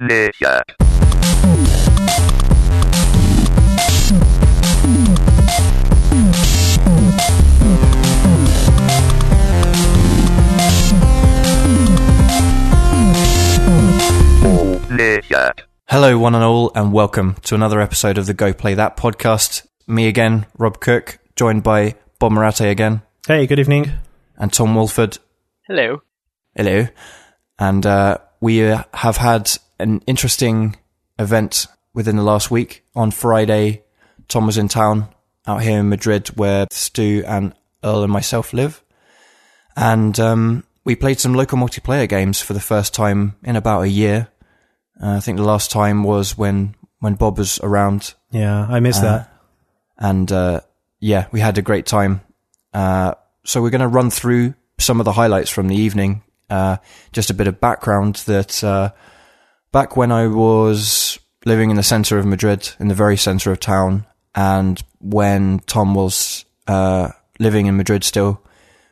Amnesia. 0.00 0.64
Amnesia. 14.22 15.54
Hello, 15.88 16.18
one 16.18 16.34
and 16.34 16.44
all, 16.44 16.70
and 16.74 16.92
welcome 16.92 17.34
to 17.42 17.54
another 17.54 17.80
episode 17.80 18.18
of 18.18 18.26
the 18.26 18.34
Go 18.34 18.52
Play 18.52 18.74
That 18.74 18.96
podcast. 18.96 19.66
Me 19.86 20.06
again, 20.06 20.46
Rob 20.58 20.80
Cook, 20.80 21.18
joined 21.36 21.62
by 21.62 21.94
Bob 22.18 22.32
Marate 22.32 22.68
again, 22.70 23.02
Hey, 23.26 23.46
good 23.46 23.58
evening. 23.58 23.92
and 24.36 24.52
Tom 24.52 24.74
Wolford. 24.74 25.18
Hello. 25.66 26.02
Hello. 26.54 26.88
And 27.58 27.86
uh, 27.86 28.18
we 28.40 28.62
uh, 28.68 28.84
have 28.94 29.16
had 29.16 29.50
an 29.80 30.02
interesting 30.06 30.76
event 31.18 31.66
within 31.94 32.16
the 32.16 32.22
last 32.22 32.50
week. 32.50 32.84
On 32.94 33.10
Friday, 33.10 33.82
Tom 34.28 34.46
was 34.46 34.56
in 34.58 34.68
town 34.68 35.08
out 35.46 35.62
here 35.62 35.80
in 35.80 35.88
Madrid 35.88 36.28
where 36.36 36.66
Stu 36.70 37.24
and 37.26 37.54
Earl 37.82 38.02
and 38.04 38.12
myself 38.12 38.52
live. 38.52 38.82
And 39.76 40.18
um, 40.20 40.64
we 40.84 40.96
played 40.96 41.18
some 41.20 41.34
local 41.34 41.58
multiplayer 41.58 42.08
games 42.08 42.40
for 42.42 42.52
the 42.52 42.60
first 42.60 42.94
time 42.94 43.36
in 43.42 43.56
about 43.56 43.82
a 43.82 43.88
year. 43.88 44.28
Uh, 45.02 45.16
I 45.16 45.20
think 45.20 45.38
the 45.38 45.44
last 45.44 45.70
time 45.70 46.04
was 46.04 46.36
when, 46.36 46.74
when 46.98 47.14
Bob 47.14 47.38
was 47.38 47.58
around 47.62 48.14
Yeah, 48.30 48.66
I 48.68 48.80
missed 48.80 49.02
Uh, 49.02 49.18
that. 49.18 49.32
and 49.98 50.30
uh, 50.30 50.60
yeah, 51.00 51.26
we 51.32 51.40
had 51.40 51.56
a 51.58 51.62
great 51.62 51.86
time. 51.86 52.20
Uh, 52.74 53.14
so 53.44 53.62
we're 53.62 53.70
going 53.70 53.80
to 53.80 53.88
run 53.88 54.10
through 54.10 54.54
some 54.78 55.00
of 55.00 55.04
the 55.04 55.12
highlights 55.12 55.50
from 55.50 55.68
the 55.68 55.76
evening. 55.76 56.22
Uh, 56.50 56.76
just 57.12 57.30
a 57.30 57.34
bit 57.34 57.46
of 57.46 57.60
background 57.60 58.16
that 58.26 58.62
uh, 58.62 58.90
back 59.72 59.96
when 59.96 60.12
I 60.12 60.26
was 60.26 61.18
living 61.44 61.70
in 61.70 61.76
the 61.76 61.82
center 61.82 62.18
of 62.18 62.26
Madrid, 62.26 62.70
in 62.78 62.88
the 62.88 62.94
very 62.94 63.16
center 63.16 63.50
of 63.52 63.60
town, 63.60 64.06
and 64.34 64.82
when 65.00 65.60
Tom 65.60 65.94
was 65.94 66.44
uh, 66.66 67.10
living 67.38 67.66
in 67.66 67.76
Madrid 67.76 68.04
still, 68.04 68.42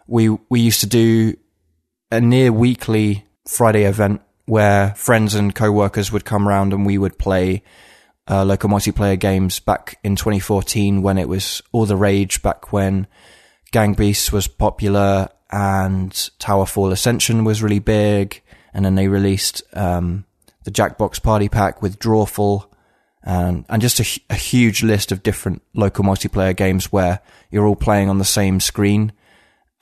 we 0.06 0.28
we 0.28 0.60
used 0.60 0.80
to 0.80 0.86
do 0.86 1.36
a 2.10 2.20
near 2.20 2.52
weekly 2.52 3.26
Friday 3.46 3.84
event 3.84 4.22
where 4.46 4.94
friends 4.94 5.34
and 5.34 5.54
co-workers 5.54 6.10
would 6.10 6.24
come 6.24 6.48
around 6.48 6.72
and 6.72 6.86
we 6.86 6.96
would 6.96 7.18
play 7.18 7.62
uh, 8.30 8.44
local 8.44 8.70
multiplayer 8.70 9.18
games 9.18 9.60
back 9.60 9.98
in 10.02 10.16
2014 10.16 11.02
when 11.02 11.18
it 11.18 11.28
was 11.28 11.60
all 11.72 11.84
the 11.84 11.96
rage 11.96 12.40
back 12.42 12.72
when 12.72 13.06
Gang 13.72 13.92
Beasts 13.92 14.32
was 14.32 14.48
popular 14.48 15.28
and 15.50 16.10
Towerfall 16.38 16.92
Ascension 16.92 17.44
was 17.44 17.62
really 17.62 17.78
big 17.78 18.42
and 18.72 18.84
then 18.84 18.94
they 18.94 19.08
released 19.08 19.62
um, 19.74 20.24
the 20.64 20.70
Jackbox 20.70 21.22
Party 21.22 21.48
Pack 21.48 21.82
with 21.82 21.98
Drawful 21.98 22.66
and, 23.22 23.64
and 23.68 23.82
just 23.82 24.00
a, 24.00 24.20
a 24.30 24.34
huge 24.34 24.82
list 24.82 25.12
of 25.12 25.22
different 25.22 25.62
local 25.74 26.04
multiplayer 26.04 26.56
games 26.56 26.92
where 26.92 27.20
you're 27.50 27.66
all 27.66 27.76
playing 27.76 28.08
on 28.08 28.18
the 28.18 28.24
same 28.24 28.60
screen. 28.60 29.12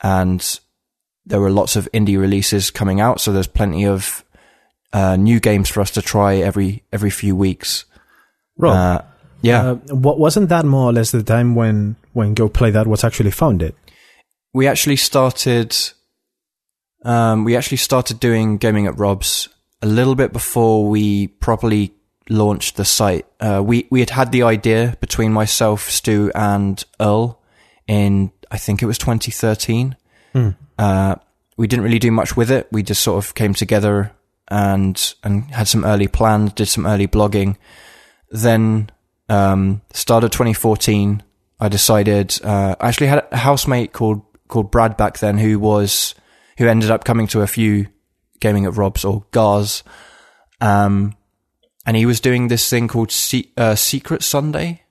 And 0.01 0.59
there 1.25 1.41
were 1.41 1.49
lots 1.49 1.75
of 1.75 1.89
indie 1.93 2.19
releases 2.19 2.71
coming 2.71 3.01
out 3.01 3.19
so 3.19 3.31
there's 3.31 3.47
plenty 3.47 3.85
of 3.85 4.23
uh, 4.93 5.15
new 5.15 5.39
games 5.39 5.69
for 5.69 5.81
us 5.81 5.91
to 5.91 6.01
try 6.01 6.35
every 6.35 6.83
every 6.93 7.09
few 7.09 7.35
weeks. 7.35 7.85
Rob, 8.57 8.75
uh, 8.75 9.01
yeah. 9.41 9.71
uh, 9.71 9.75
what 9.93 10.17
wasn't 10.17 10.49
that 10.49 10.65
more 10.65 10.89
or 10.89 10.93
less 10.93 11.11
the 11.11 11.23
time 11.23 11.55
when 11.55 11.97
when 12.13 12.33
Go 12.33 12.47
Play 12.47 12.71
That 12.71 12.87
was 12.87 13.03
actually 13.03 13.31
founded? 13.31 13.75
we 14.57 14.67
actually 14.67 14.95
started 14.95 15.75
um, 17.05 17.43
we 17.43 17.55
actually 17.55 17.77
started 17.77 18.19
doing 18.19 18.57
gaming 18.57 18.87
at 18.87 18.97
Rob's 18.97 19.49
a 19.81 19.87
little 19.87 20.15
bit 20.15 20.33
before 20.33 20.87
we 20.87 21.27
properly 21.27 21.93
launched 22.29 22.75
the 22.75 22.85
site. 22.85 23.25
Uh, 23.39 23.61
we 23.65 23.87
we 23.89 23.99
had 23.99 24.09
had 24.09 24.31
the 24.31 24.43
idea 24.43 24.97
between 24.99 25.31
myself, 25.31 25.89
Stu, 25.89 26.31
and 26.35 26.83
Earl 26.99 27.41
in 27.87 28.31
I 28.51 28.57
think 28.57 28.81
it 28.81 28.85
was 28.85 28.97
2013. 28.97 29.95
Uh, 30.77 31.15
we 31.57 31.67
didn't 31.67 31.83
really 31.83 31.99
do 31.99 32.11
much 32.11 32.37
with 32.37 32.51
it. 32.51 32.67
We 32.71 32.83
just 32.83 33.01
sort 33.01 33.23
of 33.23 33.33
came 33.35 33.53
together 33.53 34.11
and 34.47 35.13
and 35.23 35.45
had 35.51 35.67
some 35.67 35.85
early 35.85 36.07
plans, 36.07 36.53
did 36.53 36.67
some 36.67 36.85
early 36.85 37.07
blogging. 37.07 37.57
Then 38.29 38.89
um, 39.29 39.81
start 39.93 40.23
of 40.23 40.31
2014, 40.31 41.23
I 41.59 41.69
decided. 41.69 42.39
Uh, 42.43 42.75
I 42.79 42.87
actually 42.87 43.07
had 43.07 43.25
a 43.31 43.37
housemate 43.37 43.93
called 43.93 44.21
called 44.47 44.71
Brad 44.71 44.97
back 44.97 45.19
then, 45.19 45.37
who 45.37 45.59
was 45.59 46.15
who 46.57 46.67
ended 46.67 46.91
up 46.91 47.03
coming 47.03 47.27
to 47.27 47.41
a 47.41 47.47
few 47.47 47.87
gaming 48.39 48.65
at 48.65 48.75
Rob's 48.75 49.03
or 49.05 49.23
Gars, 49.31 49.83
um, 50.61 51.15
and 51.85 51.95
he 51.97 52.05
was 52.05 52.19
doing 52.19 52.47
this 52.47 52.69
thing 52.69 52.87
called 52.87 53.11
Se- 53.11 53.51
uh, 53.57 53.75
Secret 53.75 54.23
Sunday, 54.23 54.83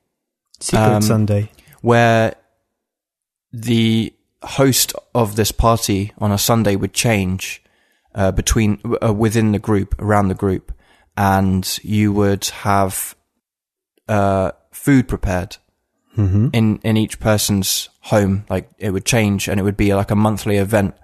Secret 0.61 0.97
Um, 0.97 1.03
Sunday. 1.03 1.51
where 1.83 2.35
the 3.53 4.13
host 4.43 4.93
of 5.15 5.37
this 5.37 5.53
party 5.53 6.13
on 6.19 6.31
a 6.33 6.39
Sunday 6.39 6.77
would 6.77 6.93
change 6.93 7.63
uh, 8.15 8.31
between 8.33 8.79
uh, 9.03 9.13
within 9.13 9.53
the 9.53 9.59
group, 9.59 9.95
around 10.01 10.29
the 10.29 10.35
group, 10.35 10.73
and 11.17 11.79
you 11.83 12.13
would 12.13 12.45
have 12.47 13.15
uh, 14.09 14.53
food 14.71 15.09
prepared 15.09 15.57
hmm 16.15 16.49
in 16.55 16.79
in 16.83 16.97
each 16.97 17.21
person's 17.21 17.91
home. 18.01 18.45
Like 18.49 18.71
it 18.79 18.91
would 18.91 19.05
change, 19.05 19.49
and 19.49 19.61
it 19.61 19.63
would 19.65 19.77
be 19.77 19.95
like 19.95 20.11
a 20.11 20.17
monthly 20.17 20.57
event. 20.57 20.95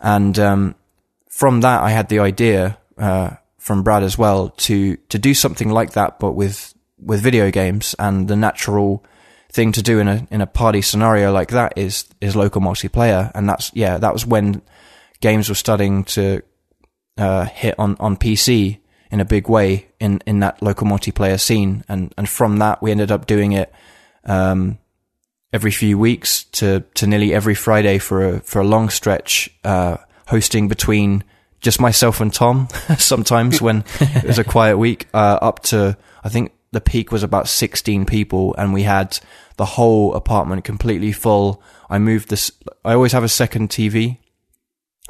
And 0.00 0.38
um, 0.38 0.74
from 1.36 1.60
that, 1.60 1.82
I 1.82 1.90
had 1.90 2.08
the 2.08 2.20
idea 2.20 2.78
uh, 2.96 3.30
from 3.58 3.82
Brad 3.82 4.02
as 4.02 4.16
well 4.16 4.48
to 4.48 4.96
to 4.96 5.18
do 5.18 5.34
something 5.34 5.68
like 5.68 5.92
that, 5.92 6.18
but 6.18 6.32
with 6.32 6.74
with 6.98 7.20
video 7.20 7.50
games. 7.50 7.94
And 7.98 8.26
the 8.26 8.36
natural 8.36 9.04
thing 9.52 9.72
to 9.72 9.82
do 9.82 9.98
in 9.98 10.08
a 10.08 10.26
in 10.30 10.40
a 10.40 10.46
party 10.46 10.80
scenario 10.80 11.32
like 11.32 11.50
that 11.50 11.74
is 11.76 12.06
is 12.22 12.34
local 12.34 12.62
multiplayer. 12.62 13.30
And 13.34 13.46
that's 13.46 13.70
yeah, 13.74 13.98
that 13.98 14.14
was 14.14 14.24
when 14.24 14.62
games 15.20 15.50
were 15.50 15.54
starting 15.54 16.04
to 16.04 16.40
uh, 17.18 17.44
hit 17.44 17.74
on 17.78 17.96
on 18.00 18.16
PC 18.16 18.78
in 19.10 19.20
a 19.20 19.26
big 19.26 19.46
way 19.46 19.88
in 20.00 20.22
in 20.26 20.40
that 20.40 20.62
local 20.62 20.86
multiplayer 20.86 21.38
scene. 21.38 21.84
And 21.86 22.14
and 22.16 22.26
from 22.26 22.60
that, 22.60 22.80
we 22.80 22.90
ended 22.90 23.12
up 23.12 23.26
doing 23.26 23.52
it 23.52 23.70
um, 24.24 24.78
every 25.52 25.70
few 25.70 25.98
weeks 25.98 26.44
to, 26.44 26.80
to 26.94 27.06
nearly 27.06 27.34
every 27.34 27.54
Friday 27.54 27.98
for 27.98 28.26
a, 28.26 28.40
for 28.40 28.60
a 28.60 28.64
long 28.64 28.90
stretch, 28.90 29.50
uh, 29.64 29.96
hosting 30.26 30.68
between 30.68 31.24
just 31.60 31.80
myself 31.80 32.20
and 32.20 32.32
Tom 32.32 32.68
sometimes 32.98 33.62
when 33.62 33.84
it 34.00 34.24
was 34.24 34.38
a 34.38 34.44
quiet 34.44 34.76
week, 34.76 35.06
uh, 35.14 35.38
up 35.40 35.62
to, 35.64 35.96
I 36.22 36.28
think 36.28 36.52
the 36.72 36.80
peak 36.80 37.10
was 37.10 37.22
about 37.22 37.48
16 37.48 38.06
people 38.06 38.54
and 38.58 38.72
we 38.72 38.82
had 38.82 39.18
the 39.56 39.64
whole 39.64 40.14
apartment 40.14 40.64
completely 40.64 41.12
full. 41.12 41.62
I 41.88 41.98
moved 41.98 42.28
this, 42.28 42.50
I 42.84 42.92
always 42.94 43.12
have 43.12 43.24
a 43.24 43.28
second 43.28 43.70
TV. 43.70 44.18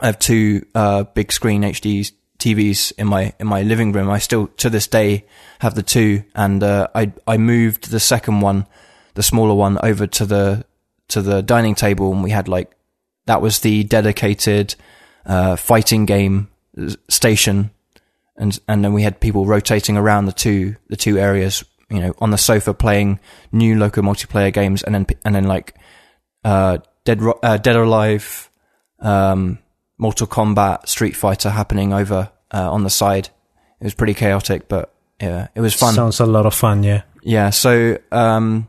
I 0.01 0.07
have 0.07 0.19
two, 0.19 0.67
uh, 0.75 1.05
big 1.05 1.33
screen 1.33 1.63
HD 1.63 2.13
TVs 2.39 2.93
in 2.99 3.07
my, 3.07 3.33
in 3.41 3.47
my 3.47 3.63
living 3.63 3.93
room. 3.93 4.11
I 4.11 4.19
still, 4.19 4.49
to 4.59 4.71
this 4.71 4.87
day, 4.87 5.25
have 5.61 5.75
the 5.75 5.83
two 5.83 6.23
and, 6.35 6.63
uh, 6.63 6.89
I, 6.95 7.13
I 7.27 7.39
moved 7.39 7.91
the 7.91 8.01
second 8.01 8.41
one 8.41 8.67
the 9.17 9.23
smaller 9.23 9.55
one 9.55 9.79
over 9.83 10.07
to 10.07 10.27
the 10.27 10.65
to 11.09 11.23
the 11.23 11.43
dining 11.43 11.75
table 11.75 12.13
and 12.13 12.23
we 12.23 12.31
had 12.31 12.49
like 12.49 12.71
that 13.25 13.43
was 13.43 13.61
the 13.61 13.83
dedicated 13.83 14.77
uh, 15.27 15.57
fighting 15.57 16.07
game 16.07 16.49
station 17.09 17.71
and 18.37 18.59
and 18.69 18.85
then 18.85 18.93
we 18.93 19.03
had 19.03 19.19
people 19.21 19.47
rotating 19.47 19.97
around 19.97 20.27
the 20.27 20.33
two 20.33 20.77
the 20.89 20.97
two 20.97 21.19
areas 21.19 21.65
you 21.91 21.99
know 22.01 22.15
on 22.19 22.31
the 22.31 22.37
sofa 22.39 22.75
playing 22.75 23.19
new 23.51 23.79
local 23.79 24.03
multiplayer 24.03 24.53
games 24.53 24.83
and 24.83 24.95
then 24.95 25.07
and 25.25 25.35
then 25.35 25.45
like 25.45 25.75
uh 26.45 26.77
dead 27.05 27.23
Ro- 27.23 27.39
uh, 27.43 27.57
dead 27.57 27.77
or 27.77 27.85
alive 27.85 28.51
um 29.01 29.59
mortal 29.97 30.27
kombat 30.27 30.87
street 30.87 31.17
fighter 31.17 31.49
happening 31.49 31.95
over 31.95 32.31
uh, 32.53 32.71
on 32.71 32.85
the 32.85 32.91
side 32.91 33.31
it 33.81 33.85
was 33.85 33.95
pretty 33.95 34.15
chaotic 34.15 34.69
but 34.69 34.93
yeah 35.21 35.49
it 35.55 35.61
was 35.63 35.73
fun 35.75 35.95
Sounds 35.95 36.21
a 36.21 36.27
lot 36.27 36.45
of 36.45 36.53
fun. 36.55 36.83
Yeah. 36.83 37.03
yeah, 37.23 37.49
so 37.51 37.97
um, 38.13 38.69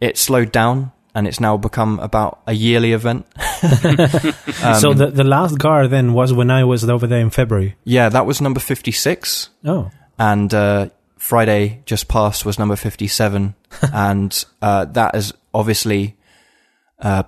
it 0.00 0.18
slowed 0.18 0.52
down 0.52 0.92
and 1.14 1.26
it's 1.26 1.40
now 1.40 1.56
become 1.56 1.98
about 2.00 2.42
a 2.46 2.52
yearly 2.52 2.92
event. 2.92 3.26
Um, 4.64 4.80
so 4.80 4.94
the 4.94 5.06
the 5.10 5.24
last 5.24 5.58
Gar 5.58 5.88
then 5.88 6.14
was 6.14 6.32
when 6.32 6.50
I 6.50 6.64
was 6.64 6.88
over 6.88 7.06
there 7.06 7.20
in 7.20 7.30
February. 7.30 7.76
yeah, 7.84 8.08
that 8.08 8.24
was 8.24 8.40
number 8.40 8.60
56. 8.60 9.50
Oh, 9.66 9.90
And 10.18 10.52
uh, 10.54 10.88
Friday 11.18 11.82
just 11.84 12.08
passed 12.08 12.46
was 12.46 12.58
number 12.58 12.76
57. 12.76 13.54
and 13.92 14.44
uh, 14.62 14.86
that 14.86 15.14
is 15.14 15.34
obviously 15.52 16.16
uh, 16.98 17.24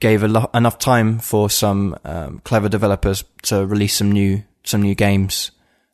gave 0.00 0.22
a 0.22 0.28
lo- 0.28 0.50
enough 0.54 0.78
time 0.78 1.18
for 1.18 1.50
some 1.50 1.96
um, 2.04 2.40
clever 2.44 2.68
developers 2.70 3.24
to 3.42 3.66
release 3.66 3.96
some 3.96 4.10
new 4.12 4.42
some 4.64 4.80
new 4.82 4.94
games. 4.94 5.50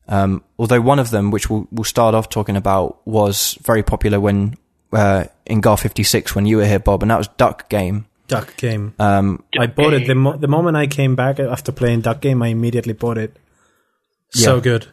Um, 0.07 0.45
although 0.59 0.81
one 0.81 0.99
of 1.01 1.11
them, 1.11 1.31
which 1.31 1.51
we'll, 1.51 1.67
we'll 1.73 1.85
start 1.85 2.15
off 2.15 2.29
talking 2.29 2.57
about, 2.57 3.05
was 3.07 3.59
very 3.63 3.83
popular 3.83 4.21
when 4.21 4.57
uh, 4.93 5.25
in 5.45 5.61
GAR 5.61 5.77
56 5.77 6.35
when 6.35 6.47
you 6.47 6.59
were 6.59 6.67
here, 6.67 6.79
Bob, 6.79 7.03
and 7.03 7.11
that 7.11 7.19
was 7.19 7.29
Duck 7.29 7.69
Game. 7.69 8.07
Duck 8.29 8.57
Game. 8.57 8.95
Um, 8.99 9.43
I 9.59 9.67
bought 9.67 9.95
it 9.95 10.07
the 10.07 10.15
mo- 10.15 10.37
the 10.37 10.49
moment 10.49 10.77
I 10.77 10.87
came 10.87 11.17
back 11.17 11.41
after 11.41 11.73
playing 11.73 12.03
Duck 12.03 12.21
Game. 12.21 12.43
I 12.43 12.49
immediately 12.49 12.93
bought 12.93 13.19
it. 13.19 13.37
So 14.31 14.61
good. 14.61 14.87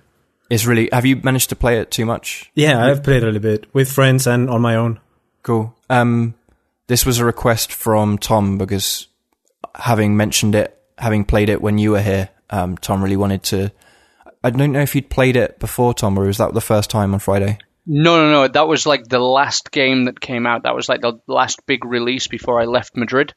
it's 0.50 0.66
really. 0.66 0.90
Have 0.92 1.06
you 1.06 1.18
managed 1.18 1.50
to 1.50 1.56
play 1.56 1.80
it 1.80 1.92
too 1.92 2.06
much? 2.06 2.50
Yeah, 2.56 2.84
I've 2.84 3.04
played 3.04 3.24
a 3.24 3.28
little 3.28 3.42
bit 3.42 3.68
with 3.74 3.92
friends 3.92 4.26
and 4.26 4.50
on 4.50 4.62
my 4.62 4.76
own. 4.76 5.00
Cool. 5.44 5.76
Um, 5.90 6.34
this 6.88 7.06
was 7.06 7.20
a 7.20 7.26
request 7.26 7.72
from 7.74 8.18
Tom 8.18 8.58
because 8.58 9.08
having 9.76 10.16
mentioned 10.18 10.56
it, 10.56 10.82
having 10.98 11.26
played 11.26 11.50
it 11.50 11.62
when 11.62 11.78
you 11.78 11.92
were 11.92 12.02
here, 12.02 12.30
um, 12.50 12.78
Tom 12.78 13.04
really 13.04 13.18
wanted 13.18 13.44
to. 13.44 13.72
I 14.44 14.52
don't 14.52 14.72
know 14.72 14.82
if 14.82 14.96
you'd 14.96 15.10
played 15.10 15.36
it 15.36 15.60
before, 15.60 15.94
Tom, 15.94 16.18
or 16.18 16.26
was 16.26 16.38
that 16.38 16.54
the 16.54 16.62
first 16.62 16.90
time 16.90 17.14
on 17.14 17.20
Friday? 17.20 17.58
No, 17.86 18.18
no, 18.18 18.32
no. 18.32 18.48
That 18.48 18.68
was 18.68 18.86
like 18.86 19.04
the 19.08 19.20
last 19.20 19.72
game 19.72 20.06
that 20.06 20.20
came 20.20 20.46
out. 20.48 20.64
That 20.64 20.76
was 20.76 20.90
like 20.90 21.02
the 21.02 21.20
last 21.28 21.66
big 21.68 21.86
release 21.86 22.28
before 22.28 22.60
I 22.60 22.66
left 22.66 22.96
Madrid. 22.98 23.34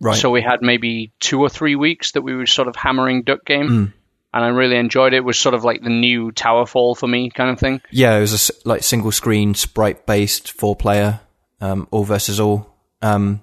Right. 0.00 0.16
So 0.16 0.30
we 0.30 0.40
had 0.40 0.62
maybe 0.62 1.12
two 1.20 1.40
or 1.40 1.50
three 1.50 1.76
weeks 1.76 2.12
that 2.12 2.22
we 2.22 2.34
were 2.34 2.46
sort 2.46 2.68
of 2.68 2.76
hammering 2.76 3.22
Duck 3.24 3.44
Game, 3.44 3.68
Mm. 3.68 3.92
and 4.32 4.44
I 4.44 4.48
really 4.48 4.76
enjoyed 4.76 5.12
it. 5.12 5.18
It 5.18 5.24
was 5.24 5.38
sort 5.38 5.54
of 5.54 5.62
like 5.64 5.82
the 5.82 5.90
new 5.90 6.32
Towerfall 6.32 6.96
for 6.96 7.06
me, 7.06 7.28
kind 7.28 7.50
of 7.50 7.58
thing. 7.58 7.82
Yeah, 7.90 8.16
it 8.16 8.20
was 8.20 8.48
a 8.48 8.68
like 8.68 8.82
single 8.82 9.12
screen 9.12 9.54
sprite 9.54 10.06
based 10.06 10.52
four 10.52 10.74
player, 10.74 11.20
um, 11.60 11.86
all 11.90 12.04
versus 12.04 12.40
all. 12.40 12.74
Um, 13.02 13.42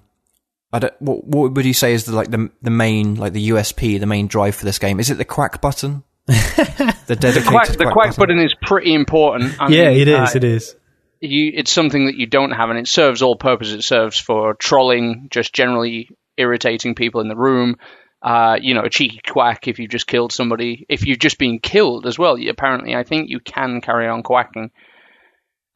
I 0.72 0.80
don't, 0.80 0.94
what, 1.00 1.24
what 1.24 1.52
would 1.52 1.64
you 1.64 1.72
say 1.72 1.92
is 1.92 2.04
the 2.06 2.16
like 2.16 2.30
the 2.32 2.50
the 2.60 2.70
main 2.70 3.14
like 3.14 3.32
the 3.32 3.50
USP, 3.50 4.00
the 4.00 4.06
main 4.06 4.26
drive 4.26 4.56
for 4.56 4.64
this 4.64 4.80
game? 4.80 4.98
Is 4.98 5.10
it 5.10 5.14
the 5.18 5.24
quack 5.24 5.60
button? 5.60 6.02
The 6.28 7.16
dedicated 7.18 7.46
Quack, 7.46 7.68
the 7.68 7.84
quack, 7.84 7.92
quack 7.92 8.16
button 8.16 8.38
is 8.38 8.54
pretty 8.60 8.92
important. 8.92 9.60
I 9.60 9.68
yeah, 9.68 9.88
mean, 9.88 10.00
it 10.00 10.08
is. 10.08 10.18
uh, 10.18 10.32
it 10.34 10.44
is. 10.44 10.76
you, 11.20 11.52
it's 11.54 11.72
something 11.72 12.06
that 12.06 12.16
you 12.16 12.26
don't 12.26 12.50
have, 12.50 12.68
and 12.68 12.78
it 12.78 12.86
serves 12.86 13.22
all 13.22 13.34
purposes. 13.36 13.74
It 13.74 13.82
serves 13.82 14.18
for 14.18 14.52
trolling, 14.54 15.28
just 15.30 15.54
generally 15.54 16.10
irritating 16.36 16.94
people 16.94 17.22
in 17.22 17.28
the 17.28 17.36
room. 17.36 17.76
Uh, 18.20 18.56
you 18.60 18.74
know, 18.74 18.82
a 18.82 18.90
cheeky 18.90 19.20
quack 19.26 19.68
if 19.68 19.78
you've 19.78 19.90
just 19.90 20.06
killed 20.06 20.32
somebody. 20.32 20.84
If 20.90 21.06
you've 21.06 21.18
just 21.18 21.38
been 21.38 21.60
killed 21.60 22.06
as 22.06 22.18
well, 22.18 22.36
you, 22.36 22.50
apparently, 22.50 22.94
I 22.94 23.04
think 23.04 23.30
you 23.30 23.40
can 23.40 23.80
carry 23.80 24.06
on 24.06 24.22
quacking. 24.22 24.70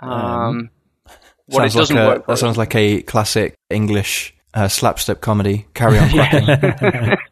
Um, 0.00 0.68
what 1.46 1.64
it 1.64 1.72
doesn't 1.72 1.96
like 1.96 2.04
a, 2.04 2.08
work 2.08 2.24
for 2.26 2.32
that 2.32 2.36
sounds 2.38 2.58
like 2.58 2.74
a 2.74 3.02
classic 3.02 3.54
English 3.70 4.34
uh, 4.54 4.68
slapstick 4.68 5.20
comedy. 5.20 5.66
Carry 5.74 5.98
on 5.98 6.10
quacking. 6.10 7.16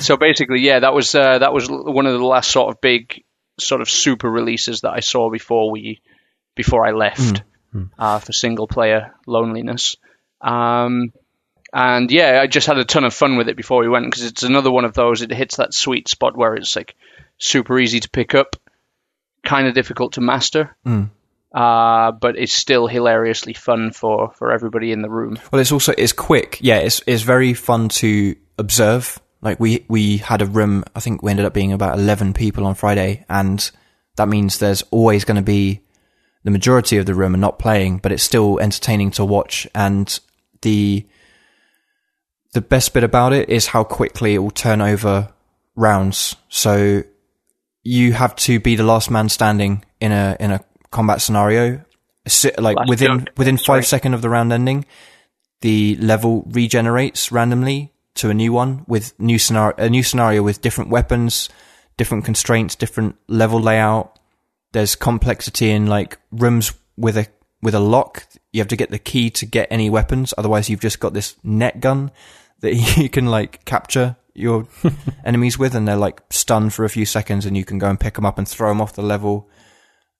So 0.00 0.16
basically, 0.16 0.60
yeah, 0.60 0.80
that 0.80 0.94
was 0.94 1.14
uh, 1.14 1.38
that 1.38 1.52
was 1.52 1.68
one 1.68 2.06
of 2.06 2.12
the 2.12 2.24
last 2.24 2.50
sort 2.50 2.74
of 2.74 2.80
big 2.80 3.22
sort 3.60 3.80
of 3.82 3.90
super 3.90 4.28
releases 4.30 4.80
that 4.80 4.92
I 4.92 5.00
saw 5.00 5.30
before 5.30 5.70
we 5.70 6.00
before 6.56 6.86
I 6.86 6.92
left 6.92 7.42
uh, 7.98 8.18
for 8.18 8.32
single 8.32 8.66
player 8.66 9.14
loneliness. 9.26 9.96
Um, 10.40 11.12
and 11.72 12.10
yeah, 12.10 12.40
I 12.42 12.46
just 12.46 12.66
had 12.66 12.78
a 12.78 12.84
ton 12.84 13.04
of 13.04 13.14
fun 13.14 13.36
with 13.36 13.48
it 13.48 13.56
before 13.56 13.80
we 13.80 13.88
went 13.88 14.06
because 14.06 14.24
it's 14.24 14.42
another 14.42 14.70
one 14.70 14.84
of 14.84 14.94
those. 14.94 15.22
It 15.22 15.30
hits 15.32 15.56
that 15.56 15.72
sweet 15.74 16.08
spot 16.08 16.36
where 16.36 16.54
it's 16.54 16.74
like 16.74 16.94
super 17.38 17.78
easy 17.78 18.00
to 18.00 18.10
pick 18.10 18.34
up, 18.34 18.56
kind 19.44 19.68
of 19.68 19.74
difficult 19.74 20.14
to 20.14 20.20
master, 20.20 20.76
uh, 21.54 22.12
but 22.12 22.38
it's 22.38 22.52
still 22.52 22.86
hilariously 22.86 23.52
fun 23.52 23.92
for 23.92 24.32
for 24.32 24.52
everybody 24.52 24.92
in 24.92 25.02
the 25.02 25.10
room. 25.10 25.38
Well, 25.52 25.60
it's 25.60 25.72
also 25.72 25.92
it's 25.96 26.12
quick. 26.12 26.58
Yeah, 26.60 26.78
it's 26.78 27.02
it's 27.06 27.22
very 27.22 27.54
fun 27.54 27.88
to 27.90 28.36
observe. 28.58 29.20
Like 29.42 29.60
we 29.60 29.84
we 29.88 30.18
had 30.18 30.42
a 30.42 30.46
room. 30.46 30.84
I 30.94 31.00
think 31.00 31.22
we 31.22 31.30
ended 31.30 31.46
up 31.46 31.54
being 31.54 31.72
about 31.72 31.98
eleven 31.98 32.32
people 32.32 32.66
on 32.66 32.74
Friday, 32.74 33.24
and 33.28 33.70
that 34.16 34.28
means 34.28 34.58
there's 34.58 34.82
always 34.90 35.24
going 35.24 35.36
to 35.36 35.42
be 35.42 35.82
the 36.44 36.50
majority 36.50 36.96
of 36.96 37.06
the 37.06 37.14
room 37.14 37.34
are 37.34 37.38
not 37.38 37.58
playing, 37.58 37.98
but 37.98 38.12
it's 38.12 38.22
still 38.22 38.58
entertaining 38.58 39.10
to 39.12 39.24
watch. 39.24 39.66
And 39.74 40.18
the 40.62 41.06
the 42.52 42.60
best 42.60 42.92
bit 42.92 43.04
about 43.04 43.32
it 43.32 43.48
is 43.48 43.68
how 43.68 43.84
quickly 43.84 44.34
it 44.34 44.38
will 44.38 44.50
turn 44.50 44.80
over 44.80 45.32
rounds. 45.74 46.36
So 46.48 47.02
you 47.82 48.12
have 48.12 48.36
to 48.36 48.60
be 48.60 48.76
the 48.76 48.84
last 48.84 49.10
man 49.10 49.28
standing 49.28 49.84
in 50.00 50.12
a 50.12 50.36
in 50.38 50.50
a 50.50 50.64
combat 50.92 51.20
scenario. 51.20 51.84
Like 52.56 52.76
Last 52.76 52.88
within 52.88 53.28
within 53.36 53.56
five 53.56 53.78
right. 53.78 53.84
seconds 53.84 54.14
of 54.14 54.22
the 54.22 54.28
round 54.28 54.52
ending, 54.52 54.86
the 55.60 55.96
level 55.96 56.44
regenerates 56.48 57.32
randomly 57.32 57.92
to 58.14 58.30
a 58.30 58.34
new 58.34 58.52
one 58.52 58.84
with 58.86 59.18
new 59.18 59.38
scenario 59.38 59.74
a 59.76 59.90
new 59.90 60.04
scenario 60.04 60.42
with 60.42 60.60
different 60.60 60.90
weapons, 60.90 61.48
different 61.96 62.24
constraints, 62.24 62.76
different 62.76 63.16
level 63.26 63.60
layout. 63.60 64.20
There's 64.70 64.94
complexity 64.94 65.70
in 65.70 65.86
like 65.86 66.18
rooms 66.30 66.72
with 66.96 67.16
a 67.16 67.26
with 67.60 67.74
a 67.74 67.80
lock. 67.80 68.26
You 68.52 68.60
have 68.60 68.68
to 68.68 68.76
get 68.76 68.90
the 68.90 69.00
key 69.00 69.30
to 69.30 69.46
get 69.46 69.66
any 69.70 69.90
weapons, 69.90 70.32
otherwise 70.38 70.70
you've 70.70 70.80
just 70.80 71.00
got 71.00 71.14
this 71.14 71.34
net 71.42 71.80
gun 71.80 72.12
that 72.60 72.74
you 72.96 73.08
can 73.08 73.26
like 73.26 73.64
capture 73.64 74.16
your 74.34 74.68
enemies 75.24 75.58
with, 75.58 75.74
and 75.74 75.88
they're 75.88 75.96
like 75.96 76.20
stunned 76.30 76.72
for 76.72 76.84
a 76.84 76.90
few 76.90 77.04
seconds, 77.04 77.46
and 77.46 77.56
you 77.56 77.64
can 77.64 77.78
go 77.78 77.88
and 77.88 77.98
pick 77.98 78.14
them 78.14 78.26
up 78.26 78.38
and 78.38 78.46
throw 78.46 78.68
them 78.68 78.80
off 78.80 78.94
the 78.94 79.02
level. 79.02 79.48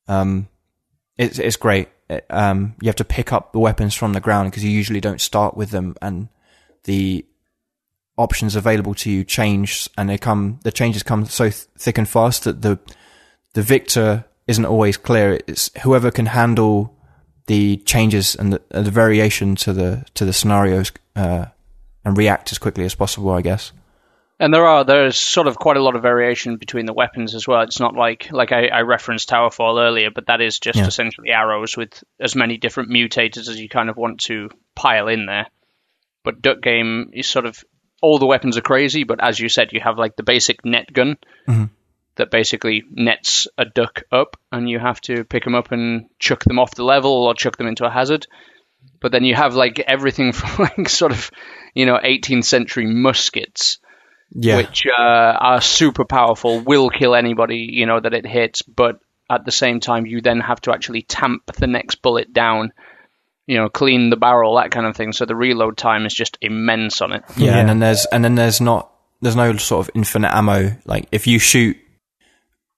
Um, 0.09 0.49
it's 1.23 1.39
it's 1.39 1.57
great. 1.57 1.89
It, 2.09 2.27
um, 2.31 2.75
you 2.81 2.89
have 2.89 2.97
to 2.97 3.05
pick 3.05 3.33
up 3.33 3.53
the 3.53 3.59
weapons 3.59 3.95
from 3.95 4.13
the 4.13 4.21
ground 4.21 4.51
because 4.51 4.65
you 4.65 4.71
usually 4.71 5.01
don't 5.01 5.21
start 5.21 5.57
with 5.57 5.71
them, 5.71 5.97
and 6.03 6.29
the 6.85 7.25
options 8.17 8.57
available 8.57 8.95
to 8.95 9.11
you 9.11 9.25
change, 9.25 9.89
and 9.97 10.09
they 10.09 10.19
come. 10.19 10.61
The 10.63 10.73
changes 10.73 11.03
come 11.03 11.27
so 11.27 11.45
th- 11.45 11.67
thick 11.79 11.99
and 11.99 12.09
fast 12.09 12.45
that 12.45 12.63
the 12.63 12.79
the 13.55 13.63
victor 13.63 14.25
isn't 14.47 14.65
always 14.67 14.97
clear. 14.97 15.41
It's 15.47 15.71
whoever 15.83 16.11
can 16.11 16.27
handle 16.27 16.97
the 17.47 17.79
changes 17.79 18.35
and 18.35 18.53
the, 18.53 18.63
uh, 18.71 18.83
the 18.83 18.91
variation 18.91 19.57
to 19.57 19.73
the 19.73 20.05
to 20.15 20.25
the 20.25 20.33
scenarios 20.33 20.93
uh, 21.17 21.47
and 22.05 22.19
react 22.19 22.53
as 22.53 22.59
quickly 22.59 22.85
as 22.85 22.95
possible. 22.95 23.31
I 23.31 23.43
guess. 23.43 23.73
And 24.43 24.53
there 24.53 24.67
are 24.67 24.83
there's 24.83 25.17
sort 25.17 25.47
of 25.47 25.57
quite 25.57 25.77
a 25.77 25.83
lot 25.83 25.95
of 25.95 26.03
variation 26.03 26.57
between 26.57 26.85
the 26.85 26.93
weapons 26.93 27.37
as 27.37 27.47
well. 27.47 27.61
It's 27.61 27.79
not 27.79 27.95
like 27.95 28.33
like 28.33 28.51
I, 28.51 28.67
I 28.67 28.81
referenced 28.81 29.31
Towerfall 29.31 29.81
earlier, 29.81 30.11
but 30.11 30.27
that 30.27 30.41
is 30.41 30.59
just 30.59 30.81
Yeah. 30.81 30.89
essentially 30.89 31.31
arrows 31.31 31.77
with 31.77 32.03
as 32.19 32.35
many 32.35 32.57
different 32.59 32.91
mutators 32.91 33.49
as 33.49 33.61
you 33.61 33.69
kind 33.69 33.89
of 33.89 33.97
want 33.97 34.23
to 34.23 34.51
pile 34.75 35.07
in 35.07 35.27
there. 35.27 35.47
But 36.25 36.43
Duck 36.43 36.61
Game 36.61 37.11
is 37.13 37.29
sort 37.29 37.47
of 37.47 37.63
all 38.01 38.19
the 38.19 38.27
weapons 38.27 38.57
are 38.57 38.63
crazy, 38.63 39.05
but 39.05 39.23
as 39.23 39.39
you 39.39 39.49
said, 39.49 39.73
you 39.73 39.79
have 39.79 39.97
like 39.97 40.17
the 40.17 40.25
basic 40.25 40.65
net 40.65 40.93
gun 40.93 41.19
mm-hmm. 41.47 41.67
that 42.17 42.33
basically 42.33 42.83
nets 42.91 43.47
a 43.57 43.65
duck 43.65 44.03
up, 44.11 44.37
and 44.51 44.69
you 44.69 44.81
have 44.81 45.01
to 45.03 45.23
pick 45.23 45.45
them 45.45 45.55
up 45.55 45.71
and 45.71 46.07
chuck 46.19 46.43
them 46.43 46.59
off 46.59 46.75
the 46.75 46.83
level 46.83 47.13
or 47.13 47.35
chuck 47.35 47.59
them 47.59 47.69
into 47.69 47.87
a 47.87 47.91
hazard. 47.91 48.27
But 48.99 49.13
then 49.13 49.23
you 49.23 49.37
have 49.37 49.55
like 49.55 49.79
everything 49.79 50.33
from 50.33 50.67
like 50.77 50.89
sort 50.89 51.13
of 51.13 51.31
you 51.75 51.87
know 51.87 52.01
18th 52.03 52.45
century 52.45 52.87
muskets 52.87 53.79
Yeah. 54.35 54.57
which 54.57 54.87
uh, 54.87 55.03
are 55.03 55.61
super 55.61 56.05
powerful, 56.05 56.61
will 56.61 56.89
kill 56.91 57.15
anybody 57.15 57.69
you 57.71 57.87
know 57.87 58.01
that 58.01 58.15
it 58.15 58.27
hits, 58.27 58.63
but 58.63 59.01
at 59.31 59.45
the 59.45 59.53
same 59.53 59.81
time 59.81 60.07
you 60.07 60.21
then 60.21 60.41
have 60.41 60.61
to 60.63 60.73
actually 60.73 61.03
tamp 61.03 61.45
the 61.59 61.67
next 61.67 61.97
bullet 62.03 62.33
down, 62.33 62.73
you 63.47 63.57
know, 63.59 63.69
clean 63.69 64.11
the 64.11 64.17
barrel, 64.17 64.57
that 64.57 64.71
kind 64.71 64.87
of 64.87 64.97
thing. 64.97 65.13
So 65.13 65.25
the 65.27 65.37
reload 65.37 65.77
time 65.77 66.07
is 66.07 66.15
just 66.15 66.39
immense 66.41 67.01
on 67.01 67.13
it. 67.13 67.23
Yeah, 67.37 67.47
Yeah. 67.53 67.59
and 67.59 67.69
then 67.69 67.79
there's 67.81 68.07
and 68.07 68.25
then 68.25 68.35
there's 68.35 68.61
not 68.61 68.91
there's 69.21 69.37
no 69.37 69.57
sort 69.57 69.87
of 69.87 69.91
infinite 69.95 70.35
ammo. 70.35 70.77
Like 70.85 71.07
if 71.13 71.27
you 71.27 71.39
shoot 71.39 71.77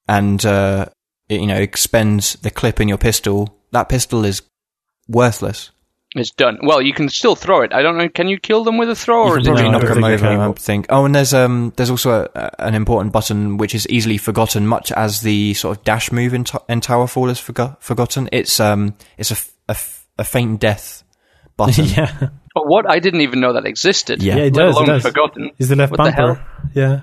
and 0.08 0.44
uh, 0.44 0.86
it, 1.28 1.40
you 1.40 1.46
know 1.46 1.56
expends 1.56 2.34
the 2.34 2.50
clip 2.50 2.80
in 2.80 2.88
your 2.88 2.98
pistol, 2.98 3.56
that 3.72 3.88
pistol 3.88 4.24
is 4.24 4.42
worthless. 5.08 5.70
It's 6.16 6.30
done. 6.30 6.58
Well, 6.62 6.80
you 6.80 6.92
can 6.92 7.08
still 7.08 7.34
throw 7.34 7.62
it. 7.62 7.72
I 7.72 7.82
don't 7.82 7.98
know. 7.98 8.08
Can 8.08 8.28
you 8.28 8.38
kill 8.38 8.62
them 8.62 8.78
with 8.78 8.88
a 8.88 8.94
throw, 8.94 9.26
You 9.26 9.32
can 9.32 9.40
is 9.40 9.46
probably 9.48 9.62
knock 9.70 9.82
don't 9.82 9.94
them 10.00 10.04
over. 10.04 10.26
I 10.26 10.52
think. 10.52 10.86
Oh, 10.88 11.04
and 11.04 11.14
there's 11.14 11.34
um 11.34 11.72
there's 11.76 11.90
also 11.90 12.28
a, 12.34 12.50
an 12.62 12.74
important 12.74 13.12
button 13.12 13.56
which 13.56 13.74
is 13.74 13.88
easily 13.88 14.16
forgotten, 14.18 14.66
much 14.66 14.92
as 14.92 15.22
the 15.22 15.54
sort 15.54 15.76
of 15.76 15.84
dash 15.84 16.12
move 16.12 16.32
in, 16.32 16.44
to- 16.44 16.62
in 16.68 16.80
Towerfall 16.80 17.30
is 17.30 17.40
forgo- 17.40 17.76
forgotten. 17.80 18.28
It's 18.30 18.60
um 18.60 18.94
it's 19.18 19.30
a, 19.32 19.34
f- 19.34 19.52
a 19.68 19.72
f- 19.72 20.06
a 20.18 20.24
faint 20.24 20.60
death 20.60 21.02
button. 21.56 21.84
yeah, 21.96 22.28
But 22.54 22.68
what? 22.68 22.88
I 22.88 23.00
didn't 23.00 23.22
even 23.22 23.40
know 23.40 23.52
that 23.54 23.66
existed. 23.66 24.22
Yeah. 24.22 24.36
yeah, 24.36 24.42
it 24.44 24.54
Let 24.54 24.66
does. 24.66 24.74
It 24.74 24.76
alone 24.76 24.86
does. 24.86 25.02
forgotten. 25.02 25.50
Is 25.58 25.68
the 25.68 25.76
left 25.76 25.90
What 25.90 26.04
the 26.04 26.12
bumper? 26.12 26.34
hell? 26.34 26.46
Yeah, 26.74 27.00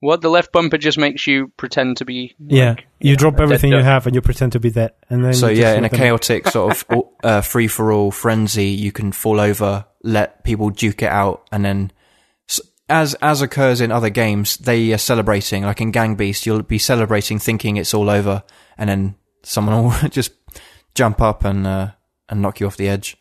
What 0.00 0.22
the 0.22 0.30
left 0.30 0.50
bumper 0.50 0.78
just 0.78 0.96
makes 0.96 1.26
you 1.26 1.48
pretend 1.58 1.98
to 1.98 2.06
be. 2.06 2.34
yeah. 2.38 2.76
You 3.00 3.16
drop 3.16 3.36
dead 3.36 3.44
everything 3.44 3.72
you 3.72 3.78
have 3.82 4.06
and 4.06 4.14
you 4.14 4.22
pretend 4.22 4.52
to 4.52 4.60
be 4.60 4.70
that, 4.70 4.96
and 5.10 5.24
then 5.24 5.34
So 5.34 5.48
yeah, 5.48 5.74
in 5.74 5.84
a 5.84 5.90
chaotic 5.90 6.48
sort 6.48 6.72
of 6.90 7.04
uh, 7.24 7.40
free 7.42 7.68
for 7.68 7.92
all 7.92 8.10
frenzy, 8.10 8.68
you 8.68 8.92
can 8.92 9.12
fall 9.12 9.38
over, 9.38 9.84
let 10.02 10.42
people 10.42 10.70
duke 10.70 11.02
it 11.02 11.10
out, 11.10 11.46
and 11.52 11.64
then, 11.64 11.92
as 12.88 13.14
as 13.14 13.42
occurs 13.42 13.82
in 13.82 13.92
other 13.92 14.10
games, 14.10 14.56
they 14.56 14.92
are 14.92 14.98
celebrating. 14.98 15.64
Like 15.64 15.82
in 15.82 15.90
Gang 15.90 16.14
Beast, 16.14 16.46
you'll 16.46 16.62
be 16.62 16.78
celebrating, 16.78 17.38
thinking 17.38 17.76
it's 17.76 17.94
all 17.94 18.08
over, 18.08 18.42
and 18.78 18.88
then 18.88 19.14
someone 19.42 19.84
will 20.02 20.08
just 20.08 20.32
jump 20.94 21.20
up 21.20 21.44
and 21.44 21.66
uh, 21.66 21.90
and 22.28 22.40
knock 22.40 22.60
you 22.60 22.66
off 22.66 22.78
the 22.78 22.88
edge. 22.88 23.18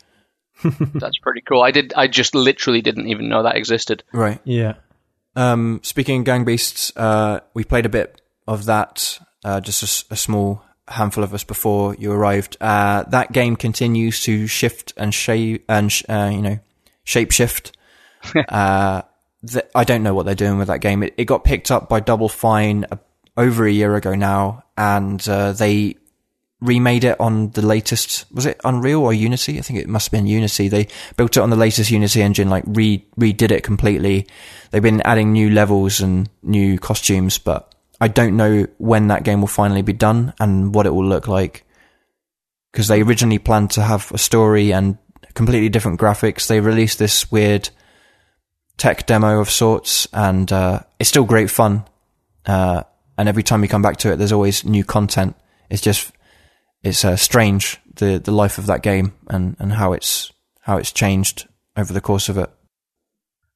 That's 0.63 1.17
pretty 1.19 1.41
cool. 1.41 1.61
I 1.61 1.71
did. 1.71 1.93
I 1.95 2.07
just 2.07 2.35
literally 2.35 2.81
didn't 2.81 3.07
even 3.07 3.29
know 3.29 3.43
that 3.43 3.55
existed. 3.55 4.03
Right. 4.11 4.39
Yeah, 4.43 4.75
Um, 5.39 5.79
speaking 5.83 6.19
of 6.19 6.25
Gang 6.25 6.43
Beasts, 6.43 6.91
uh, 6.97 7.39
we 7.53 7.63
played 7.63 7.85
a 7.85 7.89
bit 7.89 8.21
of 8.45 8.65
that, 8.65 9.19
uh, 9.45 9.61
just 9.61 10.11
a 10.11 10.15
small 10.17 10.61
handful 10.85 11.23
of 11.23 11.33
us 11.33 11.45
before 11.45 11.95
you 11.95 12.11
arrived. 12.11 12.57
Uh, 12.59 13.03
that 13.03 13.31
game 13.31 13.55
continues 13.55 14.21
to 14.23 14.47
shift 14.47 14.91
and 14.97 15.13
shape 15.13 15.63
and 15.69 15.93
sh- 15.93 16.03
uh, 16.09 16.29
you 16.29 16.41
know 16.41 16.59
shape 17.05 17.31
shift. 17.31 17.77
uh, 18.49 19.03
th- 19.47 19.65
I 19.73 19.85
don't 19.85 20.03
know 20.03 20.13
what 20.13 20.25
they're 20.25 20.35
doing 20.35 20.57
with 20.57 20.67
that 20.67 20.81
game. 20.81 21.03
It, 21.03 21.13
it 21.15 21.23
got 21.23 21.45
picked 21.45 21.71
up 21.71 21.87
by 21.87 22.01
Double 22.01 22.27
Fine 22.27 22.85
a- 22.91 22.99
over 23.37 23.65
a 23.65 23.71
year 23.71 23.95
ago 23.95 24.15
now, 24.15 24.63
and 24.77 25.25
uh, 25.29 25.53
they 25.53 25.95
remade 26.61 27.03
it 27.03 27.19
on 27.19 27.51
the 27.51 27.65
latest. 27.65 28.25
Was 28.33 28.45
it 28.45 28.59
Unreal 28.63 29.01
or 29.01 29.13
Unity? 29.13 29.57
I 29.57 29.61
think 29.61 29.79
it 29.79 29.87
must 29.87 30.07
have 30.07 30.11
been 30.11 30.27
Unity. 30.27 30.67
They 30.67 30.87
built 31.15 31.37
it 31.37 31.41
on 31.41 31.49
the 31.49 31.55
latest 31.55 31.91
Unity 31.91 32.21
engine, 32.21 32.49
like 32.49 32.63
re 32.67 33.05
redid 33.17 33.51
it 33.51 33.63
completely. 33.63 34.27
They've 34.71 34.83
been 34.83 35.01
adding 35.01 35.31
new 35.31 35.49
levels 35.49 36.01
and 36.01 36.29
new 36.43 36.77
costumes, 36.77 37.37
but 37.37 37.73
I 38.01 38.07
don't 38.07 38.37
know 38.37 38.67
when 38.77 39.07
that 39.07 39.23
game 39.23 39.41
will 39.41 39.47
finally 39.47 39.81
be 39.81 39.93
done 39.93 40.33
and 40.39 40.73
what 40.73 40.85
it 40.85 40.93
will 40.93 41.05
look 41.05 41.27
like. 41.27 41.65
Because 42.71 42.87
they 42.87 43.01
originally 43.01 43.39
planned 43.39 43.71
to 43.71 43.81
have 43.81 44.11
a 44.11 44.17
story 44.17 44.71
and 44.71 44.97
completely 45.33 45.69
different 45.69 45.99
graphics. 45.99 46.47
They 46.47 46.59
released 46.59 46.99
this 46.99 47.31
weird 47.31 47.69
tech 48.77 49.05
demo 49.07 49.39
of 49.39 49.49
sorts, 49.49 50.07
and 50.13 50.51
uh, 50.51 50.81
it's 50.99 51.09
still 51.09 51.23
great 51.23 51.49
fun. 51.49 51.85
Uh, 52.45 52.83
and 53.17 53.27
every 53.27 53.43
time 53.43 53.63
you 53.63 53.69
come 53.69 53.81
back 53.81 53.97
to 53.97 54.11
it, 54.11 54.17
there's 54.17 54.31
always 54.31 54.63
new 54.65 54.83
content. 54.83 55.35
It's 55.69 55.81
just 55.81 56.11
it's 56.83 57.03
uh, 57.05 57.15
strange 57.15 57.79
the 57.95 58.19
the 58.23 58.31
life 58.31 58.57
of 58.57 58.65
that 58.67 58.81
game 58.83 59.13
and 59.29 59.55
and 59.59 59.73
how 59.73 59.93
it's 59.93 60.31
how 60.61 60.77
it's 60.77 60.91
changed 60.91 61.47
over 61.77 61.93
the 61.93 62.01
course 62.01 62.29
of 62.29 62.37
it. 62.37 62.49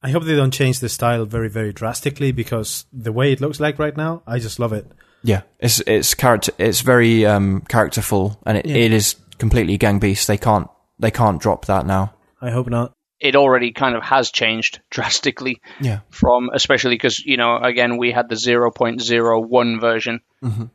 I 0.02 0.10
hope 0.12 0.24
they 0.26 0.36
don't 0.36 0.52
change 0.54 0.80
the 0.80 0.90
style 0.90 1.26
very 1.26 1.50
very 1.50 1.72
drastically 1.74 2.32
because 2.32 2.86
the 2.92 3.12
way 3.14 3.32
it 3.32 3.40
looks 3.42 3.60
like 3.60 3.80
right 3.80 3.96
now, 3.96 4.22
I 4.28 4.40
just 4.40 4.60
love 4.60 4.74
it. 4.74 4.86
Yeah, 5.24 5.42
it's 5.60 5.80
it's 5.88 6.14
character 6.14 6.52
it's 6.58 6.82
very 6.82 7.26
um, 7.26 7.62
characterful 7.70 8.40
and 8.46 8.58
it, 8.58 8.66
Yeah. 8.66 8.76
it 8.76 8.92
is 8.92 9.16
completely 9.38 9.78
gang 9.78 10.00
beast. 10.00 10.28
They 10.28 10.38
can't 10.38 10.68
they 11.00 11.12
can't 11.12 11.42
drop 11.42 11.66
that 11.66 11.86
now. 11.86 12.14
I 12.42 12.52
hope 12.52 12.68
not. 12.70 12.92
It 13.22 13.38
already 13.38 13.72
kind 13.72 13.96
of 13.96 14.04
has 14.04 14.32
changed 14.32 14.82
drastically 14.90 15.62
Yeah. 15.80 16.00
from, 16.10 16.50
especially 16.54 16.96
because 16.96 17.20
you 17.26 17.38
know, 17.38 17.56
again, 17.56 17.96
we 17.98 18.12
had 18.12 18.28
the 18.28 18.36
0.01 18.36 19.80
version, 19.80 20.20
Mhm. 20.44 20.70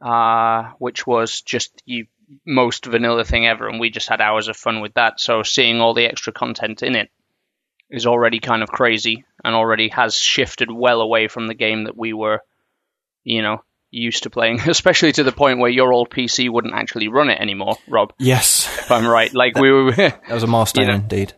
Uh, 0.00 0.72
which 0.78 1.06
was 1.06 1.40
just 1.40 1.82
you 1.84 2.06
most 2.44 2.84
vanilla 2.86 3.24
thing 3.24 3.46
ever, 3.46 3.68
and 3.68 3.80
we 3.80 3.90
just 3.90 4.08
had 4.08 4.20
hours 4.20 4.48
of 4.48 4.56
fun 4.56 4.80
with 4.80 4.94
that. 4.94 5.20
So 5.20 5.42
seeing 5.42 5.80
all 5.80 5.94
the 5.94 6.06
extra 6.06 6.32
content 6.32 6.82
in 6.82 6.94
it 6.94 7.10
is 7.90 8.06
already 8.06 8.38
kind 8.40 8.62
of 8.62 8.68
crazy, 8.68 9.24
and 9.44 9.54
already 9.54 9.88
has 9.88 10.14
shifted 10.16 10.70
well 10.70 11.00
away 11.00 11.28
from 11.28 11.46
the 11.46 11.54
game 11.54 11.84
that 11.84 11.96
we 11.96 12.12
were, 12.12 12.42
you 13.24 13.40
know, 13.42 13.62
used 13.90 14.24
to 14.24 14.30
playing. 14.30 14.60
Especially 14.68 15.12
to 15.12 15.24
the 15.24 15.32
point 15.32 15.58
where 15.58 15.70
your 15.70 15.92
old 15.92 16.10
PC 16.10 16.50
wouldn't 16.50 16.74
actually 16.74 17.08
run 17.08 17.30
it 17.30 17.40
anymore, 17.40 17.76
Rob. 17.88 18.12
Yes, 18.18 18.66
If 18.80 18.90
I'm 18.90 19.06
right, 19.06 19.32
like 19.32 19.56
we 19.56 19.70
were. 19.70 19.92
that 19.96 20.30
was 20.30 20.42
a 20.42 20.46
milestone 20.46 20.84
You 20.84 20.88
know. 20.90 20.96
indeed. 20.96 21.32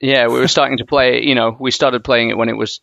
Yeah, 0.00 0.26
we 0.26 0.40
were 0.40 0.48
starting 0.48 0.78
to 0.78 0.84
play. 0.84 1.22
You 1.22 1.36
know, 1.36 1.56
we 1.58 1.70
started 1.70 2.02
playing 2.02 2.30
it 2.30 2.36
when 2.36 2.48
it 2.48 2.56
was 2.56 2.80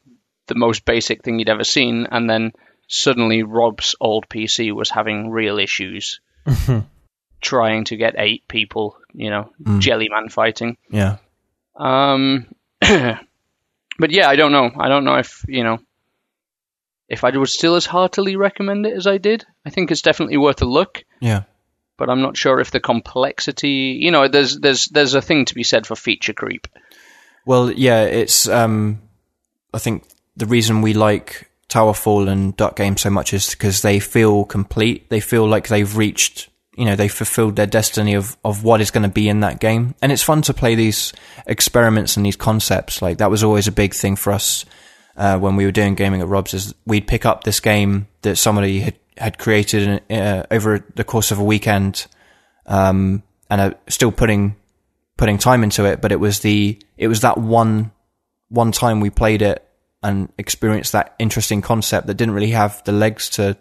the 0.47 0.55
most 0.55 0.85
basic 0.85 1.23
thing 1.23 1.37
you'd 1.37 1.49
ever 1.49 1.65
seen, 1.65 2.07
and 2.09 2.29
then 2.29 2.53
suddenly 2.89 3.43
Rob's 3.43 3.95
old 4.01 4.27
PC 4.27 4.73
was 4.73 4.89
having 4.89 5.29
real 5.29 5.59
issues 5.59 6.19
trying 7.39 7.85
to 7.85 7.95
get 7.95 8.15
eight 8.17 8.47
people. 8.47 8.97
You 9.13 9.29
know, 9.29 9.51
Mm. 9.63 9.79
Jellyman 9.79 10.29
fighting. 10.29 10.77
Yeah. 10.91 11.17
Um, 11.75 12.47
but 12.81 14.11
yeah, 14.11 14.27
I 14.27 14.35
don't 14.35 14.51
know. 14.51 14.69
I 14.77 14.89
don't 14.89 15.05
know 15.05 15.15
if 15.15 15.45
you 15.47 15.63
know 15.63 15.79
if 17.07 17.23
I 17.23 17.35
would 17.35 17.49
still 17.49 17.75
as 17.75 17.85
heartily 17.85 18.35
recommend 18.35 18.85
it 18.85 18.93
as 18.93 19.07
I 19.07 19.17
did. 19.17 19.45
I 19.65 19.69
think 19.69 19.91
it's 19.91 20.01
definitely 20.01 20.37
worth 20.37 20.61
a 20.61 20.65
look. 20.65 21.03
Yeah. 21.19 21.43
But 21.97 22.09
I'm 22.09 22.21
not 22.21 22.37
sure 22.37 22.59
if 22.61 22.71
the 22.71 22.79
complexity, 22.79 23.97
you 23.99 24.11
know, 24.11 24.27
there's 24.27 24.57
there's 24.59 24.85
there's 24.85 25.15
a 25.15 25.21
thing 25.21 25.45
to 25.45 25.55
be 25.55 25.63
said 25.63 25.85
for 25.85 25.95
feature 25.95 26.33
creep. 26.33 26.67
Well, 27.45 27.71
yeah, 27.71 28.03
it's. 28.03 28.47
Um, 28.47 29.01
I 29.73 29.79
think 29.79 30.03
the 30.37 30.45
reason 30.45 30.81
we 30.81 30.93
like 30.93 31.48
Towerfall 31.69 32.27
and 32.27 32.57
Duck 32.57 32.75
Game 32.75 32.97
so 32.97 33.09
much 33.09 33.33
is 33.33 33.51
because 33.51 33.81
they 33.81 33.99
feel 33.99 34.43
complete. 34.43 35.09
They 35.09 35.19
feel 35.19 35.47
like 35.47 35.67
they've 35.67 35.95
reached. 35.95 36.49
You 36.75 36.85
know, 36.85 36.95
they've 36.95 37.11
fulfilled 37.11 37.55
their 37.55 37.67
destiny 37.67 38.15
of 38.15 38.37
of 38.43 38.63
what 38.63 38.81
is 38.81 38.91
going 38.91 39.03
to 39.03 39.09
be 39.09 39.29
in 39.29 39.41
that 39.41 39.59
game, 39.59 39.95
and 40.01 40.11
it's 40.11 40.23
fun 40.23 40.41
to 40.43 40.53
play 40.53 40.75
these 40.75 41.13
experiments 41.45 42.17
and 42.17 42.25
these 42.25 42.35
concepts. 42.35 43.01
Like 43.01 43.19
that 43.19 43.29
was 43.29 43.43
always 43.43 43.67
a 43.67 43.71
big 43.71 43.93
thing 43.93 44.15
for 44.15 44.33
us 44.33 44.65
uh, 45.15 45.37
when 45.37 45.55
we 45.55 45.65
were 45.65 45.71
doing 45.71 45.95
gaming 45.95 46.21
at 46.21 46.27
Rob's. 46.27 46.53
Is 46.53 46.73
we'd 46.85 47.07
pick 47.07 47.25
up 47.25 47.43
this 47.43 47.59
game 47.59 48.07
that 48.21 48.37
somebody 48.37 48.79
had 48.79 48.95
had 49.17 49.37
created 49.37 50.01
uh, 50.09 50.43
over 50.49 50.83
the 50.95 51.03
course 51.03 51.31
of 51.31 51.39
a 51.39 51.43
weekend, 51.43 52.07
um, 52.65 53.21
and 53.49 53.61
are 53.61 53.75
still 53.89 54.11
putting 54.11 54.55
putting 55.17 55.37
time 55.37 55.63
into 55.63 55.85
it, 55.85 56.01
but 56.01 56.11
it 56.11 56.19
was 56.19 56.39
the 56.39 56.79
it 56.97 57.09
was 57.09 57.21
that 57.21 57.37
one 57.37 57.91
one 58.47 58.71
time 58.71 59.01
we 59.01 59.09
played 59.09 59.41
it 59.41 59.68
and 60.01 60.31
experienced 60.37 60.91
that 60.93 61.15
interesting 61.19 61.61
concept 61.61 62.07
that 62.07 62.15
didn't 62.15 62.33
really 62.33 62.51
have 62.51 62.83
the 62.85 62.91
legs 62.91 63.29
to 63.31 63.57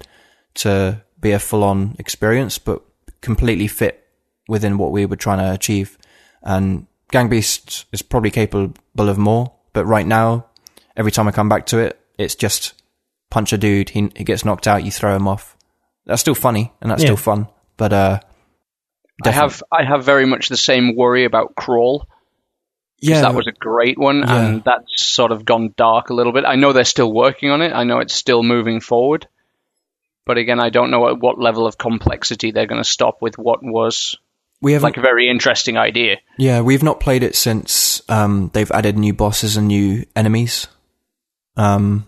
to 0.54 1.02
be 1.20 1.32
a 1.32 1.38
full 1.38 1.64
on 1.64 1.96
experience, 1.98 2.58
but 2.58 2.82
completely 3.20 3.66
fit 3.66 4.06
within 4.48 4.78
what 4.78 4.92
we 4.92 5.04
were 5.06 5.16
trying 5.16 5.38
to 5.38 5.52
achieve. 5.52 5.98
And 6.42 6.86
Gang 7.10 7.28
Beast 7.28 7.86
is 7.92 8.02
probably 8.02 8.30
capable 8.30 9.08
of 9.08 9.18
more, 9.18 9.52
but 9.72 9.84
right 9.86 10.06
now, 10.06 10.46
every 10.96 11.10
time 11.12 11.28
I 11.28 11.32
come 11.32 11.48
back 11.48 11.66
to 11.66 11.78
it, 11.78 11.98
it's 12.18 12.34
just 12.34 12.74
punch 13.30 13.52
a 13.52 13.58
dude, 13.58 13.90
he, 13.90 14.10
he 14.16 14.24
gets 14.24 14.44
knocked 14.44 14.66
out, 14.66 14.84
you 14.84 14.90
throw 14.90 15.14
him 15.14 15.28
off. 15.28 15.56
That's 16.06 16.20
still 16.20 16.34
funny 16.34 16.72
and 16.80 16.90
that's 16.90 17.02
Yeah. 17.02 17.08
still 17.08 17.16
fun, 17.16 17.48
but 17.76 17.92
uh, 17.92 18.20
I 19.24 19.30
have 19.30 19.62
I 19.72 19.84
have 19.84 20.04
very 20.04 20.26
much 20.26 20.48
the 20.48 20.56
same 20.56 20.94
worry 20.96 21.24
about 21.24 21.54
Crawl. 21.56 22.06
Yeah, 23.00 23.22
that 23.22 23.34
was 23.34 23.46
a 23.46 23.52
great 23.52 23.98
one, 23.98 24.18
Yeah. 24.18 24.36
and 24.40 24.64
that's 24.64 25.00
sort 25.02 25.32
of 25.32 25.44
gone 25.44 25.72
dark 25.76 26.10
a 26.10 26.14
little 26.14 26.32
bit. 26.32 26.44
I 26.44 26.56
know 26.56 26.72
they're 26.72 26.84
still 26.84 27.12
working 27.12 27.50
on 27.50 27.62
it. 27.62 27.72
I 27.72 27.84
know 27.84 27.98
it's 27.98 28.14
still 28.14 28.42
moving 28.42 28.80
forward, 28.80 29.26
but 30.26 30.38
again, 30.38 30.60
I 30.60 30.70
don't 30.70 30.90
know 30.90 31.08
at 31.08 31.18
what 31.20 31.38
level 31.40 31.66
of 31.66 31.78
complexity 31.78 32.50
they're 32.50 32.66
going 32.66 32.82
to 32.82 32.88
stop 32.88 33.22
with 33.22 33.38
what 33.38 33.60
was 33.62 34.16
we 34.60 34.72
haven't 34.72 34.88
like 34.88 34.96
a 34.96 35.00
very 35.00 35.28
interesting 35.28 35.76
idea. 35.78 36.16
Yeah, 36.36 36.62
we've 36.62 36.82
not 36.82 36.98
played 36.98 37.22
it 37.22 37.36
since 37.36 38.02
um, 38.08 38.50
they've 38.52 38.70
added 38.72 38.98
new 38.98 39.12
bosses 39.14 39.56
and 39.56 39.68
new 39.68 40.04
enemies. 40.16 40.66
Um, 41.56 42.06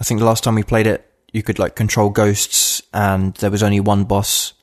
I 0.00 0.04
think 0.04 0.20
the 0.20 0.26
last 0.26 0.42
time 0.44 0.54
we 0.54 0.62
played 0.62 0.86
it, 0.86 1.04
you 1.32 1.42
could 1.42 1.58
like 1.58 1.76
control 1.76 2.08
ghosts, 2.08 2.80
and 2.94 3.34
there 3.34 3.50
was 3.50 3.62
only 3.62 3.80
one 3.80 4.04
boss. 4.04 4.54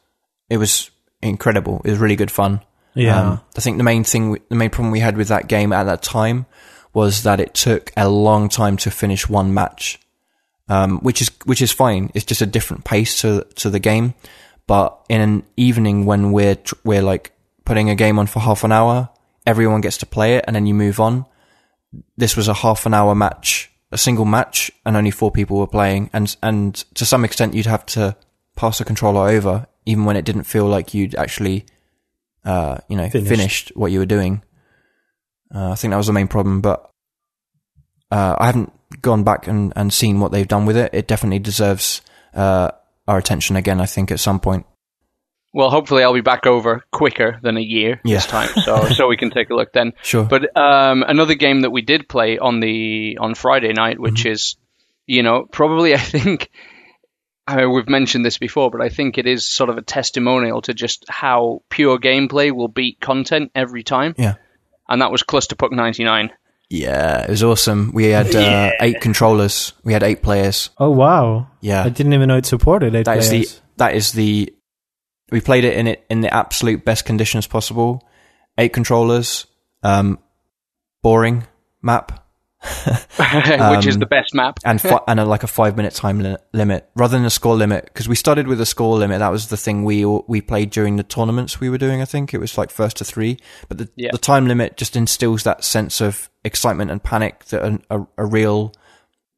It 0.50 0.58
was 0.58 0.90
incredible. 1.22 1.82
It 1.86 1.92
was 1.92 2.00
really 2.00 2.16
good 2.16 2.32
fun. 2.32 2.62
Yeah. 2.96 3.20
Um, 3.20 3.42
I 3.58 3.62
think 3.62 3.78
the 3.78 3.84
main 3.84 4.04
thing, 4.04 4.40
the 4.50 4.56
main 4.56 4.70
problem 4.70 4.92
we 4.92 5.00
had 5.00 5.18
with 5.18 5.30
that 5.30 5.48
game 5.48 5.74
at 5.74 5.84
that 5.84 6.04
time 6.04 6.46
was 6.94 7.24
that 7.24 7.40
it 7.40 7.54
took 7.54 7.92
a 7.98 8.08
long 8.08 8.50
time 8.50 8.78
to 8.78 8.92
finish 8.92 9.28
one 9.28 9.54
match, 9.54 10.00
um, 10.70 11.00
which 11.00 11.22
is 11.22 11.32
which 11.46 11.62
is 11.62 11.72
fine. 11.72 12.12
It's 12.14 12.26
just 12.26 12.42
a 12.42 12.46
different 12.46 12.86
pace 12.86 13.22
to 13.22 13.46
to 13.56 13.70
the 13.70 13.80
game. 13.80 14.14
But 14.68 14.98
in 15.10 15.22
an 15.22 15.44
evening 15.58 16.06
when 16.06 16.32
we're 16.32 16.56
tr- 16.56 16.76
we're 16.84 17.02
like 17.02 17.32
putting 17.66 17.90
a 17.90 17.96
game 17.96 18.20
on 18.20 18.28
for 18.28 18.40
half 18.40 18.64
an 18.64 18.72
hour, 18.72 19.10
everyone 19.46 19.82
gets 19.82 19.98
to 20.00 20.06
play 20.06 20.36
it, 20.36 20.46
and 20.48 20.56
then 20.56 20.66
you 20.66 20.74
move 20.74 21.00
on. 21.00 21.26
This 22.18 22.36
was 22.36 22.48
a 22.48 22.54
half 22.54 22.86
an 22.86 22.94
hour 22.94 23.14
match, 23.14 23.72
a 23.92 23.98
single 23.98 24.26
match, 24.26 24.72
and 24.86 24.96
only 24.96 25.12
four 25.12 25.32
people 25.32 25.58
were 25.58 25.68
playing, 25.68 26.10
and 26.14 26.36
and 26.44 26.76
to 26.96 27.06
some 27.06 27.26
extent 27.26 27.54
you'd 27.54 27.66
have 27.66 27.86
to 27.88 28.16
pass 28.56 28.78
the 28.78 28.86
controller 28.86 29.30
over, 29.30 29.68
even 29.86 30.06
when 30.06 30.16
it 30.16 30.26
didn't 30.26 30.44
feel 30.44 30.66
like 30.66 30.94
you'd 30.94 31.16
actually 31.16 31.66
uh, 32.46 32.78
you 32.88 32.96
know, 32.98 33.10
Finished. 33.10 33.30
finished, 33.30 33.72
what 33.76 33.92
you 33.92 34.00
were 34.00 34.06
doing. 34.06 34.42
Uh, 35.54 35.72
I 35.72 35.76
think 35.76 35.92
that 35.92 35.98
was 35.98 36.08
the 36.08 36.14
main 36.14 36.28
problem, 36.28 36.62
but 36.62 36.90
uh, 38.12 38.36
I 38.38 38.46
haven't 38.48 38.72
gone 39.02 39.24
back 39.24 39.48
and, 39.48 39.74
and 39.76 39.94
seen 39.94 40.20
what 40.20 40.32
they've 40.32 40.48
done 40.48 40.66
with 40.66 40.78
it. 40.78 40.92
It 40.94 41.08
definitely 41.08 41.40
deserves 41.40 42.02
uh, 42.34 42.72
our 43.08 43.18
attention 43.18 43.56
again. 43.56 43.80
I 43.82 43.86
think 43.86 44.12
at 44.12 44.20
some 44.20 44.40
point. 44.40 44.66
Well, 45.56 45.70
hopefully, 45.70 46.04
I'll 46.04 46.14
be 46.16 46.22
back 46.22 46.48
over 46.48 46.84
quicker 46.92 47.40
than 47.44 47.58
a 47.58 47.62
year 47.62 48.02
Yeah. 48.04 48.16
this 48.16 48.26
time, 48.26 48.50
so 48.64 48.86
so 48.96 49.08
we 49.08 49.18
can 49.18 49.30
take 49.30 49.52
a 49.52 49.56
look 49.56 49.72
then. 49.72 49.94
Sure. 50.02 50.24
But 50.24 50.56
um, 50.58 51.04
another 51.08 51.36
game 51.36 51.62
that 51.62 51.70
we 51.70 51.84
did 51.84 52.10
play 52.10 52.40
on 52.40 52.60
the 52.60 53.20
on 53.22 53.36
Friday 53.36 53.72
night, 53.74 54.00
which 54.00 54.26
is, 54.26 54.56
you 55.06 55.22
know, 55.22 55.46
probably 55.52 55.94
I 55.94 56.00
think 56.00 56.50
I 57.46 57.58
mean, 57.58 57.72
we've 57.74 57.90
mentioned 57.90 58.26
this 58.26 58.38
before, 58.38 58.72
but 58.72 58.82
I 58.82 58.90
think 58.90 59.18
it 59.18 59.28
is 59.28 59.46
sort 59.46 59.70
of 59.70 59.78
a 59.78 59.82
testimonial 59.82 60.62
to 60.62 60.74
just 60.74 61.06
how 61.10 61.62
pure 61.70 62.00
gameplay 62.00 62.52
will 62.52 62.70
beat 62.70 63.02
content 63.02 63.52
every 63.54 63.84
time, 63.84 64.16
yeah. 64.18 64.36
and 64.88 65.02
that 65.02 65.12
was 65.12 65.24
Clusterpuck 65.24 65.72
'99. 65.72 66.32
Yeah, 66.70 67.24
it 67.24 67.30
was 67.30 67.44
awesome. 67.44 67.92
We 67.94 68.06
had 68.06 68.34
uh, 68.34 68.72
eight 68.80 69.02
controllers. 69.02 69.74
We 69.84 69.94
had 69.94 70.04
eight 70.04 70.24
players. 70.24 70.70
oh 70.78 70.90
wow! 70.90 71.48
Yeah, 71.60 71.84
I 71.84 71.90
didn't 71.90 72.14
even 72.14 72.30
know 72.30 72.38
it 72.38 72.46
supported 72.46 72.96
eight 72.96 73.06
that 73.06 73.18
is 73.18 73.30
players. 73.30 73.54
the 73.56 73.62
that 73.78 73.96
is 73.96 74.12
the 74.14 74.54
we 75.30 75.42
played 75.42 75.66
it 75.66 75.78
in 75.78 75.88
it 75.88 76.06
in 76.10 76.22
the 76.22 76.34
absolute 76.34 76.86
best 76.86 77.06
conditions 77.06 77.46
possible. 77.46 78.08
Eight 78.58 78.72
controllers, 78.72 79.48
um, 79.82 80.20
boring 81.02 81.46
map, 81.82 82.23
which 83.75 83.86
is 83.86 83.98
the 83.98 84.05
best 84.10 84.34
map. 84.34 84.60
and 84.63 84.79
fi- 84.82 85.00
and 85.08 85.20
a, 85.20 85.25
like 85.25 85.43
a 85.43 85.48
five 85.48 85.75
minute 85.75 85.93
time 85.93 86.20
li- 86.20 86.38
limit 86.53 86.89
rather 86.96 87.17
than 87.17 87.25
a 87.25 87.29
score 87.29 87.55
limit 87.55 87.86
because 87.86 88.08
we 88.08 88.15
started 88.15 88.48
with 88.48 88.60
a 88.62 88.65
score 88.65 88.98
limit. 88.98 89.20
That 89.20 89.32
was 89.32 89.48
the 89.50 89.58
thing 89.58 89.84
we 89.84 90.05
we 90.05 90.41
played 90.41 90.70
during 90.70 90.96
the 90.96 91.03
tournaments 91.03 91.60
we 91.60 91.70
were 91.70 91.77
doing. 91.77 92.01
I 92.01 92.05
think 92.05 92.34
it 92.34 92.39
was 92.39 92.58
like 92.58 92.72
first 92.72 92.98
to 92.98 93.05
three, 93.05 93.38
but 93.67 93.77
the 93.77 93.89
Yeah. 93.96 94.12
the 94.12 94.17
time 94.17 94.48
limit 94.48 94.77
just 94.77 94.96
instills 94.96 95.43
that 95.43 95.63
sense 95.63 96.01
of 96.01 96.29
excitement 96.43 96.91
and 96.91 97.03
panic 97.03 97.46
that 97.46 97.63
a, 97.63 97.79
a, 98.00 98.08
a 98.20 98.25
real 98.25 98.74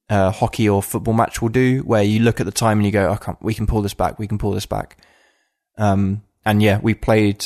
uh, 0.09 0.29
hockey 0.31 0.69
or 0.69 0.83
football 0.83 1.15
match 1.15 1.41
will 1.41 1.49
do, 1.49 1.79
where 1.79 2.03
you 2.03 2.19
look 2.19 2.39
at 2.39 2.45
the 2.45 2.51
time 2.51 2.77
and 2.79 2.85
you 2.85 2.91
go, 2.91 3.11
"I 3.11 3.33
we 3.41 3.53
can 3.55 3.65
pull 3.65 3.81
this 3.81 3.93
back, 3.95 4.19
we 4.19 4.27
can 4.27 4.37
pull 4.37 4.51
this 4.51 4.67
back." 4.67 4.97
Um, 5.77 6.21
and 6.45 6.61
yeah, 6.61 6.79
we 6.81 6.93
played 6.93 7.45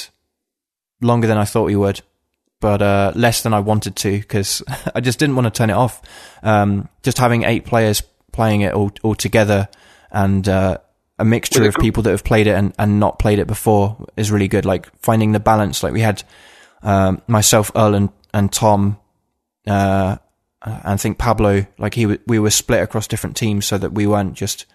longer 1.01 1.25
than 1.27 1.38
I 1.38 1.45
thought 1.45 1.63
we 1.67 1.77
would, 1.77 2.01
but 2.60 2.82
uh, 2.82 3.12
less 3.16 3.44
than 3.44 3.54
I 3.54 3.60
wanted 3.60 3.96
to 3.98 4.20
because 4.20 4.63
I 4.96 5.01
just 5.01 5.20
didn't 5.20 5.36
want 5.36 5.46
to 5.46 5.58
turn 5.58 5.70
it 5.70 5.74
off. 5.74 6.01
Um, 6.44 6.89
just 7.04 7.18
having 7.18 7.44
eight 7.44 7.66
players 7.66 8.01
playing 8.32 8.62
it 8.62 8.74
all, 8.74 8.92
all 9.04 9.16
together 9.16 9.68
and 10.12 10.48
uh, 10.48 10.78
a 11.18 11.25
mixture 11.25 11.68
of 11.68 11.75
people 11.75 12.04
that 12.04 12.12
have 12.12 12.24
played 12.24 12.48
it 12.48 12.51
and, 12.51 12.74
and 12.80 13.00
not 13.00 13.20
played 13.20 13.39
it 13.39 13.48
before 13.48 14.08
is 14.16 14.32
really 14.32 14.48
good. 14.48 14.66
Like 14.66 14.89
finding 15.01 15.32
the 15.32 15.39
balance. 15.39 15.84
Like 15.84 15.94
we 15.94 16.01
had 16.01 16.24
um, 16.82 17.22
myself, 17.28 17.72
Earl, 17.75 17.96
and, 17.96 18.10
and 18.34 18.51
Tom. 18.51 18.98
Uh, 19.68 20.18
and 20.62 20.82
I 20.86 20.98
think 20.98 21.18
Pablo, 21.18 21.66
like 21.78 21.94
he, 21.94 22.06
we 22.28 22.39
were 22.39 22.50
split 22.50 22.82
across 22.82 23.08
different 23.08 23.38
teams 23.38 23.66
so 23.66 23.78
that 23.78 23.94
we 23.94 24.08
weren't 24.08 24.34
just 24.34 24.66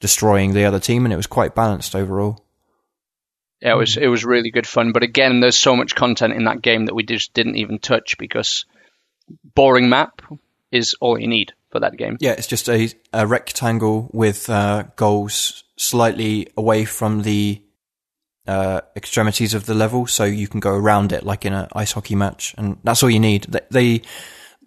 destroying 0.00 0.52
the 0.52 0.64
other 0.64 0.80
team, 0.80 1.04
and 1.06 1.12
it 1.12 1.16
was 1.16 1.26
quite 1.26 1.54
balanced 1.54 1.96
overall. 1.96 2.43
Yeah, 3.64 3.72
it 3.72 3.78
was 3.78 3.96
it 3.96 4.08
was 4.08 4.26
really 4.26 4.50
good 4.50 4.66
fun. 4.66 4.92
But 4.92 5.02
again, 5.02 5.40
there's 5.40 5.56
so 5.56 5.74
much 5.74 5.94
content 5.94 6.34
in 6.34 6.44
that 6.44 6.60
game 6.60 6.84
that 6.86 6.94
we 6.94 7.02
just 7.02 7.32
didn't 7.32 7.56
even 7.56 7.78
touch 7.78 8.18
because 8.18 8.66
boring 9.54 9.88
map 9.88 10.20
is 10.70 10.94
all 11.00 11.18
you 11.18 11.28
need 11.28 11.54
for 11.70 11.80
that 11.80 11.96
game. 11.96 12.18
Yeah, 12.20 12.32
it's 12.32 12.46
just 12.46 12.68
a, 12.68 12.90
a 13.14 13.26
rectangle 13.26 14.10
with 14.12 14.50
uh, 14.50 14.84
goals 14.96 15.64
slightly 15.76 16.48
away 16.58 16.84
from 16.84 17.22
the 17.22 17.62
uh, 18.46 18.82
extremities 18.94 19.54
of 19.54 19.64
the 19.64 19.74
level, 19.74 20.06
so 20.06 20.24
you 20.24 20.46
can 20.46 20.60
go 20.60 20.74
around 20.74 21.12
it 21.12 21.24
like 21.24 21.46
in 21.46 21.54
an 21.54 21.68
ice 21.72 21.92
hockey 21.92 22.14
match, 22.14 22.54
and 22.58 22.76
that's 22.84 23.02
all 23.02 23.08
you 23.08 23.20
need. 23.20 23.44
The, 23.44 23.64
the, 23.70 24.02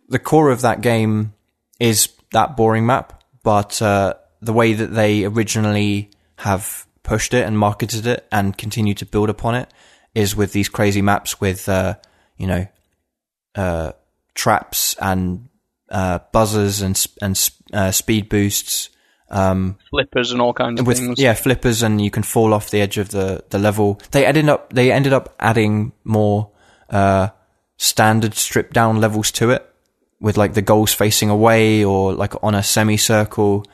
the 0.09 0.19
core 0.19 0.49
of 0.49 0.61
that 0.61 0.81
game 0.81 1.33
is 1.79 2.09
that 2.31 2.57
boring 2.57 2.87
map, 2.87 3.23
but 3.43 3.79
uh, 3.79 4.15
the 4.41 4.53
way 4.53 4.73
that 4.73 4.87
they 4.87 5.23
originally 5.23 6.09
have 6.37 6.86
pushed 7.07 7.33
it 7.33 7.45
and 7.45 7.57
marketed 7.57 8.05
it 8.05 8.27
and 8.31 8.57
continued 8.57 8.97
to 8.97 9.05
build 9.05 9.29
upon 9.29 9.55
it 9.55 9.73
is 10.13 10.35
with 10.35 10.51
these 10.51 10.67
crazy 10.67 11.01
maps 11.01 11.39
with, 11.39 11.67
uh, 11.69 11.95
you 12.37 12.45
know, 12.45 12.67
uh, 13.55 13.93
traps 14.35 14.95
and 15.01 15.47
uh, 15.89 16.19
buzzers 16.33 16.81
and 16.81 17.07
and 17.21 17.49
uh, 17.73 17.91
speed 17.91 18.27
boosts, 18.27 18.89
um, 19.29 19.77
flippers 19.89 20.33
and 20.33 20.41
all 20.41 20.53
kinds 20.53 20.81
of 20.81 20.85
with, 20.85 20.97
things. 20.97 21.17
Yeah, 21.17 21.33
flippers 21.33 21.81
and 21.81 22.01
you 22.01 22.11
can 22.11 22.23
fall 22.23 22.53
off 22.53 22.69
the 22.71 22.81
edge 22.81 22.97
of 22.97 23.09
the, 23.09 23.43
the 23.49 23.57
level. 23.57 24.01
They 24.11 24.25
ended 24.25 24.49
up 24.49 24.73
they 24.73 24.91
ended 24.91 25.13
up 25.13 25.33
adding 25.39 25.93
more 26.03 26.51
uh, 26.89 27.29
standard 27.77 28.33
stripped 28.33 28.73
down 28.73 28.99
levels 28.99 29.31
to 29.31 29.51
it, 29.51 29.65
with 30.19 30.35
like 30.35 30.55
the 30.55 30.61
goals 30.61 30.93
facing 30.93 31.29
away 31.29 31.85
or 31.85 32.13
like 32.13 32.33
on 32.43 32.53
a 32.53 32.63
semicircle 32.63 33.65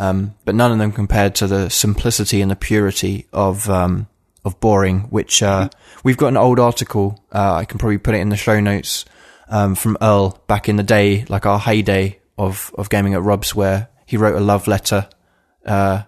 um, 0.00 0.34
but 0.46 0.54
none 0.54 0.72
of 0.72 0.78
them 0.78 0.92
compared 0.92 1.34
to 1.36 1.46
the 1.46 1.68
simplicity 1.68 2.40
and 2.40 2.50
the 2.50 2.56
purity 2.56 3.26
of 3.34 3.68
um, 3.68 4.08
of 4.46 4.58
boring. 4.58 5.00
Which 5.10 5.42
uh, 5.42 5.68
we've 6.02 6.16
got 6.16 6.28
an 6.28 6.38
old 6.38 6.58
article. 6.58 7.22
Uh, 7.30 7.52
I 7.56 7.66
can 7.66 7.78
probably 7.78 7.98
put 7.98 8.14
it 8.14 8.20
in 8.20 8.30
the 8.30 8.36
show 8.36 8.60
notes 8.60 9.04
um, 9.50 9.74
from 9.74 9.98
Earl 10.00 10.42
back 10.46 10.70
in 10.70 10.76
the 10.76 10.82
day, 10.82 11.26
like 11.28 11.44
our 11.44 11.58
heyday 11.58 12.18
of 12.38 12.74
of 12.78 12.88
gaming 12.88 13.12
at 13.12 13.22
Rob's, 13.22 13.54
where 13.54 13.88
he 14.06 14.16
wrote 14.16 14.36
a 14.36 14.40
love 14.40 14.66
letter 14.66 15.06
uh, 15.66 16.04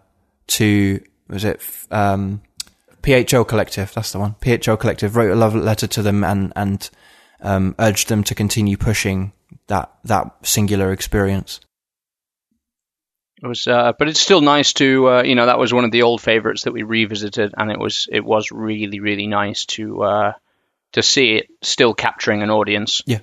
to 0.47 1.05
was 1.29 1.45
it 1.45 1.61
um, 1.91 2.41
PHL 3.03 3.47
Collective? 3.47 3.93
That's 3.93 4.13
the 4.13 4.21
one. 4.21 4.37
PHL 4.41 4.81
Collective 4.81 5.17
wrote 5.17 5.33
a 5.33 5.37
love 5.37 5.55
letter 5.55 5.87
to 5.89 6.01
them 6.01 6.25
and 6.25 6.51
and 6.57 6.89
um, 7.43 7.75
urged 7.79 8.09
them 8.09 8.25
to 8.25 8.35
continue 8.35 8.79
pushing 8.79 9.33
that 9.67 9.93
that 10.05 10.35
singular 10.47 10.93
experience. 10.93 11.61
It 13.43 13.47
was, 13.47 13.67
uh, 13.67 13.93
but 13.99 14.09
it's 14.09 14.21
still 14.21 14.41
nice 14.41 14.73
to, 14.75 15.09
uh, 15.09 15.23
you 15.25 15.35
know, 15.35 15.47
that 15.47 15.59
was 15.59 15.75
one 15.75 15.85
of 15.85 15.91
the 15.91 16.03
old 16.03 16.21
favorites 16.21 16.63
that 16.63 16.73
we 16.73 16.85
revisited, 16.85 17.55
and 17.57 17.73
it 17.73 17.79
was, 17.79 18.09
it 18.11 18.25
was 18.25 18.53
really, 18.53 19.01
really 19.01 19.27
nice 19.27 19.67
to, 19.67 20.03
uh, 20.05 20.33
to 20.93 21.03
see 21.03 21.33
it 21.33 21.49
still 21.61 21.93
capturing 21.93 22.43
an 22.43 22.51
audience. 22.51 23.03
Yeah. 23.05 23.19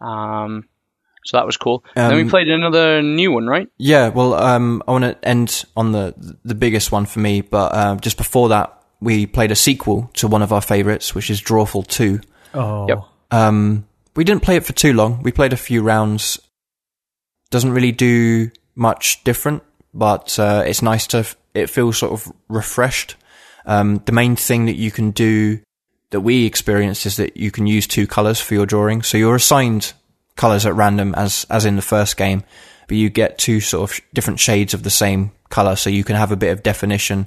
Um, 0.00 0.68
so 1.24 1.36
that 1.36 1.46
was 1.46 1.56
cool. 1.56 1.84
Um, 1.96 2.08
then 2.08 2.16
we 2.16 2.22
um, 2.22 2.30
played 2.30 2.48
another 2.48 3.00
new 3.00 3.32
one, 3.32 3.46
right? 3.46 3.68
Yeah. 3.78 4.08
Well, 4.08 4.34
um, 4.34 4.82
I 4.86 4.90
want 4.90 5.04
to 5.04 5.16
end 5.26 5.64
on 5.76 5.92
the 5.92 6.14
the 6.44 6.56
biggest 6.56 6.90
one 6.90 7.06
for 7.06 7.20
me, 7.20 7.40
but 7.40 7.72
uh, 7.72 7.96
just 7.96 8.16
before 8.16 8.48
that, 8.48 8.82
we 9.00 9.26
played 9.26 9.52
a 9.52 9.56
sequel 9.56 10.10
to 10.14 10.26
one 10.26 10.42
of 10.42 10.52
our 10.52 10.60
favorites, 10.60 11.14
which 11.14 11.30
is 11.30 11.40
Drawful 11.40 11.86
Two. 11.86 12.20
Oh. 12.54 12.88
Yep. 12.88 12.98
Um, 13.30 13.86
we 14.16 14.24
didn't 14.24 14.42
play 14.42 14.56
it 14.56 14.66
for 14.66 14.72
too 14.72 14.92
long. 14.92 15.22
We 15.22 15.32
played 15.32 15.52
a 15.52 15.56
few 15.56 15.82
rounds. 15.82 16.40
Doesn't 17.50 17.72
really 17.72 17.92
do 17.92 18.50
much 18.74 19.22
different, 19.22 19.62
but 19.94 20.38
uh, 20.38 20.64
it's 20.66 20.82
nice 20.82 21.06
to. 21.08 21.26
It 21.54 21.68
feels 21.68 21.98
sort 21.98 22.12
of 22.12 22.32
refreshed. 22.48 23.16
Um, 23.66 24.02
the 24.06 24.12
main 24.12 24.36
thing 24.36 24.66
that 24.66 24.76
you 24.76 24.90
can 24.90 25.10
do 25.10 25.60
that 26.10 26.20
we 26.20 26.46
experienced 26.46 27.06
is 27.06 27.16
that 27.16 27.36
you 27.36 27.50
can 27.50 27.66
use 27.66 27.86
two 27.86 28.06
colors 28.06 28.40
for 28.40 28.54
your 28.54 28.66
drawing. 28.66 29.02
So 29.02 29.18
you're 29.18 29.36
assigned 29.36 29.92
colors 30.36 30.66
at 30.66 30.74
random 30.74 31.14
as 31.14 31.46
as 31.50 31.64
in 31.64 31.76
the 31.76 31.82
first 31.82 32.16
game, 32.16 32.44
but 32.88 32.96
you 32.96 33.10
get 33.10 33.38
two 33.38 33.60
sort 33.60 33.90
of 33.90 34.00
different 34.14 34.40
shades 34.40 34.74
of 34.74 34.82
the 34.82 34.90
same 34.90 35.32
color, 35.50 35.76
so 35.76 35.90
you 35.90 36.04
can 36.04 36.16
have 36.16 36.32
a 36.32 36.36
bit 36.36 36.52
of 36.52 36.62
definition. 36.62 37.26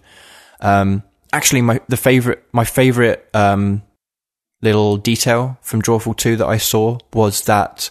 Um, 0.59 1.03
actually, 1.33 1.61
my 1.61 1.81
the 1.87 1.97
favorite 1.97 2.43
my 2.51 2.63
favorite 2.63 3.27
um, 3.33 3.83
little 4.61 4.97
detail 4.97 5.57
from 5.61 5.81
Drawful 5.81 6.15
Two 6.15 6.35
that 6.37 6.47
I 6.47 6.57
saw 6.57 6.99
was 7.13 7.45
that 7.45 7.89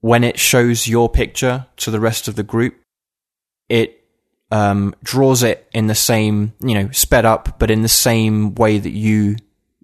when 0.00 0.24
it 0.24 0.38
shows 0.38 0.86
your 0.86 1.08
picture 1.08 1.66
to 1.78 1.90
the 1.90 2.00
rest 2.00 2.28
of 2.28 2.36
the 2.36 2.42
group, 2.42 2.76
it 3.68 4.04
um, 4.50 4.94
draws 5.02 5.42
it 5.42 5.68
in 5.72 5.86
the 5.86 5.94
same, 5.94 6.54
you 6.60 6.74
know, 6.74 6.90
sped 6.90 7.24
up, 7.24 7.58
but 7.58 7.70
in 7.70 7.82
the 7.82 7.88
same 7.88 8.54
way 8.54 8.78
that 8.78 8.90
you 8.90 9.36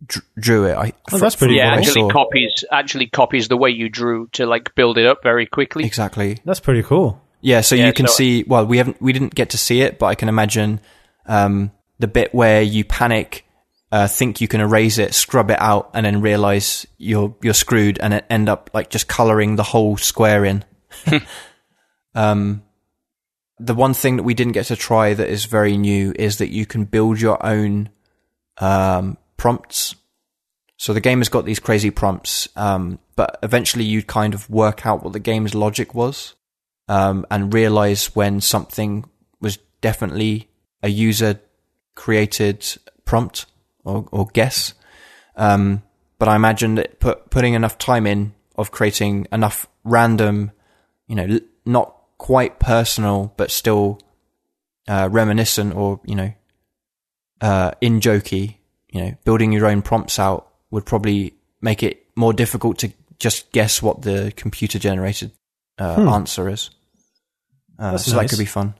d- 0.07 0.21
drew 0.39 0.67
it. 0.67 0.77
I, 0.77 0.93
oh, 1.13 1.19
that's 1.19 1.37
pretty. 1.37 1.55
Yeah, 1.55 1.71
cool. 1.71 1.79
actually 1.79 2.11
copies 2.11 2.65
actually 2.71 3.07
copies 3.09 3.49
the 3.49 3.57
way 3.57 3.71
you 3.71 3.89
drew 3.89 4.29
to 4.33 4.47
like 4.47 4.75
build 4.75 4.99
it 4.99 5.07
up 5.07 5.23
very 5.23 5.47
quickly. 5.47 5.85
Exactly. 5.85 6.39
That's 6.45 6.61
pretty 6.61 6.83
cool. 6.83 7.21
Yeah, 7.41 7.61
so 7.61 7.75
yeah, 7.75 7.87
you 7.87 7.93
can 7.93 8.07
so 8.07 8.15
see. 8.15 8.45
Well, 8.45 8.67
we 8.67 8.79
haven't, 8.79 9.03
we 9.03 9.13
didn't 9.13 9.35
get 9.35 9.51
to 9.51 9.59
see 9.59 9.81
it, 9.81 9.99
but 9.99 10.07
I 10.07 10.15
can 10.15 10.29
imagine 10.29 10.81
um, 11.27 11.73
the 11.99 12.07
bit 12.07 12.33
where 12.33 12.63
you 12.63 12.85
panic 12.85 13.45
uh, 13.91 14.07
think 14.07 14.41
you 14.41 14.49
can 14.49 14.61
erase 14.61 14.99
it, 14.99 15.13
scrub 15.13 15.51
it 15.51 15.61
out, 15.61 15.91
and 15.93 16.07
then 16.07 16.21
realize 16.21 16.87
you're 16.99 17.35
you're 17.43 17.53
screwed, 17.53 17.99
and 17.99 18.15
it 18.15 18.25
end 18.31 18.49
up 18.49 18.71
like 18.73 18.91
just 18.91 19.09
coloring 19.09 19.57
the 19.57 19.65
whole 19.65 19.97
square 19.97 20.45
in. 20.45 20.65
um, 22.15 22.63
the 23.65 23.75
one 23.75 23.95
thing 23.95 24.17
that 24.17 24.25
we 24.25 24.35
didn't 24.35 24.55
get 24.55 24.67
to 24.67 24.77
try 24.77 25.15
that 25.15 25.29
is 25.29 25.45
very 25.45 25.77
new 25.77 26.13
is 26.17 26.39
that 26.39 26.51
you 26.51 26.67
can 26.67 26.85
build 26.85 27.21
your 27.21 27.45
own 27.45 27.91
um, 28.59 29.17
prompts. 29.37 29.95
So 30.77 30.93
the 30.93 31.01
game 31.01 31.19
has 31.19 31.29
got 31.29 31.45
these 31.45 31.61
crazy 31.61 31.91
prompts, 31.91 32.49
um, 32.57 32.99
but 33.15 33.39
eventually 33.43 33.85
you 33.85 34.03
kind 34.03 34.35
of 34.35 34.51
work 34.51 34.85
out 34.85 35.05
what 35.05 35.13
the 35.13 35.21
game's 35.21 35.55
logic 35.55 35.95
was, 35.95 36.35
um, 36.89 37.25
and 37.31 37.55
realize 37.55 38.17
when 38.17 38.41
something 38.41 39.05
was 39.41 39.59
definitely 39.81 40.49
a 40.83 40.89
user 40.89 41.41
created 41.95 42.67
prompt 43.05 43.47
or, 43.85 44.09
or 44.11 44.27
guess. 44.33 44.75
Um, 45.37 45.85
but 46.19 46.29
I 46.29 46.35
imagine 46.35 46.75
that 46.75 46.99
put, 46.99 47.31
putting 47.31 47.55
enough 47.55 47.79
time 47.79 48.07
in 48.07 48.35
of 48.57 48.73
creating 48.73 49.29
enough 49.31 49.69
random, 49.85 50.51
you 51.07 51.15
know, 51.15 51.39
not 51.65 52.02
quite 52.23 52.61
personal, 52.61 53.35
but 53.37 53.51
still 53.51 54.01
uh, 54.87 55.09
reminiscent 55.11 55.75
or, 55.75 56.01
you 56.05 56.15
know, 56.15 56.33
uh, 57.41 57.73
in 57.81 57.99
jokey, 57.99 58.59
you 58.91 59.01
know, 59.01 59.17
building 59.25 59.51
your 59.51 59.67
own 59.67 59.83
prompts 59.83 60.21
out 60.21 60.49
would 60.71 60.87
probably 60.87 61.35
make 61.61 61.83
it 61.83 62.07
more 62.15 62.33
difficult 62.33 62.79
to 62.79 62.93
just 63.19 63.51
guess 63.51 63.83
what 63.83 64.03
the 64.03 64.33
computer 64.37 64.79
generated 64.79 65.33
uh, 65.79 65.97
hmm. 65.97 66.07
answer 66.07 66.49
is. 66.49 66.71
Uh, 67.77 67.99
so 67.99 68.15
nice. 68.15 68.23
that 68.23 68.31
could 68.31 68.39
be 68.39 68.47
fun. 68.47 68.75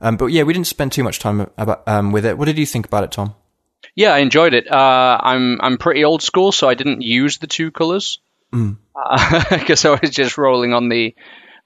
Um, 0.00 0.16
but 0.16 0.26
yeah, 0.26 0.42
we 0.42 0.52
didn't 0.52 0.66
spend 0.66 0.90
too 0.90 1.04
much 1.04 1.20
time 1.20 1.48
about, 1.56 1.86
um, 1.86 2.10
with 2.10 2.26
it. 2.26 2.36
What 2.36 2.46
did 2.46 2.58
you 2.58 2.66
think 2.66 2.84
about 2.84 3.04
it, 3.04 3.12
Tom? 3.12 3.36
Yeah, 3.94 4.12
I 4.12 4.18
enjoyed 4.18 4.54
it. 4.54 4.68
Uh, 4.68 5.20
I'm 5.22 5.60
I'm 5.60 5.78
pretty 5.78 6.04
old 6.04 6.22
school, 6.22 6.50
so 6.50 6.68
I 6.68 6.74
didn't 6.74 7.02
use 7.02 7.38
the 7.38 7.46
two 7.46 7.70
colors 7.70 8.18
because 8.50 8.66
mm. 8.66 9.84
uh, 9.84 9.88
I 9.96 10.00
was 10.00 10.10
just 10.10 10.36
rolling 10.36 10.72
on 10.72 10.88
the 10.88 11.14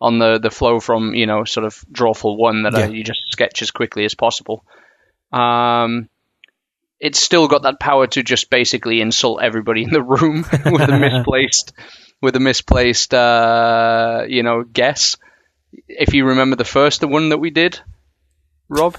on 0.02 0.18
the, 0.18 0.38
the 0.38 0.50
flow 0.50 0.80
from 0.80 1.14
you 1.14 1.26
know 1.26 1.44
sort 1.44 1.64
of 1.64 1.82
drawful 1.90 2.36
one 2.36 2.64
that 2.64 2.74
uh, 2.74 2.78
yeah. 2.80 2.86
you 2.88 3.04
just 3.04 3.22
sketch 3.30 3.62
as 3.62 3.70
quickly 3.70 4.04
as 4.04 4.14
possible. 4.14 4.64
Um, 5.32 6.08
it's 7.00 7.18
still 7.18 7.48
got 7.48 7.62
that 7.62 7.80
power 7.80 8.06
to 8.08 8.22
just 8.22 8.50
basically 8.50 9.00
insult 9.00 9.42
everybody 9.42 9.84
in 9.84 9.90
the 9.90 10.02
room 10.02 10.44
with 10.66 10.88
a 10.88 10.98
misplaced 10.98 11.72
with 12.20 12.36
a 12.36 12.40
misplaced 12.40 13.14
uh, 13.14 14.24
you 14.28 14.42
know 14.42 14.64
guess. 14.64 15.16
If 15.88 16.12
you 16.12 16.26
remember 16.26 16.56
the 16.56 16.64
first 16.64 17.00
the 17.00 17.08
one 17.08 17.30
that 17.30 17.38
we 17.38 17.50
did, 17.50 17.80
Rob 18.68 18.98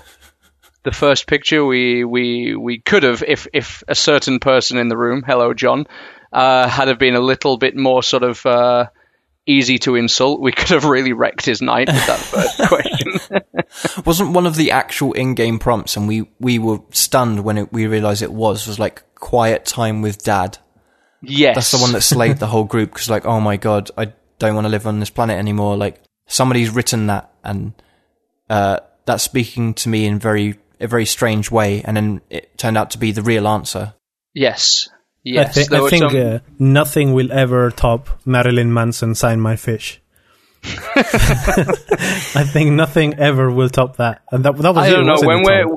the 0.83 0.91
first 0.91 1.27
picture 1.27 1.65
we 1.65 2.03
we 2.03 2.55
we 2.55 2.79
could 2.79 3.03
have 3.03 3.23
if 3.27 3.47
if 3.53 3.83
a 3.87 3.95
certain 3.95 4.39
person 4.39 4.77
in 4.77 4.87
the 4.87 4.97
room, 4.97 5.23
hello 5.25 5.53
John, 5.53 5.85
uh, 6.31 6.67
had 6.67 6.87
have 6.87 6.99
been 6.99 7.15
a 7.15 7.21
little 7.21 7.57
bit 7.57 7.75
more 7.75 8.03
sort 8.03 8.23
of 8.23 8.45
uh, 8.45 8.87
easy 9.45 9.77
to 9.79 9.95
insult. 9.95 10.41
We 10.41 10.51
could 10.53 10.69
have 10.69 10.85
really 10.85 11.13
wrecked 11.13 11.45
his 11.45 11.61
night 11.61 11.87
with 11.87 12.05
that 12.07 12.19
first 12.19 12.57
question. 12.67 14.03
Wasn't 14.05 14.33
one 14.33 14.45
of 14.45 14.55
the 14.55 14.71
actual 14.71 15.13
in-game 15.13 15.59
prompts, 15.59 15.97
and 15.97 16.07
we 16.07 16.29
we 16.39 16.59
were 16.59 16.79
stunned 16.91 17.43
when 17.43 17.57
it, 17.57 17.73
we 17.73 17.87
realized 17.87 18.21
it 18.21 18.33
was 18.33 18.67
was 18.67 18.79
like 18.79 19.03
quiet 19.15 19.65
time 19.65 20.01
with 20.01 20.23
dad. 20.23 20.57
yes, 21.21 21.55
That's 21.55 21.71
the 21.71 21.77
one 21.77 21.93
that 21.93 22.01
slayed 22.01 22.37
the 22.37 22.47
whole 22.47 22.65
group 22.65 22.91
because 22.91 23.09
like, 23.09 23.25
oh 23.25 23.39
my 23.39 23.57
god, 23.57 23.89
I 23.97 24.13
don't 24.39 24.55
want 24.55 24.65
to 24.65 24.69
live 24.69 24.87
on 24.87 24.99
this 24.99 25.09
planet 25.09 25.37
anymore. 25.37 25.77
Like 25.77 26.01
somebody's 26.27 26.69
written 26.69 27.07
that, 27.07 27.31
and 27.43 27.73
uh, 28.49 28.79
that's 29.05 29.23
speaking 29.23 29.73
to 29.75 29.89
me 29.89 30.05
in 30.05 30.19
very 30.19 30.59
a 30.79 30.87
very 30.87 31.05
strange 31.05 31.49
way, 31.49 31.81
and 31.83 31.95
then 31.95 32.21
it 32.29 32.57
turned 32.57 32.77
out 32.77 32.91
to 32.91 32.97
be 32.97 33.11
the 33.11 33.21
real 33.21 33.47
answer. 33.47 33.93
Yes, 34.33 34.89
yes. 35.23 35.57
I, 35.57 35.63
there 35.69 35.83
I 35.83 35.89
think 35.89 36.11
some- 36.11 36.15
uh, 36.15 36.39
nothing 36.59 37.13
will 37.13 37.31
ever 37.31 37.71
top 37.71 38.09
Marilyn 38.25 38.73
Manson 38.73 39.15
sign 39.15 39.39
my 39.39 39.55
fish. 39.55 40.01
I 40.65 42.45
think 42.51 42.71
nothing 42.71 43.15
ever 43.15 43.51
will 43.51 43.69
top 43.69 43.97
that. 43.97 44.21
And 44.31 44.45
that, 44.45 44.55
that 44.57 44.75
was 44.75 44.85
I 44.85 44.89
don't 44.89 45.05
know 45.05 45.19
when 45.21 45.43
we're 45.43 45.67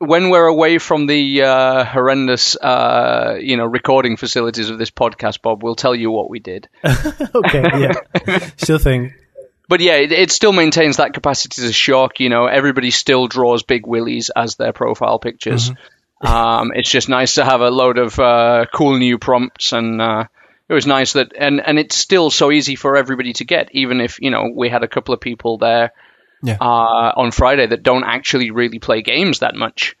when 0.00 0.30
we're 0.30 0.46
away 0.46 0.78
from 0.78 1.06
the 1.06 1.42
uh, 1.42 1.84
horrendous, 1.84 2.56
uh, 2.56 3.36
you 3.38 3.58
know, 3.58 3.66
recording 3.66 4.16
facilities 4.16 4.70
of 4.70 4.78
this 4.78 4.90
podcast, 4.90 5.42
Bob. 5.42 5.62
We'll 5.62 5.74
tell 5.74 5.94
you 5.94 6.10
what 6.10 6.30
we 6.30 6.38
did. 6.38 6.68
okay, 6.84 7.62
yeah, 7.62 8.50
still 8.56 8.78
think 8.78 9.12
But 9.68 9.80
yeah, 9.80 9.96
it, 9.96 10.10
it 10.10 10.30
still 10.30 10.52
maintains 10.52 10.96
that 10.96 11.12
capacity 11.12 11.62
to 11.62 11.72
shock. 11.72 12.18
You 12.18 12.30
know, 12.30 12.46
everybody 12.46 12.90
still 12.90 13.26
draws 13.26 13.62
big 13.62 13.86
willies 13.86 14.30
as 14.34 14.56
their 14.56 14.72
profile 14.72 15.18
pictures. 15.18 15.70
Um, 16.20 16.72
it's 16.74 16.90
just 16.90 17.08
nice 17.08 17.34
to 17.34 17.44
have 17.44 17.60
a 17.62 17.70
load 17.70 17.96
of 17.98 18.18
uh, 18.18 18.66
cool 18.74 18.98
new 18.98 19.18
prompts, 19.18 19.72
and 19.72 20.00
uh, 20.02 20.24
it 20.68 20.74
was 20.74 20.86
nice 20.86 21.14
that, 21.14 21.32
and 21.36 21.60
and 21.66 21.78
it's 21.78 21.96
still 21.96 22.30
so 22.30 22.50
easy 22.50 22.76
for 22.76 22.96
everybody 22.96 23.32
to 23.34 23.44
get, 23.44 23.70
even 23.72 24.00
if 24.00 24.20
you 24.20 24.30
know 24.30 24.50
we 24.54 24.68
had 24.68 24.82
a 24.82 24.88
couple 24.88 25.14
of 25.14 25.20
people 25.20 25.56
there 25.58 25.92
Yeah. 26.42 26.58
uh, 26.60 27.12
on 27.16 27.30
Friday 27.30 27.66
that 27.66 27.82
don't 27.82 28.04
actually 28.04 28.50
really 28.50 28.78
play 28.78 29.00
games 29.02 29.38
that 29.38 29.54
much, 29.54 29.96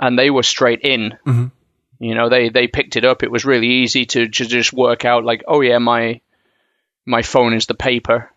and 0.00 0.18
they 0.18 0.30
were 0.30 0.42
straight 0.42 0.80
in. 0.82 1.16
Mhm. 1.26 1.52
You 1.98 2.14
know, 2.14 2.28
they 2.28 2.48
they 2.50 2.66
picked 2.66 2.96
it 2.96 3.04
up. 3.04 3.22
It 3.22 3.30
was 3.30 3.44
really 3.44 3.68
easy 3.68 4.04
to, 4.06 4.28
to 4.28 4.44
just 4.44 4.72
work 4.72 5.04
out 5.04 5.24
like, 5.24 5.44
oh 5.48 5.60
yeah, 5.62 5.78
my 5.78 6.20
my 7.06 7.22
phone 7.22 7.54
is 7.54 7.66
the 7.66 7.74
paper, 7.74 8.30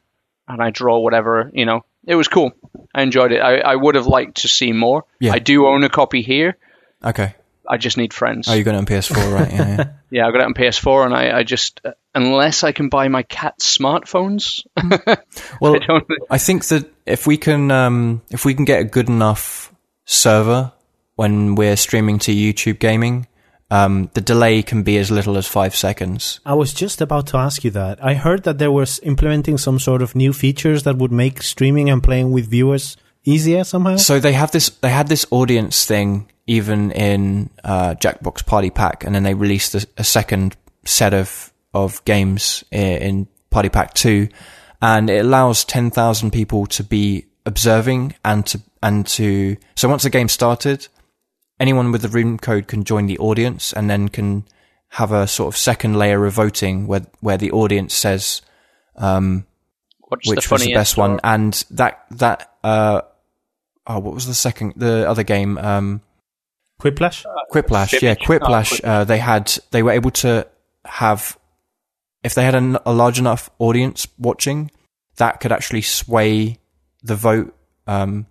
and 0.47 0.61
I 0.61 0.69
draw 0.69 0.99
whatever. 0.99 1.51
You 1.53 1.65
know, 1.65 1.85
it 2.07 2.15
was 2.15 2.27
cool. 2.27 2.51
I 2.93 3.01
enjoyed 3.01 3.31
it. 3.31 3.39
I, 3.39 3.57
I 3.57 3.75
would 3.75 3.95
have 3.95 4.07
liked 4.07 4.41
to 4.41 4.47
see 4.47 4.71
more. 4.71 5.05
Yeah. 5.19 5.33
I 5.33 5.39
do 5.39 5.67
own 5.67 5.83
a 5.83 5.89
copy 5.89 6.21
here. 6.21 6.57
Okay. 7.03 7.35
I 7.67 7.77
just 7.77 7.97
need 7.97 8.13
friends. 8.13 8.47
Oh, 8.47 8.53
you 8.53 8.63
got 8.63 8.75
it 8.75 8.77
on 8.77 8.85
PS4, 8.85 9.33
right? 9.33 9.51
Yeah. 9.51 9.67
yeah. 9.67 9.83
yeah, 10.11 10.27
I 10.27 10.31
got 10.31 10.41
it 10.41 10.45
on 10.45 10.53
PS4, 10.53 11.05
and 11.05 11.15
I, 11.15 11.39
I 11.39 11.43
just 11.43 11.81
uh, 11.83 11.91
unless 12.13 12.63
I 12.63 12.71
can 12.71 12.89
buy 12.89 13.07
my 13.07 13.23
cat's 13.23 13.77
smartphones, 13.77 14.65
Well, 15.61 15.77
I. 15.89 16.01
I 16.29 16.37
think 16.37 16.65
that 16.65 16.89
if 17.05 17.25
we 17.25 17.37
can, 17.37 17.71
um, 17.71 18.21
if 18.29 18.45
we 18.45 18.53
can 18.53 18.65
get 18.65 18.81
a 18.81 18.85
good 18.85 19.09
enough 19.09 19.73
server 20.05 20.71
when 21.15 21.55
we're 21.55 21.77
streaming 21.77 22.19
to 22.19 22.31
YouTube 22.31 22.79
gaming, 22.79 23.27
um, 23.75 24.09
the 24.13 24.21
delay 24.21 24.63
can 24.63 24.83
be 24.83 24.97
as 24.97 25.09
little 25.11 25.37
as 25.37 25.47
five 25.47 25.73
seconds. 25.75 26.39
I 26.45 26.53
was 26.53 26.73
just 26.73 27.01
about 27.01 27.27
to 27.27 27.37
ask 27.37 27.63
you 27.65 27.71
that. 27.71 27.95
I 28.11 28.13
heard 28.15 28.43
that 28.43 28.57
there 28.57 28.71
was 28.71 28.99
implementing 29.03 29.57
some 29.57 29.79
sort 29.79 30.01
of 30.01 30.15
new 30.15 30.33
features 30.33 30.83
that 30.83 30.97
would 30.97 31.11
make 31.11 31.41
streaming 31.43 31.89
and 31.89 32.01
playing 32.03 32.31
with 32.31 32.49
viewers 32.49 32.97
easier 33.23 33.63
somehow. 33.63 33.97
So 33.97 34.19
they 34.19 34.33
have 34.33 34.51
this, 34.51 34.69
they 34.81 34.89
had 34.89 35.07
this 35.07 35.25
audience 35.31 35.85
thing 35.85 36.29
even 36.47 36.91
in 36.91 37.49
uh, 37.63 37.95
Jackbox 37.95 38.45
Party 38.45 38.69
Pack, 38.69 39.03
and 39.05 39.15
then 39.15 39.23
they 39.23 39.33
released 39.33 39.73
a, 39.75 39.87
a 39.97 40.03
second 40.03 40.55
set 40.85 41.13
of 41.13 41.51
of 41.73 42.03
games 42.05 42.63
i- 42.71 42.75
in 42.77 43.27
Party 43.49 43.69
Pack 43.69 43.93
Two, 43.95 44.27
and 44.81 45.09
it 45.09 45.25
allows 45.25 45.65
ten 45.65 45.89
thousand 45.91 46.31
people 46.31 46.67
to 46.67 46.83
be 46.83 47.25
observing 47.45 48.13
and 48.23 48.45
to 48.45 48.61
and 48.83 49.07
to. 49.07 49.57
So 49.75 49.89
once 49.89 50.03
the 50.03 50.11
game 50.11 50.29
started, 50.29 50.87
anyone 51.59 51.91
with 51.91 52.01
the 52.01 52.09
room 52.09 52.37
code 52.37 52.67
can 52.67 52.83
join 52.83 53.05
the 53.07 53.17
audience, 53.19 53.73
and 53.73 53.89
then 53.89 54.09
can 54.09 54.45
have 54.89 55.11
a 55.11 55.27
sort 55.27 55.53
of 55.53 55.57
second 55.57 55.97
layer 55.97 56.25
of 56.25 56.33
voting 56.33 56.87
where 56.87 57.05
where 57.19 57.37
the 57.37 57.51
audience 57.51 57.93
says 57.93 58.41
um, 58.95 59.45
What's 59.99 60.27
which 60.29 60.35
the 60.47 60.53
was 60.53 60.61
the 60.61 60.65
funniest 60.65 60.79
best 60.79 60.97
one, 60.97 61.13
or- 61.13 61.19
and 61.23 61.65
that 61.71 62.05
that 62.11 62.51
uh 62.63 63.01
oh, 63.87 63.99
what 63.99 64.13
was 64.13 64.27
the 64.27 64.33
second 64.33 64.73
the 64.75 65.09
other 65.09 65.23
game? 65.23 65.57
Um, 65.57 66.01
Quiplash? 66.79 67.25
Quiplash, 67.53 68.01
yeah, 68.01 68.15
Fibbage. 68.15 68.17
Oh, 68.21 68.25
Quiplash. 68.25 68.81
Uh, 68.83 69.03
they 69.05 69.17
had 69.17 69.57
they 69.71 69.81
were 69.83 69.91
able 69.91 70.11
to 70.11 70.47
have 70.83 71.37
if 72.23 72.35
they 72.35 72.43
had 72.43 72.55
a, 72.55 72.81
a 72.89 72.93
large 72.93 73.19
enough 73.19 73.49
audience 73.59 74.07
watching, 74.17 74.71
that 75.17 75.39
could 75.39 75.51
actually 75.51 75.81
sway 75.81 76.57
the 77.03 77.15
vote 77.15 77.55
um, 77.87 78.25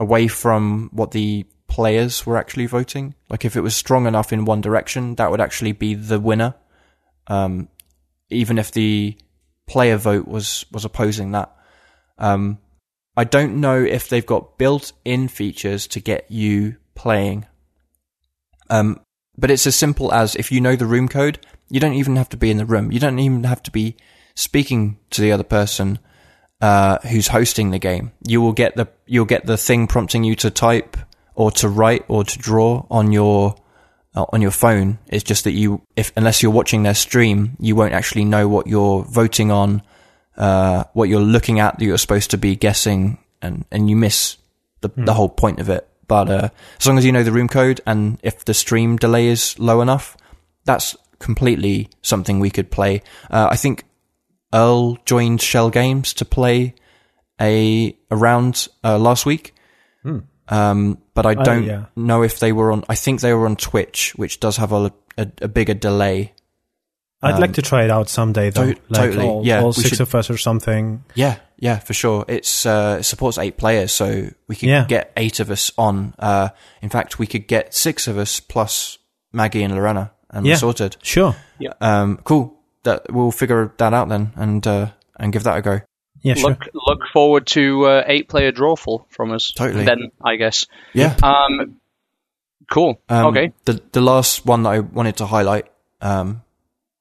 away 0.00 0.28
from 0.28 0.88
what 0.92 1.10
the 1.10 1.46
players 1.72 2.26
were 2.26 2.36
actually 2.36 2.66
voting. 2.66 3.14
Like 3.30 3.46
if 3.46 3.56
it 3.56 3.62
was 3.62 3.74
strong 3.74 4.06
enough 4.06 4.30
in 4.30 4.44
one 4.44 4.60
direction, 4.60 5.14
that 5.14 5.30
would 5.30 5.40
actually 5.40 5.72
be 5.72 5.94
the 5.94 6.20
winner. 6.20 6.54
Um, 7.28 7.70
even 8.28 8.58
if 8.58 8.72
the 8.72 9.16
player 9.66 9.96
vote 9.96 10.28
was 10.28 10.66
was 10.70 10.84
opposing 10.84 11.32
that. 11.32 11.50
Um, 12.18 12.58
I 13.16 13.24
don't 13.24 13.58
know 13.58 13.82
if 13.82 14.08
they've 14.08 14.26
got 14.34 14.58
built-in 14.58 15.28
features 15.28 15.86
to 15.88 16.00
get 16.00 16.30
you 16.30 16.76
playing. 16.94 17.46
Um, 18.68 19.00
but 19.38 19.50
it's 19.50 19.66
as 19.66 19.74
simple 19.74 20.12
as 20.12 20.36
if 20.36 20.52
you 20.52 20.60
know 20.60 20.76
the 20.76 20.86
room 20.86 21.08
code, 21.08 21.38
you 21.70 21.80
don't 21.80 21.94
even 21.94 22.16
have 22.16 22.28
to 22.30 22.36
be 22.36 22.50
in 22.50 22.58
the 22.58 22.66
room. 22.66 22.92
You 22.92 23.00
don't 23.00 23.18
even 23.18 23.44
have 23.44 23.62
to 23.62 23.70
be 23.70 23.96
speaking 24.34 24.98
to 25.10 25.22
the 25.22 25.32
other 25.32 25.44
person 25.44 25.98
uh, 26.60 26.98
who's 27.08 27.28
hosting 27.28 27.70
the 27.70 27.78
game. 27.78 28.12
You 28.26 28.42
will 28.42 28.52
get 28.52 28.76
the 28.76 28.88
you'll 29.06 29.24
get 29.24 29.46
the 29.46 29.56
thing 29.56 29.86
prompting 29.86 30.22
you 30.22 30.34
to 30.36 30.50
type 30.50 30.98
or 31.34 31.50
to 31.50 31.68
write 31.68 32.04
or 32.08 32.24
to 32.24 32.38
draw 32.38 32.86
on 32.90 33.12
your 33.12 33.56
uh, 34.14 34.26
on 34.32 34.42
your 34.42 34.50
phone. 34.50 34.98
It's 35.08 35.24
just 35.24 35.44
that 35.44 35.52
you, 35.52 35.82
if 35.96 36.12
unless 36.16 36.42
you're 36.42 36.52
watching 36.52 36.82
their 36.82 36.94
stream, 36.94 37.56
you 37.58 37.74
won't 37.74 37.94
actually 37.94 38.24
know 38.24 38.48
what 38.48 38.66
you're 38.66 39.02
voting 39.04 39.50
on, 39.50 39.82
uh, 40.36 40.84
what 40.92 41.08
you're 41.08 41.20
looking 41.20 41.60
at. 41.60 41.78
That 41.78 41.84
you're 41.84 41.98
supposed 41.98 42.30
to 42.32 42.38
be 42.38 42.56
guessing, 42.56 43.18
and 43.40 43.64
and 43.70 43.88
you 43.88 43.96
miss 43.96 44.36
the 44.80 44.90
the 44.96 45.14
whole 45.14 45.28
point 45.28 45.60
of 45.60 45.68
it. 45.68 45.88
But 46.06 46.28
uh, 46.28 46.48
as 46.78 46.86
long 46.86 46.98
as 46.98 47.04
you 47.04 47.12
know 47.12 47.22
the 47.22 47.32
room 47.32 47.48
code, 47.48 47.80
and 47.86 48.18
if 48.22 48.44
the 48.44 48.54
stream 48.54 48.96
delay 48.96 49.28
is 49.28 49.58
low 49.58 49.80
enough, 49.80 50.16
that's 50.64 50.96
completely 51.18 51.88
something 52.02 52.40
we 52.40 52.50
could 52.50 52.70
play. 52.70 53.02
Uh, 53.30 53.48
I 53.50 53.56
think 53.56 53.84
Earl 54.52 54.98
joined 55.06 55.40
Shell 55.40 55.70
Games 55.70 56.12
to 56.14 56.24
play 56.24 56.74
a 57.40 57.96
a 58.10 58.16
round 58.16 58.68
uh, 58.84 58.98
last 58.98 59.24
week. 59.24 59.54
Um, 60.52 60.98
but 61.14 61.24
I 61.26 61.34
don't 61.34 61.64
yeah. 61.64 61.84
know 61.96 62.22
if 62.22 62.38
they 62.38 62.52
were 62.52 62.72
on. 62.72 62.84
I 62.88 62.94
think 62.94 63.20
they 63.20 63.32
were 63.32 63.46
on 63.46 63.56
Twitch, 63.56 64.12
which 64.16 64.38
does 64.40 64.56
have 64.58 64.72
a 64.72 64.92
a, 65.16 65.26
a 65.42 65.48
bigger 65.48 65.74
delay. 65.74 66.32
I'd 67.24 67.38
like 67.38 67.52
to 67.54 67.62
try 67.62 67.84
it 67.84 67.90
out 67.90 68.08
someday, 68.08 68.50
though. 68.50 68.62
Um, 68.62 68.74
to- 68.74 68.80
like 68.88 69.00
totally, 69.10 69.26
all, 69.26 69.46
yeah, 69.46 69.62
all 69.62 69.72
six 69.72 69.90
should- 69.90 70.00
of 70.00 70.14
us 70.14 70.28
or 70.28 70.36
something. 70.36 71.04
Yeah, 71.14 71.36
yeah, 71.56 71.78
for 71.78 71.94
sure. 71.94 72.24
It's 72.28 72.66
uh, 72.66 72.96
it 73.00 73.04
supports 73.04 73.38
eight 73.38 73.56
players, 73.56 73.92
so 73.92 74.28
we 74.48 74.56
could 74.56 74.68
Yeah. 74.68 74.84
get 74.88 75.12
eight 75.16 75.38
of 75.40 75.48
us 75.50 75.70
on. 75.78 76.14
Uh, 76.18 76.48
in 76.82 76.88
fact, 76.88 77.18
we 77.20 77.26
could 77.28 77.46
get 77.46 77.74
six 77.74 78.08
of 78.08 78.18
us 78.18 78.40
plus 78.40 78.98
Maggie 79.32 79.62
and 79.62 79.72
Lorena, 79.74 80.10
and 80.30 80.44
Yeah. 80.44 80.54
we're 80.54 80.58
sorted. 80.58 80.96
Sure. 81.02 81.36
Um, 81.80 82.18
cool. 82.24 82.58
That 82.82 83.12
we'll 83.12 83.30
figure 83.30 83.72
that 83.78 83.94
out 83.94 84.08
then, 84.08 84.32
and 84.34 84.66
uh, 84.66 84.88
and 85.16 85.32
give 85.32 85.44
that 85.44 85.56
a 85.56 85.62
go. 85.62 85.80
Yeah, 86.22 86.34
sure. 86.34 86.50
Look 86.50 86.68
look 86.74 87.00
forward 87.12 87.46
to 87.48 87.84
uh, 87.86 88.04
eight 88.06 88.28
player 88.28 88.52
drawful 88.52 89.06
from 89.10 89.32
us. 89.32 89.50
Totally. 89.50 89.84
Then 89.84 90.12
I 90.24 90.36
guess. 90.36 90.66
Yeah. 90.92 91.16
Um, 91.22 91.80
cool. 92.70 93.00
Um, 93.08 93.26
okay. 93.26 93.52
The 93.64 93.82
the 93.92 94.00
last 94.00 94.46
one 94.46 94.62
that 94.62 94.70
I 94.70 94.78
wanted 94.80 95.16
to 95.16 95.26
highlight, 95.26 95.66
um, 96.00 96.42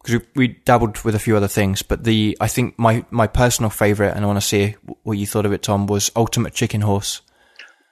because 0.02 0.22
we, 0.36 0.48
we 0.48 0.48
dabbled 0.66 1.04
with 1.04 1.14
a 1.14 1.20
few 1.20 1.38
other 1.38 1.48
things, 1.48 1.84
but 1.84 2.04
the 2.04 2.36
I 2.42 2.48
think 2.48 2.80
my 2.80 3.06
my 3.12 3.28
personal 3.28 3.70
favorite, 3.70 4.16
and 4.16 4.26
I 4.26 4.28
want 4.28 4.42
to 4.42 4.46
see 4.46 4.76
what 5.04 5.18
you 5.18 5.28
thought 5.28 5.46
of 5.46 5.54
it, 5.54 5.62
Tom, 5.62 5.86
was 5.86 6.12
Ultimate 6.16 6.54
Chicken 6.54 6.82
Horse. 6.82 7.22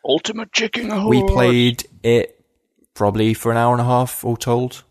Ultimate 0.04 0.52
chicken 0.52 0.89
horse. 0.89 1.10
We 1.10 1.24
played 1.28 1.84
it 2.04 2.44
probably 2.94 3.34
for 3.34 3.52
an 3.52 3.58
hour 3.58 3.74
and 3.74 3.82
a 3.82 3.86
half, 3.86 4.24
all 4.24 4.38
told. 4.38 4.84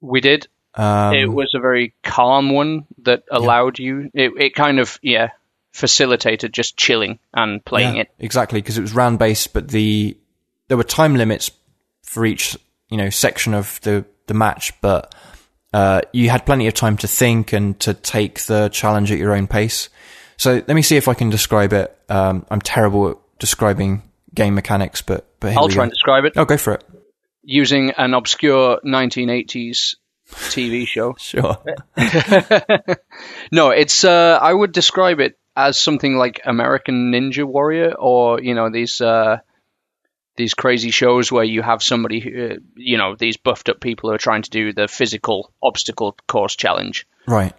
We 0.00 0.20
did. 0.20 0.48
Um, 0.74 1.14
it 1.14 1.26
was 1.26 1.52
a 1.54 1.60
very 1.60 1.94
calm 2.02 2.50
one 2.50 2.86
that 3.02 3.22
allowed 3.30 3.78
you. 3.78 4.10
It, 4.12 4.32
it 4.36 4.54
kind 4.54 4.80
of 4.80 4.98
yeah 5.02 5.28
facilitated 5.74 6.52
just 6.54 6.76
chilling 6.76 7.18
and 7.34 7.62
playing 7.64 7.96
yeah, 7.96 8.02
it. 8.02 8.10
exactly 8.20 8.62
because 8.62 8.78
it 8.78 8.80
was 8.80 8.94
round 8.94 9.18
based, 9.18 9.52
but 9.52 9.68
the 9.68 10.16
there 10.68 10.76
were 10.76 10.84
time 10.84 11.16
limits 11.16 11.50
for 12.02 12.24
each 12.24 12.56
you 12.88 12.96
know 12.96 13.10
section 13.10 13.52
of 13.54 13.80
the 13.82 14.04
the 14.28 14.34
match, 14.34 14.72
but 14.80 15.12
uh, 15.72 16.00
you 16.12 16.30
had 16.30 16.46
plenty 16.46 16.68
of 16.68 16.74
time 16.74 16.96
to 16.98 17.08
think 17.08 17.52
and 17.52 17.78
to 17.80 17.92
take 17.92 18.38
the 18.42 18.68
challenge 18.68 19.10
at 19.10 19.18
your 19.18 19.34
own 19.34 19.48
pace. 19.48 19.88
So 20.36 20.54
let 20.54 20.68
me 20.74 20.82
see 20.82 20.96
if 20.96 21.08
I 21.08 21.14
can 21.14 21.28
describe 21.28 21.72
it. 21.72 21.98
Um, 22.08 22.46
I'm 22.50 22.60
terrible 22.60 23.10
at 23.10 23.16
describing 23.40 24.02
game 24.32 24.54
mechanics, 24.54 25.02
but 25.02 25.26
but 25.40 25.50
here 25.50 25.58
I'll 25.58 25.68
try 25.68 25.76
go. 25.78 25.82
and 25.82 25.90
describe 25.90 26.24
it 26.24 26.34
Oh, 26.36 26.44
go 26.44 26.56
for 26.56 26.74
it. 26.74 26.84
using 27.42 27.90
an 27.98 28.14
obscure 28.14 28.78
1980s 28.86 29.96
TV 30.30 30.86
show. 30.86 31.14
Sure. 31.18 31.58
no, 33.52 33.70
it's 33.70 34.04
uh, 34.04 34.38
I 34.40 34.52
would 34.54 34.70
describe 34.72 35.18
it 35.20 35.36
as 35.56 35.78
something 35.78 36.16
like 36.16 36.40
American 36.44 37.12
Ninja 37.12 37.44
Warrior, 37.44 37.94
or 37.94 38.40
you 38.40 38.54
know 38.54 38.70
these 38.70 39.00
uh, 39.00 39.38
these 40.36 40.54
crazy 40.54 40.90
shows 40.90 41.30
where 41.30 41.44
you 41.44 41.62
have 41.62 41.82
somebody, 41.82 42.20
who, 42.20 42.46
uh, 42.46 42.56
you 42.76 42.98
know, 42.98 43.14
these 43.16 43.36
buffed 43.36 43.68
up 43.68 43.80
people 43.80 44.10
who 44.10 44.14
are 44.14 44.18
trying 44.18 44.42
to 44.42 44.50
do 44.50 44.72
the 44.72 44.88
physical 44.88 45.52
obstacle 45.62 46.16
course 46.26 46.56
challenge. 46.56 47.06
Right. 47.26 47.54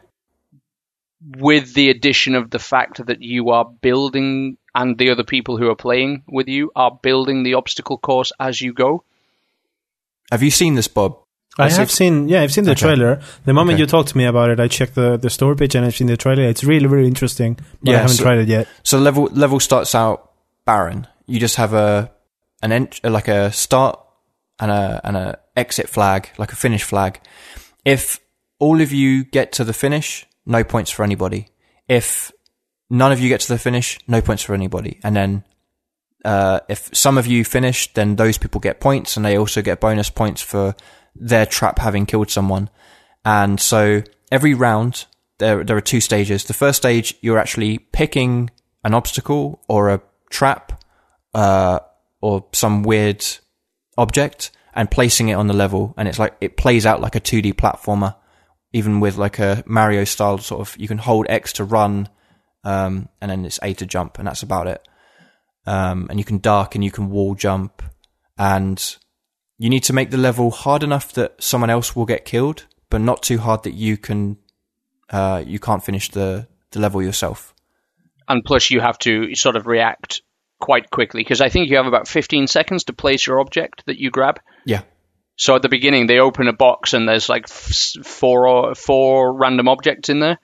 With 1.37 1.73
the 1.73 1.89
addition 1.89 2.35
of 2.35 2.49
the 2.49 2.59
fact 2.59 3.05
that 3.05 3.21
you 3.21 3.49
are 3.49 3.65
building, 3.65 4.57
and 4.73 4.97
the 4.97 5.11
other 5.11 5.23
people 5.23 5.57
who 5.57 5.69
are 5.69 5.75
playing 5.75 6.23
with 6.27 6.47
you 6.47 6.71
are 6.75 6.99
building 7.01 7.43
the 7.43 7.53
obstacle 7.53 7.97
course 7.97 8.31
as 8.39 8.59
you 8.59 8.73
go. 8.73 9.03
Have 10.31 10.43
you 10.43 10.51
seen 10.51 10.75
this, 10.75 10.87
Bob? 10.87 11.24
I 11.57 11.69
have 11.69 11.89
seen, 11.89 12.27
yeah, 12.27 12.41
I've 12.41 12.51
seen 12.51 12.65
the 12.65 12.71
Okay. 12.71 12.81
trailer. 12.81 13.21
The 13.45 13.53
moment 13.53 13.75
Okay. 13.75 13.81
you 13.81 13.87
talked 13.87 14.09
to 14.09 14.17
me 14.17 14.25
about 14.25 14.49
it, 14.49 14.59
I 14.59 14.67
checked 14.67 14.95
the, 14.95 15.17
the 15.17 15.29
store 15.29 15.55
page 15.55 15.73
and 15.75 15.85
I've 15.85 15.95
seen 15.95 16.07
the 16.07 16.17
trailer. 16.17 16.43
It's 16.43 16.63
really, 16.63 16.87
really 16.87 17.07
interesting, 17.07 17.57
but 17.81 17.95
I 17.95 17.97
haven't 17.99 18.17
so- 18.17 18.23
tried 18.23 18.39
it 18.39 18.47
yet. 18.47 18.67
So 18.83 18.97
level 18.99 19.29
level 19.31 19.59
starts 19.59 19.95
out 19.95 20.31
barren. 20.65 21.07
You 21.27 21.39
just 21.39 21.55
have 21.55 21.73
a 21.73 22.11
an 22.61 22.71
ent- 22.71 22.99
like 23.03 23.27
a 23.27 23.51
start 23.51 23.99
and 24.59 24.69
a 24.71 24.99
and 25.03 25.15
a 25.17 25.39
exit 25.55 25.87
flag, 25.89 26.29
like 26.37 26.51
a 26.51 26.55
finish 26.55 26.83
flag. 26.83 27.19
If 27.85 28.19
all 28.59 28.81
of 28.81 28.91
you 28.91 29.23
get 29.23 29.51
to 29.53 29.63
the 29.63 29.73
finish, 29.73 30.25
no 30.45 30.63
points 30.63 30.91
for 30.91 31.03
anybody. 31.03 31.47
If 31.87 32.31
none 32.89 33.11
of 33.11 33.19
you 33.19 33.29
get 33.29 33.39
to 33.41 33.47
the 33.47 33.59
finish, 33.59 33.99
no 34.07 34.21
points 34.21 34.43
for 34.43 34.53
anybody. 34.53 34.99
And 35.03 35.15
then 35.15 35.43
uh, 36.25 36.59
if 36.67 36.89
some 36.93 37.17
of 37.17 37.27
you 37.27 37.45
finish, 37.45 37.93
then 37.93 38.15
those 38.15 38.37
people 38.37 38.59
get 38.59 38.79
points, 38.79 39.15
and 39.15 39.25
they 39.25 39.37
also 39.37 39.61
get 39.61 39.79
bonus 39.79 40.09
points 40.09 40.41
for 40.41 40.73
their 41.15 41.45
trap 41.45 41.79
having 41.79 42.05
killed 42.05 42.29
someone. 42.29 42.69
And 43.23 43.59
so 43.59 44.03
every 44.31 44.53
round, 44.53 45.05
there 45.39 45.63
there 45.63 45.77
are 45.77 45.81
two 45.81 46.01
stages. 46.01 46.45
The 46.45 46.53
first 46.53 46.77
stage, 46.77 47.15
you're 47.21 47.39
actually 47.39 47.79
picking 47.79 48.49
an 48.83 48.93
obstacle 48.93 49.63
or 49.67 49.89
a 49.89 50.01
trap, 50.29 50.83
uh, 51.33 51.79
or 52.21 52.45
some 52.53 52.83
weird 52.83 53.25
object 53.97 54.51
and 54.73 54.91
placing 54.91 55.29
it 55.29 55.35
on 55.35 55.47
the 55.47 55.53
level, 55.53 55.93
and 55.97 56.07
it's 56.07 56.19
like 56.19 56.35
it 56.41 56.57
plays 56.57 56.85
out 56.85 57.01
like 57.01 57.15
a 57.15 57.21
2D 57.21 57.53
platformer, 57.53 58.15
even 58.73 58.99
with 58.99 59.15
like 59.15 59.39
a 59.39 59.63
Mario 59.65 60.03
style 60.03 60.37
sort 60.37 60.61
of. 60.61 60.75
You 60.79 60.87
can 60.87 60.97
hold 60.97 61.27
X 61.29 61.53
to 61.53 61.63
run, 61.63 62.09
um, 62.63 63.09
and 63.21 63.31
then 63.31 63.45
it's 63.45 63.59
A 63.63 63.73
to 63.75 63.85
jump, 63.85 64.19
and 64.19 64.27
that's 64.27 64.43
about 64.43 64.67
it. 64.67 64.85
Um, 65.65 66.07
and 66.09 66.19
you 66.19 66.25
can 66.25 66.39
dark 66.39 66.75
and 66.75 66.83
you 66.83 66.91
can 66.91 67.09
wall 67.09 67.35
jump, 67.35 67.81
and 68.37 68.97
you 69.57 69.69
need 69.69 69.83
to 69.83 69.93
make 69.93 70.11
the 70.11 70.17
level 70.17 70.51
hard 70.51 70.83
enough 70.83 71.13
that 71.13 71.41
someone 71.41 71.69
else 71.69 71.95
will 71.95 72.05
get 72.05 72.25
killed, 72.25 72.65
but 72.89 73.01
not 73.01 73.23
too 73.23 73.37
hard 73.39 73.63
that 73.63 73.73
you 73.73 73.97
can 73.97 74.37
uh, 75.09 75.43
you 75.45 75.59
can't 75.59 75.83
finish 75.83 76.09
the 76.09 76.47
the 76.71 76.79
level 76.79 77.01
yourself. 77.01 77.53
and 78.27 78.43
plus 78.43 78.71
you 78.71 78.81
have 78.81 78.97
to 78.99 79.33
sort 79.35 79.55
of 79.55 79.67
react 79.67 80.21
quite 80.59 80.89
quickly 80.89 81.21
because 81.21 81.41
I 81.41 81.49
think 81.49 81.69
you 81.69 81.77
have 81.77 81.85
about 81.85 82.07
15 82.07 82.47
seconds 82.47 82.85
to 82.85 82.93
place 82.93 83.27
your 83.27 83.39
object 83.39 83.83
that 83.85 83.97
you 83.99 84.09
grab. 84.09 84.39
Yeah, 84.65 84.81
So 85.35 85.55
at 85.55 85.61
the 85.61 85.69
beginning, 85.69 86.07
they 86.07 86.19
open 86.19 86.47
a 86.47 86.53
box 86.53 86.93
and 86.93 87.07
there's 87.07 87.29
like 87.29 87.43
f- 87.49 88.05
four 88.05 88.47
or 88.47 88.73
four 88.75 89.33
random 89.37 89.67
objects 89.67 90.09
in 90.09 90.19
there, 90.21 90.39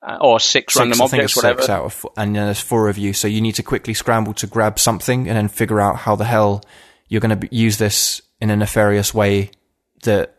uh, 0.00 0.16
or 0.20 0.40
six, 0.40 0.72
six, 0.74 0.76
random 0.80 1.02
I 1.02 1.06
think 1.08 1.22
objects, 1.24 1.36
whatever. 1.36 1.70
out 1.70 1.84
of, 1.84 1.92
four, 1.92 2.12
and 2.16 2.34
then 2.34 2.44
there's 2.46 2.60
four 2.60 2.88
of 2.88 2.96
you, 2.98 3.12
so 3.12 3.28
you 3.28 3.40
need 3.40 3.56
to 3.56 3.62
quickly 3.62 3.94
scramble 3.94 4.32
to 4.34 4.46
grab 4.46 4.78
something 4.78 5.28
and 5.28 5.36
then 5.36 5.48
figure 5.48 5.80
out 5.80 5.96
how 5.96 6.16
the 6.16 6.24
hell 6.24 6.62
you're 7.08 7.20
going 7.20 7.38
to 7.38 7.54
use 7.54 7.76
this 7.78 8.22
in 8.40 8.50
a 8.50 8.56
nefarious 8.56 9.12
way 9.14 9.50
that 10.04 10.34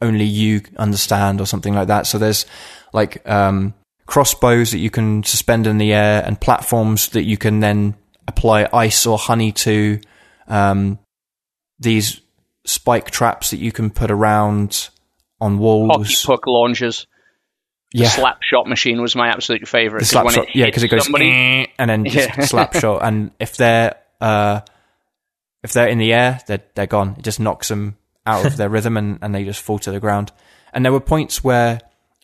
only 0.00 0.24
you 0.24 0.60
understand 0.76 1.40
or 1.40 1.46
something 1.46 1.74
like 1.74 1.88
that. 1.88 2.06
So 2.06 2.18
there's 2.18 2.46
like 2.92 3.28
um, 3.28 3.74
crossbows 4.06 4.70
that 4.72 4.78
you 4.78 4.90
can 4.90 5.22
suspend 5.24 5.66
in 5.66 5.78
the 5.78 5.92
air 5.92 6.22
and 6.24 6.40
platforms 6.40 7.08
that 7.10 7.24
you 7.24 7.36
can 7.36 7.60
then 7.60 7.94
apply 8.26 8.68
ice 8.72 9.06
or 9.06 9.18
honey 9.18 9.52
to. 9.52 10.00
Um, 10.46 10.98
these 11.80 12.20
spike 12.64 13.10
traps 13.10 13.50
that 13.50 13.58
you 13.58 13.72
can 13.72 13.90
put 13.90 14.10
around 14.10 14.88
on 15.40 15.58
walls. 15.58 15.90
Hockey 15.90 16.14
puck 16.26 16.46
launchers. 16.46 17.06
yeah, 17.92 18.08
slap 18.08 18.42
shot 18.42 18.66
machine 18.66 19.00
was 19.00 19.14
my 19.16 19.28
absolute 19.28 19.66
favorite. 19.68 20.00
the 20.00 20.04
slap 20.06 20.30
shot. 20.30 20.54
yeah, 20.54 20.66
because 20.66 20.82
it 20.82 20.88
goes 20.88 21.04
somebody, 21.04 21.72
and 21.78 21.88
then 21.90 22.04
just 22.04 22.28
Yeah. 22.38 22.44
slap 22.44 22.74
shot. 22.74 23.02
And 23.02 23.30
if 23.38 23.56
they're 23.56 23.94
uh, 24.20 24.60
if 25.62 25.72
they're 25.72 25.88
in 25.88 25.98
the 25.98 26.12
air, 26.12 26.40
they're 26.46 26.62
they're 26.74 26.86
gone. 26.86 27.16
It 27.18 27.24
just 27.24 27.40
knocks 27.40 27.68
them 27.68 27.96
out 28.26 28.46
of 28.46 28.56
their 28.56 28.68
rhythm, 28.76 28.96
and, 28.96 29.18
and 29.22 29.34
they 29.34 29.44
just 29.44 29.62
fall 29.62 29.78
to 29.80 29.90
the 29.90 30.00
ground. 30.00 30.32
And 30.72 30.84
there 30.84 30.92
were 30.92 31.00
points 31.00 31.42
where 31.42 31.80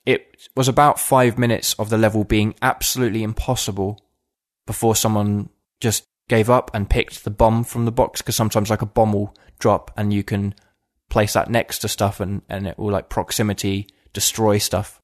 it 0.06 0.48
was 0.54 0.68
about 0.68 1.00
five 1.00 1.38
minutes 1.38 1.74
of 1.78 1.88
the 1.90 1.98
level 1.98 2.24
being 2.24 2.54
absolutely 2.60 3.22
impossible 3.22 4.00
before 4.66 4.94
someone 4.94 5.48
just 5.80 6.04
gave 6.28 6.48
up 6.50 6.70
and 6.74 6.88
picked 6.90 7.24
the 7.24 7.30
bomb 7.30 7.64
from 7.64 7.84
the 7.86 7.92
box. 7.92 8.20
Because 8.20 8.36
sometimes 8.36 8.70
like 8.70 8.82
a 8.82 8.86
bomb 8.86 9.12
will 9.12 9.34
drop, 9.58 9.90
and 9.96 10.12
you 10.12 10.22
can 10.22 10.54
place 11.10 11.32
that 11.34 11.50
next 11.50 11.80
to 11.80 11.88
stuff, 11.88 12.20
and 12.20 12.42
and 12.48 12.66
it 12.66 12.78
will 12.78 12.90
like 12.92 13.08
proximity 13.08 13.88
destroy 14.12 14.58
stuff. 14.58 15.00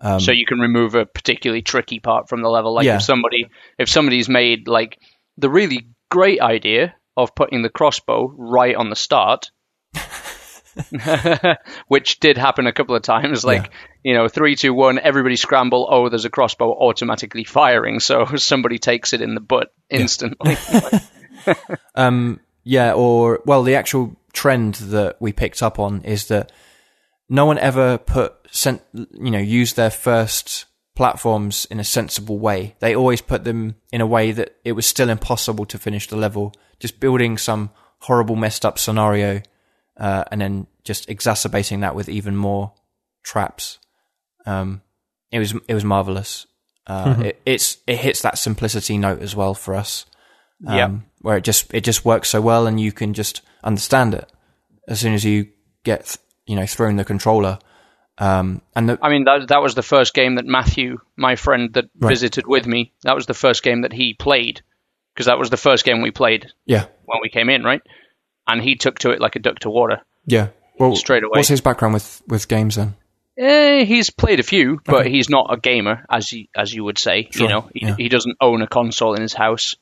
Um, 0.00 0.20
so 0.20 0.30
you 0.32 0.44
can 0.44 0.58
remove 0.58 0.94
a 0.94 1.06
particularly 1.06 1.62
tricky 1.62 2.00
part 2.00 2.28
from 2.28 2.42
the 2.42 2.50
level. 2.50 2.74
Like 2.74 2.84
Yeah. 2.84 2.96
if 2.96 3.02
somebody, 3.02 3.48
if 3.78 3.88
somebody's 3.88 4.28
made 4.28 4.68
like 4.68 4.98
the 5.38 5.48
really 5.48 5.88
great 6.10 6.40
idea 6.40 6.94
of 7.16 7.34
putting 7.34 7.62
the 7.62 7.70
crossbow 7.70 8.32
right 8.36 8.74
on 8.74 8.90
the 8.90 8.96
start, 8.96 9.50
which 11.88 12.20
did 12.20 12.36
happen 12.36 12.66
a 12.66 12.72
couple 12.72 12.94
of 12.94 13.02
times. 13.02 13.44
Like 13.44 13.70
you 14.02 14.14
know, 14.14 14.28
three, 14.28 14.56
two, 14.56 14.74
one, 14.74 14.98
everybody 14.98 15.36
scramble. 15.36 15.88
Oh, 15.90 16.08
there's 16.08 16.24
a 16.24 16.30
crossbow 16.30 16.72
automatically 16.72 17.44
firing, 17.44 18.00
so 18.00 18.26
somebody 18.36 18.78
takes 18.78 19.12
it 19.12 19.22
in 19.22 19.34
the 19.34 19.40
butt 19.40 19.72
instantly. 19.90 20.56
Um, 21.94 22.40
yeah, 22.64 22.94
or 22.94 23.40
well, 23.46 23.62
the 23.62 23.76
actual 23.76 24.16
trend 24.32 24.74
that 24.74 25.16
we 25.20 25.32
picked 25.32 25.62
up 25.62 25.78
on 25.78 26.02
is 26.02 26.26
that 26.26 26.50
no 27.28 27.46
one 27.46 27.58
ever 27.58 27.98
put 27.98 28.34
sent 28.50 28.82
you 28.92 29.30
know 29.30 29.38
used 29.38 29.76
their 29.76 29.90
first 29.90 30.66
platforms 30.96 31.66
in 31.70 31.78
a 31.78 31.84
sensible 31.84 32.38
way. 32.38 32.74
They 32.80 32.96
always 32.96 33.20
put 33.20 33.44
them 33.44 33.76
in 33.92 34.00
a 34.00 34.06
way 34.06 34.32
that 34.32 34.56
it 34.64 34.72
was 34.72 34.86
still 34.86 35.08
impossible 35.10 35.64
to 35.66 35.78
finish 35.78 36.08
the 36.08 36.16
level. 36.16 36.52
Just 36.80 36.98
building 36.98 37.38
some 37.38 37.70
horrible, 38.00 38.34
messed 38.36 38.64
up 38.66 38.78
scenario, 38.78 39.42
uh, 39.98 40.24
and 40.32 40.40
then 40.40 40.66
just 40.82 41.08
exacerbating 41.08 41.80
that 41.80 41.94
with 41.94 42.08
even 42.08 42.34
more 42.36 42.72
traps. 43.24 43.78
Um, 44.44 44.82
it 45.30 45.38
was 45.38 45.54
it 45.68 45.74
was 45.74 45.84
marvelous. 45.84 46.46
Uh, 46.86 47.16
it, 47.24 47.42
it's 47.46 47.78
it 47.86 47.96
hits 47.98 48.22
that 48.22 48.38
simplicity 48.38 48.96
note 48.98 49.20
as 49.20 49.34
well 49.34 49.54
for 49.54 49.74
us 49.74 50.06
um, 50.66 50.76
Yeah. 50.76 50.90
where 51.20 51.36
it 51.36 51.44
just 51.44 51.72
it 51.74 51.82
just 51.84 52.04
works 52.04 52.28
so 52.28 52.40
well, 52.40 52.66
and 52.66 52.80
you 52.80 52.92
can 52.92 53.12
just 53.14 53.42
understand 53.64 54.14
it 54.14 54.30
as 54.88 55.00
soon 55.00 55.12
as 55.14 55.24
you 55.24 55.48
get 55.84 56.16
you 56.46 56.56
know 56.56 56.66
thrown 56.66 56.96
the 56.96 57.04
controller. 57.04 57.58
Um, 58.18 58.62
and 58.74 58.88
the, 58.88 58.98
I 59.02 59.10
mean, 59.10 59.24
that 59.24 59.48
that 59.48 59.60
was 59.62 59.74
the 59.74 59.82
first 59.82 60.14
game 60.14 60.36
that 60.36 60.46
Matthew, 60.46 60.98
my 61.16 61.36
friend 61.36 61.72
that 61.74 61.86
Right. 61.98 62.08
visited 62.10 62.46
with 62.46 62.66
me, 62.66 62.92
that 63.02 63.14
was 63.14 63.26
the 63.26 63.34
first 63.34 63.62
game 63.62 63.82
that 63.82 63.92
he 63.92 64.14
played 64.14 64.62
because 65.14 65.26
that 65.26 65.38
was 65.38 65.50
the 65.50 65.56
first 65.58 65.84
game 65.84 66.00
we 66.02 66.10
played 66.10 66.46
yeah, 66.64 66.86
when 67.04 67.18
we 67.22 67.28
came 67.28 67.50
in, 67.50 67.62
right? 67.62 67.82
And 68.46 68.62
he 68.62 68.76
took 68.76 68.98
to 69.00 69.10
it 69.10 69.20
like 69.20 69.36
a 69.36 69.40
duck 69.40 69.58
to 69.60 69.70
water. 69.70 70.00
yeah. 70.26 70.48
Well, 70.78 70.94
Straight 70.94 71.22
away. 71.24 71.38
What's 71.38 71.48
his 71.48 71.62
background 71.62 71.94
with 71.94 72.22
with 72.28 72.48
games 72.48 72.74
then? 72.76 72.94
Eh, 73.38 73.84
he's 73.84 74.10
played 74.10 74.40
a 74.40 74.42
few, 74.42 74.78
but 74.84 75.06
he's 75.06 75.28
not 75.30 75.46
a 75.50 75.58
gamer, 75.58 76.04
as 76.10 76.30
you, 76.32 76.46
as 76.54 76.72
you 76.72 76.84
would 76.84 76.98
say. 76.98 77.28
Sure, 77.30 77.42
You 77.44 77.48
know, 77.48 77.70
he, 77.74 77.86
yeah. 77.86 77.94
he 77.96 78.08
doesn't 78.10 78.36
own 78.42 78.60
a 78.62 78.66
console 78.66 79.14
in 79.14 79.22
his 79.22 79.32
house. 79.34 79.76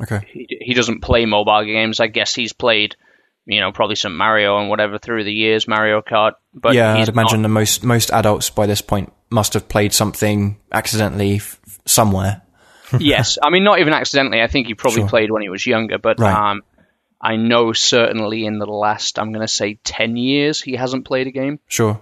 Okay, 0.00 0.20
He, 0.32 0.46
he 0.60 0.74
doesn't 0.74 1.00
play 1.02 1.26
mobile 1.26 1.64
games. 1.64 1.98
I 1.98 2.06
guess 2.06 2.34
he's 2.36 2.52
played, 2.52 2.94
you 3.48 3.60
know, 3.60 3.72
probably 3.72 3.96
some 3.96 4.16
Mario 4.16 4.58
and 4.58 4.68
whatever 4.68 4.98
through 4.98 5.24
the 5.24 5.32
years, 5.32 5.66
Mario 5.66 6.00
Kart. 6.02 6.32
But 6.54 6.74
yeah, 6.74 6.94
I'd 6.94 7.08
imagine 7.08 7.42
not- 7.42 7.48
the 7.48 7.52
most 7.54 7.82
most 7.84 8.10
adults 8.12 8.50
by 8.50 8.66
this 8.66 8.80
point 8.82 9.12
must 9.30 9.54
have 9.54 9.68
played 9.68 9.92
something 9.92 10.58
accidentally 10.70 11.36
f- 11.36 11.58
somewhere. 11.86 12.42
yes, 13.00 13.38
I 13.42 13.50
mean 13.50 13.64
not 13.64 13.80
even 13.80 13.92
accidentally. 13.92 14.40
I 14.42 14.46
think 14.46 14.66
he 14.68 14.74
probably 14.74 15.00
Sure. 15.02 15.08
played 15.08 15.30
when 15.30 15.42
he 15.42 15.48
was 15.48 15.66
younger, 15.66 15.98
but 15.98 16.20
Right. 16.20 16.50
um, 16.52 16.62
I 17.20 17.36
know 17.36 17.72
certainly 17.72 18.46
in 18.46 18.58
the 18.60 18.66
last, 18.66 19.18
I'm 19.18 19.32
going 19.32 19.44
to 19.46 19.52
say, 19.52 19.78
ten 19.82 20.16
years, 20.16 20.60
he 20.62 20.76
hasn't 20.76 21.04
played 21.04 21.26
a 21.26 21.32
game. 21.32 21.58
Sure. 21.66 22.00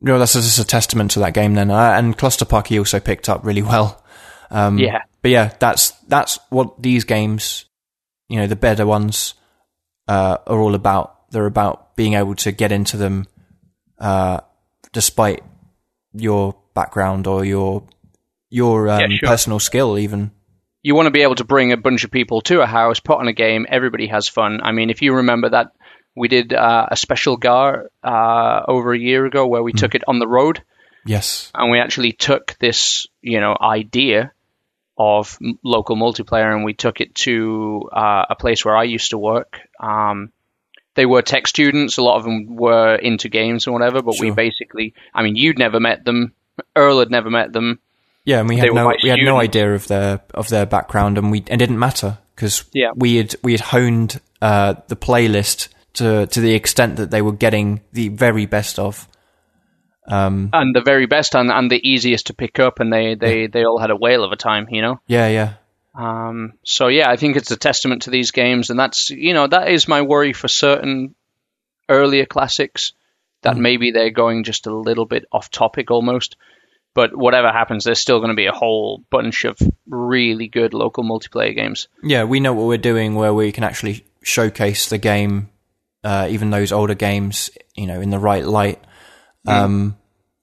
No, 0.00 0.18
that's 0.18 0.34
just 0.34 0.58
a 0.58 0.64
testament 0.64 1.12
to 1.12 1.20
that 1.20 1.32
game 1.32 1.54
then. 1.54 1.70
Uh, 1.70 1.94
and 1.96 2.18
Clusterpuck 2.18 2.66
he 2.66 2.78
also 2.78 3.00
picked 3.00 3.28
up 3.28 3.44
really 3.44 3.62
well. 3.62 4.04
Um, 4.50 4.78
Yeah. 4.78 5.02
But 5.22 5.30
yeah, 5.30 5.52
that's 5.60 5.92
that's 6.08 6.38
what 6.50 6.82
these 6.82 7.04
games, 7.04 7.64
you 8.28 8.36
know, 8.38 8.46
the 8.48 8.56
better 8.56 8.84
ones, 8.84 9.34
uh, 10.12 10.36
are 10.46 10.60
all 10.60 10.74
about. 10.74 11.30
They're 11.30 11.46
about 11.56 11.96
being 11.96 12.14
able 12.14 12.34
to 12.44 12.52
get 12.52 12.72
into 12.72 12.96
them, 12.96 13.26
uh, 13.98 14.40
despite 14.92 15.42
your 16.14 16.54
background 16.74 17.26
or 17.26 17.44
your 17.44 17.82
your 18.50 18.88
um, 18.88 19.00
Yeah, 19.00 19.16
sure. 19.18 19.28
personal 19.28 19.60
skill, 19.60 19.96
even. 19.98 20.30
you 20.82 20.94
want 20.96 21.06
to 21.06 21.10
be 21.18 21.22
able 21.22 21.36
to 21.36 21.44
bring 21.44 21.72
a 21.72 21.76
bunch 21.76 22.04
of 22.04 22.10
people 22.10 22.40
to 22.42 22.60
a 22.60 22.66
house, 22.66 23.00
put 23.00 23.18
on 23.20 23.28
a 23.28 23.32
game, 23.32 23.66
everybody 23.68 24.08
has 24.08 24.28
fun. 24.28 24.60
I 24.62 24.72
mean, 24.72 24.90
if 24.90 25.00
you 25.02 25.14
remember 25.16 25.48
that 25.50 25.68
We 26.14 26.28
did 26.28 26.52
uh, 26.52 26.86
a 26.90 26.96
special 26.96 27.36
GAR 27.38 27.88
uh, 28.04 28.60
over 28.68 28.92
a 28.92 28.98
year 28.98 29.24
ago 29.24 29.46
where 29.46 29.62
we 29.62 29.72
took 29.72 29.94
it 29.94 30.04
on 30.06 30.18
the 30.18 30.28
road, 30.28 30.60
Yes. 31.06 31.50
and 31.54 31.70
we 31.70 31.80
actually 31.80 32.12
took 32.12 32.54
this, 32.60 33.06
you 33.22 33.40
know, 33.40 33.56
idea 33.58 34.32
of 35.02 35.38
local 35.62 35.96
multiplayer, 35.96 36.54
and 36.54 36.64
we 36.64 36.74
took 36.74 37.00
it 37.00 37.14
to 37.26 37.88
uh, 37.92 38.24
a 38.30 38.36
place 38.36 38.64
where 38.64 38.76
I 38.76 38.84
used 38.84 39.10
to 39.10 39.18
work. 39.18 39.60
Um, 39.80 40.32
they 40.94 41.06
were 41.06 41.22
tech 41.22 41.46
students. 41.46 41.98
A 41.98 42.02
lot 42.02 42.16
of 42.18 42.24
them 42.24 42.56
were 42.56 42.94
into 42.94 43.28
games 43.28 43.66
and 43.66 43.74
whatever. 43.74 44.02
But 44.02 44.20
we 44.20 44.30
basically, 44.30 44.94
I 45.14 45.22
mean, 45.22 45.36
you'd 45.36 45.58
never 45.58 45.80
met 45.80 46.04
them. 46.04 46.34
Earl 46.76 46.98
had 46.98 47.10
never 47.10 47.30
met 47.30 47.52
them. 47.52 47.78
Yeah, 48.24 48.40
and 48.40 48.48
we 48.48 48.56
had 48.56 48.72
no 48.72 48.92
we 49.02 49.08
had 49.08 49.18
no 49.20 49.38
idea 49.40 49.74
of 49.74 49.88
their 49.88 50.20
of 50.34 50.48
their 50.48 50.66
background, 50.66 51.18
and 51.18 51.30
we 51.32 51.38
it 51.38 51.56
didn't 51.56 51.78
matter 51.78 52.18
because 52.36 52.64
Yeah. 52.72 52.92
we 52.94 53.16
had 53.16 53.34
we 53.42 53.52
had 53.52 53.60
honed 53.60 54.20
uh, 54.40 54.74
the 54.88 54.96
playlist 54.96 55.68
to 55.94 56.26
to 56.26 56.40
the 56.40 56.54
extent 56.54 56.96
that 56.96 57.10
they 57.10 57.22
were 57.22 57.32
getting 57.32 57.80
the 57.92 58.08
very 58.08 58.46
best 58.46 58.78
of. 58.78 59.08
Um, 60.06 60.50
and 60.52 60.74
the 60.74 60.80
very 60.80 61.06
best 61.06 61.34
and, 61.34 61.50
and 61.50 61.70
the 61.70 61.88
easiest 61.88 62.26
to 62.26 62.34
pick 62.34 62.58
up, 62.58 62.80
and 62.80 62.92
they, 62.92 63.14
they, 63.14 63.46
they 63.46 63.64
all 63.64 63.78
had 63.78 63.90
a 63.90 63.96
whale 63.96 64.24
of 64.24 64.32
a 64.32 64.36
time, 64.36 64.66
you 64.70 64.82
know. 64.82 65.00
yeah, 65.06 65.28
yeah, 65.28 65.54
Um, 65.94 66.54
so 66.64 66.88
yeah, 66.88 67.08
I 67.08 67.16
think 67.16 67.36
it's 67.36 67.50
a 67.50 67.56
testament 67.56 68.02
to 68.02 68.10
these 68.10 68.30
games, 68.32 68.70
and 68.70 68.78
that's 68.78 69.10
you 69.10 69.34
know 69.34 69.46
that 69.46 69.68
is 69.68 69.86
my 69.86 70.02
worry 70.02 70.32
for 70.32 70.48
certain 70.48 71.14
earlier 71.88 72.26
classics 72.26 72.92
that 73.42 73.56
maybe 73.56 73.90
they're 73.90 74.10
going 74.10 74.44
just 74.44 74.66
a 74.66 74.74
little 74.74 75.04
bit 75.04 75.26
off 75.32 75.50
topic 75.50 75.90
almost. 75.90 76.36
But 76.94 77.16
whatever 77.16 77.50
happens, 77.50 77.84
there's 77.84 77.98
still 77.98 78.18
going 78.18 78.30
to 78.30 78.36
be 78.36 78.46
a 78.46 78.52
whole 78.52 79.02
bunch 79.10 79.44
of 79.44 79.58
really 79.86 80.48
good 80.48 80.74
local 80.74 81.04
multiplayer 81.04 81.54
games. 81.54 81.88
yeah. 82.02 82.24
We 82.24 82.38
know 82.38 82.52
what 82.52 82.66
we're 82.66 82.76
doing, 82.76 83.14
where 83.14 83.32
we 83.32 83.50
can 83.50 83.64
actually 83.64 84.04
showcase 84.22 84.88
the 84.88 84.98
game, 84.98 85.48
uh, 86.04 86.28
even 86.30 86.50
those 86.50 86.70
older 86.70 86.94
games, 86.94 87.50
you 87.74 87.86
know, 87.86 88.00
in 88.00 88.10
the 88.10 88.18
right 88.18 88.44
light. 88.44 88.78
Um, 89.46 89.96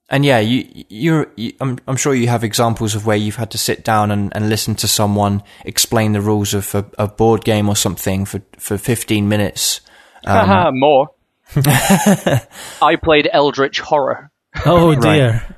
and 0.09 0.25
yeah, 0.25 0.39
you, 0.39 0.85
you're, 0.89 1.31
you, 1.35 1.53
I'm, 1.61 1.77
I'm 1.87 1.95
sure 1.95 2.13
you 2.15 2.27
have 2.27 2.43
examples 2.43 2.95
of 2.95 3.05
where 3.05 3.15
you've 3.15 3.35
had 3.35 3.51
to 3.51 3.57
sit 3.57 3.83
down 3.83 4.11
and, 4.11 4.35
and 4.35 4.49
listen 4.49 4.75
to 4.75 4.87
someone 4.87 5.43
explain 5.65 6.13
the 6.13 6.21
rules 6.21 6.53
of 6.53 6.73
a, 6.73 6.85
a 6.97 7.07
board 7.07 7.43
game 7.45 7.69
or 7.69 7.75
something 7.75 8.25
for, 8.25 8.41
for 8.57 8.77
15 8.77 9.29
minutes. 9.29 9.81
Haha, 10.25 10.71
more. 10.73 11.09
I 11.55 12.97
played 13.01 13.29
Eldritch 13.31 13.79
Horror. 13.79 14.31
Oh 14.65 14.95
dear. 14.95 15.55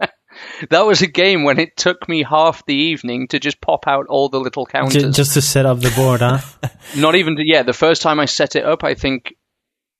That 0.70 0.86
was 0.86 1.02
a 1.02 1.06
game 1.06 1.44
when 1.44 1.58
it 1.58 1.76
took 1.76 2.08
me 2.08 2.22
half 2.22 2.64
the 2.66 2.74
evening 2.74 3.28
to 3.28 3.38
just 3.38 3.60
pop 3.60 3.86
out 3.86 4.06
all 4.08 4.28
the 4.28 4.40
little 4.40 4.66
counters. 4.66 5.02
J- 5.02 5.10
just 5.10 5.34
to 5.34 5.42
set 5.42 5.66
up 5.66 5.80
the 5.80 5.90
board, 5.90 6.20
huh? 6.20 6.40
Not 6.96 7.14
even, 7.14 7.36
to, 7.36 7.42
yeah, 7.46 7.62
the 7.62 7.72
first 7.72 8.02
time 8.02 8.20
I 8.20 8.24
set 8.24 8.56
it 8.56 8.64
up, 8.64 8.84
I 8.84 8.94
think 8.94 9.34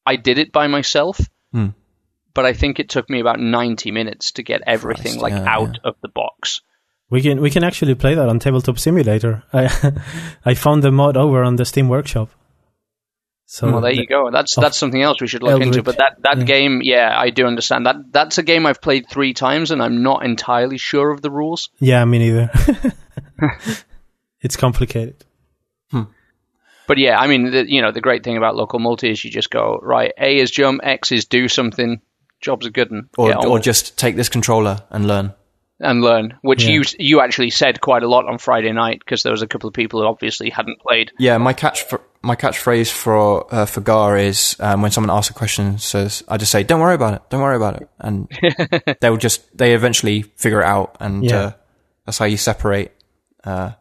I 0.04 0.16
did 0.16 0.38
it 0.38 0.52
by 0.52 0.66
myself. 0.66 1.20
Hmm. 1.52 1.68
But 2.34 2.46
I 2.46 2.52
think 2.52 2.80
it 2.80 2.88
took 2.88 3.08
me 3.08 3.20
about 3.20 3.38
90 3.38 3.92
minutes 3.92 4.32
to 4.32 4.42
get 4.42 4.62
everything 4.66 5.18
Christ, 5.18 5.22
like 5.22 5.32
yeah, 5.32 5.44
out 5.46 5.78
of 5.84 5.94
the 6.02 6.08
box. 6.08 6.60
We 7.10 7.22
can 7.22 7.40
we 7.40 7.50
can 7.50 7.62
actually 7.62 7.94
play 7.94 8.14
that 8.14 8.28
on 8.28 8.38
Tabletop 8.40 8.78
Simulator. 8.78 9.44
I 9.52 9.92
I 10.44 10.54
found 10.54 10.82
the 10.82 10.90
mod 10.90 11.16
over 11.16 11.42
on 11.44 11.56
the 11.56 11.64
Steam 11.64 11.88
Workshop. 11.88 12.30
So 13.46 13.70
well, 13.70 13.82
there 13.82 13.92
you 13.92 14.06
go. 14.06 14.30
That's 14.32 14.56
that's 14.56 14.76
something 14.76 15.00
else 15.00 15.20
we 15.20 15.28
should 15.28 15.42
look 15.42 15.60
into. 15.60 15.82
But 15.82 15.98
that, 15.98 16.16
that 16.22 16.38
yeah. 16.38 16.44
game, 16.44 16.80
yeah, 16.82 17.14
I 17.16 17.30
do 17.30 17.46
understand. 17.46 17.86
That 17.86 17.96
That's 18.10 18.38
a 18.38 18.42
game 18.42 18.66
I've 18.66 18.80
played 18.80 19.08
three 19.08 19.34
times 19.34 19.70
and 19.70 19.82
I'm 19.82 20.02
not 20.02 20.24
entirely 20.24 20.78
sure 20.78 21.10
of 21.10 21.20
the 21.20 21.30
rules. 21.30 21.68
Yeah, 21.78 22.04
me 22.04 22.18
neither. 22.18 22.50
it's 24.40 24.56
complicated. 24.56 25.24
Hmm. 25.90 26.04
But 26.88 26.98
yeah, 26.98 27.18
I 27.18 27.26
mean, 27.26 27.50
the, 27.50 27.70
you 27.70 27.80
know, 27.82 27.92
the 27.92 28.00
great 28.00 28.24
thing 28.24 28.36
about 28.36 28.56
local 28.56 28.78
multi 28.78 29.10
is 29.10 29.22
you 29.24 29.30
just 29.30 29.50
go, 29.50 29.78
right, 29.82 30.12
A 30.18 30.38
is 30.38 30.50
jump, 30.50 30.80
X 30.82 31.12
is 31.12 31.26
do 31.26 31.46
something, 31.46 32.00
job's 32.44 32.66
are 32.66 32.70
good 32.70 32.90
one. 32.90 33.08
Or, 33.18 33.46
or 33.46 33.58
just 33.58 33.98
take 33.98 34.16
this 34.16 34.28
controller 34.28 34.82
and 34.90 35.06
learn. 35.06 35.32
and 35.80 36.00
learn, 36.02 36.38
which 36.42 36.64
Yeah. 36.64 36.70
you 36.74 36.82
you 36.98 37.20
actually 37.20 37.50
said 37.50 37.80
quite 37.80 38.02
a 38.04 38.08
lot 38.08 38.26
on 38.28 38.38
Friday 38.38 38.70
night 38.72 39.00
because 39.00 39.22
there 39.24 39.32
was 39.32 39.42
a 39.42 39.46
couple 39.48 39.66
of 39.68 39.74
people 39.74 40.00
who 40.00 40.06
obviously 40.06 40.50
hadn't 40.50 40.78
played. 40.80 41.10
Yeah, 41.18 41.38
my 41.38 41.52
catch 41.52 41.84
my 42.22 42.36
catchphrase 42.36 42.90
for 42.92 43.52
uh, 43.52 43.66
for 43.66 43.80
Gar 43.80 44.16
is 44.16 44.56
um, 44.60 44.82
when 44.82 44.90
someone 44.92 45.10
asks 45.16 45.30
a 45.30 45.34
question, 45.34 45.78
says 45.78 46.22
I 46.28 46.36
just 46.36 46.52
say, 46.52 46.62
"Don't 46.62 46.80
worry 46.80 46.94
about 46.94 47.14
it, 47.14 47.22
don't 47.28 47.42
worry 47.42 47.56
about 47.56 47.82
it," 47.82 47.88
and 47.98 48.28
they'll 49.00 49.16
just 49.18 49.40
they 49.58 49.74
eventually 49.74 50.22
figure 50.22 50.60
it 50.60 50.66
out, 50.66 50.96
and 51.00 51.24
Yeah. 51.24 51.36
uh, 51.38 51.52
that's 52.06 52.18
how 52.18 52.24
you 52.26 52.36
separate. 52.36 52.92
Uh, 53.42 53.72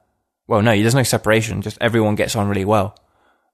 well, 0.47 0.61
no, 0.61 0.71
there's 0.75 0.95
no 0.95 1.03
separation. 1.03 1.61
Just 1.61 1.77
everyone 1.79 2.15
gets 2.15 2.35
on 2.35 2.49
really 2.49 2.65
well. 2.65 2.97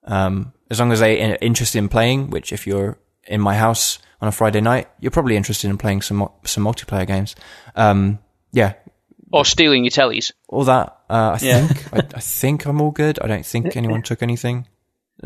Um, 0.06 0.54
as 0.72 0.80
long 0.80 0.92
as 0.92 1.02
they 1.02 1.22
are 1.34 1.38
interested 1.42 1.78
in 1.78 1.90
playing, 1.90 2.30
which 2.32 2.52
if 2.54 2.66
you're 2.66 2.98
in 3.30 3.40
my 3.40 3.56
house 3.56 4.00
on 4.22 4.28
a 4.28 4.32
Friday 4.34 4.60
night, 4.60 4.90
you're 5.00 5.12
probably 5.12 5.38
interested 5.38 5.70
in 5.70 5.78
playing 5.78 6.02
some 6.02 6.28
some 6.44 6.66
multiplayer 6.66 7.08
games. 7.08 7.36
Um, 7.76 8.20
yeah, 8.52 8.74
Or 9.32 9.46
stealing 9.46 9.84
your 9.86 9.92
tellies. 9.92 10.32
all 10.50 10.66
that. 10.66 10.98
Uh, 11.10 11.38
I 11.38 11.40
Yeah. 11.42 11.68
think 11.68 11.94
I, 11.94 11.98
I 12.18 12.20
think 12.20 12.66
I'm 12.66 12.82
all 12.82 12.92
good. 12.92 13.20
I 13.22 13.28
don't 13.28 13.46
think 13.46 13.78
anyone 13.78 14.02
took 14.02 14.22
anything. 14.22 14.68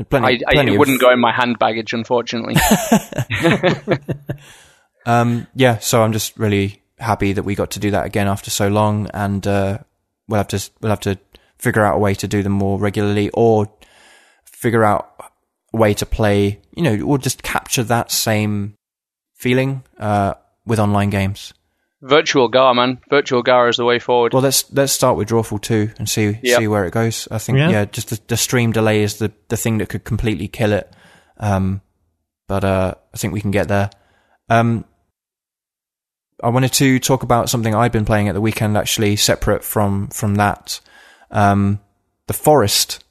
Plenty, 0.09 0.27
I, 0.27 0.49
I 0.49 0.53
plenty 0.53 0.71
it 0.71 0.75
of- 0.75 0.79
wouldn't 0.79 1.01
go 1.01 1.11
in 1.11 1.19
my 1.19 1.31
hand 1.31 1.57
baggage, 1.59 1.93
unfortunately. 1.93 2.55
Um, 5.05 5.47
yeah, 5.53 5.79
so 5.79 6.01
I'm 6.01 6.13
just 6.13 6.37
really 6.39 6.81
happy 6.97 7.33
that 7.33 7.43
we 7.43 7.55
got 7.55 7.71
to 7.71 7.79
do 7.79 7.91
that 7.91 8.05
again 8.05 8.27
after 8.29 8.49
so 8.49 8.69
long, 8.69 9.09
and 9.13 9.45
uh, 9.45 9.79
we'll 10.29 10.37
have 10.37 10.47
to 10.49 10.69
we'll 10.79 10.91
have 10.91 11.01
to 11.01 11.19
figure 11.57 11.83
out 11.85 11.95
a 11.95 11.99
way 11.99 12.13
to 12.15 12.25
do 12.27 12.41
them 12.41 12.53
more 12.53 12.79
regularly, 12.79 13.29
or 13.33 13.69
figure 14.45 14.81
out 14.85 15.11
a 15.12 15.12
way 15.73 15.93
to 15.95 16.05
play. 16.05 16.59
You 16.75 16.83
know, 16.83 17.01
or 17.05 17.17
just 17.17 17.43
capture 17.43 17.83
that 17.83 18.12
same 18.12 18.75
feeling 19.36 19.83
uh, 19.99 20.36
with 20.65 20.79
online 20.79 21.09
games. 21.09 21.53
Virtual 22.01 22.47
Gar, 22.49 22.73
man. 22.73 22.99
Virtual 23.09 23.41
Gar 23.43 23.69
is 23.69 23.77
the 23.77 23.86
way 23.86 23.97
forward. 23.99 24.33
Well, 24.33 24.41
let's 24.43 24.71
let's 24.73 24.91
start 24.91 25.15
with 25.17 25.29
Drawful 25.29 25.62
two 25.62 25.91
and 25.97 26.09
see 26.09 26.38
Yeah. 26.43 26.57
see 26.57 26.67
where 26.67 26.86
it 26.86 26.91
goes. 26.93 27.27
I 27.31 27.38
think 27.38 27.57
Yeah. 27.57 27.69
yeah, 27.69 27.86
just 27.86 28.09
the, 28.09 28.19
the 28.27 28.38
stream 28.38 28.71
delay 28.71 29.03
is 29.03 29.17
the 29.19 29.31
the 29.49 29.55
thing 29.57 29.77
that 29.77 29.89
could 29.89 30.03
completely 30.03 30.47
kill 30.47 30.73
it. 30.73 30.93
Um, 31.38 31.81
but 32.47 32.63
uh, 32.65 32.95
I 33.13 33.17
think 33.17 33.33
we 33.33 33.41
can 33.41 33.51
get 33.51 33.67
there. 33.69 33.89
Um, 34.49 34.83
I 36.43 36.49
wanted 36.49 36.73
to 36.73 36.99
talk 36.99 37.23
about 37.23 37.49
something 37.49 37.73
I've 37.73 37.93
been 37.93 38.03
playing 38.05 38.27
at 38.27 38.33
the 38.33 38.41
weekend, 38.41 38.77
actually 38.77 39.15
separate 39.15 39.63
from 39.63 40.07
from 40.09 40.36
that. 40.36 40.81
Um, 41.31 41.79
the 42.27 42.33
Forest, 42.33 43.03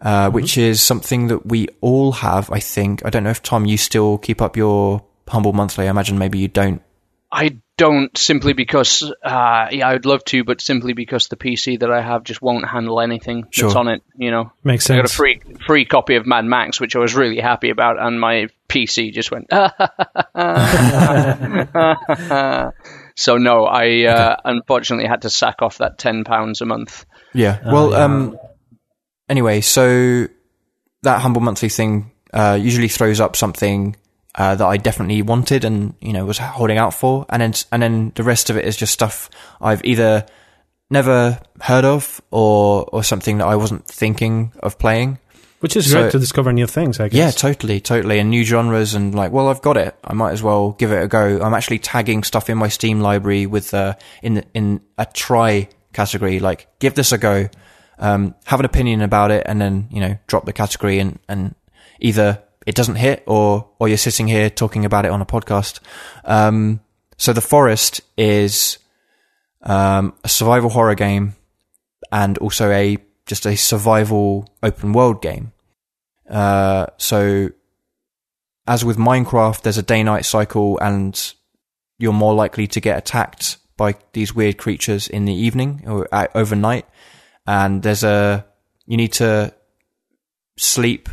uh, 0.00 0.30
which 0.30 0.56
is 0.56 0.82
something 0.82 1.28
that 1.28 1.46
we 1.46 1.68
all 1.80 2.12
have. 2.12 2.50
I 2.50 2.60
think. 2.60 3.04
I 3.04 3.10
don't 3.10 3.24
know 3.24 3.30
if 3.30 3.42
Tom, 3.42 3.66
you 3.66 3.76
still 3.76 4.18
keep 4.18 4.40
up 4.40 4.56
your 4.56 5.04
Humble 5.28 5.52
Monthly. 5.52 5.86
I 5.86 5.90
imagine 5.90 6.18
maybe 6.18 6.38
you 6.38 6.48
don't. 6.48 6.82
I 7.30 7.58
don't 7.76 8.16
simply 8.16 8.54
because, 8.54 9.02
uh, 9.22 9.68
yeah, 9.70 9.86
I 9.86 9.92
would 9.92 10.06
love 10.06 10.24
to, 10.24 10.44
but 10.44 10.62
simply 10.62 10.94
because 10.94 11.28
the 11.28 11.36
PC 11.36 11.80
that 11.80 11.90
I 11.90 12.00
have 12.00 12.24
just 12.24 12.40
won't 12.40 12.66
handle 12.66 13.00
anything 13.00 13.44
that's 13.54 13.74
on 13.74 13.88
it. 13.88 14.02
You 14.16 14.30
know, 14.30 14.50
Makes 14.64 14.86
sense. 14.86 14.96
I 14.96 15.02
got 15.02 15.10
a 15.10 15.14
free 15.14 15.40
free 15.66 15.84
copy 15.84 16.16
of 16.16 16.26
Mad 16.26 16.46
Max, 16.46 16.80
which 16.80 16.96
I 16.96 16.98
was 16.98 17.14
really 17.14 17.38
happy 17.38 17.70
about, 17.70 17.98
and 17.98 18.18
my 18.18 18.48
PC 18.68 19.12
just 19.12 19.30
went. 19.30 19.48
so 23.14 23.36
no, 23.36 23.64
I 23.64 24.04
uh, 24.04 24.36
unfortunately 24.44 25.06
had 25.06 25.22
to 25.22 25.30
sack 25.30 25.60
off 25.60 25.78
that 25.78 25.98
ten 25.98 26.24
pounds 26.24 26.60
a 26.60 26.66
month. 26.66 27.04
Yeah. 27.34 27.58
Oh, 27.64 27.72
well, 27.72 27.94
um, 27.94 28.38
anyway, 29.28 29.60
so 29.60 30.26
that 31.02 31.20
humble 31.20 31.40
monthly 31.40 31.68
thing 31.68 32.10
uh, 32.32 32.58
usually 32.60 32.88
throws 32.88 33.20
up 33.20 33.36
something 33.36 33.96
uh, 34.34 34.54
that 34.54 34.66
I 34.66 34.76
definitely 34.76 35.22
wanted 35.22 35.64
and 35.64 35.94
you 36.00 36.12
know 36.12 36.24
was 36.24 36.38
holding 36.38 36.78
out 36.78 36.94
for, 36.94 37.26
and 37.28 37.42
then 37.42 37.54
and 37.72 37.82
then 37.82 38.12
the 38.14 38.22
rest 38.22 38.50
of 38.50 38.56
it 38.56 38.64
is 38.64 38.76
just 38.76 38.92
stuff 38.92 39.30
I've 39.60 39.84
either 39.84 40.26
never 40.90 41.38
heard 41.60 41.84
of 41.84 42.20
or 42.30 42.84
or 42.92 43.02
something 43.04 43.38
that 43.38 43.46
I 43.46 43.56
wasn't 43.56 43.86
thinking 43.86 44.52
of 44.60 44.78
playing. 44.78 45.18
Which 45.60 45.76
is 45.76 45.90
So- 45.90 46.02
great 46.02 46.12
to 46.12 46.20
discover 46.20 46.52
new 46.52 46.68
things, 46.68 47.00
I 47.00 47.08
Yeah, 47.10 47.32
totally, 47.32 47.80
totally, 47.80 48.20
and 48.20 48.30
new 48.30 48.44
genres, 48.44 48.94
and 48.94 49.12
like, 49.12 49.32
well, 49.32 49.48
I've 49.48 49.60
got 49.60 49.76
it. 49.76 49.96
I 50.04 50.12
might 50.14 50.30
as 50.30 50.40
well 50.40 50.76
give 50.78 50.92
it 50.92 51.02
a 51.02 51.08
go. 51.08 51.40
I'm 51.42 51.52
actually 51.52 51.80
tagging 51.80 52.22
stuff 52.22 52.48
in 52.48 52.56
my 52.56 52.68
Steam 52.68 53.00
library 53.00 53.46
with 53.46 53.74
uh, 53.74 53.94
in 54.22 54.44
in 54.54 54.80
a 54.98 55.04
try 55.06 55.68
category. 55.92 56.38
Like, 56.38 56.68
give 56.78 56.94
this 56.94 57.10
a 57.10 57.18
go, 57.18 57.48
um, 57.98 58.34
have 58.44 58.60
an 58.60 58.66
opinion 58.66 59.02
about 59.02 59.30
it, 59.30 59.44
and 59.46 59.60
then 59.60 59.88
you 59.90 60.00
know, 60.00 60.16
drop 60.26 60.44
the 60.44 60.52
category, 60.52 60.98
and 60.98 61.18
and 61.28 61.54
either 62.00 62.42
it 62.66 62.74
doesn't 62.74 62.96
hit, 62.96 63.22
or 63.26 63.68
or 63.78 63.88
you're 63.88 63.96
sitting 63.96 64.28
here 64.28 64.50
talking 64.50 64.84
about 64.84 65.04
it 65.04 65.10
on 65.10 65.20
a 65.20 65.26
podcast. 65.26 65.80
Um, 66.24 66.80
so 67.16 67.32
the 67.32 67.40
Forest 67.40 68.00
is 68.16 68.78
um, 69.62 70.14
a 70.24 70.28
survival 70.28 70.70
horror 70.70 70.94
game, 70.94 71.34
and 72.12 72.38
also 72.38 72.70
a 72.70 72.98
just 73.26 73.46
a 73.46 73.56
survival 73.56 74.48
open 74.62 74.92
world 74.92 75.22
game. 75.22 75.52
Uh, 76.28 76.86
so, 76.96 77.50
as 78.66 78.84
with 78.84 78.96
Minecraft, 78.96 79.62
there's 79.62 79.78
a 79.78 79.82
day 79.82 80.02
night 80.02 80.24
cycle, 80.24 80.78
and 80.78 81.34
you're 81.98 82.12
more 82.12 82.34
likely 82.34 82.66
to 82.68 82.80
get 82.80 82.98
attacked 82.98 83.58
by 83.76 83.94
these 84.12 84.34
weird 84.34 84.58
creatures 84.58 85.08
in 85.08 85.24
the 85.24 85.34
evening 85.34 85.84
or 85.86 86.08
uh, 86.12 86.26
overnight. 86.34 86.86
And 87.48 87.82
there's 87.82 88.04
a 88.04 88.44
you 88.86 88.96
need 88.96 89.14
to 89.14 89.52
sleep 90.56 91.08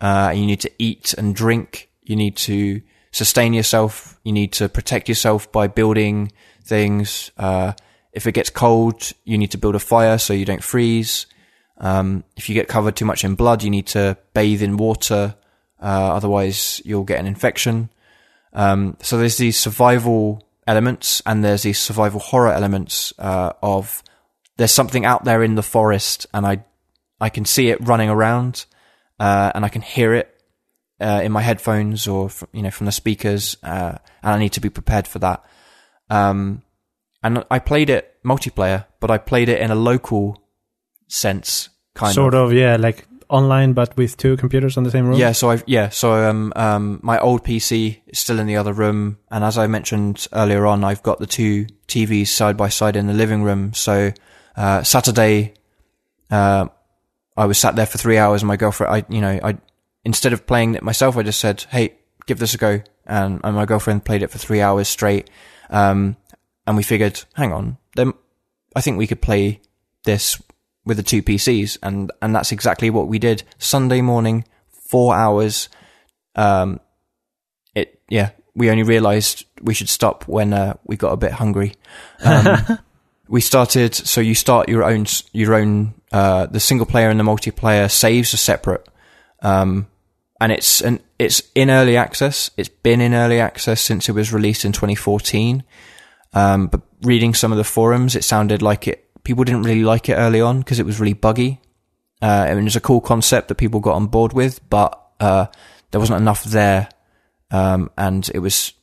Uh, 0.00 0.32
you 0.34 0.46
need 0.46 0.60
to 0.60 0.70
eat 0.78 1.14
and 1.18 1.34
drink. 1.36 1.90
You 2.02 2.16
need 2.16 2.36
to 2.48 2.80
sustain 3.12 3.52
yourself. 3.52 4.18
You 4.24 4.32
need 4.32 4.52
to 4.52 4.68
protect 4.68 5.08
yourself 5.08 5.52
by 5.52 5.68
building 5.68 6.32
things. 6.64 7.30
Uh, 7.36 7.72
if 8.12 8.26
it 8.26 8.32
gets 8.32 8.50
cold, 8.50 9.12
you 9.24 9.36
need 9.36 9.50
to 9.50 9.58
build 9.58 9.74
a 9.74 9.78
fire 9.78 10.18
so 10.18 10.32
you 10.32 10.46
don't 10.46 10.62
freeze. 10.62 11.26
Um, 11.78 12.24
if 12.36 12.48
you 12.48 12.54
get 12.54 12.68
covered 12.68 12.96
too 12.96 13.04
much 13.04 13.24
in 13.24 13.34
blood, 13.34 13.62
you 13.62 13.70
need 13.70 13.86
to 13.88 14.16
bathe 14.32 14.62
in 14.62 14.76
water. 14.76 15.34
Uh, 15.80 16.14
otherwise, 16.14 16.80
you'll 16.84 17.04
get 17.04 17.20
an 17.20 17.26
infection. 17.26 17.90
Um, 18.52 18.96
so 19.02 19.18
there's 19.18 19.36
these 19.36 19.58
survival 19.58 20.42
elements 20.66 21.22
and 21.26 21.44
there's 21.44 21.62
these 21.62 21.78
survival 21.78 22.20
horror 22.20 22.52
elements 22.52 23.12
uh, 23.18 23.52
of 23.62 24.02
there's 24.60 24.70
something 24.70 25.06
out 25.06 25.24
there 25.24 25.42
in 25.42 25.54
the 25.54 25.62
forest 25.62 26.26
and 26.34 26.46
I 26.46 26.62
I 27.18 27.30
can 27.30 27.46
see 27.46 27.70
it 27.70 27.78
running 27.80 28.10
around 28.10 28.66
uh, 29.18 29.50
and 29.54 29.64
I 29.64 29.70
can 29.70 29.80
hear 29.80 30.12
it 30.12 30.28
uh, 31.00 31.22
in 31.24 31.32
my 31.32 31.40
headphones 31.40 32.06
or 32.06 32.28
from, 32.28 32.48
you 32.52 32.60
know 32.60 32.70
from 32.70 32.84
the 32.84 32.92
speakers 32.92 33.56
uh, 33.62 33.96
and 34.22 34.32
I 34.34 34.38
need 34.38 34.52
to 34.52 34.60
be 34.60 34.68
prepared 34.68 35.08
for 35.08 35.18
that. 35.20 35.42
Um, 36.10 36.62
and 37.22 37.42
I 37.50 37.58
played 37.58 37.88
it 37.88 38.16
multiplayer, 38.22 38.84
but 39.00 39.10
I 39.10 39.16
played 39.16 39.48
it 39.48 39.62
in 39.62 39.70
a 39.70 39.74
local 39.74 40.42
sense, 41.08 41.70
kind 41.94 42.14
sort 42.14 42.34
of. 42.34 42.50
Sort 42.50 42.52
of, 42.52 42.52
yeah, 42.52 42.76
like 42.76 43.06
online, 43.30 43.72
but 43.72 43.96
with 43.96 44.18
two 44.18 44.36
computers 44.36 44.76
on 44.76 44.84
the 44.84 44.90
same 44.90 45.06
room. 45.06 45.18
Yeah, 45.18 45.32
so 45.32 45.48
I've 45.48 45.64
yeah, 45.66 45.88
so 45.88 46.12
um 46.12 46.52
um 46.54 47.00
my 47.02 47.18
old 47.18 47.44
PC 47.44 48.00
is 48.08 48.18
still 48.18 48.38
in 48.38 48.46
the 48.46 48.56
other 48.56 48.74
room, 48.74 49.16
and 49.30 49.42
as 49.42 49.56
I 49.56 49.68
mentioned 49.68 50.28
earlier 50.34 50.66
on, 50.66 50.84
I've 50.84 51.02
got 51.02 51.18
the 51.18 51.26
two 51.26 51.64
TVs 51.88 52.28
side 52.28 52.58
by 52.58 52.68
side 52.68 52.96
in 52.96 53.06
the 53.06 53.14
living 53.14 53.42
room. 53.42 53.72
So 53.72 54.12
uh, 54.56 54.82
Saturday, 54.82 55.54
uh, 56.30 56.66
I 57.36 57.46
was 57.46 57.58
sat 57.58 57.76
there 57.76 57.86
for 57.86 57.98
three 57.98 58.18
hours, 58.18 58.42
and 58.42 58.48
my 58.48 58.56
girlfriend, 58.56 58.94
I 58.94 59.12
you 59.12 59.20
know, 59.20 59.40
I 59.42 59.58
instead 60.04 60.32
of 60.32 60.46
playing 60.46 60.74
it 60.74 60.82
myself, 60.82 61.16
I 61.16 61.22
just 61.22 61.40
said, 61.40 61.64
"Hey, 61.70 61.94
give 62.26 62.38
this 62.38 62.54
a 62.54 62.58
go," 62.58 62.82
and, 63.06 63.40
and 63.42 63.56
my 63.56 63.66
girlfriend 63.66 64.04
played 64.04 64.22
it 64.22 64.30
for 64.30 64.38
three 64.38 64.60
hours 64.60 64.88
straight. 64.88 65.30
Um, 65.70 66.16
and 66.66 66.76
we 66.76 66.82
figured, 66.82 67.24
hang 67.34 67.52
on, 67.52 67.78
then 67.96 68.12
I 68.76 68.80
think 68.80 68.98
we 68.98 69.06
could 69.06 69.22
play 69.22 69.60
this 70.04 70.40
with 70.84 70.96
the 70.96 71.02
two 71.02 71.22
PCs, 71.22 71.78
and 71.82 72.12
and 72.20 72.34
that's 72.34 72.52
exactly 72.52 72.90
what 72.90 73.08
we 73.08 73.18
did. 73.18 73.42
Sunday 73.58 74.00
morning, 74.00 74.44
four 74.68 75.14
hours. 75.14 75.68
Um, 76.34 76.80
it 77.74 78.00
yeah, 78.08 78.30
we 78.54 78.70
only 78.70 78.82
realised 78.82 79.46
we 79.62 79.74
should 79.74 79.88
stop 79.88 80.26
when 80.28 80.52
uh, 80.52 80.74
we 80.84 80.96
got 80.96 81.12
a 81.12 81.16
bit 81.16 81.32
hungry. 81.32 81.74
Um, 82.24 82.78
we 83.30 83.40
started. 83.40 83.94
So 83.94 84.20
you 84.20 84.34
start 84.34 84.68
your 84.68 84.84
own 84.84 85.06
your 85.32 85.54
own. 85.54 85.94
Uh, 86.12 86.46
the 86.46 86.60
single 86.60 86.86
player 86.86 87.08
and 87.08 87.18
the 87.18 87.24
multiplayer 87.24 87.90
saves 87.90 88.34
are 88.34 88.38
separate. 88.38 88.86
Um, 89.40 89.86
and 90.40 90.50
it's 90.50 90.80
an 90.80 91.00
it's 91.18 91.42
in 91.54 91.70
early 91.70 91.96
access. 91.96 92.50
It's 92.56 92.68
been 92.68 93.00
in 93.00 93.14
early 93.14 93.38
access 93.38 93.80
since 93.80 94.08
it 94.08 94.12
was 94.12 94.32
released 94.32 94.64
in 94.64 94.72
2014. 94.72 95.62
Um, 96.32 96.66
but 96.66 96.80
reading 97.02 97.32
some 97.32 97.52
of 97.52 97.58
the 97.58 97.64
forums, 97.64 98.16
it 98.16 98.24
sounded 98.24 98.62
like 98.62 98.88
it 98.88 99.08
people 99.22 99.44
didn't 99.44 99.62
really 99.62 99.84
like 99.84 100.08
it 100.08 100.14
early 100.14 100.40
on 100.40 100.58
because 100.58 100.80
it 100.80 100.86
was 100.86 100.98
really 100.98 101.12
buggy. 101.12 101.60
Uh, 102.20 102.46
I 102.48 102.50
mean, 102.50 102.60
it 102.60 102.64
was 102.64 102.76
a 102.76 102.80
cool 102.80 103.00
concept 103.00 103.48
that 103.48 103.54
people 103.54 103.80
got 103.80 103.94
on 103.94 104.08
board 104.08 104.32
with, 104.32 104.68
but 104.68 105.00
uh, 105.20 105.46
there 105.90 106.00
wasn't 106.00 106.20
enough 106.20 106.44
there, 106.44 106.88
um, 107.50 107.90
and 107.96 108.28
it 108.34 108.40
was 108.40 108.74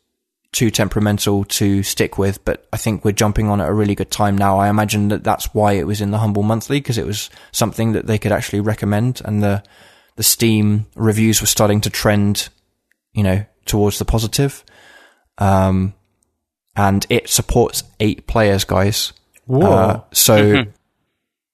too 0.58 0.72
temperamental 0.72 1.44
to 1.46 1.84
stick 1.84 2.18
with. 2.18 2.44
But 2.44 2.68
I 2.74 2.78
think 2.78 3.06
we're 3.06 3.12
jumping 3.12 3.48
on 3.48 3.62
at 3.62 3.70
a 3.70 3.74
really 3.74 3.94
good 3.94 4.10
time 4.10 4.36
now. 4.36 4.58
I 4.58 4.70
imagine 4.70 5.10
that 5.10 5.24
that's 5.24 5.54
why 5.54 5.74
it 5.74 5.86
was 5.86 6.02
in 6.02 6.10
the 6.10 6.18
Humble 6.18 6.42
Monthly 6.42 6.80
because 6.80 6.98
it 6.98 7.06
was 7.06 7.30
something 7.52 7.92
that 7.92 8.08
they 8.08 8.18
could 8.18 8.32
actually 8.32 8.62
recommend, 8.62 9.22
and 9.24 9.44
the 9.44 9.64
the 10.16 10.24
Steam 10.24 10.88
reviews 10.96 11.42
were 11.42 11.48
starting 11.48 11.80
to 11.82 11.92
trend, 11.92 12.50
you 13.14 13.22
know, 13.22 13.46
towards 13.66 14.00
the 14.00 14.06
positive. 14.06 14.64
Um, 15.38 15.94
and 16.76 17.06
it 17.08 17.30
supports 17.30 17.84
eight 18.00 18.26
players, 18.26 18.64
guys. 18.64 19.14
Whoa. 19.46 19.72
Uh, 19.72 20.02
so 20.12 20.64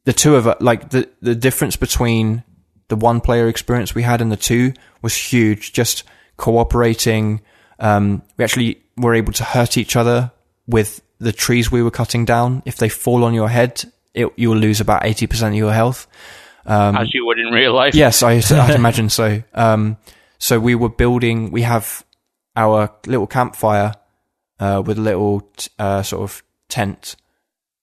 the 0.05 0.13
two 0.13 0.37
of 0.37 0.47
us, 0.47 0.61
like 0.61 0.91
the, 0.91 1.09
the 1.21 1.35
difference 1.35 1.75
between 1.75 2.43
the 2.87 2.95
one 2.95 3.19
player 3.19 3.49
experience 3.49 3.93
we 3.93 4.03
had 4.03 4.21
and 4.21 4.31
the 4.31 4.37
two 4.37 4.71
was 5.01 5.13
huge. 5.13 5.73
Just 5.73 6.05
cooperating. 6.37 7.41
Um, 7.79 8.21
we 8.37 8.45
actually 8.45 8.82
were 8.97 9.15
able 9.15 9.33
to 9.33 9.43
hurt 9.43 9.77
each 9.77 9.95
other 9.95 10.31
with 10.67 11.01
the 11.19 11.31
trees 11.31 11.71
we 11.71 11.81
were 11.81 11.91
cutting 11.91 12.25
down. 12.25 12.63
If 12.65 12.77
they 12.77 12.89
fall 12.89 13.23
on 13.23 13.33
your 13.33 13.49
head, 13.49 13.83
it, 14.13 14.31
you 14.35 14.49
will 14.49 14.57
lose 14.57 14.79
about 14.81 15.03
80% 15.03 15.49
of 15.49 15.55
your 15.55 15.73
health. 15.73 16.07
Um, 16.65 16.95
As 16.95 17.13
you 17.13 17.25
would 17.25 17.39
in 17.39 17.47
real 17.47 17.73
life. 17.73 17.95
Yes, 17.95 18.23
I, 18.23 18.33
I'd 18.51 18.75
imagine 18.75 19.09
so. 19.09 19.43
Um, 19.53 19.97
so 20.37 20.59
we 20.59 20.75
were 20.75 20.89
building, 20.89 21.51
we 21.51 21.63
have 21.63 22.05
our 22.55 22.93
little 23.05 23.27
campfire, 23.27 23.93
uh, 24.59 24.83
with 24.85 24.97
a 24.97 25.01
little, 25.01 25.41
t- 25.57 25.71
uh, 25.79 26.03
sort 26.03 26.23
of 26.23 26.43
tent, 26.69 27.15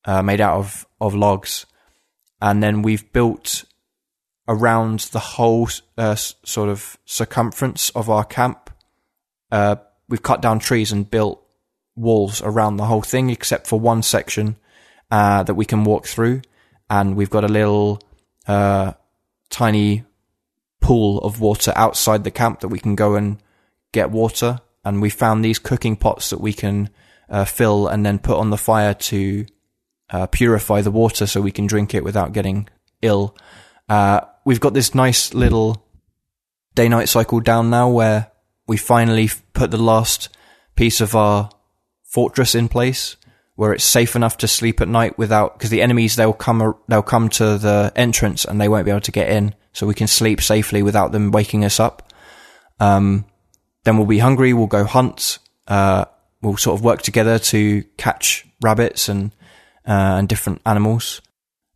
uh, 0.05 0.23
made 0.23 0.41
out 0.41 0.59
of, 0.59 0.87
of 1.01 1.15
logs. 1.15 1.67
And 2.41 2.63
then 2.63 2.83
we've 2.83 3.11
built 3.13 3.65
around 4.49 5.01
the 5.13 5.19
whole, 5.19 5.69
uh, 5.99 6.15
sort 6.15 6.69
of 6.69 6.99
circumference 7.05 7.91
of 7.91 8.09
our 8.09 8.25
camp. 8.25 8.71
We've 10.11 10.23
cut 10.23 10.43
down 10.43 10.59
trees 10.59 10.93
and 10.93 11.11
built 11.11 11.43
walls 11.97 12.43
around 12.43 12.77
the 12.77 12.85
whole 12.85 13.03
thing, 13.03 13.31
except 13.31 13.67
for 13.67 13.81
one 13.81 14.03
section, 14.03 14.57
uh, 15.11 15.45
that 15.45 15.55
we 15.55 15.65
can 15.65 15.85
walk 15.85 16.07
through. 16.07 16.43
And 16.91 17.17
we've 17.17 17.31
got 17.31 17.45
a 17.45 17.49
little, 17.49 18.01
uh, 18.47 18.93
tiny 19.49 20.05
pool 20.81 21.19
of 21.21 21.41
water 21.41 21.73
outside 21.77 22.25
the 22.25 22.31
camp 22.31 22.61
that 22.61 22.69
we 22.69 22.81
can 22.81 22.97
go 22.97 23.15
and 23.15 23.39
get 23.93 24.11
water. 24.11 24.61
And 24.85 25.01
we 25.01 25.11
found 25.11 25.45
these 25.45 25.59
cooking 25.61 25.97
pots 25.97 26.31
that 26.31 26.41
we 26.41 26.53
can 26.53 26.91
uh, 27.29 27.45
fill 27.45 27.87
and 27.87 28.05
then 28.05 28.19
put 28.19 28.37
on 28.37 28.51
the 28.51 28.59
fire 28.59 28.95
to 28.95 29.47
uh, 30.11 30.27
purify 30.27 30.81
the 30.81 30.91
water 30.91 31.27
so 31.27 31.41
we 31.41 31.53
can 31.53 31.67
drink 31.67 31.95
it 31.95 32.03
without 32.03 32.33
getting 32.33 32.69
ill. 33.01 33.37
Uh, 33.89 34.23
we've 34.45 34.61
got 34.61 34.75
this 34.75 34.95
nice 34.95 35.33
little 35.35 35.87
day 36.75 36.89
night 36.89 37.09
cycle 37.09 37.41
down 37.41 37.71
now 37.71 37.89
where 37.89 38.31
we 38.71 38.77
finally 38.77 39.29
put 39.53 39.73
the 39.73 39.83
last 39.83 40.29
piece 40.77 41.01
of 41.01 41.17
our 41.17 41.51
fortress 42.05 42.55
in 42.55 42.69
place 42.69 43.17
where 43.57 43.73
it's 43.73 43.83
safe 43.83 44.15
enough 44.15 44.39
to 44.39 44.47
sleep 44.47 44.81
at 44.81 44.87
night 44.87 45.19
without 45.19 45.55
because 45.55 45.71
the 45.71 45.83
enemies 45.83 46.15
they'll 46.15 46.33
come 46.33 46.77
they'll 46.87 47.03
come 47.03 47.29
to 47.29 47.59
the 47.59 47.93
entrance 47.97 48.45
and 48.45 48.61
they 48.61 48.69
won't 48.69 48.85
be 48.85 48.93
able 48.93 49.01
to 49.01 49.11
get 49.11 49.29
in 49.29 49.53
so 49.73 49.89
we 49.89 49.93
can 49.93 50.07
sleep 50.07 50.41
safely 50.41 50.85
without 50.85 51.11
them 51.11 51.33
waking 51.33 51.65
us 51.65 51.81
up. 51.81 52.13
Um, 52.79 53.25
then 53.83 53.97
we'll 53.97 54.07
be 54.07 54.21
hungry 54.21 54.53
we'll 54.53 54.69
go 54.69 54.85
hunt 54.85 55.41
uh, 55.67 56.05
we'll 56.41 56.57
sort 56.57 56.79
of 56.79 56.85
work 56.85 57.03
together 57.03 57.41
to 57.41 57.83
catch 57.97 58.47
rabbits 58.63 59.09
and 59.09 59.33
uh, 59.85 60.15
and 60.19 60.29
different 60.29 60.63
animals. 60.65 61.21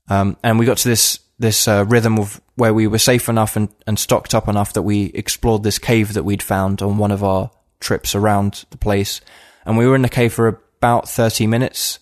Um, 0.06 0.36
and 0.44 0.60
we 0.60 0.64
got 0.64 0.76
to 0.76 0.88
this 0.88 1.18
this 1.38 1.66
uh, 1.66 1.84
rhythm 1.88 2.18
of 2.18 2.40
where 2.54 2.72
we 2.72 2.86
were 2.86 2.98
safe 2.98 3.28
enough 3.28 3.56
and, 3.56 3.68
and 3.86 3.98
stocked 3.98 4.34
up 4.34 4.48
enough 4.48 4.72
that 4.72 4.82
we 4.82 5.06
explored 5.06 5.62
this 5.62 5.78
cave 5.78 6.12
that 6.14 6.24
we'd 6.24 6.42
found 6.42 6.80
on 6.80 6.98
one 6.98 7.10
of 7.10 7.24
our 7.24 7.50
trips 7.80 8.14
around 8.14 8.64
the 8.70 8.78
place 8.78 9.20
and 9.64 9.76
we 9.76 9.86
were 9.86 9.96
in 9.96 10.02
the 10.02 10.08
cave 10.08 10.32
for 10.32 10.48
about 10.48 11.08
30 11.08 11.46
minutes 11.46 11.98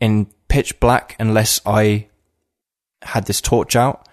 in 0.00 0.26
pitch 0.48 0.78
black 0.80 1.16
unless 1.18 1.60
I 1.64 2.08
had 3.02 3.26
this 3.26 3.40
torch 3.40 3.76
out. 3.76 4.08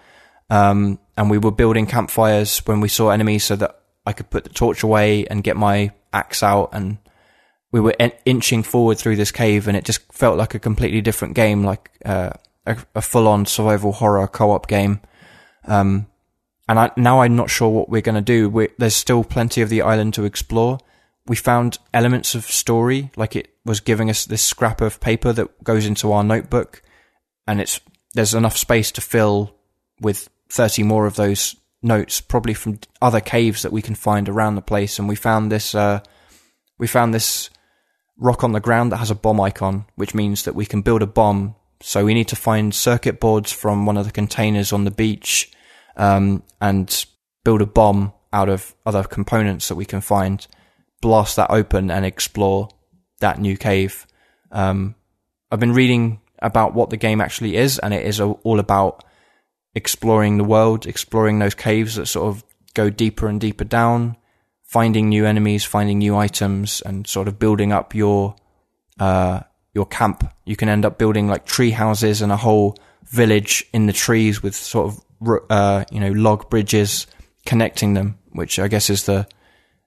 Um, 0.50 0.98
and 1.16 1.30
we 1.30 1.38
were 1.38 1.50
building 1.50 1.86
campfires 1.86 2.58
when 2.66 2.80
we 2.80 2.88
saw 2.88 3.10
enemies 3.10 3.44
so 3.44 3.56
that 3.56 3.80
I 4.06 4.12
could 4.12 4.30
put 4.30 4.44
the 4.44 4.50
torch 4.50 4.82
away 4.82 5.26
and 5.26 5.44
get 5.44 5.56
my 5.56 5.92
axe 6.12 6.42
out. 6.42 6.70
And 6.72 6.98
we 7.70 7.80
were 7.80 7.94
in- 7.98 8.12
inching 8.24 8.62
forward 8.62 8.98
through 8.98 9.16
this 9.16 9.32
cave 9.32 9.68
and 9.68 9.76
it 9.76 9.84
just 9.84 10.12
felt 10.12 10.38
like 10.38 10.54
a 10.54 10.58
completely 10.58 11.00
different 11.00 11.34
game, 11.34 11.64
like, 11.64 11.90
uh, 12.04 12.30
a, 12.66 12.76
a 12.94 13.02
full 13.02 13.28
on 13.28 13.46
survival 13.46 13.92
horror 13.92 14.26
co-op 14.26 14.66
game. 14.66 15.00
Um, 15.66 16.06
and 16.68 16.78
I, 16.78 16.90
now 16.96 17.20
I'm 17.20 17.36
not 17.36 17.50
sure 17.50 17.68
what 17.68 17.88
we're 17.88 18.00
going 18.00 18.14
to 18.14 18.22
do. 18.22 18.48
we 18.48 18.68
there's 18.78 18.96
still 18.96 19.24
plenty 19.24 19.60
of 19.60 19.68
the 19.68 19.82
island 19.82 20.14
to 20.14 20.24
explore. 20.24 20.78
We 21.26 21.36
found 21.36 21.78
elements 21.92 22.34
of 22.34 22.44
story, 22.44 23.10
like 23.16 23.36
it 23.36 23.48
was 23.64 23.80
giving 23.80 24.10
us 24.10 24.24
this 24.24 24.42
scrap 24.42 24.80
of 24.80 25.00
paper 25.00 25.32
that 25.32 25.64
goes 25.64 25.86
into 25.86 26.12
our 26.12 26.24
notebook, 26.24 26.82
and 27.46 27.60
it's 27.60 27.80
there's 28.14 28.34
enough 28.34 28.56
space 28.56 28.90
to 28.92 29.00
fill 29.00 29.54
with 30.00 30.30
30 30.50 30.84
more 30.84 31.06
of 31.06 31.16
those 31.16 31.56
notes, 31.82 32.20
probably 32.20 32.54
from 32.54 32.78
other 33.02 33.20
caves 33.20 33.62
that 33.62 33.72
we 33.72 33.82
can 33.82 33.94
find 33.94 34.28
around 34.28 34.54
the 34.54 34.62
place. 34.62 34.98
And 34.98 35.08
we 35.08 35.16
found 35.16 35.52
this, 35.52 35.74
uh, 35.74 36.00
we 36.78 36.86
found 36.86 37.12
this 37.12 37.50
rock 38.16 38.44
on 38.44 38.52
the 38.52 38.60
ground 38.60 38.92
that 38.92 38.98
has 38.98 39.10
a 39.10 39.16
bomb 39.16 39.40
icon, 39.40 39.84
which 39.96 40.14
means 40.14 40.44
that 40.44 40.54
we 40.54 40.64
can 40.66 40.82
build 40.82 41.02
a 41.02 41.06
bomb. 41.06 41.56
So 41.80 42.04
we 42.04 42.14
need 42.14 42.28
to 42.28 42.36
find 42.36 42.74
circuit 42.74 43.20
boards 43.20 43.52
from 43.52 43.86
one 43.86 43.96
of 43.96 44.06
the 44.06 44.12
containers 44.12 44.72
on 44.72 44.84
the 44.84 44.90
beach, 44.90 45.52
um, 45.96 46.42
and 46.60 47.06
build 47.44 47.62
a 47.62 47.66
bomb 47.66 48.12
out 48.32 48.48
of 48.48 48.74
other 48.84 49.04
components 49.04 49.68
that 49.68 49.76
we 49.76 49.84
can 49.84 50.00
find, 50.00 50.46
blast 51.00 51.36
that 51.36 51.50
open 51.50 51.90
and 51.90 52.04
explore 52.04 52.68
that 53.20 53.38
new 53.38 53.56
cave. 53.56 54.06
Um, 54.50 54.94
I've 55.50 55.60
been 55.60 55.74
reading 55.74 56.20
about 56.40 56.74
what 56.74 56.90
the 56.90 56.96
game 56.96 57.20
actually 57.20 57.56
is, 57.56 57.78
and 57.78 57.94
it 57.94 58.06
is 58.06 58.20
all 58.20 58.58
about 58.58 59.04
exploring 59.74 60.36
the 60.38 60.44
world, 60.44 60.86
exploring 60.86 61.38
those 61.38 61.54
caves 61.54 61.96
that 61.96 62.06
sort 62.06 62.28
of 62.28 62.44
go 62.74 62.90
deeper 62.90 63.28
and 63.28 63.40
deeper 63.40 63.64
down, 63.64 64.16
finding 64.62 65.08
new 65.08 65.26
enemies, 65.26 65.64
finding 65.64 65.98
new 65.98 66.16
items, 66.16 66.80
and 66.80 67.06
sort 67.06 67.28
of 67.28 67.38
building 67.38 67.72
up 67.72 67.94
your 67.94 68.34
uh, 68.98 69.40
your 69.74 69.86
camp. 69.86 70.32
You 70.44 70.56
can 70.56 70.68
end 70.68 70.84
up 70.84 70.98
building 70.98 71.28
like 71.28 71.44
tree 71.44 71.70
houses 71.70 72.22
and 72.22 72.32
a 72.32 72.36
whole 72.36 72.76
village 73.04 73.64
in 73.72 73.86
the 73.86 73.92
trees 73.92 74.42
with 74.42 74.54
sort 74.54 74.92
of 74.92 75.40
uh, 75.50 75.84
you 75.90 76.00
know 76.00 76.12
log 76.12 76.48
bridges 76.48 77.06
connecting 77.44 77.94
them, 77.94 78.18
which 78.32 78.58
I 78.58 78.68
guess 78.68 78.88
is 78.88 79.04
the 79.04 79.26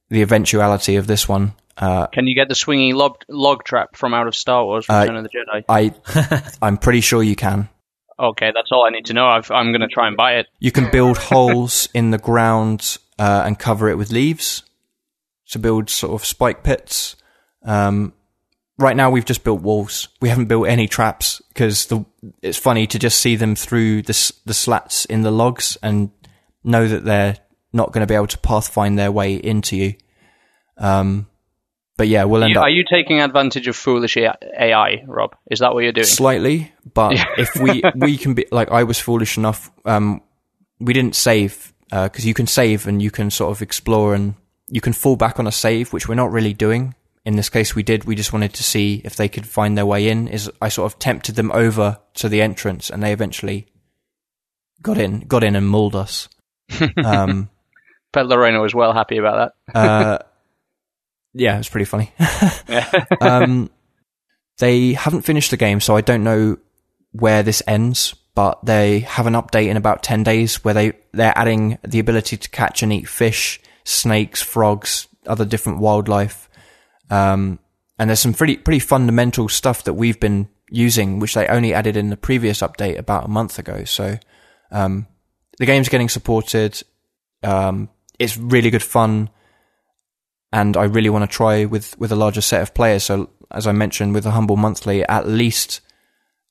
the 0.10 0.22
eventuality 0.22 0.96
of 0.98 1.08
this 1.08 1.28
one. 1.28 1.54
Uh, 1.78 2.08
Can 2.08 2.26
you 2.26 2.34
get 2.34 2.50
the 2.50 2.56
swinging 2.56 2.96
log, 2.96 3.18
log 3.30 3.64
trap 3.64 3.96
from 3.96 4.14
out 4.14 4.28
of 4.28 4.36
Star 4.36 4.66
Wars: 4.66 4.88
Return 4.90 5.16
uh, 5.16 5.20
of 5.20 5.24
the 5.24 5.30
Jedi? 5.30 5.64
I, 5.70 6.52
I'm 6.62 6.78
pretty 6.78 7.02
sure 7.02 7.22
you 7.22 7.36
can. 7.36 7.70
Okay, 8.20 8.52
that's 8.54 8.72
all 8.72 8.84
I 8.84 8.90
need 8.90 9.06
to 9.08 9.14
know. 9.14 9.28
i 9.28 9.38
am 9.38 9.72
going 9.72 9.82
to 9.82 9.88
try 9.88 10.08
and 10.08 10.18
buy 10.18 10.38
it. 10.38 10.48
You 10.60 10.72
can 10.72 10.90
build 10.90 11.20
holes 11.20 11.88
in 11.94 12.10
the 12.10 12.18
ground 12.18 12.98
uh, 13.20 13.44
and 13.46 13.60
cover 13.60 13.90
it 13.90 13.98
with 13.98 14.12
leaves 14.12 14.64
to 15.50 15.60
build 15.60 15.92
sort 15.92 16.20
of 16.20 16.26
spike 16.26 16.64
pits. 16.64 17.16
Um, 17.64 18.14
right 18.78 18.96
now, 18.96 19.10
we've 19.10 19.26
just 19.26 19.44
built 19.44 19.62
walls. 19.62 20.08
We 20.22 20.30
haven't 20.30 20.46
built 20.46 20.68
any 20.68 20.88
traps 20.88 21.42
because 21.50 21.92
it's 22.42 22.58
funny 22.58 22.88
to 22.88 23.00
just 23.00 23.20
see 23.20 23.36
them 23.36 23.56
through 23.56 24.04
the 24.04 24.34
the 24.46 24.54
slats 24.54 25.06
in 25.06 25.22
the 25.22 25.32
logs 25.32 25.78
and 25.82 26.12
know 26.64 26.88
that 26.88 27.06
they're 27.06 27.38
not 27.74 27.92
going 27.92 28.02
to 28.02 28.08
be 28.08 28.16
able 28.16 28.28
to 28.28 28.38
pathfind 28.40 28.98
their 28.98 29.12
way 29.12 29.36
into 29.36 29.76
you. 29.76 29.96
Um, 30.78 31.28
but 31.98 32.08
yeah, 32.08 32.26
we'll 32.26 32.44
end 32.44 32.54
you, 32.54 32.60
up. 32.60 32.66
Are 32.66 32.70
you 32.70 32.84
taking 32.90 33.22
advantage 33.22 33.68
of 33.68 33.76
foolish 33.76 34.18
AI, 34.18 35.04
Rob? 35.08 35.36
Is 35.50 35.60
that 35.60 35.74
what 35.74 35.84
you're 35.84 35.92
doing? 35.92 36.06
Slightly, 36.06 36.72
but 36.94 37.14
if 37.38 37.56
we 37.56 37.82
we 37.96 38.18
can 38.18 38.36
be 38.36 38.46
like 38.52 38.72
I 38.72 38.84
was 38.84 39.00
foolish 39.00 39.38
enough. 39.38 39.72
Um, 39.86 40.22
we 40.80 40.94
didn't 40.94 41.16
save 41.16 41.74
because 41.90 42.26
uh, 42.26 42.28
you 42.28 42.36
can 42.36 42.46
save 42.46 42.86
and 42.86 43.02
you 43.02 43.10
can 43.10 43.32
sort 43.32 43.52
of 43.52 43.64
explore 43.64 44.14
and 44.14 44.36
you 44.70 44.82
can 44.82 44.94
fall 44.94 45.16
back 45.16 45.40
on 45.40 45.48
a 45.48 45.52
save, 45.52 45.92
which 45.92 46.08
we're 46.08 46.16
not 46.16 46.32
really 46.32 46.54
doing. 46.54 46.94
In 47.28 47.36
this 47.36 47.50
case, 47.50 47.76
we 47.76 47.84
did. 47.84 48.06
We 48.06 48.16
just 48.16 48.32
wanted 48.32 48.54
to 48.54 48.64
see 48.64 49.02
if 49.04 49.18
they 49.18 49.28
could 49.28 49.46
find 49.46 49.78
their 49.78 49.86
way 49.86 50.08
in. 50.08 50.30
Is 50.30 50.50
I 50.62 50.70
sort 50.70 50.90
of 50.90 50.98
tempted 50.98 51.36
them 51.36 51.52
over 51.52 52.00
to 52.14 52.30
the 52.30 52.42
entrance, 52.42 52.90
and 52.90 53.04
they 53.04 53.12
eventually 53.12 53.68
got 54.82 54.98
in, 54.98 55.20
got 55.28 55.44
in, 55.44 55.58
and 55.58 55.68
mauled 55.68 55.94
us. 55.94 56.30
Um, 57.04 57.50
Bet 58.14 58.28
Lorena 58.28 58.62
was 58.62 58.74
well 58.74 58.94
happy 58.94 59.18
about 59.18 59.52
that. 59.68 59.78
uh, 59.78 60.20
yeah, 61.34 61.56
it 61.56 61.58
was 61.58 61.68
pretty 61.68 61.84
funny. 61.84 62.14
um, 63.22 63.70
they 64.60 64.94
haven't 64.94 65.24
finished 65.24 65.52
the 65.52 65.58
game, 65.58 65.82
so 65.82 65.98
I 65.98 66.02
don't 66.02 66.24
know 66.24 66.58
where 67.12 67.44
this 67.44 67.62
ends. 67.68 68.16
But 68.36 68.66
they 68.66 69.00
have 69.02 69.28
an 69.28 69.34
update 69.34 69.68
in 69.68 69.76
about 69.76 70.02
ten 70.02 70.24
days 70.24 70.64
where 70.64 70.74
they 70.74 70.94
they're 71.12 71.38
adding 71.38 71.78
the 71.86 72.00
ability 72.00 72.38
to 72.38 72.50
catch 72.50 72.84
and 72.84 72.94
eat 72.94 73.10
fish, 73.10 73.60
snakes, 73.84 74.42
frogs, 74.42 75.10
other 75.26 75.44
different 75.44 75.80
wildlife. 75.80 76.47
Um, 77.10 77.60
and 77.99 78.10
there's 78.10 78.20
some 78.20 78.34
pretty 78.34 78.58
pretty 78.58 78.80
fundamental 78.80 79.49
stuff 79.49 79.84
that 79.84 79.93
we've 79.93 80.20
been 80.20 80.49
using, 80.70 81.20
which 81.20 81.34
they 81.34 81.47
only 81.47 81.74
added 81.74 81.97
in 81.97 82.10
the 82.10 82.18
previous 82.18 82.62
update 82.62 82.97
about 82.97 83.26
a 83.26 83.30
month 83.30 83.58
ago. 83.58 83.84
So 83.86 84.18
um, 84.72 85.08
the 85.58 85.66
game's 85.66 85.89
getting 85.89 86.10
supported. 86.10 86.82
Um, 87.43 87.89
it's 88.20 88.38
really 88.38 88.70
good 88.70 88.84
fun 88.84 89.30
and 90.51 90.78
I 90.78 90.86
really 90.86 91.10
want 91.10 91.30
to 91.30 91.36
try 91.36 91.66
with 91.66 91.97
with 91.99 92.12
a 92.12 92.16
larger 92.16 92.41
set 92.41 92.62
of 92.62 92.74
players. 92.74 93.03
So 93.03 93.30
as 93.51 93.68
I 93.68 93.72
mentioned, 93.72 94.14
with 94.14 94.24
the 94.24 94.32
humble 94.32 94.58
monthly, 94.58 95.03
at 95.08 95.28
least 95.28 95.82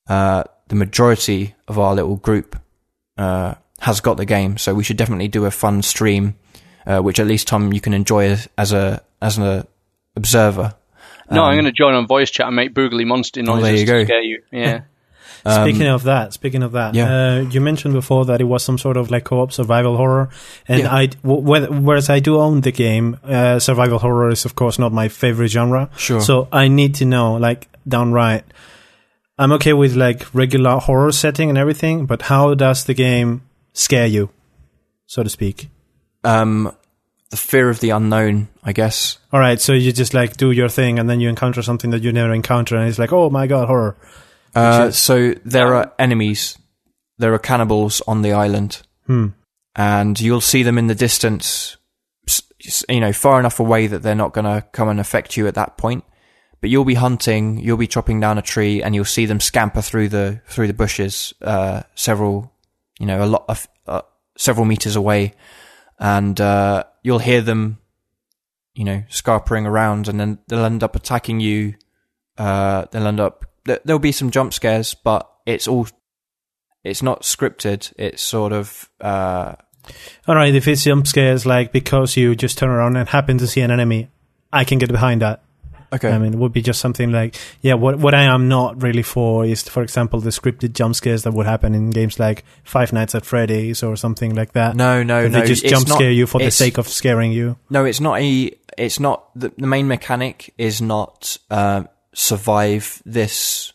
uh, 0.09 0.45
the 0.69 0.75
majority 0.75 1.55
of 1.69 1.79
our 1.79 1.95
little 1.95 2.17
group 2.17 2.61
uh, 3.17 3.55
has 3.81 4.01
got 4.01 4.17
the 4.17 4.25
game. 4.25 4.59
So 4.59 4.75
we 4.75 4.85
should 4.85 4.97
definitely 4.97 5.29
do 5.29 5.45
a 5.45 5.51
fun 5.51 5.83
stream, 5.83 6.37
uh, 6.87 7.01
which 7.01 7.21
at 7.21 7.27
least 7.27 7.49
Tom 7.49 7.73
you 7.73 7.81
can 7.81 7.95
enjoy 7.95 8.39
as 8.57 8.73
a 8.73 9.03
as 9.21 9.39
an 9.39 9.67
observer. 10.17 10.75
No, 11.31 11.43
um, 11.43 11.51
I'm 11.51 11.55
going 11.57 11.67
to 11.67 11.73
join 11.73 11.95
on 11.95 12.07
voice 12.07 12.31
chat 12.31 12.47
and 12.47 12.57
make 12.57 12.75
boogly 12.75 13.07
monster 13.07 13.43
noises 13.43 13.63
oh, 13.63 13.67
there 13.67 13.77
you 13.77 13.87
go. 13.87 13.99
to 13.99 14.05
scare 14.05 14.23
you. 14.23 14.43
Yeah. 14.53 14.83
Um, 15.45 15.63
speaking 15.63 15.87
of 15.87 16.03
that, 16.05 16.33
speaking 16.33 16.65
of 16.65 16.73
that, 16.73 16.97
yeah. 16.97 17.37
Uh, 17.37 17.41
you 17.43 17.61
mentioned 17.61 17.95
before 17.95 18.25
that 18.25 18.41
it 18.41 18.45
was 18.45 18.65
some 18.65 18.79
sort 18.79 18.97
of 18.97 19.13
like 19.13 19.23
co-op 19.23 19.53
survival 19.53 19.97
horror, 19.97 20.29
and 20.67 20.81
yeah. 20.81 20.93
I, 20.93 21.07
w- 21.07 21.71
whereas 21.83 22.11
I 22.11 22.19
do 22.19 22.41
own 22.41 22.63
the 22.63 22.73
game, 22.73 23.17
uh, 23.23 23.61
survival 23.61 24.01
horror 24.01 24.31
is 24.31 24.45
of 24.45 24.57
course 24.57 24.77
not 24.77 24.93
my 24.93 25.07
favorite 25.07 25.49
genre. 25.49 25.89
Sure. 25.97 26.21
So 26.21 26.49
I 26.51 26.67
need 26.67 26.97
to 26.97 27.05
know, 27.05 27.37
like, 27.37 27.69
downright, 27.87 28.43
I'm 29.39 29.53
okay 29.53 29.73
with 29.73 29.95
like 29.95 30.35
regular 30.35 30.79
horror 30.79 31.13
setting 31.13 31.49
and 31.49 31.59
everything, 31.59 32.07
but 32.07 32.23
how 32.23 32.55
does 32.55 32.85
the 32.85 32.95
game 32.95 33.43
scare 33.73 34.07
you, 34.07 34.31
so 35.07 35.23
to 35.23 35.29
speak? 35.29 35.69
Um, 36.25 36.75
the 37.31 37.37
fear 37.37 37.69
of 37.69 37.81
the 37.81 37.91
unknown, 37.91 38.49
I 38.63 38.73
guess. 38.73 39.19
All 39.33 39.41
right, 39.41 39.61
so 39.61 39.73
you 39.73 39.93
just 39.93 40.15
like 40.15 40.37
do 40.37 40.51
your 40.51 40.69
thing, 40.69 40.99
and 40.99 41.09
then 41.11 41.21
you 41.21 41.29
encounter 41.29 41.63
something 41.63 41.91
that 41.91 42.03
you 42.03 42.13
never 42.13 42.33
encounter, 42.33 42.77
and 42.77 42.89
it's 42.89 42.99
like, 42.99 43.13
oh 43.13 43.31
my 43.31 43.47
god, 43.47 43.69
horror. 43.69 43.97
Uh, 44.55 44.91
so 44.91 45.35
there 45.45 45.75
are 45.75 45.93
enemies. 45.99 46.57
There 47.19 47.35
are 47.35 47.39
cannibals 47.39 48.01
on 48.07 48.23
the 48.23 48.33
island, 48.33 48.83
hmm. 49.07 49.29
and 49.75 50.19
you'll 50.21 50.41
see 50.41 50.63
them 50.63 50.79
in 50.79 50.87
the 50.87 50.95
distance. 50.95 51.77
You 52.89 53.01
know, 53.01 53.13
far 53.13 53.39
enough 53.39 53.61
away 53.61 53.87
that 53.87 54.03
they're 54.03 54.15
not 54.15 54.33
going 54.33 54.45
to 54.45 54.67
come 54.73 54.89
and 54.89 54.99
affect 54.99 55.37
you 55.37 55.47
at 55.47 55.55
that 55.55 55.77
point. 55.77 56.05
But 56.61 56.71
you'll 56.71 56.87
be 56.87 56.95
hunting, 56.95 57.59
you'll 57.59 57.77
be 57.77 57.87
chopping 57.87 58.19
down 58.19 58.39
a 58.39 58.43
tree, 58.43 58.83
and 58.83 58.95
you'll 58.95 59.05
see 59.05 59.27
them 59.27 59.41
scamper 59.41 59.83
through 59.83 60.09
the 60.09 60.41
through 60.47 60.67
the 60.67 60.75
bushes, 60.75 61.35
uh, 61.43 61.83
several, 61.95 62.53
you 62.99 63.07
know, 63.07 63.23
a 63.23 63.27
lot 63.27 63.45
of 63.49 63.69
uh, 63.87 64.03
several 64.39 64.65
meters 64.65 64.97
away, 64.97 65.35
and 65.99 66.41
uh, 66.41 66.85
you'll 67.07 67.21
hear 67.21 67.41
them, 67.41 67.79
you 68.75 68.83
know, 68.83 69.05
scarpering 69.09 69.65
around, 69.65 70.09
and 70.09 70.19
then 70.19 70.41
they'll 70.49 70.65
end 70.65 70.83
up 70.83 70.97
attacking 70.97 71.39
you. 71.39 71.75
Uh, 72.37 72.87
they'll 72.91 73.07
end 73.07 73.21
up 73.21 73.47
there'll 73.85 74.01
be 74.01 74.11
some 74.11 74.33
jump 74.33 74.53
scares, 74.53 74.95
but 74.95 75.31
it's 75.47 75.69
all 75.69 75.87
it's 76.83 77.05
not 77.05 77.23
scripted. 77.23 77.93
It's 77.97 78.23
sort 78.23 78.53
of 78.53 78.91
uh, 79.01 79.55
all 80.27 80.35
right. 80.35 80.53
If 80.53 80.67
it's 80.67 80.83
jump 80.83 81.07
scares, 81.07 81.47
like 81.47 81.71
because 81.71 82.17
you 82.17 82.35
just 82.35 82.59
turn 82.59 82.71
around 82.71 82.97
and 82.97 83.09
happen 83.09 83.39
to 83.39 83.47
see 83.47 83.61
an 83.61 83.71
enemy, 83.71 84.11
I 84.53 84.65
can 84.65 84.79
get 84.79 84.91
behind 84.91 85.23
that. 85.23 85.45
Okay. 85.93 86.11
I 86.11 86.19
mean, 86.19 86.35
it 86.35 86.39
would 86.39 86.53
be 86.53 86.63
just 86.63 86.81
something 86.81 87.13
like, 87.13 87.37
yeah, 87.61 87.75
what 87.75 87.99
what 87.99 88.15
I 88.15 88.25
am 88.25 88.49
not 88.49 88.83
really 88.83 89.03
for 89.03 89.45
is, 89.45 89.63
for 89.63 89.83
example, 89.83 90.21
the 90.21 90.31
scripted 90.31 90.73
jump 90.73 90.97
scares 90.97 91.23
that 91.23 91.33
would 91.33 91.47
happen 91.47 91.75
in 91.75 91.91
games 91.91 92.19
like 92.19 92.45
Five 92.65 92.93
Nights 92.93 93.15
at 93.15 93.25
Freddy's 93.25 93.83
or 93.83 93.97
something 93.97 94.35
like 94.35 94.53
that. 94.53 94.77
No, 94.77 95.03
no, 95.03 95.29
no. 95.29 95.41
They 95.41 95.47
just 95.47 95.65
jump 95.65 95.89
not, 95.89 95.97
scare 95.97 96.11
you 96.11 96.27
for 96.27 96.41
the 96.41 96.51
sake 96.51 96.79
of 96.79 96.89
scaring 96.89 97.33
you. 97.33 97.57
No, 97.71 97.85
it's 97.85 98.01
not 98.01 98.21
a. 98.21 98.53
It's 98.77 99.01
not 99.01 99.31
the, 99.39 99.53
the 99.57 99.67
main 99.67 99.89
mechanic 99.89 100.53
is 100.59 100.83
not 100.83 101.39
uh, 101.51 101.85
survive 102.15 103.03
this 103.07 103.73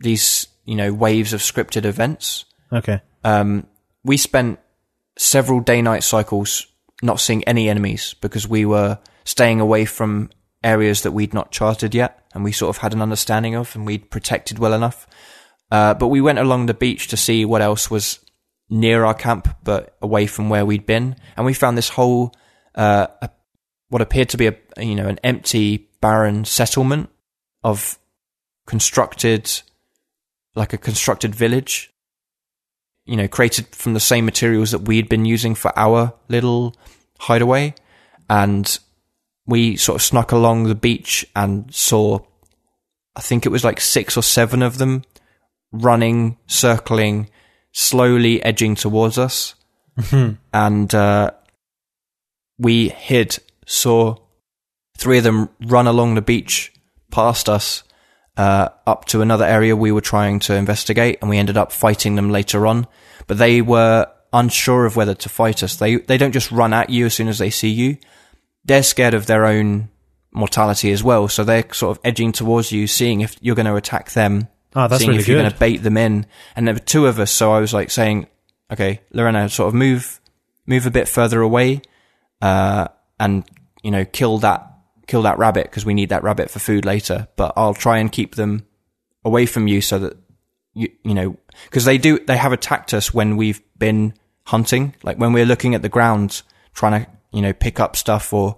these 0.00 0.48
you 0.64 0.76
know 0.76 0.92
waves 0.92 1.32
of 1.32 1.40
scripted 1.40 1.84
events. 1.84 2.44
Okay. 2.72 3.00
Um, 3.24 3.66
we 4.04 4.16
spent 4.16 4.58
several 5.16 5.60
day 5.60 5.82
night 5.82 6.02
cycles 6.02 6.66
not 7.02 7.20
seeing 7.20 7.44
any 7.44 7.68
enemies 7.68 8.14
because 8.20 8.48
we 8.48 8.64
were 8.64 8.98
staying 9.24 9.60
away 9.60 9.84
from 9.84 10.30
areas 10.62 11.02
that 11.02 11.12
we'd 11.12 11.34
not 11.34 11.50
charted 11.50 11.94
yet 11.94 12.24
and 12.34 12.44
we 12.44 12.52
sort 12.52 12.74
of 12.74 12.82
had 12.82 12.92
an 12.92 13.02
understanding 13.02 13.54
of 13.54 13.74
and 13.74 13.86
we'd 13.86 14.10
protected 14.10 14.58
well 14.58 14.72
enough. 14.72 15.06
Uh, 15.70 15.94
but 15.94 16.08
we 16.08 16.20
went 16.20 16.38
along 16.38 16.66
the 16.66 16.74
beach 16.74 17.08
to 17.08 17.16
see 17.16 17.44
what 17.44 17.62
else 17.62 17.90
was 17.90 18.18
near 18.68 19.04
our 19.04 19.14
camp 19.14 19.48
but 19.64 19.96
away 20.00 20.26
from 20.26 20.48
where 20.48 20.64
we'd 20.64 20.86
been 20.86 21.16
and 21.36 21.44
we 21.44 21.52
found 21.52 21.76
this 21.76 21.88
whole 21.88 22.32
uh, 22.76 23.08
a, 23.20 23.30
what 23.88 24.00
appeared 24.00 24.28
to 24.28 24.36
be 24.36 24.46
a 24.46 24.54
you 24.78 24.94
know 24.94 25.08
an 25.08 25.18
empty 25.24 25.88
barren 26.00 26.44
settlement 26.44 27.10
of 27.62 27.98
constructed, 28.66 29.50
like 30.54 30.72
a 30.72 30.78
constructed 30.78 31.34
village, 31.34 31.92
you 33.04 33.16
know, 33.16 33.28
created 33.28 33.66
from 33.74 33.94
the 33.94 34.00
same 34.00 34.24
materials 34.24 34.70
that 34.70 34.82
we'd 34.82 35.08
been 35.08 35.24
using 35.24 35.54
for 35.54 35.76
our 35.76 36.14
little 36.28 36.76
hideaway. 37.18 37.74
And 38.28 38.78
we 39.46 39.76
sort 39.76 39.96
of 39.96 40.02
snuck 40.02 40.32
along 40.32 40.64
the 40.64 40.74
beach 40.74 41.26
and 41.34 41.72
saw, 41.74 42.20
I 43.16 43.20
think 43.20 43.46
it 43.46 43.50
was 43.50 43.64
like 43.64 43.80
six 43.80 44.16
or 44.16 44.22
seven 44.22 44.62
of 44.62 44.78
them 44.78 45.02
running, 45.72 46.36
circling, 46.46 47.30
slowly 47.72 48.42
edging 48.42 48.74
towards 48.74 49.18
us. 49.18 49.54
Mm-hmm. 49.98 50.34
And 50.52 50.94
uh, 50.94 51.32
we 52.58 52.88
hid, 52.88 53.38
saw 53.66 54.16
three 54.98 55.18
of 55.18 55.24
them 55.24 55.48
run 55.62 55.86
along 55.86 56.14
the 56.14 56.22
beach 56.22 56.72
past 57.10 57.48
us 57.48 57.82
uh, 58.36 58.68
up 58.86 59.04
to 59.06 59.20
another 59.20 59.44
area 59.44 59.76
we 59.76 59.92
were 59.92 60.00
trying 60.00 60.38
to 60.40 60.54
investigate, 60.54 61.18
and 61.20 61.28
we 61.28 61.38
ended 61.38 61.56
up 61.56 61.72
fighting 61.72 62.14
them 62.14 62.30
later 62.30 62.66
on. 62.66 62.86
But 63.26 63.38
they 63.38 63.60
were 63.60 64.10
unsure 64.32 64.86
of 64.86 64.96
whether 64.96 65.14
to 65.14 65.28
fight 65.28 65.62
us. 65.62 65.76
They 65.76 65.96
they 65.96 66.16
don't 66.16 66.32
just 66.32 66.50
run 66.50 66.72
at 66.72 66.90
you 66.90 67.06
as 67.06 67.14
soon 67.14 67.28
as 67.28 67.38
they 67.38 67.50
see 67.50 67.68
you. 67.68 67.98
They're 68.64 68.82
scared 68.82 69.14
of 69.14 69.26
their 69.26 69.46
own 69.46 69.88
mortality 70.32 70.92
as 70.92 71.02
well, 71.02 71.28
so 71.28 71.44
they're 71.44 71.72
sort 71.72 71.96
of 71.96 72.00
edging 72.04 72.32
towards 72.32 72.72
you, 72.72 72.86
seeing 72.86 73.20
if 73.20 73.36
you're 73.40 73.56
going 73.56 73.66
to 73.66 73.76
attack 73.76 74.12
them. 74.12 74.48
Oh, 74.74 74.86
that's 74.86 75.00
seeing 75.00 75.10
really 75.10 75.20
if 75.20 75.28
you're 75.28 75.38
going 75.38 75.50
to 75.50 75.58
bait 75.58 75.78
them 75.78 75.96
in. 75.96 76.26
And 76.54 76.66
there 76.66 76.74
were 76.74 76.80
two 76.80 77.06
of 77.06 77.18
us, 77.18 77.30
so 77.30 77.52
I 77.52 77.60
was 77.60 77.74
like 77.74 77.90
saying, 77.90 78.28
"Okay, 78.72 79.00
Lorena, 79.12 79.48
sort 79.48 79.68
of 79.68 79.74
move, 79.74 80.20
move 80.66 80.86
a 80.86 80.90
bit 80.90 81.08
further 81.08 81.40
away, 81.40 81.82
uh, 82.40 82.88
and 83.18 83.44
you 83.82 83.90
know, 83.90 84.04
kill 84.04 84.38
that 84.38 84.66
kill 85.06 85.22
that 85.22 85.38
rabbit 85.38 85.64
because 85.64 85.84
we 85.84 85.92
need 85.92 86.10
that 86.10 86.22
rabbit 86.22 86.50
for 86.50 86.60
food 86.60 86.84
later. 86.84 87.26
But 87.36 87.52
I'll 87.56 87.74
try 87.74 87.98
and 87.98 88.12
keep 88.12 88.36
them 88.36 88.66
away 89.24 89.44
from 89.44 89.66
you 89.66 89.80
so 89.80 89.98
that 89.98 90.16
you 90.72 90.88
you 91.02 91.14
know 91.14 91.36
because 91.64 91.84
they 91.84 91.98
do 91.98 92.18
they 92.20 92.36
have 92.36 92.52
attacked 92.52 92.94
us 92.94 93.12
when 93.12 93.36
we've 93.36 93.60
been 93.76 94.14
hunting, 94.44 94.94
like 95.02 95.18
when 95.18 95.32
we're 95.32 95.46
looking 95.46 95.74
at 95.74 95.82
the 95.82 95.88
ground 95.88 96.42
trying 96.74 97.04
to 97.04 97.10
you 97.32 97.42
know 97.42 97.52
pick 97.52 97.80
up 97.80 97.96
stuff 97.96 98.32
or 98.32 98.56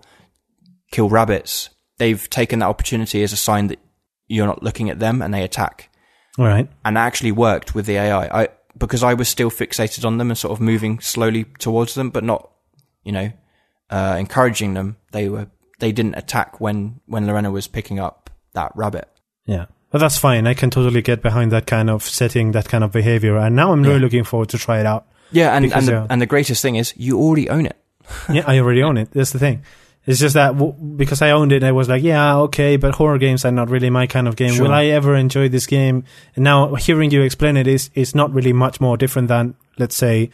kill 0.91 1.09
rabbits. 1.09 1.71
They've 1.99 2.29
taken 2.31 2.61
that 2.61 2.69
opportunity 2.69 3.23
as 3.23 3.33
a 3.33 3.37
sign 3.37 3.69
that 3.69 3.79
you're 4.27 4.47
not 4.47 4.63
looking 4.63 4.91
at 4.91 4.99
them 4.99 5.23
and 5.23 5.33
they 5.33 5.43
attack. 5.43 5.91
All 6.39 6.47
right. 6.47 6.69
And 6.85 6.97
actually 6.97 7.33
worked 7.33 7.75
with 7.75 7.87
the 7.87 7.97
AI. 7.97 8.43
I 8.43 8.49
because 8.79 9.03
I 9.03 9.15
was 9.15 9.29
still 9.29 9.51
fixated 9.51 10.05
on 10.05 10.19
them 10.19 10.31
and 10.31 10.39
sort 10.39 10.53
of 10.53 10.61
moving 10.61 10.99
slowly 11.01 11.45
towards 11.59 11.95
them, 11.95 12.11
but 12.11 12.25
not, 12.25 12.51
you 13.05 13.13
know, 13.13 13.31
uh, 13.91 14.17
encouraging 14.19 14.75
them. 14.75 14.97
They 15.13 15.29
were 15.29 15.49
they 15.79 15.93
didn't 15.93 16.15
attack 16.15 16.61
when 16.61 17.01
when 17.07 17.27
Lorena 17.27 17.51
was 17.51 17.67
picking 17.67 17.99
up 17.99 18.31
that 18.55 18.73
rabbit. 18.75 19.09
Yeah. 19.45 19.67
But 19.91 19.99
that's 19.99 20.17
fine. 20.17 20.47
I 20.47 20.55
can 20.55 20.71
totally 20.71 21.03
get 21.03 21.21
behind 21.21 21.53
that 21.53 21.67
kind 21.67 21.91
of 21.91 22.03
setting, 22.03 22.53
that 22.53 22.67
kind 22.67 22.83
of 22.83 22.93
behavior. 22.93 23.37
And 23.37 23.55
now 23.55 23.73
I'm 23.73 23.83
really 23.83 23.99
looking 23.99 24.25
forward 24.25 24.49
to 24.51 24.59
try 24.59 24.81
it 24.81 24.87
out. 24.87 25.07
Yeah, 25.33 25.55
and 25.55 25.71
and, 25.71 25.87
the, 25.87 25.99
uh, 25.99 26.07
and 26.09 26.21
the 26.21 26.27
greatest 26.27 26.63
thing 26.63 26.77
is 26.77 26.95
you 26.97 27.19
already 27.19 27.51
own 27.51 27.67
it. 27.67 27.77
Yeah, 28.31 28.45
I 28.47 28.59
already 28.59 28.83
own 28.83 28.97
it. 28.97 29.11
That's 29.13 29.33
the 29.33 29.39
thing. 29.39 29.63
It's 30.05 30.19
just 30.19 30.35
that 30.35 30.59
w- 30.59 30.73
because 30.73 31.23
I 31.23 31.31
owned 31.31 31.53
it, 31.53 31.63
I 31.63 31.71
was 31.71 31.89
like, 31.89 32.03
yeah, 32.03 32.37
okay, 32.39 32.77
but 32.77 32.95
horror 32.95 33.19
games 33.19 33.45
are 33.45 33.53
not 33.53 33.71
really 33.71 33.89
my 33.89 34.09
kind 34.09 34.27
of 34.27 34.35
game. 34.35 34.53
Sure. 34.55 34.65
Will 34.65 34.73
I 34.73 34.87
ever 34.87 35.15
enjoy 35.15 35.49
this 35.49 35.67
game? 35.67 36.05
And 36.35 36.43
now 36.43 36.75
hearing 36.75 37.13
you 37.13 37.23
explain 37.23 37.57
it 37.57 37.69
is 37.69 37.91
is 37.95 38.15
not 38.15 38.33
really 38.33 38.53
much 38.53 38.81
more 38.81 38.97
different 38.97 39.29
than, 39.29 39.55
let's 39.79 39.95
say, 39.95 40.31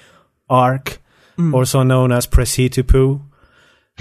Ark, 0.48 1.00
mm. 1.36 1.52
also 1.52 1.82
known 1.82 2.12
as 2.12 2.26
Press 2.26 2.54
to 2.54 2.82
Poo. 2.82 3.20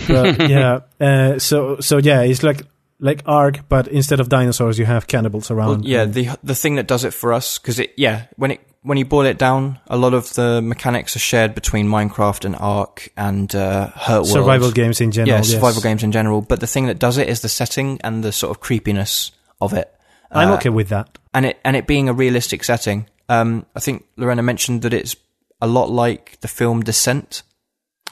But 0.07 0.49
yeah, 0.49 0.79
uh, 1.01 1.39
so 1.39 1.81
so 1.81 1.97
yeah, 1.97 2.21
it's 2.21 2.43
like 2.43 2.61
like 2.99 3.23
Ark, 3.25 3.67
but 3.67 3.89
instead 3.89 4.21
of 4.21 4.29
dinosaurs, 4.29 4.79
you 4.79 4.85
have 4.85 5.07
cannibals 5.07 5.51
around. 5.51 5.81
Well, 5.81 5.89
yeah, 5.89 6.05
the 6.05 6.29
the 6.43 6.55
thing 6.55 6.75
that 6.75 6.87
does 6.87 7.03
it 7.03 7.13
for 7.13 7.33
us 7.33 7.57
because 7.57 7.79
it 7.79 7.93
yeah 7.97 8.27
when 8.37 8.51
it 8.51 8.61
when 8.87 8.97
you 8.97 9.05
boil 9.05 9.25
it 9.25 9.37
down, 9.37 9.79
a 9.87 9.97
lot 9.97 10.13
of 10.13 10.33
the 10.33 10.61
mechanics 10.61 11.15
are 11.15 11.19
shared 11.19 11.53
between 11.53 11.87
Minecraft 11.87 12.45
and 12.45 12.55
Ark 12.57 13.09
and 13.17 13.53
uh, 13.53 13.89
Hurtworld. 13.93 14.27
Survival 14.27 14.71
games 14.71 15.01
in 15.01 15.11
general. 15.11 15.37
Yeah, 15.37 15.41
survival 15.41 15.75
yes. 15.75 15.83
games 15.83 16.03
in 16.03 16.13
general. 16.13 16.41
But 16.41 16.61
the 16.61 16.67
thing 16.67 16.87
that 16.87 16.97
does 16.97 17.17
it 17.17 17.27
is 17.27 17.41
the 17.41 17.49
setting 17.49 17.99
and 18.03 18.23
the 18.23 18.31
sort 18.31 18.51
of 18.51 18.61
creepiness 18.61 19.31
of 19.59 19.73
it. 19.73 19.93
I'm 20.31 20.51
uh, 20.51 20.55
okay 20.55 20.69
with 20.69 20.89
that. 20.89 21.17
And 21.33 21.45
it 21.45 21.59
and 21.65 21.75
it 21.75 21.85
being 21.85 22.07
a 22.07 22.13
realistic 22.13 22.63
setting. 22.63 23.07
Um, 23.29 23.65
I 23.75 23.81
think 23.81 24.05
Lorena 24.15 24.41
mentioned 24.41 24.83
that 24.83 24.93
it's 24.93 25.15
a 25.61 25.67
lot 25.67 25.89
like 25.89 26.39
the 26.39 26.47
film 26.47 26.81
Descent. 26.81 27.43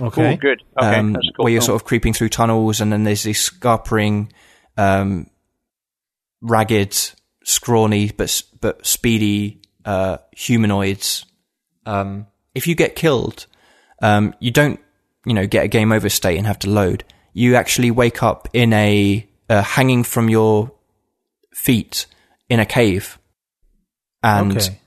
Okay, 0.02 0.34
Ooh, 0.34 0.38
good. 0.38 0.62
Okay, 0.78 1.00
um, 1.00 1.16
cool. 1.16 1.46
Where 1.46 1.54
you're 1.54 1.62
sort 1.62 1.82
of 1.82 1.88
creeping 1.88 2.12
through 2.12 2.30
tunnels, 2.30 2.82
and 2.82 2.92
then 2.92 3.06
there's 3.06 3.24
these 3.24 3.40
scarpering, 3.40 4.34
um, 4.76 5.30
ragged, 6.42 6.98
scrawny 7.46 8.12
but 8.12 8.44
but 8.60 8.86
speedy 8.86 9.62
uh, 9.86 10.18
humanoids. 10.32 11.26
Um, 11.86 12.28
if 12.54 12.68
you 12.68 12.76
get 12.76 12.96
killed, 12.96 13.46
um, 14.02 14.34
you 14.40 14.52
don't, 14.52 14.80
you 15.26 15.34
know, 15.34 15.48
get 15.48 15.66
a 15.66 15.68
game 15.68 15.92
over 15.92 16.10
state 16.10 16.38
and 16.38 16.48
have 16.48 16.60
to 16.60 16.70
load. 16.70 17.04
You 17.34 17.56
actually 17.56 17.92
wake 17.92 18.24
up 18.24 18.50
in 18.54 18.74
a 18.74 19.28
uh, 19.50 19.62
hanging 19.62 20.04
from 20.04 20.30
your 20.30 20.72
feet 21.54 22.08
in 22.50 22.60
a 22.60 22.66
cave, 22.66 23.20
and 24.24 24.58
okay. 24.58 24.80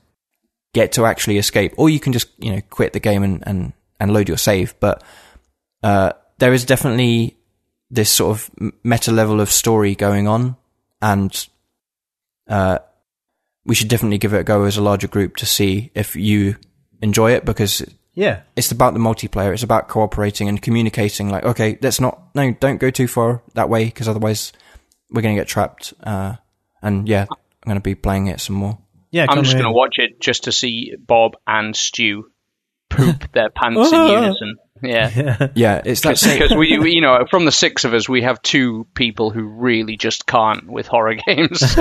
get 0.73 0.91
to 0.93 1.05
actually 1.05 1.37
escape. 1.37 1.73
Or 1.77 1.89
you 1.89 1.99
can 1.99 2.13
just, 2.13 2.29
you 2.37 2.51
know, 2.51 2.61
quit 2.69 2.93
the 2.93 2.99
game 2.99 3.23
and 3.23 3.43
and, 3.45 3.73
and 3.99 4.13
load 4.13 4.27
your 4.27 4.37
save. 4.37 4.73
But 4.79 5.03
uh, 5.83 6.13
there 6.39 6.53
is 6.53 6.65
definitely 6.65 7.37
this 7.91 8.09
sort 8.09 8.37
of 8.37 8.73
meta 8.83 9.11
level 9.11 9.41
of 9.41 9.49
story 9.49 9.95
going 9.95 10.27
on, 10.27 10.55
and 11.01 11.47
uh, 12.47 12.79
we 13.69 13.75
should 13.75 13.87
definitely 13.87 14.17
give 14.17 14.33
it 14.33 14.39
a 14.39 14.43
go 14.43 14.63
as 14.63 14.77
a 14.77 14.81
larger 14.81 15.07
group 15.07 15.37
to 15.37 15.45
see 15.45 15.91
if 15.93 16.15
you 16.15 16.55
enjoy 17.03 17.33
it 17.33 17.45
because 17.45 17.85
yeah, 18.15 18.41
it's 18.55 18.71
about 18.71 18.95
the 18.95 18.99
multiplayer. 18.99 19.53
It's 19.53 19.61
about 19.61 19.87
cooperating 19.87 20.49
and 20.49 20.59
communicating. 20.59 21.29
Like, 21.29 21.45
okay, 21.45 21.77
let's 21.81 22.01
not, 22.01 22.35
no, 22.35 22.51
don't 22.51 22.79
go 22.79 22.89
too 22.89 23.07
far 23.07 23.43
that 23.53 23.69
way 23.69 23.85
because 23.85 24.07
otherwise 24.07 24.51
we're 25.11 25.21
going 25.21 25.35
to 25.35 25.39
get 25.39 25.47
trapped. 25.47 25.93
Uh, 26.03 26.33
and 26.81 27.07
yeah, 27.07 27.27
I'm 27.29 27.37
going 27.67 27.77
to 27.77 27.81
be 27.81 27.93
playing 27.93 28.25
it 28.25 28.41
some 28.41 28.55
more. 28.55 28.79
Yeah, 29.11 29.27
I'm 29.29 29.43
just 29.43 29.53
going 29.53 29.65
to 29.65 29.71
watch 29.71 29.99
it 29.99 30.19
just 30.19 30.45
to 30.45 30.51
see 30.51 30.95
Bob 30.99 31.33
and 31.45 31.75
Stew 31.75 32.31
poop 32.89 33.31
their 33.33 33.51
pants 33.51 33.91
in 33.91 34.07
unison. 34.07 34.55
Yeah, 34.81 35.49
yeah, 35.55 35.81
it's 35.83 35.99
that 36.03 36.21
because 36.21 36.55
we, 36.55 36.79
we, 36.79 36.93
you 36.93 37.01
know, 37.01 37.25
from 37.29 37.43
the 37.43 37.51
six 37.51 37.83
of 37.83 37.93
us, 37.93 38.07
we 38.07 38.21
have 38.21 38.41
two 38.41 38.87
people 38.93 39.29
who 39.29 39.43
really 39.43 39.97
just 39.97 40.25
can't 40.25 40.71
with 40.71 40.87
horror 40.87 41.15
games. 41.27 41.77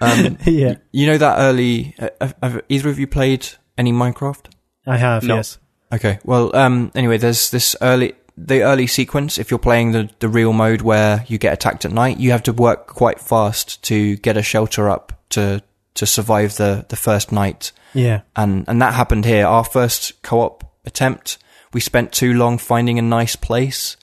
Um, 0.00 0.38
yeah. 0.44 0.76
You 0.92 1.06
know 1.06 1.18
that 1.18 1.38
early. 1.38 1.94
Uh, 1.98 2.08
have, 2.20 2.34
have, 2.42 2.62
either 2.68 2.88
of 2.88 2.98
you 2.98 3.06
played 3.06 3.46
any 3.76 3.92
Minecraft? 3.92 4.46
I 4.86 4.96
have. 4.96 5.24
No. 5.24 5.36
Yes. 5.36 5.58
Okay. 5.92 6.18
Well. 6.24 6.54
Um. 6.54 6.92
Anyway, 6.94 7.18
there's 7.18 7.50
this 7.50 7.76
early 7.80 8.14
the 8.36 8.62
early 8.62 8.86
sequence. 8.86 9.38
If 9.38 9.50
you're 9.50 9.58
playing 9.58 9.92
the 9.92 10.10
the 10.20 10.28
real 10.28 10.52
mode 10.52 10.82
where 10.82 11.24
you 11.28 11.38
get 11.38 11.52
attacked 11.52 11.84
at 11.84 11.92
night, 11.92 12.18
you 12.18 12.30
have 12.30 12.42
to 12.44 12.52
work 12.52 12.86
quite 12.86 13.20
fast 13.20 13.82
to 13.84 14.16
get 14.16 14.36
a 14.36 14.42
shelter 14.42 14.88
up 14.88 15.12
to 15.30 15.62
to 15.94 16.06
survive 16.06 16.56
the 16.56 16.86
the 16.88 16.96
first 16.96 17.32
night. 17.32 17.72
Yeah. 17.94 18.22
And 18.36 18.64
and 18.68 18.80
that 18.82 18.94
happened 18.94 19.24
here. 19.24 19.46
Our 19.46 19.64
first 19.64 20.22
co-op 20.22 20.64
attempt. 20.84 21.38
We 21.70 21.80
spent 21.80 22.12
too 22.12 22.32
long 22.32 22.56
finding 22.56 22.98
a 22.98 23.02
nice 23.02 23.36
place. 23.36 23.96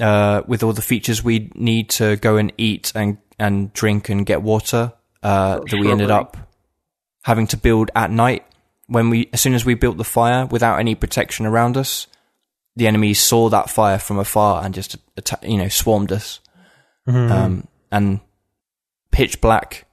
Uh, 0.00 0.40
with 0.46 0.62
all 0.62 0.72
the 0.72 0.80
features 0.80 1.22
we 1.22 1.50
need 1.54 1.90
to 1.90 2.16
go 2.16 2.38
and 2.38 2.50
eat 2.56 2.90
and, 2.94 3.18
and 3.38 3.70
drink 3.74 4.08
and 4.08 4.24
get 4.24 4.40
water 4.40 4.94
uh, 5.22 5.60
that 5.60 5.78
we 5.78 5.90
ended 5.90 6.10
up 6.10 6.36
having 7.22 7.46
to 7.48 7.56
build 7.56 7.90
at 7.94 8.10
night. 8.10 8.44
When 8.86 9.08
we, 9.08 9.28
as 9.32 9.40
soon 9.40 9.54
as 9.54 9.64
we 9.64 9.74
built 9.74 9.98
the 9.98 10.04
fire 10.04 10.46
without 10.46 10.80
any 10.80 10.94
protection 10.96 11.46
around 11.46 11.76
us, 11.76 12.08
the 12.74 12.88
enemies 12.88 13.20
saw 13.20 13.48
that 13.48 13.70
fire 13.70 13.98
from 13.98 14.18
afar 14.18 14.64
and 14.64 14.74
just, 14.74 14.96
atta- 15.16 15.46
you 15.48 15.58
know, 15.58 15.68
swarmed 15.68 16.10
us. 16.10 16.40
Mm-hmm. 17.08 17.32
Um, 17.32 17.68
and 17.92 18.20
pitch 19.10 19.40
black, 19.40 19.86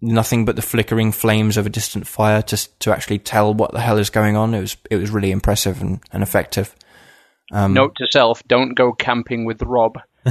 nothing 0.00 0.44
but 0.44 0.56
the 0.56 0.62
flickering 0.62 1.12
flames 1.12 1.56
of 1.56 1.66
a 1.66 1.70
distant 1.70 2.06
fire 2.06 2.42
to 2.42 2.78
to 2.78 2.92
actually 2.92 3.18
tell 3.18 3.52
what 3.52 3.72
the 3.72 3.80
hell 3.80 3.98
is 3.98 4.10
going 4.10 4.36
on. 4.36 4.54
It 4.54 4.60
was 4.60 4.76
it 4.90 4.96
was 4.96 5.10
really 5.10 5.30
impressive 5.30 5.80
and, 5.80 6.00
and 6.12 6.22
effective. 6.22 6.74
Um, 7.52 7.74
Note 7.74 7.96
to 7.96 8.06
self: 8.10 8.42
Don't 8.46 8.74
go 8.74 8.92
camping 8.92 9.44
with 9.44 9.62
Rob. 9.62 9.98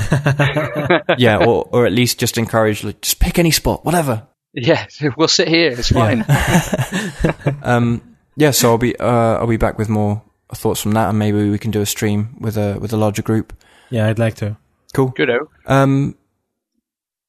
yeah, 1.17 1.43
or 1.45 1.69
or 1.71 1.85
at 1.85 1.91
least 1.91 2.19
just 2.19 2.37
encourage, 2.37 2.83
like, 2.83 3.01
just 3.01 3.19
pick 3.19 3.37
any 3.37 3.51
spot, 3.51 3.85
whatever. 3.85 4.27
Yeah, 4.53 4.85
we'll 5.17 5.27
sit 5.27 5.47
here. 5.47 5.71
It's 5.71 5.89
fine. 5.89 6.25
Yeah. 6.27 7.33
um, 7.63 8.15
yeah, 8.35 8.51
so 8.51 8.71
I'll 8.71 8.77
be 8.77 8.95
uh, 8.97 9.37
I'll 9.37 9.47
be 9.47 9.57
back 9.57 9.77
with 9.77 9.89
more 9.89 10.21
thoughts 10.53 10.81
from 10.81 10.91
that, 10.93 11.09
and 11.09 11.19
maybe 11.19 11.49
we 11.49 11.57
can 11.59 11.71
do 11.71 11.81
a 11.81 11.85
stream 11.85 12.35
with 12.39 12.57
a 12.57 12.77
with 12.79 12.93
a 12.93 12.97
larger 12.97 13.21
group. 13.21 13.53
Yeah, 13.89 14.07
I'd 14.07 14.19
like 14.19 14.35
to. 14.35 14.57
Cool. 14.93 15.09
Good. 15.09 15.29
Um, 15.65 16.15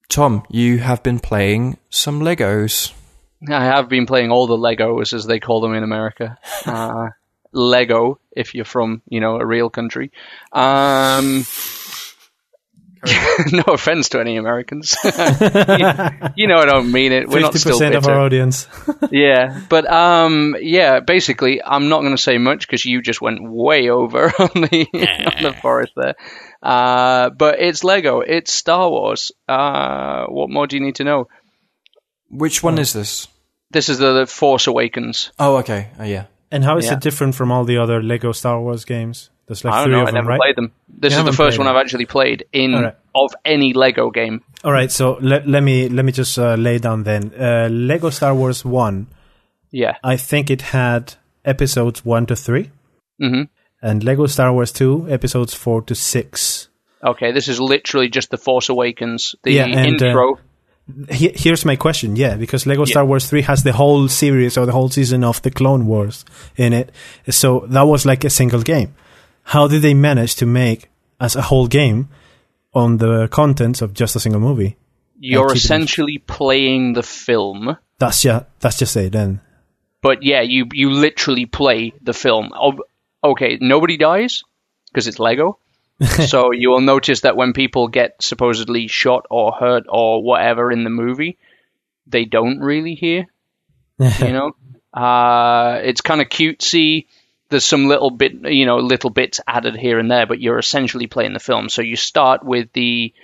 Tom, 0.08 0.44
you 0.50 0.78
have 0.78 1.02
been 1.02 1.18
playing 1.18 1.78
some 1.90 2.20
Legos. 2.20 2.92
I 3.48 3.64
have 3.64 3.88
been 3.88 4.06
playing 4.06 4.30
all 4.30 4.46
the 4.46 4.56
Legos, 4.56 5.12
as 5.12 5.26
they 5.26 5.40
call 5.40 5.60
them 5.60 5.74
in 5.74 5.82
America. 5.82 6.38
Uh, 6.66 7.10
Lego, 7.52 8.18
if 8.32 8.54
you're 8.54 8.64
from 8.64 9.00
you 9.08 9.20
know 9.20 9.36
a 9.36 9.46
real 9.46 9.70
country. 9.70 10.10
Um, 10.52 11.44
no 13.52 13.62
offense 13.68 14.10
to 14.10 14.20
any 14.20 14.36
Americans. 14.36 14.96
you, 15.04 15.10
you, 16.36 16.46
know 16.46 16.58
I 16.58 16.66
don't 16.66 16.90
mean 16.92 17.12
it. 17.12 17.28
We're 17.28 17.40
not 17.40 17.54
still 17.54 17.78
bitter. 17.78 17.98
of 17.98 18.06
our 18.06 18.20
audience. 18.20 18.68
yeah, 19.10 19.60
but 19.68 19.90
um, 19.90 20.56
yeah, 20.60 21.00
basically, 21.00 21.62
I'm 21.62 21.88
not 21.88 22.00
going 22.00 22.16
to 22.16 22.22
say 22.22 22.38
much 22.38 22.66
because 22.66 22.84
you 22.84 23.02
just 23.02 23.20
went 23.20 23.40
way 23.42 23.90
over 23.90 24.26
on 24.26 24.50
the 24.54 24.86
on 25.36 25.42
the 25.42 25.56
forest 25.60 25.92
there. 25.96 26.14
Uh, 26.62 27.30
but 27.30 27.60
it's 27.60 27.84
Lego. 27.84 28.20
It's 28.20 28.52
Star 28.52 28.88
Wars. 28.88 29.32
Uh, 29.48 30.26
what 30.26 30.50
more 30.50 30.66
do 30.66 30.76
you 30.76 30.82
need 30.82 30.96
to 30.96 31.04
know? 31.04 31.28
Which 32.30 32.62
one 32.62 32.78
is 32.78 32.92
this? 32.92 33.28
This 33.70 33.88
is 33.88 33.98
the, 33.98 34.12
the 34.12 34.26
Force 34.26 34.66
Awakens. 34.66 35.32
Oh, 35.38 35.56
okay. 35.58 35.90
Oh, 35.98 36.04
yeah. 36.04 36.26
And 36.50 36.64
how 36.64 36.78
is 36.78 36.86
yeah. 36.86 36.94
it 36.94 37.00
different 37.00 37.34
from 37.34 37.50
all 37.50 37.64
the 37.64 37.78
other 37.78 38.02
Lego 38.02 38.32
Star 38.32 38.60
Wars 38.60 38.84
games? 38.84 39.30
There's 39.46 39.64
like 39.64 39.74
I 39.74 39.80
don't 39.82 39.90
know. 39.90 40.06
I 40.06 40.10
never 40.10 40.28
right? 40.28 40.40
played 40.40 40.56
them. 40.56 40.72
This 40.88 41.12
you 41.12 41.18
is 41.18 41.24
the 41.24 41.32
first 41.32 41.58
one 41.58 41.66
I've 41.66 41.76
actually 41.76 42.06
played 42.06 42.46
in 42.52 42.72
right. 42.72 42.94
of 43.14 43.34
any 43.44 43.72
Lego 43.74 44.10
game. 44.10 44.42
All 44.62 44.72
right, 44.72 44.90
so 44.90 45.18
let, 45.20 45.46
let 45.46 45.62
me 45.62 45.88
let 45.88 46.04
me 46.04 46.12
just 46.12 46.38
uh, 46.38 46.54
lay 46.54 46.78
down 46.78 47.02
then. 47.02 47.32
Uh, 47.38 47.68
Lego 47.70 48.10
Star 48.10 48.34
Wars 48.34 48.64
One. 48.64 49.08
Yeah, 49.70 49.96
I 50.02 50.16
think 50.16 50.50
it 50.50 50.62
had 50.62 51.14
episodes 51.44 52.04
one 52.04 52.24
to 52.26 52.36
3 52.36 52.70
mm-hmm. 53.20 53.42
and 53.82 54.04
Lego 54.04 54.26
Star 54.26 54.52
Wars 54.52 54.72
Two 54.72 55.06
episodes 55.10 55.52
four 55.52 55.82
to 55.82 55.94
six. 55.94 56.68
Okay, 57.02 57.32
this 57.32 57.48
is 57.48 57.60
literally 57.60 58.08
just 58.08 58.30
the 58.30 58.38
Force 58.38 58.70
Awakens. 58.70 59.34
The 59.42 59.52
yeah, 59.52 59.66
and, 59.66 60.02
uh, 60.02 60.06
intro. 60.06 60.34
Uh, 60.34 60.38
here's 61.08 61.64
my 61.64 61.76
question. 61.76 62.16
Yeah, 62.16 62.36
because 62.36 62.66
Lego 62.66 62.82
yeah. 62.82 62.92
Star 62.92 63.04
Wars 63.04 63.28
3 63.28 63.42
has 63.42 63.62
the 63.62 63.72
whole 63.72 64.06
series 64.08 64.58
or 64.58 64.66
the 64.66 64.72
whole 64.72 64.90
season 64.90 65.24
of 65.24 65.40
the 65.42 65.50
Clone 65.50 65.86
Wars 65.86 66.24
in 66.56 66.72
it. 66.72 66.92
So 67.30 67.66
that 67.68 67.82
was 67.82 68.04
like 68.04 68.24
a 68.24 68.30
single 68.30 68.62
game. 68.62 68.94
How 69.44 69.68
did 69.68 69.82
they 69.82 69.94
manage 69.94 70.36
to 70.36 70.46
make 70.46 70.90
as 71.20 71.36
a 71.36 71.42
whole 71.42 71.66
game 71.66 72.08
on 72.72 72.98
the 72.98 73.28
contents 73.28 73.82
of 73.82 73.94
just 73.94 74.16
a 74.16 74.20
single 74.20 74.40
movie? 74.40 74.76
You're 75.18 75.52
essentially 75.52 76.18
playing 76.18 76.94
the 76.94 77.02
film. 77.02 77.76
That's 77.98 78.24
yeah, 78.24 78.44
that's 78.60 78.78
just 78.78 78.96
it 78.96 79.12
then. 79.12 79.40
But 80.02 80.22
yeah, 80.22 80.42
you 80.42 80.66
you 80.72 80.90
literally 80.90 81.46
play 81.46 81.92
the 82.02 82.12
film. 82.12 82.52
Oh, 82.54 82.78
okay, 83.22 83.58
nobody 83.60 83.96
dies 83.96 84.42
because 84.88 85.06
it's 85.06 85.18
Lego. 85.18 85.58
so 86.26 86.52
you 86.52 86.70
will 86.70 86.80
notice 86.80 87.20
that 87.20 87.36
when 87.36 87.52
people 87.52 87.88
get 87.88 88.16
supposedly 88.20 88.88
shot 88.88 89.26
or 89.30 89.52
hurt 89.52 89.84
or 89.88 90.22
whatever 90.22 90.72
in 90.72 90.84
the 90.84 90.90
movie, 90.90 91.38
they 92.06 92.24
don't 92.24 92.60
really 92.60 92.94
hear. 92.94 93.26
you 93.98 94.10
know, 94.32 94.52
uh, 94.92 95.80
it's 95.84 96.00
kind 96.00 96.20
of 96.20 96.28
cutesy. 96.28 97.06
There's 97.54 97.64
some 97.64 97.86
little 97.86 98.10
bit, 98.10 98.50
you 98.50 98.66
know, 98.66 98.78
little 98.78 99.10
bits 99.10 99.38
added 99.46 99.76
here 99.76 100.00
and 100.00 100.10
there, 100.10 100.26
but 100.26 100.40
you're 100.40 100.58
essentially 100.58 101.06
playing 101.06 101.34
the 101.34 101.38
film. 101.38 101.68
So 101.68 101.82
you 101.82 101.94
start 101.94 102.44
with 102.44 102.72
the 102.72 103.14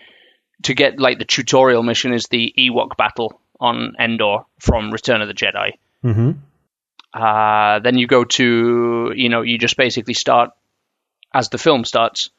to 0.63 0.73
get 0.73 1.01
like 1.01 1.19
the 1.19 1.25
tutorial 1.25 1.83
mission 1.83 2.13
is 2.13 2.29
the 2.29 2.55
Ewok 2.57 2.97
battle 2.97 3.41
on 3.59 3.97
Endor 3.99 4.45
from 4.61 4.93
Return 4.93 5.21
of 5.21 5.27
the 5.27 5.35
Jedi. 5.35 5.73
Mm-hmm. 6.05 6.31
Uh, 7.13 7.81
then 7.81 7.99
you 7.99 8.07
go 8.07 8.23
to, 8.23 9.13
you 9.17 9.31
know, 9.31 9.43
you 9.43 9.59
just 9.59 9.77
basically 9.77 10.15
start 10.15 10.51
as 11.35 11.49
the 11.49 11.59
film 11.59 11.85
starts. 11.85 12.31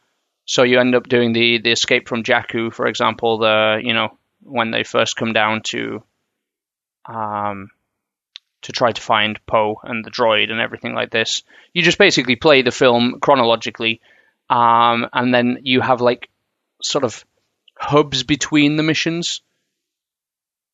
So 0.46 0.64
you 0.64 0.80
end 0.80 0.96
up 0.96 1.10
doing 1.10 1.34
the 1.34 1.60
the 1.60 1.72
escape 1.72 2.08
from 2.08 2.24
Jakku, 2.24 2.72
for 2.72 2.88
example. 2.88 3.40
The 3.40 3.82
you 3.84 3.94
know 3.94 4.18
when 4.44 4.72
they 4.72 4.86
first 4.86 5.18
come 5.18 5.34
down 5.34 5.64
to, 5.64 6.04
um, 7.04 7.70
to 8.64 8.72
try 8.72 8.92
to 8.92 9.02
find 9.02 9.40
Poe 9.46 9.80
and 9.84 10.06
the 10.06 10.12
droid 10.12 10.52
and 10.52 10.60
everything 10.60 10.94
like 10.94 11.12
this. 11.12 11.44
You 11.74 11.82
just 11.82 11.98
basically 11.98 12.36
play 12.36 12.62
the 12.62 12.72
film 12.72 13.20
chronologically, 13.22 14.02
um, 14.50 15.08
and 15.14 15.34
then 15.34 15.60
you 15.64 15.82
have 15.82 16.02
like 16.02 16.30
sort 16.82 17.04
of 17.04 17.26
hubs 17.78 18.24
between 18.24 18.76
the 18.76 18.84
missions 18.84 19.42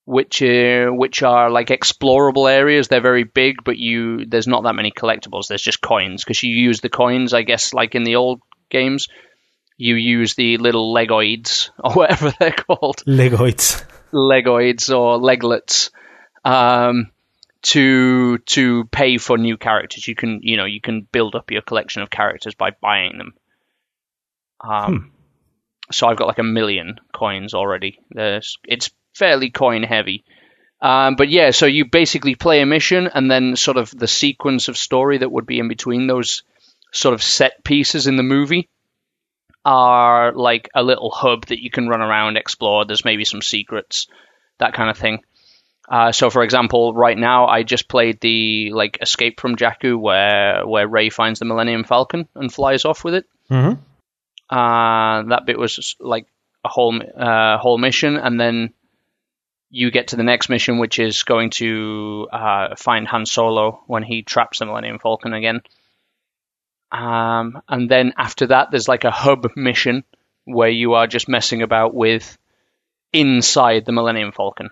which 0.07 0.41
uh, 0.41 0.87
which 0.87 1.21
are 1.21 1.49
like 1.49 1.67
explorable 1.67 2.49
areas. 2.49 2.87
They're 2.87 3.01
very 3.01 3.25
big, 3.25 3.65
but 3.65 3.77
you 3.77 4.25
there's 4.25 4.47
not 4.47 4.63
that 4.63 4.73
many 4.73 4.89
collectibles. 4.89 5.49
There's 5.49 5.61
just 5.61 5.81
coins 5.81 6.23
because 6.23 6.41
you 6.41 6.55
use 6.55 6.79
the 6.79 6.89
coins, 6.89 7.33
I 7.33 7.41
guess, 7.41 7.73
like 7.73 7.93
in 7.93 8.05
the 8.05 8.15
old 8.15 8.39
games. 8.69 9.09
You 9.75 9.95
use 9.95 10.33
the 10.35 10.57
little 10.57 10.95
legoids 10.95 11.71
or 11.83 11.91
whatever 11.91 12.33
they're 12.39 12.53
called. 12.53 13.03
Legoids. 13.05 13.83
Legoids 14.13 14.97
or 14.97 15.17
leglets. 15.17 15.91
Um, 16.45 17.11
to 17.63 18.37
to 18.39 18.85
pay 18.85 19.17
for 19.17 19.37
new 19.37 19.57
characters. 19.57 20.07
You 20.07 20.15
can 20.15 20.39
you 20.43 20.57
know 20.57 20.65
you 20.65 20.81
can 20.81 21.07
build 21.11 21.35
up 21.35 21.51
your 21.51 21.61
collection 21.61 22.01
of 22.01 22.09
characters 22.09 22.55
by 22.55 22.71
buying 22.81 23.17
them. 23.17 23.33
Um, 24.61 24.99
hmm. 24.99 25.07
So 25.91 26.07
I've 26.07 26.17
got 26.17 26.27
like 26.27 26.39
a 26.39 26.43
million 26.43 26.99
coins 27.13 27.53
already. 27.53 27.99
There's 28.11 28.57
it's 28.65 28.89
fairly 29.13 29.49
coin 29.49 29.83
heavy. 29.83 30.23
Um, 30.79 31.15
but 31.15 31.29
yeah, 31.29 31.51
so 31.51 31.65
you 31.65 31.85
basically 31.85 32.35
play 32.35 32.61
a 32.61 32.65
mission 32.65 33.07
and 33.07 33.31
then 33.31 33.55
sort 33.55 33.77
of 33.77 33.89
the 33.91 34.07
sequence 34.07 34.67
of 34.67 34.77
story 34.77 35.17
that 35.17 35.31
would 35.31 35.47
be 35.47 35.59
in 35.59 35.67
between 35.67 36.05
those 36.05 36.43
sort 36.91 37.15
of 37.15 37.23
set 37.23 37.63
pieces 37.63 38.05
in 38.05 38.15
the 38.15 38.23
movie 38.23 38.69
are 39.65 40.33
like 40.33 40.69
a 40.75 40.83
little 40.83 41.09
hub 41.09 41.45
that 41.47 41.61
you 41.61 41.69
can 41.69 41.89
run 41.89 42.01
around, 42.01 42.37
explore. 42.37 42.85
There's 42.85 43.03
maybe 43.03 43.25
some 43.25 43.41
secrets, 43.41 44.07
that 44.59 44.73
kind 44.73 44.89
of 44.89 44.97
thing. 44.97 45.23
Uh, 45.87 46.11
so, 46.11 46.29
for 46.29 46.43
example, 46.43 46.93
right 46.93 47.17
now 47.17 47.47
I 47.47 47.63
just 47.63 47.87
played 47.87 48.19
the 48.19 48.71
like 48.71 48.97
Escape 49.01 49.39
from 49.39 49.55
Jakku, 49.55 49.97
where 49.97 50.67
where 50.67 50.87
Rey 50.87 51.09
finds 51.09 51.39
the 51.39 51.45
Millennium 51.45 51.85
Falcon 51.85 52.27
and 52.35 52.53
flies 52.53 52.83
off 52.83 53.03
with 53.03 53.13
it. 53.13 53.25
Mm-hmm. 53.49 53.79
Uh, 54.49 55.23
that 55.29 55.45
bit 55.45 55.57
was 55.57 55.95
like 55.99 56.27
a 56.65 56.69
whole 56.69 56.99
uh, 57.17 57.57
whole 57.57 57.77
mission, 57.77 58.17
and 58.17 58.39
then 58.39 58.73
you 59.69 59.91
get 59.91 60.09
to 60.09 60.17
the 60.17 60.23
next 60.23 60.49
mission, 60.49 60.77
which 60.77 60.99
is 60.99 61.23
going 61.23 61.51
to 61.51 62.27
uh, 62.31 62.75
find 62.75 63.07
Han 63.07 63.25
Solo 63.25 63.83
when 63.87 64.03
he 64.03 64.23
traps 64.23 64.59
the 64.59 64.65
Millennium 64.65 64.99
Falcon 64.99 65.33
again. 65.33 65.61
Um, 66.91 67.61
and 67.67 67.89
then 67.89 68.13
after 68.17 68.47
that, 68.47 68.71
there's 68.71 68.87
like 68.87 69.03
a 69.03 69.11
hub 69.11 69.47
mission 69.55 70.03
where 70.45 70.69
you 70.69 70.93
are 70.93 71.07
just 71.07 71.27
messing 71.27 71.61
about 71.61 71.93
with 71.93 72.37
inside 73.11 73.85
the 73.85 73.91
Millennium 73.91 74.31
Falcon. 74.31 74.69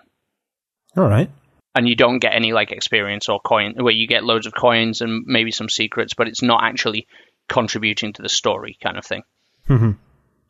All 0.96 1.08
right. 1.08 1.30
And 1.74 1.88
you 1.88 1.94
don't 1.94 2.18
get 2.18 2.34
any 2.34 2.52
like 2.52 2.72
experience 2.72 3.28
or 3.28 3.38
coin 3.40 3.74
where 3.76 3.92
you 3.92 4.06
get 4.06 4.24
loads 4.24 4.46
of 4.46 4.54
coins 4.54 5.02
and 5.02 5.24
maybe 5.26 5.50
some 5.50 5.68
secrets, 5.68 6.14
but 6.14 6.26
it's 6.26 6.42
not 6.42 6.62
actually 6.64 7.06
contributing 7.48 8.12
to 8.14 8.22
the 8.22 8.28
story 8.28 8.78
kind 8.82 8.96
of 8.96 9.04
thing. 9.04 9.22
Mm-hmm. 9.68 9.92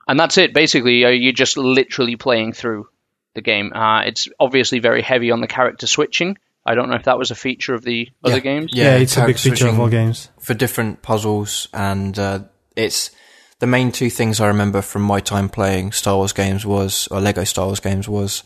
And 0.08 0.20
that's 0.20 0.38
it. 0.38 0.54
Basically, 0.54 1.04
uh, 1.04 1.08
you're 1.08 1.32
just 1.32 1.56
literally 1.56 2.16
playing 2.16 2.52
through 2.52 2.86
the 3.34 3.42
game. 3.42 3.72
Uh, 3.72 4.02
it's 4.02 4.28
obviously 4.38 4.78
very 4.78 5.02
heavy 5.02 5.32
on 5.32 5.40
the 5.40 5.48
character 5.48 5.86
switching. 5.86 6.36
I 6.64 6.74
don't 6.74 6.88
know 6.88 6.96
if 6.96 7.04
that 7.04 7.18
was 7.18 7.30
a 7.30 7.36
feature 7.36 7.74
of 7.74 7.82
the 7.82 8.08
yeah. 8.24 8.30
other 8.30 8.40
games. 8.40 8.72
Yeah, 8.72 8.84
yeah 8.84 9.02
it's 9.02 9.16
a 9.16 9.26
big 9.26 9.38
feature 9.38 9.68
of 9.68 9.78
all 9.78 9.88
games 9.88 10.30
for 10.40 10.54
different 10.54 11.02
puzzles, 11.02 11.68
and 11.72 12.18
uh, 12.18 12.40
it's 12.74 13.12
the 13.60 13.68
main 13.68 13.92
two 13.92 14.10
things 14.10 14.40
I 14.40 14.48
remember 14.48 14.82
from 14.82 15.02
my 15.02 15.20
time 15.20 15.48
playing 15.48 15.92
Star 15.92 16.16
Wars 16.16 16.32
games 16.32 16.66
was, 16.66 17.06
or 17.08 17.20
Lego 17.20 17.44
Star 17.44 17.66
Wars 17.66 17.78
games 17.78 18.08
was, 18.08 18.42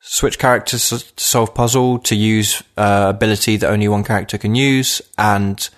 switch 0.00 0.38
characters 0.38 0.88
to 0.88 1.04
solve 1.16 1.54
puzzle, 1.54 1.98
to 2.00 2.16
use 2.16 2.62
uh, 2.76 3.06
ability 3.14 3.56
that 3.58 3.70
only 3.70 3.88
one 3.88 4.04
character 4.04 4.38
can 4.38 4.54
use, 4.54 5.02
and 5.18 5.68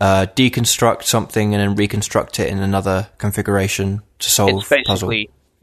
uh, 0.00 0.26
deconstruct 0.34 1.04
something 1.04 1.54
and 1.54 1.62
then 1.62 1.76
reconstruct 1.76 2.40
it 2.40 2.48
in 2.50 2.58
another 2.58 3.08
configuration 3.18 4.02
to 4.18 4.28
solve 4.28 4.70
puzzle 4.86 5.12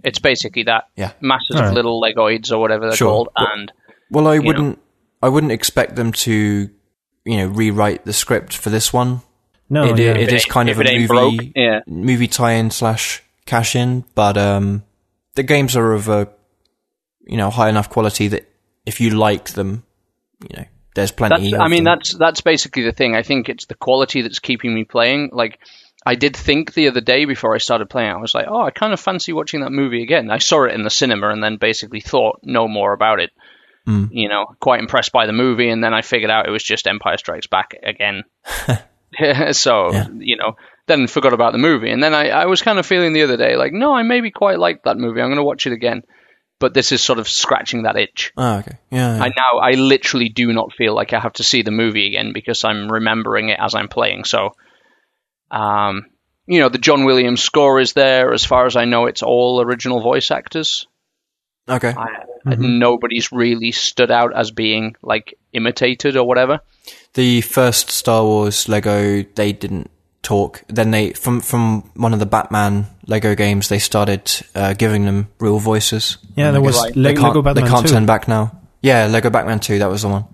it's 0.04 0.20
basically 0.20 0.64
that. 0.64 0.86
Yeah. 0.96 1.12
Masses 1.22 1.60
of 1.60 1.74
little 1.74 2.02
legoids 2.02 2.52
or 2.52 2.60
whatever 2.60 2.88
they're 2.88 2.96
sure. 2.96 3.10
called, 3.10 3.30
well, 3.36 3.48
and 3.54 3.72
well, 4.10 4.28
I 4.28 4.40
wouldn't, 4.40 4.78
know. 4.78 4.84
I 5.22 5.30
wouldn't 5.30 5.52
expect 5.52 5.96
them 5.96 6.12
to, 6.14 6.70
you 7.26 7.38
know, 7.38 7.48
rewrite 7.48 8.06
the 8.06 8.14
script 8.14 8.56
for 8.56 8.70
this 8.70 8.94
one. 8.94 9.22
No, 9.70 9.84
it, 9.84 10.00
yeah. 10.00 10.12
it, 10.12 10.18
it 10.18 10.34
is 10.34 10.46
kind 10.46 10.70
of 10.70 10.80
a 10.80 10.84
movie, 10.84 11.08
broke, 11.08 11.42
yeah. 11.56 11.82
movie 11.86 12.28
tie-in 12.28 12.72
slash 12.72 13.22
cash-in, 13.46 14.04
but 14.16 14.38
um, 14.38 14.84
the 15.36 15.44
games 15.44 15.76
are 15.76 15.94
of 15.94 16.08
a, 16.08 16.28
you 17.30 17.38
know, 17.38 17.50
high 17.50 17.70
enough 17.70 17.90
quality 17.90 18.28
that 18.30 18.50
if 18.86 19.00
you 19.00 19.12
like 19.12 19.52
them, 19.52 19.84
you 20.42 20.58
know, 20.58 20.66
there's 20.96 21.12
plenty. 21.12 21.56
I 21.56 21.68
mean, 21.68 21.84
them. 21.84 21.98
that's 22.00 22.14
that's 22.14 22.42
basically 22.42 22.84
the 22.84 22.92
thing. 22.92 23.16
I 23.16 23.24
think 23.24 23.50
it's 23.50 23.66
the 23.66 23.76
quality 23.76 24.24
that's 24.24 24.40
keeping 24.40 24.74
me 24.74 24.84
playing. 24.84 25.30
Like 25.32 25.60
I 26.06 26.16
did 26.16 26.36
think 26.36 26.74
the 26.74 26.88
other 26.88 27.02
day 27.02 27.26
before 27.26 27.54
I 27.54 27.60
started 27.60 27.90
playing, 27.90 28.12
I 28.12 28.18
was 28.18 28.34
like, 28.34 28.48
oh, 28.50 28.62
I 28.62 28.72
kind 28.72 28.94
of 28.94 29.00
fancy 29.00 29.32
watching 29.32 29.62
that 29.62 29.72
movie 29.72 30.02
again. 30.02 30.32
I 30.32 30.40
saw 30.40 30.64
it 30.66 30.74
in 30.74 30.82
the 30.82 30.90
cinema 30.90 31.30
and 31.30 31.44
then 31.44 31.58
basically 31.58 32.02
thought 32.02 32.40
no 32.44 32.68
more 32.68 32.94
about 32.94 33.20
it. 33.20 33.30
Mm. 33.88 34.10
You 34.12 34.28
know, 34.28 34.48
quite 34.60 34.80
impressed 34.80 35.12
by 35.12 35.28
the 35.28 35.34
movie, 35.34 35.70
and 35.70 35.84
then 35.84 35.94
I 35.94 36.02
figured 36.02 36.32
out 36.32 36.48
it 36.48 36.52
was 36.52 36.64
just 36.64 36.88
Empire 36.88 37.18
Strikes 37.18 37.48
Back 37.48 37.76
again. 37.82 38.24
so, 39.52 39.92
yeah. 39.92 40.08
you 40.18 40.38
know, 40.38 40.56
then 40.88 41.08
forgot 41.08 41.34
about 41.34 41.52
the 41.52 41.58
movie. 41.58 41.92
And 41.92 42.02
then 42.02 42.14
I, 42.14 42.30
I 42.30 42.46
was 42.46 42.62
kind 42.62 42.80
of 42.80 42.86
feeling 42.86 43.14
the 43.14 43.24
other 43.24 43.38
day 43.38 43.56
like, 43.56 43.74
no, 43.74 43.94
I 43.94 44.04
maybe 44.04 44.32
quite 44.32 44.60
like 44.60 44.84
that 44.84 44.98
movie. 44.98 45.22
I'm 45.22 45.30
going 45.30 45.38
to 45.38 45.44
watch 45.44 45.68
it 45.68 45.74
again. 45.74 46.04
But 46.60 46.74
this 46.74 46.92
is 46.92 47.02
sort 47.02 47.20
of 47.20 47.30
scratching 47.30 47.84
that 47.84 47.96
itch. 47.96 48.34
Oh, 48.36 48.58
okay. 48.58 48.78
Yeah, 48.92 49.16
yeah. 49.16 49.24
I 49.24 49.28
now, 49.30 49.60
I 49.60 49.72
literally 49.72 50.28
do 50.28 50.52
not 50.52 50.74
feel 50.74 50.94
like 50.94 51.14
I 51.14 51.20
have 51.20 51.34
to 51.34 51.44
see 51.44 51.62
the 51.62 51.72
movie 51.72 52.08
again 52.08 52.34
because 52.34 52.66
I'm 52.66 52.92
remembering 52.92 53.48
it 53.50 53.60
as 53.62 53.76
I'm 53.76 53.88
playing. 53.88 54.26
So, 54.26 54.56
um, 55.52 56.08
you 56.46 56.60
know, 56.60 56.68
the 56.68 56.78
John 56.78 57.06
Williams 57.06 57.42
score 57.42 57.80
is 57.80 57.94
there. 57.94 58.34
As 58.34 58.44
far 58.44 58.66
as 58.66 58.76
I 58.76 58.86
know, 58.86 59.06
it's 59.06 59.24
all 59.24 59.62
original 59.62 60.02
voice 60.02 60.32
actors. 60.32 60.86
Okay. 61.70 61.94
I, 61.96 62.26
mm-hmm. 62.46 62.80
Nobody's 62.80 63.32
really 63.32 63.72
stood 63.72 64.12
out 64.12 64.36
as 64.36 64.52
being 64.52 64.96
like 65.02 65.36
imitated 65.54 66.18
or 66.18 66.28
whatever. 66.28 66.60
The 67.14 67.42
first 67.42 67.90
Star 67.90 68.24
Wars 68.24 68.68
Lego, 68.68 69.24
they 69.36 69.54
didn't 69.54 69.92
talk. 70.22 70.64
Then 70.68 70.92
they, 70.92 71.12
from 71.12 71.42
from 71.42 71.82
one 71.96 72.14
of 72.14 72.20
the 72.20 72.26
Batman 72.26 72.88
Lego 73.08 73.36
games, 73.36 73.70
they 73.70 73.80
started 73.80 74.32
uh, 74.56 74.74
giving 74.74 75.06
them 75.06 75.30
real 75.40 75.60
voices. 75.60 76.18
Yeah, 76.36 76.52
there 76.52 76.62
was 76.62 76.78
right. 76.78 76.96
Le- 76.96 77.14
Lego 77.14 77.42
Batman. 77.42 77.64
They 77.64 77.70
can't 77.70 77.88
2. 77.88 77.94
turn 77.94 78.06
back 78.06 78.28
now. 78.28 78.60
Yeah, 78.82 79.08
Lego 79.08 79.30
Batman 79.30 79.60
Two. 79.60 79.80
That 79.80 79.90
was 79.90 80.04
the 80.04 80.10
one. 80.10 80.26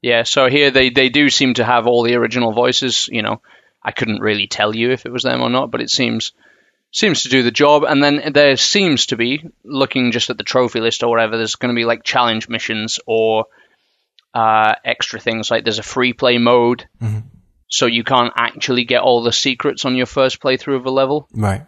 Yeah, 0.00 0.22
so 0.22 0.48
here 0.48 0.70
they, 0.70 0.90
they 0.90 1.08
do 1.08 1.28
seem 1.28 1.54
to 1.54 1.64
have 1.64 1.88
all 1.88 2.04
the 2.04 2.14
original 2.14 2.52
voices. 2.52 3.08
You 3.10 3.22
know, 3.22 3.42
I 3.82 3.92
couldn't 3.92 4.20
really 4.20 4.46
tell 4.46 4.74
you 4.74 4.92
if 4.92 5.06
it 5.06 5.12
was 5.12 5.24
them 5.24 5.42
or 5.42 5.50
not, 5.50 5.70
but 5.70 5.80
it 5.80 5.90
seems 5.90 6.32
seems 6.90 7.22
to 7.22 7.28
do 7.28 7.42
the 7.42 7.50
job. 7.50 7.84
And 7.84 8.02
then 8.02 8.32
there 8.32 8.56
seems 8.56 9.06
to 9.06 9.16
be, 9.16 9.44
looking 9.64 10.12
just 10.12 10.30
at 10.30 10.38
the 10.38 10.44
trophy 10.44 10.80
list 10.80 11.02
or 11.02 11.10
whatever, 11.10 11.36
there's 11.36 11.56
going 11.56 11.74
to 11.74 11.78
be 11.78 11.84
like 11.84 12.02
challenge 12.02 12.48
missions 12.48 12.98
or 13.06 13.46
uh, 14.34 14.74
extra 14.84 15.20
things. 15.20 15.50
Like 15.50 15.64
there's 15.64 15.78
a 15.78 15.84
free 15.84 16.12
play 16.12 16.38
mode, 16.38 16.88
mm-hmm. 17.02 17.26
So 17.68 17.86
you 17.86 18.02
can't 18.02 18.32
actually 18.36 18.84
get 18.84 19.02
all 19.02 19.22
the 19.22 19.32
secrets 19.32 19.84
on 19.84 19.94
your 19.94 20.06
first 20.06 20.40
playthrough 20.40 20.76
of 20.76 20.86
a 20.86 20.90
level. 20.90 21.28
Right. 21.32 21.66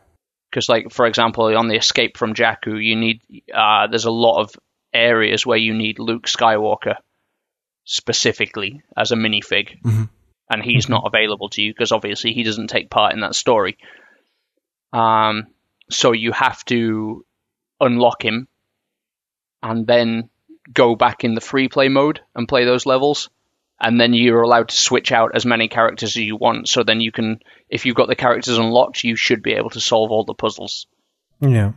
Because, 0.50 0.68
like 0.68 0.90
for 0.90 1.06
example, 1.06 1.56
on 1.56 1.68
the 1.68 1.76
escape 1.76 2.16
from 2.16 2.34
Jakku, 2.34 2.82
you 2.82 2.96
need 2.96 3.22
uh, 3.54 3.86
there's 3.86 4.06
a 4.06 4.10
lot 4.10 4.40
of 4.40 4.54
areas 4.92 5.46
where 5.46 5.58
you 5.58 5.74
need 5.74 5.98
Luke 5.98 6.24
Skywalker 6.24 6.96
specifically 7.84 8.82
as 8.96 9.12
a 9.12 9.16
minifig, 9.16 9.80
mm-hmm. 9.80 10.04
and 10.50 10.62
he's 10.62 10.84
mm-hmm. 10.84 10.94
not 10.94 11.04
available 11.06 11.48
to 11.50 11.62
you 11.62 11.72
because 11.72 11.92
obviously 11.92 12.32
he 12.32 12.42
doesn't 12.42 12.68
take 12.68 12.90
part 12.90 13.12
in 13.12 13.20
that 13.20 13.36
story. 13.36 13.78
Um, 14.92 15.48
so 15.90 16.12
you 16.12 16.32
have 16.32 16.64
to 16.66 17.24
unlock 17.78 18.24
him 18.24 18.48
and 19.62 19.86
then 19.86 20.30
go 20.72 20.94
back 20.96 21.24
in 21.24 21.34
the 21.34 21.40
free 21.40 21.68
play 21.68 21.88
mode 21.88 22.20
and 22.34 22.48
play 22.48 22.64
those 22.64 22.86
levels. 22.86 23.30
And 23.80 23.98
then 23.98 24.12
you're 24.12 24.42
allowed 24.42 24.68
to 24.68 24.76
switch 24.76 25.10
out 25.10 25.34
as 25.34 25.46
many 25.46 25.68
characters 25.68 26.10
as 26.10 26.16
you 26.16 26.36
want. 26.36 26.68
So 26.68 26.82
then 26.82 27.00
you 27.00 27.10
can, 27.10 27.40
if 27.68 27.86
you've 27.86 27.96
got 27.96 28.08
the 28.08 28.16
characters 28.16 28.58
unlocked, 28.58 29.04
you 29.04 29.16
should 29.16 29.42
be 29.42 29.54
able 29.54 29.70
to 29.70 29.80
solve 29.80 30.10
all 30.10 30.24
the 30.24 30.34
puzzles. 30.34 30.86
Yeah. 31.40 31.72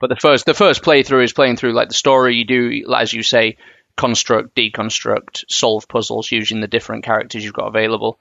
But 0.00 0.08
the 0.08 0.16
first, 0.16 0.46
the 0.46 0.54
first 0.54 0.82
playthrough 0.82 1.24
is 1.24 1.32
playing 1.32 1.56
through 1.56 1.72
like 1.72 1.88
the 1.88 1.94
story. 1.94 2.36
You 2.36 2.44
do, 2.44 2.94
as 2.96 3.12
you 3.12 3.22
say, 3.22 3.58
construct, 3.96 4.54
deconstruct, 4.54 5.44
solve 5.48 5.88
puzzles 5.88 6.30
using 6.32 6.60
the 6.60 6.68
different 6.68 7.04
characters 7.04 7.44
you've 7.44 7.52
got 7.52 7.66
available. 7.68 8.18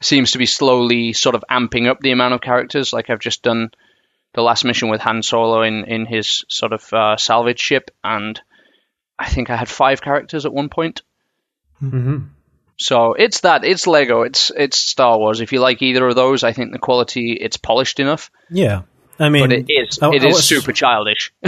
Seems 0.00 0.32
to 0.32 0.38
be 0.38 0.46
slowly 0.46 1.12
sort 1.12 1.34
of 1.34 1.44
amping 1.50 1.88
up 1.88 2.00
the 2.00 2.12
amount 2.12 2.34
of 2.34 2.40
characters. 2.40 2.92
Like 2.92 3.10
I've 3.10 3.20
just 3.20 3.42
done 3.42 3.70
the 4.34 4.42
last 4.42 4.64
mission 4.64 4.88
with 4.88 5.00
Han 5.02 5.22
Solo 5.22 5.62
in 5.62 5.84
in 5.84 6.06
his 6.06 6.44
sort 6.48 6.72
of 6.72 6.92
uh, 6.92 7.16
salvage 7.16 7.60
ship, 7.60 7.90
and 8.02 8.40
I 9.18 9.28
think 9.28 9.50
I 9.50 9.56
had 9.56 9.68
five 9.68 10.00
characters 10.00 10.46
at 10.46 10.52
one 10.52 10.68
point. 10.68 11.02
Mm-hmm. 11.82 12.18
So 12.78 13.14
it's 13.14 13.40
that. 13.40 13.64
It's 13.64 13.86
Lego. 13.86 14.22
It's 14.22 14.52
it's 14.56 14.78
Star 14.78 15.18
Wars. 15.18 15.40
If 15.40 15.52
you 15.52 15.60
like 15.60 15.82
either 15.82 16.06
of 16.06 16.14
those, 16.14 16.44
I 16.44 16.52
think 16.52 16.72
the 16.72 16.78
quality 16.78 17.32
it's 17.32 17.56
polished 17.56 17.98
enough. 17.98 18.30
Yeah, 18.50 18.82
I 19.18 19.28
mean, 19.30 19.42
but 19.42 19.52
it 19.52 19.66
is 19.68 19.98
I, 20.00 20.10
it 20.10 20.22
I 20.22 20.28
is 20.28 20.34
was, 20.36 20.48
super 20.48 20.72
childish. 20.72 21.32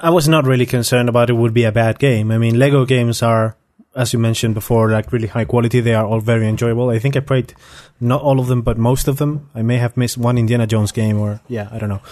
I 0.00 0.10
was 0.10 0.28
not 0.28 0.44
really 0.44 0.66
concerned 0.66 1.08
about 1.08 1.30
it 1.30 1.34
would 1.34 1.54
be 1.54 1.64
a 1.64 1.72
bad 1.72 1.98
game. 1.98 2.30
I 2.30 2.36
mean, 2.36 2.58
Lego 2.58 2.84
games 2.84 3.22
are, 3.22 3.56
as 3.96 4.12
you 4.12 4.18
mentioned 4.18 4.52
before, 4.52 4.90
like 4.90 5.12
really 5.12 5.28
high 5.28 5.46
quality. 5.46 5.80
They 5.80 5.94
are 5.94 6.04
all 6.04 6.20
very 6.20 6.46
enjoyable. 6.46 6.90
I 6.90 6.98
think 6.98 7.16
I 7.16 7.20
played 7.20 7.54
not 7.98 8.20
all 8.20 8.38
of 8.38 8.46
them, 8.46 8.60
but 8.60 8.76
most 8.76 9.08
of 9.08 9.16
them. 9.16 9.48
I 9.54 9.62
may 9.62 9.78
have 9.78 9.96
missed 9.96 10.18
one 10.18 10.36
Indiana 10.36 10.66
Jones 10.66 10.92
game, 10.92 11.18
or 11.18 11.40
yeah, 11.48 11.70
I 11.72 11.78
don't 11.78 11.88
know. 11.88 12.02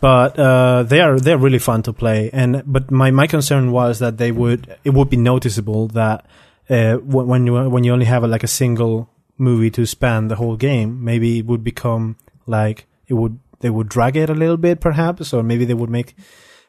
But 0.00 0.38
uh, 0.38 0.84
they 0.84 1.00
are 1.00 1.20
they're 1.20 1.36
really 1.36 1.58
fun 1.58 1.82
to 1.82 1.92
play. 1.92 2.30
And 2.32 2.62
but 2.64 2.90
my 2.90 3.10
my 3.10 3.26
concern 3.26 3.70
was 3.70 3.98
that 3.98 4.16
they 4.16 4.32
would 4.32 4.76
it 4.82 4.94
would 4.94 5.10
be 5.10 5.18
noticeable 5.18 5.88
that 5.88 6.24
uh, 6.72 6.96
when 6.96 7.46
you 7.46 7.68
when 7.68 7.84
you 7.84 7.92
only 7.92 8.06
have 8.06 8.24
a, 8.24 8.26
like 8.26 8.42
a 8.42 8.48
single 8.48 9.08
movie 9.36 9.70
to 9.70 9.84
span 9.84 10.28
the 10.28 10.36
whole 10.36 10.56
game, 10.56 11.04
maybe 11.04 11.38
it 11.40 11.46
would 11.46 11.62
become 11.62 12.16
like 12.46 12.86
it 13.06 13.14
would 13.14 13.38
they 13.60 13.70
would 13.70 13.88
drag 13.88 14.16
it 14.16 14.30
a 14.30 14.34
little 14.34 14.56
bit, 14.56 14.80
perhaps, 14.80 15.32
or 15.32 15.42
maybe 15.42 15.66
they 15.66 15.74
would 15.74 15.90
make 15.90 16.16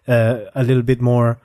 uh, 0.08 0.42
a 0.54 0.64
little 0.64 0.84
bit 0.84 1.02
more 1.02 1.40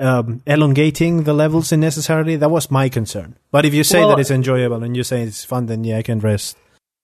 um, 0.00 0.42
elongating 0.44 1.22
the 1.22 1.32
levels 1.32 1.70
unnecessarily. 1.70 2.36
That 2.36 2.50
was 2.50 2.70
my 2.70 2.88
concern. 2.88 3.38
But 3.52 3.64
if 3.64 3.72
you 3.72 3.84
say 3.84 4.00
well, 4.00 4.10
that 4.10 4.18
it's 4.18 4.30
enjoyable 4.30 4.82
and 4.82 4.96
you 4.96 5.04
say 5.04 5.22
it's 5.22 5.44
fun, 5.44 5.66
then 5.66 5.84
yeah, 5.84 5.98
I 5.98 6.02
can 6.02 6.18
rest. 6.18 6.56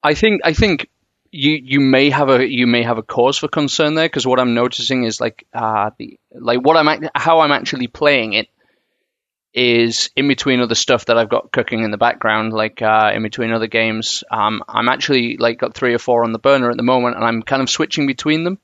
I 0.03 0.13
think 0.13 0.41
I 0.43 0.51
think 0.51 0.89
you 1.31 1.53
you 1.53 1.79
may 1.79 2.09
have 2.09 2.29
a 2.29 2.45
you 2.45 2.67
may 2.67 2.83
have 2.83 2.97
a 2.97 3.03
cause 3.03 3.37
for 3.37 3.47
concern 3.47 3.95
there 3.95 4.09
because 4.09 4.27
what 4.27 4.41
I'm 4.41 4.53
noticing 4.53 5.05
is 5.05 5.21
like 5.21 5.45
uh 5.53 5.91
the 5.97 6.19
like 6.33 6.59
what 6.59 6.75
I'm 6.75 7.09
how 7.15 7.39
I'm 7.39 7.53
actually 7.53 7.87
playing 7.87 8.33
it 8.33 8.49
is 9.53 10.09
in 10.15 10.27
between 10.27 10.61
other 10.61 10.75
stuff 10.75 11.05
that 11.05 11.17
I've 11.17 11.29
got 11.29 11.51
cooking 11.51 11.83
in 11.83 11.91
the 11.91 11.97
background, 11.97 12.53
like 12.53 12.81
uh, 12.81 13.11
in 13.13 13.23
between 13.23 13.51
other 13.51 13.67
games. 13.67 14.23
Um, 14.31 14.63
I'm 14.67 14.87
actually 14.87 15.37
like 15.37 15.59
got 15.59 15.73
three 15.73 15.93
or 15.93 15.99
four 15.99 16.23
on 16.23 16.31
the 16.31 16.39
burner 16.39 16.69
at 16.69 16.77
the 16.77 16.83
moment, 16.83 17.15
and 17.17 17.25
I'm 17.25 17.43
kind 17.43 17.61
of 17.61 17.69
switching 17.69 18.07
between 18.07 18.43
them. 18.43 18.59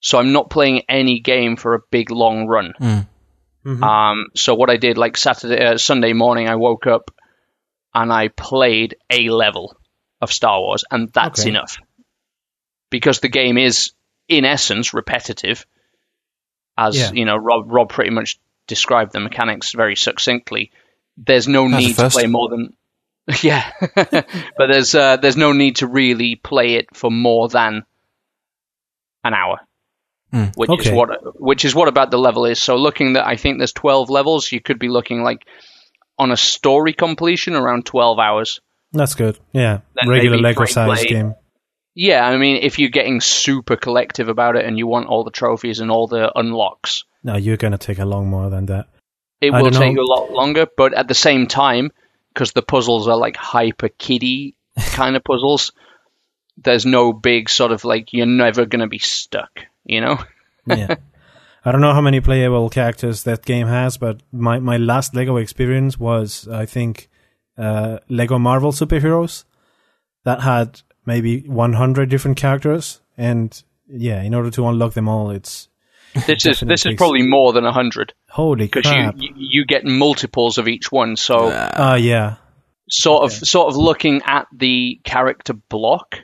So 0.00 0.18
I'm 0.18 0.32
not 0.32 0.50
playing 0.50 0.82
any 0.88 1.20
game 1.20 1.56
for 1.56 1.74
a 1.74 1.80
big 1.90 2.10
long 2.10 2.46
run. 2.46 2.74
Mm. 2.78 3.06
Mm-hmm. 3.64 3.82
Um, 3.82 4.26
so 4.34 4.54
what 4.54 4.68
I 4.68 4.76
did, 4.76 4.98
like 4.98 5.16
Saturday, 5.16 5.64
uh, 5.64 5.78
Sunday 5.78 6.12
morning, 6.12 6.48
I 6.48 6.56
woke 6.56 6.86
up 6.86 7.10
and 7.94 8.12
I 8.12 8.28
played 8.28 8.96
a 9.08 9.30
level 9.30 9.76
of 10.20 10.32
Star 10.32 10.60
Wars, 10.60 10.84
and 10.90 11.10
that's 11.12 11.40
okay. 11.40 11.50
enough. 11.50 11.78
Because 12.90 13.20
the 13.20 13.28
game 13.28 13.56
is, 13.56 13.92
in 14.28 14.44
essence, 14.44 14.92
repetitive. 14.92 15.64
As 16.76 16.98
yeah. 16.98 17.12
you 17.12 17.24
know, 17.24 17.36
Rob 17.36 17.70
Rob 17.70 17.88
pretty 17.88 18.10
much 18.10 18.38
described 18.66 19.12
the 19.12 19.20
mechanics 19.20 19.72
very 19.72 19.96
succinctly. 19.96 20.72
There's 21.16 21.46
no 21.46 21.68
That's 21.68 21.84
need 21.84 21.96
to 21.96 22.10
play 22.10 22.26
more 22.26 22.48
than 22.48 22.74
yeah, 23.42 23.70
but 23.94 24.66
there's 24.68 24.94
uh, 24.94 25.16
there's 25.16 25.36
no 25.36 25.52
need 25.52 25.76
to 25.76 25.86
really 25.86 26.34
play 26.36 26.74
it 26.74 26.94
for 26.94 27.10
more 27.10 27.48
than 27.48 27.84
an 29.22 29.32
hour, 29.32 29.60
mm, 30.32 30.54
which 30.56 30.68
okay. 30.68 30.90
is 30.90 30.94
what 30.94 31.40
which 31.40 31.64
is 31.64 31.74
what 31.74 31.88
about 31.88 32.10
the 32.10 32.18
level 32.18 32.44
is. 32.44 32.60
So 32.60 32.76
looking 32.76 33.14
that 33.14 33.26
I 33.26 33.36
think 33.36 33.58
there's 33.58 33.72
12 33.72 34.10
levels, 34.10 34.52
you 34.52 34.60
could 34.60 34.78
be 34.78 34.88
looking 34.88 35.22
like 35.22 35.46
on 36.18 36.32
a 36.32 36.36
story 36.36 36.92
completion 36.92 37.54
around 37.54 37.86
12 37.86 38.18
hours. 38.18 38.60
That's 38.92 39.14
good. 39.14 39.38
Yeah, 39.52 39.80
then 39.94 40.08
regular 40.08 40.36
Lego 40.36 40.66
size 40.66 41.04
game. 41.04 41.34
Yeah, 41.94 42.26
I 42.26 42.36
mean, 42.36 42.56
if 42.56 42.78
you're 42.78 42.90
getting 42.90 43.20
super 43.20 43.76
collective 43.76 44.28
about 44.28 44.56
it 44.56 44.64
and 44.64 44.76
you 44.76 44.86
want 44.86 45.06
all 45.06 45.22
the 45.22 45.30
trophies 45.30 45.78
and 45.80 45.90
all 45.90 46.08
the 46.08 46.36
unlocks, 46.36 47.04
no, 47.24 47.36
you're 47.36 47.56
going 47.56 47.72
to 47.72 47.78
take 47.78 47.98
a 47.98 48.04
long 48.04 48.28
more 48.28 48.50
than 48.50 48.66
that. 48.66 48.88
It 49.40 49.50
will 49.50 49.70
take 49.70 49.94
know. 49.94 50.02
you 50.02 50.02
a 50.02 50.12
lot 50.12 50.30
longer, 50.30 50.66
but 50.76 50.94
at 50.94 51.08
the 51.08 51.14
same 51.14 51.46
time, 51.46 51.90
because 52.32 52.52
the 52.52 52.62
puzzles 52.62 53.08
are 53.08 53.16
like 53.16 53.36
hyper 53.36 53.88
kiddie 53.88 54.56
kind 54.78 55.16
of 55.16 55.24
puzzles, 55.24 55.72
there's 56.56 56.86
no 56.86 57.12
big 57.12 57.48
sort 57.48 57.72
of 57.72 57.84
like 57.84 58.12
you're 58.12 58.26
never 58.26 58.66
going 58.66 58.80
to 58.80 58.86
be 58.86 58.98
stuck, 58.98 59.50
you 59.84 60.00
know? 60.00 60.18
yeah. 60.66 60.96
I 61.64 61.72
don't 61.72 61.80
know 61.80 61.94
how 61.94 62.02
many 62.02 62.20
playable 62.20 62.68
characters 62.68 63.22
that 63.22 63.44
game 63.44 63.66
has, 63.66 63.96
but 63.96 64.20
my, 64.30 64.58
my 64.58 64.76
last 64.76 65.14
Lego 65.14 65.38
experience 65.38 65.98
was, 65.98 66.46
I 66.46 66.66
think, 66.66 67.08
uh, 67.56 67.98
Lego 68.08 68.38
Marvel 68.38 68.72
superheroes 68.72 69.44
that 70.24 70.40
had 70.42 70.82
maybe 71.06 71.40
100 71.40 72.08
different 72.08 72.36
characters. 72.36 73.00
And 73.16 73.62
yeah, 73.88 74.22
in 74.22 74.34
order 74.34 74.50
to 74.52 74.66
unlock 74.66 74.94
them 74.94 75.08
all, 75.08 75.30
it's 75.30 75.68
this 76.26 76.46
is 76.46 76.60
this 76.60 76.86
is 76.86 76.94
probably 76.96 77.26
more 77.26 77.52
than 77.52 77.64
hundred. 77.64 78.14
Holy 78.28 78.66
Because 78.66 78.90
you, 79.16 79.34
you 79.36 79.66
get 79.66 79.84
multiples 79.84 80.58
of 80.58 80.68
each 80.68 80.90
one, 80.90 81.16
so 81.16 81.48
uh, 81.48 81.98
yeah. 82.00 82.36
Sort 82.88 83.24
of 83.24 83.32
sort 83.32 83.68
of 83.68 83.76
looking 83.76 84.22
at 84.24 84.46
the 84.54 85.00
character 85.04 85.54
block, 85.54 86.18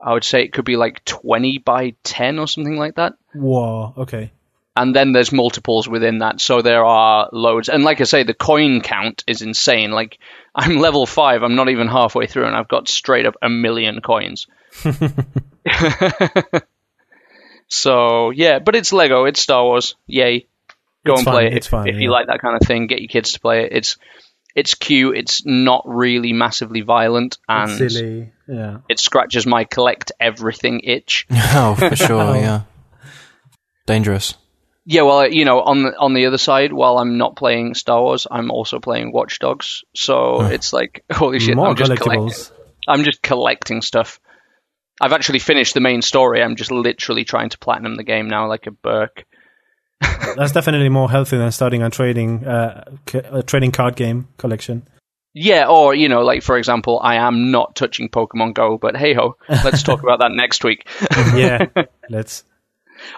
I 0.00 0.12
would 0.12 0.24
say 0.24 0.42
it 0.42 0.52
could 0.52 0.64
be 0.64 0.76
like 0.76 1.04
twenty 1.04 1.58
by 1.58 1.94
ten 2.04 2.38
or 2.38 2.46
something 2.46 2.76
like 2.76 2.96
that. 2.96 3.14
Whoa. 3.34 3.94
Okay. 3.98 4.32
And 4.74 4.96
then 4.96 5.12
there's 5.12 5.32
multiples 5.32 5.86
within 5.86 6.18
that, 6.18 6.40
so 6.40 6.62
there 6.62 6.84
are 6.84 7.28
loads. 7.30 7.68
And 7.68 7.84
like 7.84 8.00
I 8.00 8.04
say, 8.04 8.22
the 8.22 8.32
coin 8.32 8.80
count 8.80 9.22
is 9.26 9.42
insane. 9.42 9.90
Like 9.90 10.18
I'm 10.54 10.78
level 10.78 11.04
five, 11.04 11.42
I'm 11.42 11.56
not 11.56 11.68
even 11.68 11.88
halfway 11.88 12.26
through, 12.26 12.46
and 12.46 12.56
I've 12.56 12.68
got 12.68 12.88
straight 12.88 13.26
up 13.26 13.34
a 13.42 13.50
million 13.50 14.00
coins. 14.00 14.46
So 17.72 18.30
yeah, 18.30 18.58
but 18.58 18.76
it's 18.76 18.92
Lego, 18.92 19.24
it's 19.24 19.40
Star 19.40 19.64
Wars. 19.64 19.94
Yay, 20.06 20.46
go 21.06 21.14
it's 21.14 21.20
and 21.20 21.24
fun. 21.24 21.34
play 21.34 21.46
it 21.46 21.54
if, 21.54 21.66
fun, 21.66 21.88
if 21.88 21.94
yeah. 21.94 22.00
you 22.02 22.10
like 22.10 22.26
that 22.26 22.42
kind 22.42 22.54
of 22.60 22.66
thing. 22.66 22.86
Get 22.86 23.00
your 23.00 23.08
kids 23.08 23.32
to 23.32 23.40
play 23.40 23.64
it. 23.64 23.72
It's 23.72 23.96
it's 24.54 24.74
cute. 24.74 25.16
It's 25.16 25.46
not 25.46 25.82
really 25.86 26.34
massively 26.34 26.82
violent, 26.82 27.38
and 27.48 27.70
it's 27.80 27.94
silly. 27.94 28.30
Yeah, 28.46 28.78
it 28.90 29.00
scratches 29.00 29.46
my 29.46 29.64
collect 29.64 30.12
everything 30.20 30.80
itch. 30.80 31.26
oh, 31.30 31.74
for 31.78 31.96
sure. 31.96 32.36
yeah, 32.36 32.62
dangerous. 33.86 34.34
Yeah, 34.84 35.02
well, 35.02 35.28
you 35.28 35.44
know, 35.44 35.60
on 35.60 35.84
the 35.84 35.96
on 35.96 36.12
the 36.12 36.26
other 36.26 36.38
side, 36.38 36.72
while 36.72 36.98
I'm 36.98 37.16
not 37.16 37.36
playing 37.36 37.74
Star 37.74 38.02
Wars, 38.02 38.26
I'm 38.28 38.50
also 38.50 38.80
playing 38.80 39.12
Watch 39.12 39.38
Dogs. 39.38 39.84
So 39.94 40.42
it's 40.42 40.72
like, 40.72 41.04
holy 41.12 41.38
shit, 41.38 41.56
More 41.56 41.68
I'm 41.68 41.76
just 41.76 41.96
collecting. 41.96 42.54
I'm 42.88 43.04
just 43.04 43.22
collecting 43.22 43.80
stuff. 43.80 44.18
I've 45.00 45.12
actually 45.12 45.38
finished 45.38 45.74
the 45.74 45.80
main 45.80 46.02
story. 46.02 46.42
I'm 46.42 46.56
just 46.56 46.72
literally 46.72 47.24
trying 47.24 47.50
to 47.50 47.58
platinum 47.58 47.96
the 47.96 48.02
game 48.02 48.28
now, 48.28 48.48
like 48.48 48.66
a 48.66 48.72
Burke. 48.72 49.24
That's 50.36 50.52
definitely 50.52 50.88
more 50.88 51.08
healthy 51.08 51.36
than 51.36 51.52
starting 51.52 51.82
a 51.82 51.90
trading 51.90 52.44
uh, 52.44 52.84
a 53.14 53.42
trading 53.44 53.70
card 53.70 53.94
game 53.94 54.28
collection. 54.36 54.88
Yeah, 55.32 55.68
or 55.68 55.94
you 55.94 56.08
know, 56.08 56.22
like 56.22 56.42
for 56.42 56.58
example, 56.58 57.00
I 57.02 57.16
am 57.16 57.52
not 57.52 57.76
touching 57.76 58.08
Pokemon 58.08 58.54
Go, 58.54 58.78
but 58.78 58.96
hey 58.96 59.14
ho, 59.14 59.36
let's 59.48 59.82
talk 59.84 60.02
about 60.02 60.18
that 60.18 60.32
next 60.32 60.64
week. 60.64 60.88
yeah, 61.36 61.66
let's. 62.10 62.44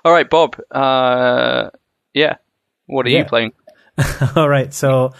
All 0.04 0.12
right, 0.12 0.28
Bob. 0.28 0.60
Uh, 0.70 1.70
yeah, 2.12 2.36
what 2.86 3.06
are 3.06 3.10
yeah. 3.10 3.20
you 3.20 3.24
playing? 3.24 3.52
All 4.36 4.48
right, 4.48 4.72
so 4.72 5.12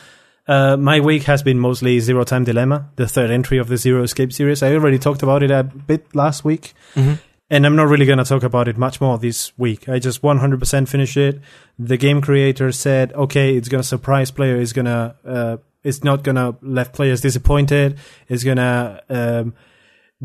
uh, 0.47 0.77
my 0.77 1.01
week 1.01 1.25
has 1.25 1.43
been 1.43 1.59
mostly 1.59 2.01
Zero 2.01 2.25
Time 2.25 2.45
Dilemma, 2.45 2.91
the 2.97 3.09
third 3.09 3.31
entry 3.31 3.59
of 3.59 3.69
the 3.69 3.77
Zero 3.77 4.03
Escape 4.03 4.33
series. 4.33 4.63
I 4.63 4.75
already 4.75 4.99
talked 4.99 5.23
about 5.23 5.43
it 5.43 5.51
a 5.51 5.63
bit 5.63 6.15
last 6.15 6.45
week, 6.45 6.75
mm-hmm. 6.95 7.15
and 7.51 7.67
I'm 7.67 7.77
not 7.77 7.89
really 7.89 8.07
going 8.07 8.19
to 8.19 8.25
talk 8.25 8.43
about 8.43 8.69
it 8.69 8.77
much 8.77 9.01
more 9.01 9.19
this 9.19 9.57
week. 9.59 9.89
I 9.89 9.99
just 9.99 10.23
100% 10.23 10.89
finished 10.89 11.17
it. 11.17 11.41
The 11.79 11.97
game 11.97 12.21
creator 12.21 12.73
said, 12.73 13.13
okay, 13.15 13.57
it's 13.57 13.69
going 13.69 13.83
to 13.83 13.89
surprise 13.89 14.31
player. 14.31 14.57
It's 14.57 14.73
going 14.73 14.87
to, 14.87 15.15
uh, 15.25 15.57
it's 15.83 16.05
not 16.05 16.23
going 16.23 16.37
to 16.37 16.57
left 16.61 16.95
players 16.95 17.21
disappointed. 17.21 17.99
It's 18.29 18.45
going 18.45 18.59
to, 18.59 19.03
um, 19.09 19.55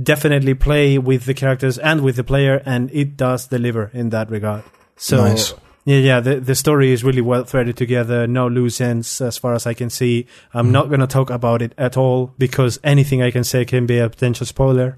definitely 0.01 0.53
play 0.53 0.97
with 0.97 1.25
the 1.25 1.33
characters 1.33 1.77
and 1.77 2.01
with 2.01 2.15
the 2.15 2.23
player, 2.23 2.61
and 2.65 2.89
it 2.91 3.17
does 3.17 3.47
deliver 3.47 3.89
in 3.93 4.09
that 4.09 4.29
regard. 4.29 4.63
So 4.97 5.17
nice. 5.17 5.53
Yeah, 5.85 5.97
yeah. 5.97 6.19
The 6.19 6.39
the 6.39 6.55
story 6.55 6.91
is 6.91 7.03
really 7.03 7.21
well 7.21 7.43
threaded 7.43 7.77
together. 7.77 8.27
No 8.27 8.47
loose 8.47 8.81
ends, 8.81 9.21
as 9.21 9.37
far 9.37 9.53
as 9.53 9.65
I 9.65 9.73
can 9.73 9.89
see. 9.89 10.27
I'm 10.53 10.67
mm. 10.67 10.71
not 10.71 10.89
going 10.89 10.99
to 10.99 11.07
talk 11.07 11.29
about 11.29 11.61
it 11.61 11.73
at 11.77 11.97
all 11.97 12.33
because 12.37 12.79
anything 12.83 13.23
I 13.23 13.31
can 13.31 13.43
say 13.43 13.65
can 13.65 13.85
be 13.85 13.97
a 13.97 14.09
potential 14.09 14.45
spoiler. 14.45 14.97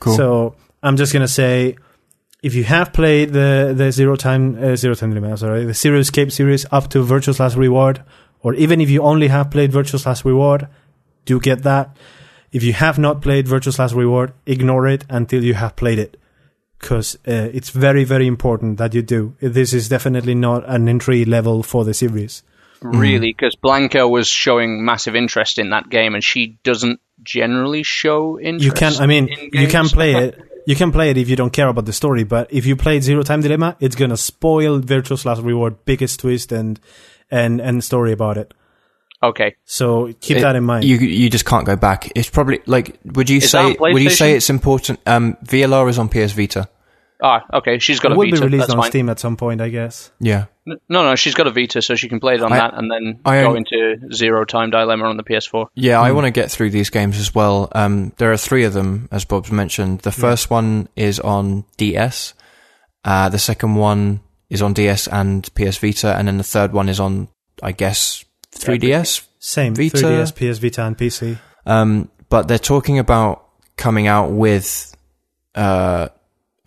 Cool. 0.00 0.16
So 0.16 0.56
I'm 0.82 0.96
just 0.96 1.12
going 1.12 1.22
to 1.24 1.28
say, 1.32 1.76
if 2.42 2.54
you 2.54 2.64
have 2.64 2.92
played 2.92 3.32
the 3.32 3.74
the 3.76 3.92
zero 3.92 4.16
time 4.16 4.62
uh, 4.62 4.76
zero 4.76 4.94
time 4.94 5.14
dilemma, 5.14 5.36
sorry, 5.36 5.64
the 5.64 5.74
Zero 5.74 5.98
Escape 5.98 6.32
series 6.32 6.66
up 6.72 6.88
to 6.90 7.02
Virtue's 7.02 7.38
Last 7.38 7.56
Reward, 7.56 8.02
or 8.40 8.54
even 8.54 8.80
if 8.80 8.90
you 8.90 9.02
only 9.02 9.28
have 9.28 9.50
played 9.50 9.72
Virtue's 9.72 10.06
Last 10.06 10.24
Reward, 10.24 10.68
do 11.26 11.38
get 11.38 11.62
that. 11.62 11.96
If 12.52 12.62
you 12.62 12.72
have 12.72 12.98
not 12.98 13.20
played 13.20 13.46
Virtue's 13.46 13.78
Last 13.78 13.94
Reward, 13.94 14.32
ignore 14.46 14.86
it 14.86 15.04
until 15.08 15.44
you 15.44 15.54
have 15.54 15.76
played 15.76 15.98
it 15.98 16.18
because 16.78 17.16
uh, 17.26 17.50
it's 17.52 17.70
very, 17.70 18.04
very 18.04 18.26
important 18.26 18.78
that 18.78 18.94
you 18.94 19.02
do. 19.02 19.34
This 19.40 19.72
is 19.72 19.88
definitely 19.88 20.34
not 20.34 20.68
an 20.68 20.88
entry 20.88 21.24
level 21.24 21.62
for 21.62 21.84
the 21.84 21.94
series. 21.94 22.42
Really, 22.80 23.32
because 23.32 23.56
mm. 23.56 23.60
Blanca 23.60 24.06
was 24.06 24.28
showing 24.28 24.84
massive 24.84 25.16
interest 25.16 25.58
in 25.58 25.70
that 25.70 25.88
game, 25.88 26.14
and 26.14 26.22
she 26.22 26.58
doesn't 26.62 27.00
generally 27.22 27.82
show 27.82 28.38
interest. 28.38 28.64
You 28.64 28.72
can, 28.72 29.02
I 29.02 29.06
mean, 29.06 29.28
you 29.52 29.66
can 29.68 29.86
play 29.88 30.14
it. 30.14 30.42
You 30.68 30.76
can 30.76 30.92
play 30.92 31.08
it 31.08 31.16
if 31.16 31.30
you 31.30 31.36
don't 31.36 31.50
care 31.50 31.68
about 31.68 31.86
the 31.86 31.94
story, 31.94 32.24
but 32.24 32.52
if 32.52 32.66
you 32.66 32.76
play 32.76 33.00
Zero 33.00 33.22
Time 33.22 33.40
Dilemma, 33.40 33.78
it's 33.80 33.96
gonna 33.96 34.18
spoil 34.18 34.80
Virtue's 34.80 35.24
Last 35.24 35.40
Reward 35.40 35.86
biggest 35.86 36.20
twist 36.20 36.52
and 36.52 36.78
and 37.30 37.58
and 37.58 37.82
story 37.82 38.12
about 38.12 38.36
it. 38.36 38.52
Okay. 39.22 39.56
So 39.64 40.12
keep 40.20 40.38
it, 40.38 40.40
that 40.42 40.56
in 40.56 40.64
mind. 40.64 40.84
You 40.84 40.96
you 40.96 41.28
just 41.28 41.44
can't 41.44 41.66
go 41.66 41.76
back. 41.76 42.12
It's 42.14 42.30
probably 42.30 42.60
like 42.66 42.98
would 43.04 43.28
you 43.28 43.38
is 43.38 43.50
say 43.50 43.76
would 43.78 44.02
you 44.02 44.10
say 44.10 44.34
it's 44.34 44.50
important? 44.50 45.00
Um, 45.06 45.36
VLR 45.44 45.88
is 45.88 45.98
on 45.98 46.08
PS 46.08 46.32
Vita. 46.32 46.68
Ah, 47.20 47.44
okay. 47.52 47.78
She's 47.80 47.98
got 47.98 48.12
it 48.12 48.14
a 48.14 48.16
Vita. 48.16 48.30
Will 48.30 48.40
be 48.40 48.46
released 48.46 48.68
That's 48.68 48.74
on 48.74 48.82
fine. 48.82 48.90
Steam 48.90 49.08
at 49.08 49.18
some 49.18 49.36
point, 49.36 49.60
I 49.60 49.70
guess. 49.70 50.12
Yeah. 50.20 50.46
No, 50.66 50.78
no, 50.88 51.16
she's 51.16 51.34
got 51.34 51.46
a 51.46 51.50
Vita, 51.50 51.82
so 51.82 51.96
she 51.96 52.08
can 52.08 52.20
play 52.20 52.34
it 52.34 52.42
on 52.42 52.52
I, 52.52 52.58
that 52.58 52.74
and 52.74 52.90
then 52.90 53.20
I, 53.24 53.42
go 53.42 53.54
into 53.54 53.96
Zero 54.12 54.44
Time 54.44 54.70
Dilemma 54.70 55.06
on 55.06 55.16
the 55.16 55.24
PS4. 55.24 55.68
Yeah, 55.74 55.96
mm. 55.96 56.02
I 56.02 56.08
hmm. 56.10 56.14
want 56.14 56.26
to 56.26 56.30
get 56.30 56.50
through 56.50 56.70
these 56.70 56.90
games 56.90 57.18
as 57.18 57.34
well. 57.34 57.72
Um, 57.72 58.12
there 58.18 58.32
are 58.32 58.36
three 58.36 58.64
of 58.64 58.72
them, 58.72 59.08
as 59.10 59.26
Rob's 59.28 59.50
mentioned. 59.50 60.00
The 60.00 60.12
first 60.12 60.48
yeah. 60.48 60.54
one 60.54 60.88
is 60.94 61.18
on 61.18 61.64
DS. 61.76 62.34
Uh, 63.04 63.28
the 63.30 63.38
second 63.38 63.74
one 63.74 64.20
is 64.50 64.62
on 64.62 64.74
DS 64.74 65.08
and 65.08 65.48
PS 65.54 65.78
Vita, 65.78 66.14
and 66.16 66.28
then 66.28 66.36
the 66.36 66.44
third 66.44 66.72
one 66.72 66.88
is 66.88 67.00
on, 67.00 67.28
I 67.62 67.72
guess, 67.72 68.24
3DS. 68.52 69.26
Same, 69.38 69.74
Vita. 69.74 69.96
3DS, 69.96 70.34
PS 70.34 70.58
Vita, 70.58 70.84
and 70.84 70.96
PC. 70.96 71.38
Um, 71.66 72.10
but 72.28 72.48
they're 72.48 72.58
talking 72.58 72.98
about 72.98 73.48
coming 73.76 74.06
out 74.06 74.30
with 74.30 74.94
uh, 75.54 76.08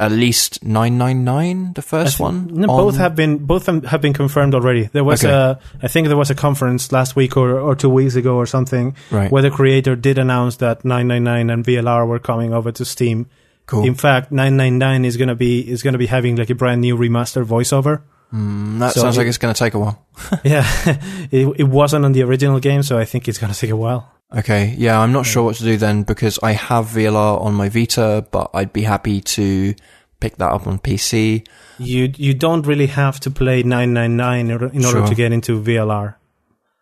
at 0.01 0.11
least 0.11 0.63
999 0.63 1.73
the 1.73 1.82
first 1.84 2.19
one 2.19 2.47
no, 2.47 2.65
both 2.65 2.97
have 2.97 3.15
been 3.15 3.38
both 3.38 3.67
have 3.67 4.01
been 4.01 4.13
confirmed 4.13 4.55
already 4.55 4.89
there 4.93 5.03
was 5.03 5.23
okay. 5.23 5.32
a 5.32 5.59
i 5.84 5.88
think 5.88 6.07
there 6.07 6.17
was 6.17 6.32
a 6.32 6.36
conference 6.36 6.91
last 6.91 7.15
week 7.15 7.38
or, 7.38 7.59
or 7.59 7.75
two 7.75 7.89
weeks 7.89 8.15
ago 8.15 8.36
or 8.36 8.47
something 8.47 8.95
right. 9.11 9.32
where 9.32 9.43
the 9.43 9.51
creator 9.51 9.95
did 9.95 10.17
announce 10.17 10.55
that 10.57 10.84
999 10.84 11.51
and 11.51 11.63
vlr 11.63 12.07
were 12.07 12.17
coming 12.17 12.51
over 12.51 12.71
to 12.71 12.84
steam 12.84 13.29
cool 13.67 13.86
in 13.86 13.93
fact 13.93 14.32
999 14.32 15.05
is 15.05 15.17
going 15.17 15.27
to 15.27 15.36
be 15.36 15.69
is 15.69 15.84
going 15.84 15.93
to 15.93 15.99
be 15.99 16.07
having 16.07 16.36
like 16.36 16.49
a 16.49 16.55
brand 16.55 16.82
new 16.82 16.97
remaster 16.97 17.45
voiceover 17.45 18.01
Mm, 18.34 18.79
that 18.79 18.93
so 18.93 19.01
sounds 19.01 19.17
it, 19.17 19.21
like 19.21 19.27
it's 19.27 19.38
going 19.38 19.53
to 19.53 19.59
take 19.59 19.73
a 19.73 19.79
while. 19.79 20.05
yeah, 20.43 20.65
it, 21.32 21.47
it 21.59 21.67
wasn't 21.67 22.05
on 22.05 22.13
the 22.13 22.23
original 22.23 22.59
game, 22.59 22.84
so 22.84 22.97
I 22.97 23.05
think 23.05 23.27
it's 23.27 23.38
going 23.38 23.51
to 23.51 23.59
take 23.59 23.71
a 23.71 23.75
while. 23.75 24.11
Okay, 24.34 24.73
yeah, 24.77 24.99
I'm 24.99 25.11
not 25.11 25.25
sure 25.25 25.43
what 25.43 25.55
to 25.57 25.63
do 25.63 25.75
then 25.75 26.03
because 26.03 26.39
I 26.41 26.53
have 26.53 26.86
VLR 26.86 27.41
on 27.41 27.53
my 27.53 27.67
Vita, 27.67 28.25
but 28.32 28.49
I'd 28.53 28.71
be 28.71 28.84
happy 28.84 29.19
to 29.19 29.75
pick 30.21 30.38
that 30.38 30.51
up 30.51 30.67
on 30.67 30.79
PC. 30.79 31.45
You 31.77 32.13
you 32.15 32.34
don't 32.34 32.65
really 32.65 32.88
have 32.88 33.19
to 33.21 33.32
play 33.32 33.63
999 33.63 34.39
in 34.39 34.51
order, 34.51 34.65
order 34.97 35.07
to 35.09 35.15
get 35.15 35.34
into 35.34 35.61
VLR. 35.61 36.15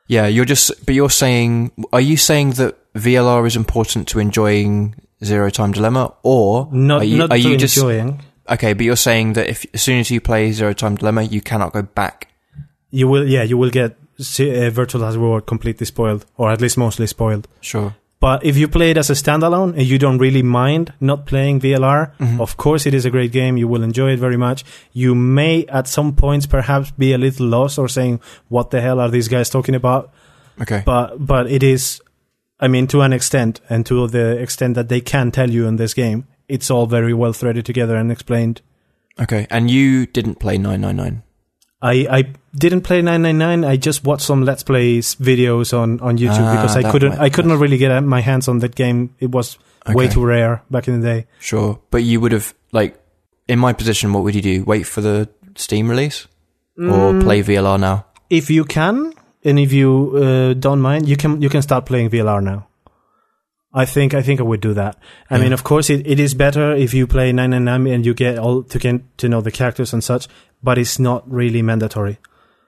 Yeah, 0.08 0.28
you're 0.28 0.46
just, 0.46 0.86
but 0.86 0.96
you're 0.96 1.10
saying, 1.10 1.72
are 1.94 2.02
you 2.02 2.18
saying 2.18 2.52
that 2.52 2.76
VLR 2.94 3.46
is 3.46 3.56
important 3.56 4.08
to 4.10 4.20
enjoying 4.20 4.96
Zero 5.24 5.50
Time 5.50 5.72
Dilemma, 5.72 6.14
or 6.24 6.68
not? 6.72 7.02
Are 7.02 7.06
you, 7.06 7.18
not 7.18 7.32
are 7.32 7.38
you 7.38 7.58
just 7.58 7.78
enjoying? 7.78 8.22
Okay, 8.50 8.74
but 8.74 8.84
you're 8.86 8.96
saying 8.96 9.34
that 9.34 9.48
if 9.48 9.66
as 9.74 9.82
soon 9.82 10.00
as 10.00 10.10
you 10.10 10.20
play 10.20 10.52
Zero 10.52 10.74
Time 10.74 10.96
Dilemma, 10.96 11.24
you 11.24 11.42
cannot 11.42 11.74
go 11.74 11.84
back. 11.84 12.28
You 12.90 13.08
will, 13.08 13.28
yeah, 13.28 13.44
you 13.44 13.58
will 13.58 13.70
get 13.70 13.92
uh, 14.20 14.70
Virtue's 14.70 15.02
Last 15.02 15.16
Reward 15.16 15.46
completely 15.46 15.86
spoiled, 15.86 16.26
or 16.38 16.52
at 16.52 16.60
least 16.60 16.78
mostly 16.78 17.08
spoiled. 17.08 17.48
Sure. 17.62 17.96
But 18.20 18.44
if 18.44 18.58
you 18.58 18.68
play 18.68 18.92
it 18.92 18.98
as 18.98 19.10
a 19.10 19.14
standalone 19.14 19.78
and 19.78 19.84
you 19.84 19.98
don't 19.98 20.18
really 20.18 20.44
mind 20.44 20.92
not 21.00 21.26
playing 21.26 21.62
VLR, 21.62 22.18
mm-hmm. 22.18 22.42
of 22.42 22.58
course 22.58 22.86
it 22.86 22.94
is 22.94 23.06
a 23.06 23.10
great 23.10 23.32
game. 23.32 23.56
You 23.56 23.68
will 23.68 23.82
enjoy 23.82 24.12
it 24.12 24.20
very 24.20 24.36
much. 24.36 24.66
You 24.92 25.16
may 25.16 25.66
at 25.68 25.88
some 25.88 26.14
points 26.16 26.46
perhaps 26.46 26.92
be 26.92 27.14
a 27.14 27.18
little 27.18 27.48
lost 27.48 27.80
or 27.80 27.88
saying, 27.88 28.20
what 28.50 28.72
the 28.72 28.82
hell 28.82 29.00
are 29.00 29.10
these 29.10 29.30
guys 29.30 29.50
talking 29.50 29.74
about? 29.74 30.12
Okay. 30.62 30.84
But, 30.86 31.26
but 31.26 31.50
it 31.50 31.64
is, 31.64 32.02
I 32.60 32.68
mean, 32.68 32.88
to 32.88 33.02
an 33.02 33.14
extent 33.14 33.62
and 33.70 33.86
to 33.86 34.08
the 34.08 34.38
extent 34.38 34.76
that 34.76 34.90
they 34.90 35.00
can 35.00 35.32
tell 35.32 35.50
you 35.50 35.66
in 35.66 35.78
this 35.78 35.94
game, 35.94 36.28
it's 36.50 36.70
all 36.70 36.88
very 36.88 37.14
well 37.14 37.32
threaded 37.32 37.66
together 37.66 37.96
and 37.96 38.12
explained. 38.12 38.62
Okay. 39.20 39.48
And 39.50 39.70
you 39.70 40.06
didn't 40.06 40.36
play 40.36 40.58
999? 40.58 41.24
I, 41.82 42.08
I 42.10 42.34
didn't 42.56 42.82
play 42.82 43.02
999. 43.02 43.70
I 43.70 43.78
just 43.78 44.04
watched 44.04 44.24
some 44.24 44.44
Let's 44.44 44.64
Plays 44.64 45.16
videos 45.16 45.78
on, 45.78 46.00
on 46.02 46.18
YouTube 46.18 46.42
ah, 46.42 46.56
because 46.56 46.76
I 46.76 46.92
couldn't 46.92 47.14
I 47.14 47.30
couldn't 47.30 47.58
really 47.58 47.78
get 47.78 47.98
my 48.04 48.20
hands 48.20 48.50
on 48.50 48.60
that 48.60 48.76
game. 48.76 49.16
It 49.20 49.32
was 49.32 49.58
okay. 49.88 49.94
way 49.94 50.08
too 50.10 50.26
rare 50.26 50.62
back 50.70 50.90
in 50.90 51.00
the 51.00 51.08
day. 51.08 51.28
Sure, 51.40 51.80
but 51.90 52.04
you 52.04 52.20
would 52.20 52.34
have 52.34 52.54
like 52.74 53.00
in 53.48 53.60
my 53.60 53.72
position. 53.72 54.12
What 54.12 54.24
would 54.24 54.36
you 54.36 54.42
do? 54.42 54.66
Wait 54.66 54.84
for 54.84 55.00
the 55.00 55.30
Steam 55.56 55.90
release 55.90 56.28
or 56.78 57.14
mm, 57.14 57.24
play 57.24 57.44
VLR 57.44 57.80
now? 57.80 58.06
If 58.30 58.50
you 58.50 58.64
can, 58.64 59.14
and 59.44 59.58
if 59.58 59.72
you 59.74 60.14
uh, 60.16 60.54
don't 60.54 60.82
mind, 60.82 61.08
you 61.08 61.16
can 61.16 61.42
you 61.42 61.50
can 61.50 61.62
start 61.62 61.86
playing 61.86 62.10
VLR 62.10 62.44
now. 62.44 62.69
I 63.74 63.86
think 63.86 64.14
I 64.14 64.22
think 64.22 64.40
I 64.40 64.44
would 64.44 64.62
do 64.62 64.74
that. 64.74 64.98
I 65.30 65.38
yeah. 65.38 65.44
mean, 65.44 65.54
of 65.54 65.64
course, 65.64 65.90
it, 65.90 66.06
it 66.08 66.20
is 66.20 66.34
better 66.34 66.74
if 66.74 66.94
you 66.94 67.06
play 67.06 67.32
nine 67.32 67.54
and 67.54 67.66
nine 67.66 67.86
and 67.88 68.06
you 68.06 68.14
get 68.14 68.40
all 68.40 68.64
to 68.64 68.80
get 68.80 69.18
to 69.20 69.30
know 69.30 69.42
the 69.42 69.52
characters 69.52 69.94
and 69.94 70.04
such, 70.04 70.28
but 70.64 70.78
it's 70.78 70.98
not 70.98 71.30
really 71.32 71.62
mandatory. 71.62 72.18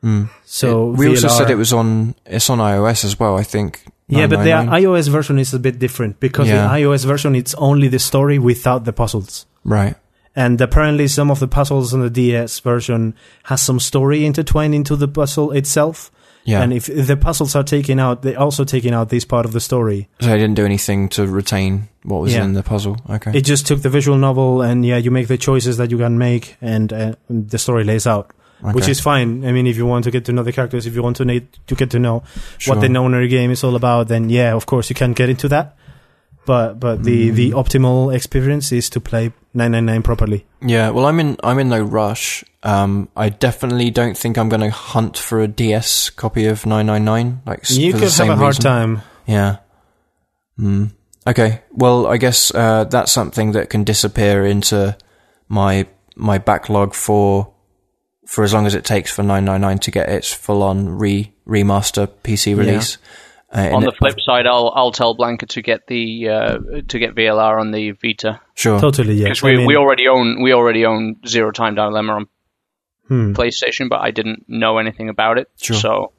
Mm. 0.03 0.29
So 0.45 0.91
it, 0.91 0.97
we 0.97 1.05
VLR, 1.07 1.23
also 1.23 1.27
said 1.29 1.49
it 1.49 1.55
was 1.55 1.73
on 1.73 2.15
it's 2.25 2.49
on 2.49 2.59
iOS 2.59 3.03
as 3.03 3.19
well. 3.19 3.37
I 3.37 3.43
think. 3.43 3.83
Yeah, 4.07 4.27
but 4.27 4.43
the 4.43 4.49
iOS 4.49 5.07
version 5.07 5.39
is 5.39 5.53
a 5.53 5.59
bit 5.59 5.79
different 5.79 6.19
because 6.19 6.49
yeah. 6.49 6.67
the 6.67 6.81
iOS 6.81 7.05
version 7.05 7.33
it's 7.33 7.53
only 7.55 7.87
the 7.87 7.99
story 7.99 8.37
without 8.37 8.83
the 8.83 8.91
puzzles. 8.91 9.45
Right. 9.63 9.95
And 10.35 10.59
apparently, 10.61 11.07
some 11.07 11.31
of 11.31 11.39
the 11.39 11.47
puzzles 11.47 11.93
on 11.93 12.01
the 12.01 12.09
DS 12.09 12.59
version 12.59 13.15
has 13.45 13.61
some 13.61 13.79
story 13.79 14.25
intertwined 14.25 14.75
into 14.75 14.95
the 14.95 15.07
puzzle 15.07 15.51
itself. 15.51 16.11
Yeah. 16.43 16.61
And 16.61 16.73
if, 16.73 16.89
if 16.89 17.07
the 17.07 17.17
puzzles 17.17 17.55
are 17.55 17.63
taken 17.63 17.99
out, 17.99 18.23
they're 18.23 18.39
also 18.39 18.63
taking 18.63 18.93
out 18.93 19.09
this 19.09 19.25
part 19.25 19.45
of 19.45 19.51
the 19.51 19.59
story. 19.59 20.09
So 20.21 20.33
I 20.33 20.37
didn't 20.37 20.55
do 20.55 20.65
anything 20.65 21.09
to 21.09 21.27
retain 21.27 21.89
what 22.03 22.21
was 22.21 22.33
yeah. 22.33 22.43
in 22.43 22.53
the 22.53 22.63
puzzle. 22.63 22.97
Okay. 23.09 23.31
It 23.35 23.41
just 23.41 23.67
took 23.67 23.81
the 23.81 23.89
visual 23.89 24.17
novel, 24.17 24.61
and 24.61 24.85
yeah, 24.85 24.97
you 24.97 25.11
make 25.11 25.27
the 25.27 25.37
choices 25.37 25.77
that 25.77 25.91
you 25.91 25.97
can 25.97 26.17
make, 26.17 26.57
and 26.61 26.91
uh, 26.91 27.15
the 27.29 27.57
story 27.57 27.83
lays 27.83 28.07
out. 28.07 28.31
Okay. 28.63 28.73
Which 28.73 28.87
is 28.87 28.99
fine. 28.99 29.43
I 29.43 29.51
mean, 29.51 29.65
if 29.65 29.75
you 29.75 29.87
want 29.87 30.03
to 30.03 30.11
get 30.11 30.25
to 30.25 30.31
know 30.31 30.43
the 30.43 30.51
characters, 30.51 30.85
if 30.85 30.93
you 30.93 31.01
want 31.01 31.17
to 31.17 31.25
need 31.25 31.47
to 31.65 31.75
get 31.75 31.89
to 31.91 31.99
know 31.99 32.23
sure. 32.59 32.75
what 32.75 32.81
the 32.81 32.87
Nonary 32.87 33.27
game 33.27 33.49
is 33.49 33.63
all 33.63 33.75
about, 33.75 34.07
then 34.07 34.29
yeah, 34.29 34.53
of 34.53 34.67
course 34.67 34.89
you 34.89 34.95
can 34.95 35.13
get 35.13 35.29
into 35.29 35.47
that. 35.47 35.75
But 36.45 36.79
but 36.79 37.03
the 37.03 37.29
mm. 37.29 37.35
the 37.35 37.51
optimal 37.51 38.13
experience 38.13 38.71
is 38.71 38.89
to 38.91 38.99
play 38.99 39.31
999 39.53 40.01
properly. 40.01 40.45
Yeah, 40.61 40.89
well, 40.89 41.05
I'm 41.05 41.19
in 41.19 41.37
I'm 41.43 41.59
in 41.59 41.69
no 41.69 41.81
rush. 41.81 42.43
Um, 42.63 43.09
I 43.15 43.29
definitely 43.29 43.91
don't 43.91 44.17
think 44.17 44.37
I'm 44.37 44.49
going 44.49 44.61
to 44.61 44.69
hunt 44.69 45.17
for 45.17 45.39
a 45.39 45.47
DS 45.47 46.09
copy 46.11 46.45
of 46.45 46.65
999. 46.65 47.41
Like 47.45 47.69
you 47.69 47.93
could 47.93 48.11
have 48.11 48.29
a 48.29 48.35
hard 48.35 48.55
time. 48.55 49.01
Yeah. 49.25 49.57
Mm. 50.59 50.91
Okay. 51.27 51.61
Well, 51.71 52.07
I 52.07 52.17
guess 52.17 52.53
uh, 52.53 52.85
that's 52.85 53.11
something 53.11 53.51
that 53.53 53.69
can 53.69 53.83
disappear 53.83 54.45
into 54.45 54.97
my 55.47 55.87
my 56.15 56.37
backlog 56.37 56.93
for 56.93 57.53
for 58.25 58.43
as 58.43 58.53
long 58.53 58.65
as 58.65 58.75
it 58.75 58.85
takes 58.85 59.11
for 59.11 59.23
999 59.23 59.79
to 59.79 59.91
get 59.91 60.09
its 60.09 60.33
full 60.33 60.63
on 60.63 60.89
re 60.89 61.33
remaster 61.47 62.07
PC 62.23 62.57
release. 62.57 62.97
Yeah. 62.97 63.07
Uh, 63.53 63.69
on 63.73 63.83
the 63.83 63.91
flip 63.91 64.15
side, 64.21 64.47
I'll 64.47 64.71
I'll 64.73 64.91
tell 64.93 65.13
Blanca 65.13 65.45
to 65.47 65.61
get 65.61 65.85
the 65.87 66.29
uh, 66.29 66.57
to 66.87 66.99
get 66.99 67.15
VLR 67.15 67.59
on 67.59 67.71
the 67.71 67.91
Vita. 67.91 68.39
Sure, 68.53 68.79
totally. 68.79 69.15
Yeah, 69.15 69.25
because 69.25 69.43
we, 69.43 69.51
I 69.51 69.57
mean, 69.57 69.67
we 69.67 69.75
already 69.75 70.07
own 70.07 70.41
we 70.41 70.53
already 70.53 70.85
own 70.85 71.17
Zero 71.27 71.51
Time 71.51 71.75
Dilemma 71.75 72.13
on 72.13 72.27
hmm. 73.07 73.33
PlayStation, 73.33 73.89
but 73.89 73.99
I 73.99 74.11
didn't 74.11 74.45
know 74.47 74.77
anything 74.77 75.09
about 75.09 75.37
it. 75.37 75.49
Sure. 75.57 75.75
So 75.75 76.13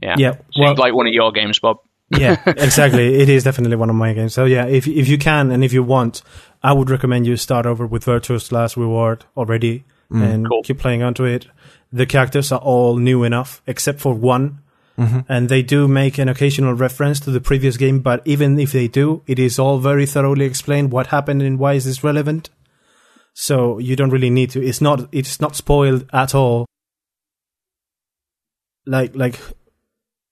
yeah, 0.00 0.14
yeah, 0.16 0.36
seems 0.54 0.78
like 0.78 0.94
one 0.94 1.06
of 1.06 1.12
your 1.12 1.32
games, 1.32 1.60
Rob. 1.62 1.80
yeah, 2.08 2.42
exactly. 2.46 3.20
It 3.20 3.28
is 3.28 3.44
definitely 3.44 3.76
one 3.76 3.90
of 3.90 3.96
my 3.96 4.14
games. 4.14 4.32
So 4.32 4.46
yeah, 4.46 4.64
if 4.64 4.88
if 4.88 5.06
you 5.06 5.18
can 5.18 5.50
and 5.50 5.62
if 5.62 5.74
you 5.74 5.82
want, 5.82 6.22
I 6.62 6.72
would 6.72 6.88
recommend 6.88 7.26
you 7.26 7.36
start 7.36 7.66
over 7.66 7.86
with 7.86 8.04
Virtue's 8.04 8.52
Last 8.52 8.78
Reward 8.78 9.26
already 9.36 9.84
mm. 10.10 10.22
and 10.22 10.48
cool. 10.48 10.62
keep 10.62 10.78
playing 10.78 11.02
onto 11.02 11.24
it. 11.24 11.46
The 11.92 12.06
characters 12.06 12.52
are 12.52 12.60
all 12.60 12.96
new 12.96 13.22
enough, 13.22 13.60
except 13.66 14.00
for 14.00 14.14
one 14.14 14.60
Mm-hmm. 15.00 15.20
And 15.28 15.48
they 15.48 15.62
do 15.62 15.88
make 15.88 16.18
an 16.18 16.28
occasional 16.28 16.74
reference 16.74 17.20
to 17.20 17.30
the 17.30 17.40
previous 17.40 17.76
game, 17.76 18.00
but 18.00 18.22
even 18.26 18.58
if 18.60 18.72
they 18.72 18.86
do, 18.86 19.22
it 19.26 19.38
is 19.38 19.58
all 19.58 19.78
very 19.78 20.04
thoroughly 20.04 20.44
explained 20.44 20.92
what 20.92 21.06
happened 21.08 21.42
and 21.42 21.58
why 21.58 21.72
is 21.72 21.86
this 21.86 22.04
relevant. 22.04 22.50
So 23.32 23.78
you 23.78 23.96
don't 23.96 24.10
really 24.10 24.30
need 24.30 24.50
to. 24.50 24.62
It's 24.62 24.80
not. 24.80 25.08
It's 25.12 25.40
not 25.40 25.56
spoiled 25.56 26.04
at 26.12 26.34
all. 26.34 26.66
like 28.86 29.14
like 29.14 29.38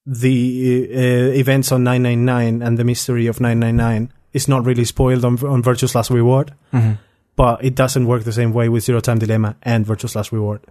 the 0.05 0.89
uh, 0.93 1.31
events 1.33 1.71
on 1.71 1.83
999 1.83 2.61
and 2.61 2.77
the 2.77 2.83
mystery 2.83 3.27
of 3.27 3.39
999 3.39 4.11
is 4.33 4.47
not 4.47 4.65
really 4.65 4.85
spoiled 4.85 5.25
on 5.25 5.37
on 5.45 5.63
Virtue's 5.63 5.95
Last 5.95 6.11
Reward, 6.11 6.53
mm-hmm. 6.73 6.93
but 7.35 7.63
it 7.63 7.75
doesn't 7.75 8.05
work 8.05 8.23
the 8.23 8.33
same 8.33 8.53
way 8.53 8.69
with 8.69 8.83
Zero 8.83 8.99
Time 8.99 9.19
Dilemma 9.19 9.55
and 9.63 9.85
Virtue's 9.85 10.15
Last 10.15 10.31
Reward. 10.31 10.61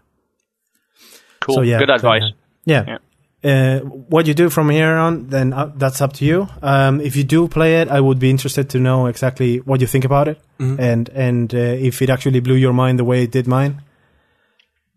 Cool. 1.41 1.57
So, 1.57 1.61
yeah, 1.63 1.79
Good 1.79 1.91
advice. 1.91 2.25
yeah. 2.65 2.85
yeah. 2.87 2.99
Uh, 3.45 3.79
what 3.81 4.27
you 4.27 4.35
do 4.35 4.51
from 4.51 4.69
here 4.69 4.97
on, 4.97 5.29
then 5.29 5.53
uh, 5.53 5.71
that's 5.77 6.01
up 6.01 6.13
to 6.13 6.25
you. 6.25 6.49
Um, 6.61 7.01
if 7.01 7.15
you 7.15 7.23
do 7.23 7.47
play 7.47 7.81
it, 7.81 7.89
I 7.89 8.01
would 8.01 8.19
be 8.19 8.31
interested 8.31 8.69
to 8.71 8.81
know 8.81 9.07
exactly 9.07 9.59
what 9.59 9.81
you 9.81 9.87
think 9.87 10.05
about 10.05 10.27
it, 10.27 10.41
mm-hmm. 10.59 10.81
and 10.81 11.09
and 11.11 11.55
uh, 11.55 11.59
if 11.59 12.03
it 12.03 12.11
actually 12.11 12.41
blew 12.41 12.57
your 12.57 12.73
mind 12.73 12.99
the 12.99 13.05
way 13.05 13.23
it 13.23 13.31
did 13.31 13.47
mine. 13.47 13.83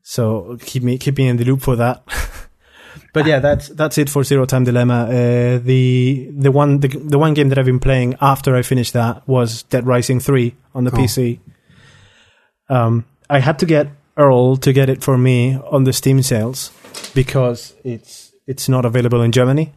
So 0.01 0.57
keep 0.61 0.81
me 0.81 0.97
keep 0.97 1.19
me 1.19 1.27
in 1.27 1.37
the 1.37 1.45
loop 1.45 1.61
for 1.61 1.75
that. 1.75 2.01
but 3.13 3.27
yeah, 3.27 3.37
that's 3.37 3.67
that's 3.67 3.99
it 3.99 4.09
for 4.09 4.23
Zero 4.23 4.47
Time 4.47 4.63
Dilemma. 4.63 5.03
Uh, 5.03 5.59
the 5.59 6.31
the 6.31 6.51
one 6.51 6.79
the, 6.79 6.87
the 6.87 7.19
one 7.19 7.35
game 7.35 7.49
that 7.49 7.59
I've 7.59 7.65
been 7.65 7.79
playing 7.79 8.15
after 8.21 8.55
I 8.55 8.63
finished 8.63 8.93
that 8.93 9.27
was 9.27 9.61
Dead 9.63 9.85
Rising 9.85 10.19
three 10.19 10.55
on 10.73 10.85
the 10.85 10.91
cool. 10.91 11.01
PC. 11.01 11.39
Um, 12.69 13.05
I 13.29 13.37
had 13.37 13.59
to 13.59 13.67
get 13.67 13.89
Earl 14.17 14.57
to 14.57 14.73
get 14.73 14.89
it 14.89 15.03
for 15.03 15.15
me 15.15 15.59
on 15.69 15.83
the 15.83 15.93
Steam 15.93 16.23
sales 16.23 16.71
because 17.13 17.75
it's 17.83 18.30
it's 18.47 18.67
not 18.67 18.85
available 18.85 19.21
in 19.21 19.31
Germany. 19.31 19.73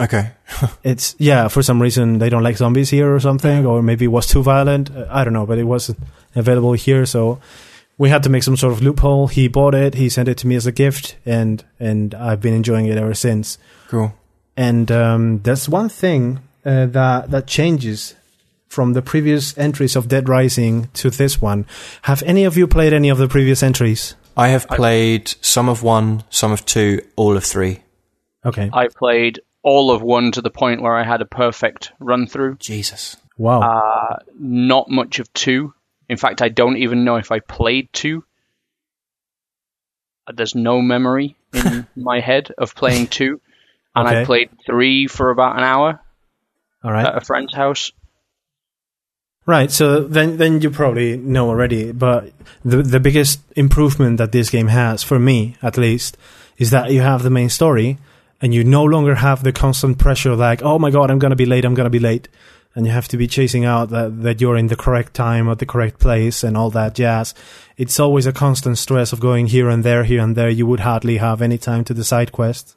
Okay. 0.00 0.30
it's 0.82 1.14
yeah, 1.18 1.48
for 1.48 1.62
some 1.62 1.80
reason 1.80 2.18
they 2.18 2.28
don't 2.28 2.42
like 2.42 2.56
zombies 2.56 2.90
here 2.90 3.14
or 3.14 3.20
something, 3.20 3.66
or 3.66 3.82
maybe 3.82 4.06
it 4.06 4.08
was 4.08 4.26
too 4.26 4.42
violent. 4.42 4.90
Uh, 4.94 5.06
I 5.10 5.24
don't 5.24 5.32
know, 5.32 5.46
but 5.46 5.58
it 5.58 5.64
wasn't 5.64 5.98
available 6.34 6.72
here, 6.72 7.06
so 7.06 7.40
we 7.98 8.08
had 8.08 8.22
to 8.24 8.30
make 8.30 8.42
some 8.42 8.56
sort 8.56 8.72
of 8.72 8.82
loophole. 8.82 9.28
He 9.28 9.48
bought 9.48 9.74
it, 9.74 9.94
he 9.94 10.08
sent 10.08 10.28
it 10.28 10.38
to 10.38 10.46
me 10.46 10.56
as 10.56 10.66
a 10.66 10.72
gift, 10.72 11.16
and 11.26 11.64
and 11.78 12.14
I've 12.14 12.40
been 12.40 12.54
enjoying 12.54 12.86
it 12.86 12.98
ever 12.98 13.14
since. 13.14 13.58
Cool. 13.88 14.12
And 14.56 14.90
um, 14.90 15.40
there's 15.42 15.68
one 15.68 15.88
thing 15.88 16.40
uh, 16.64 16.86
that 16.86 17.30
that 17.30 17.46
changes 17.46 18.14
from 18.68 18.94
the 18.94 19.02
previous 19.02 19.56
entries 19.58 19.94
of 19.96 20.08
Dead 20.08 20.28
Rising 20.28 20.88
to 20.94 21.10
this 21.10 21.42
one. 21.42 21.66
Have 22.02 22.22
any 22.22 22.44
of 22.44 22.56
you 22.56 22.66
played 22.66 22.94
any 22.94 23.10
of 23.10 23.18
the 23.18 23.28
previous 23.28 23.62
entries? 23.62 24.14
I 24.34 24.48
have 24.48 24.66
played 24.66 25.34
some 25.42 25.68
of 25.68 25.82
one, 25.82 26.24
some 26.30 26.52
of 26.52 26.64
two, 26.64 27.02
all 27.16 27.36
of 27.36 27.44
three. 27.44 27.80
Okay. 28.44 28.70
I 28.72 28.88
played 28.88 29.40
all 29.62 29.90
of 29.90 30.02
one 30.02 30.32
to 30.32 30.42
the 30.42 30.50
point 30.50 30.82
where 30.82 30.96
I 30.96 31.04
had 31.04 31.20
a 31.20 31.26
perfect 31.26 31.92
run 32.00 32.26
through. 32.26 32.56
Jesus. 32.56 33.16
Wow. 33.38 33.60
Uh, 33.60 34.18
not 34.38 34.90
much 34.90 35.18
of 35.18 35.32
two. 35.32 35.74
In 36.08 36.16
fact, 36.16 36.42
I 36.42 36.48
don't 36.48 36.76
even 36.76 37.04
know 37.04 37.16
if 37.16 37.30
I 37.30 37.40
played 37.40 37.88
two. 37.92 38.24
There's 40.32 40.54
no 40.54 40.80
memory 40.80 41.36
in 41.52 41.86
my 41.96 42.20
head 42.20 42.52
of 42.58 42.74
playing 42.74 43.08
two. 43.08 43.40
And 43.94 44.08
okay. 44.08 44.22
I 44.22 44.24
played 44.24 44.50
three 44.66 45.06
for 45.06 45.30
about 45.30 45.56
an 45.56 45.64
hour. 45.64 46.00
All 46.82 46.92
right. 46.92 47.06
At 47.06 47.16
a 47.16 47.20
friend's 47.20 47.54
house. 47.54 47.92
Right, 49.44 49.72
so 49.72 50.04
then 50.04 50.36
then 50.36 50.60
you 50.60 50.70
probably 50.70 51.16
know 51.16 51.48
already, 51.48 51.90
but 51.90 52.32
the 52.64 52.76
the 52.76 53.00
biggest 53.00 53.40
improvement 53.56 54.18
that 54.18 54.30
this 54.30 54.50
game 54.50 54.68
has 54.68 55.02
for 55.02 55.18
me 55.18 55.56
at 55.62 55.76
least 55.76 56.16
is 56.58 56.70
that 56.70 56.92
you 56.92 57.00
have 57.00 57.24
the 57.24 57.30
main 57.30 57.48
story 57.48 57.98
and 58.42 58.52
you 58.52 58.64
no 58.64 58.84
longer 58.84 59.14
have 59.14 59.42
the 59.42 59.52
constant 59.52 59.98
pressure 59.98 60.34
like, 60.34 60.62
oh 60.62 60.78
my 60.78 60.90
god, 60.90 61.10
I'm 61.10 61.20
gonna 61.20 61.36
be 61.36 61.46
late, 61.46 61.64
I'm 61.64 61.74
gonna 61.74 61.88
be 61.88 62.00
late. 62.00 62.28
And 62.74 62.86
you 62.86 62.92
have 62.92 63.08
to 63.08 63.18
be 63.18 63.26
chasing 63.26 63.66
out 63.66 63.90
that, 63.90 64.22
that 64.22 64.40
you're 64.40 64.56
in 64.56 64.68
the 64.68 64.76
correct 64.76 65.12
time 65.12 65.48
at 65.48 65.58
the 65.58 65.66
correct 65.66 66.00
place 66.00 66.42
and 66.42 66.56
all 66.56 66.70
that 66.70 66.94
jazz. 66.94 67.34
It's 67.76 68.00
always 68.00 68.26
a 68.26 68.32
constant 68.32 68.78
stress 68.78 69.12
of 69.12 69.20
going 69.20 69.46
here 69.46 69.68
and 69.68 69.84
there, 69.84 70.04
here 70.04 70.22
and 70.22 70.34
there. 70.34 70.48
You 70.48 70.66
would 70.66 70.80
hardly 70.80 71.18
have 71.18 71.42
any 71.42 71.58
time 71.58 71.84
to 71.84 71.94
the 71.94 72.02
side 72.02 72.32
quest. 72.32 72.74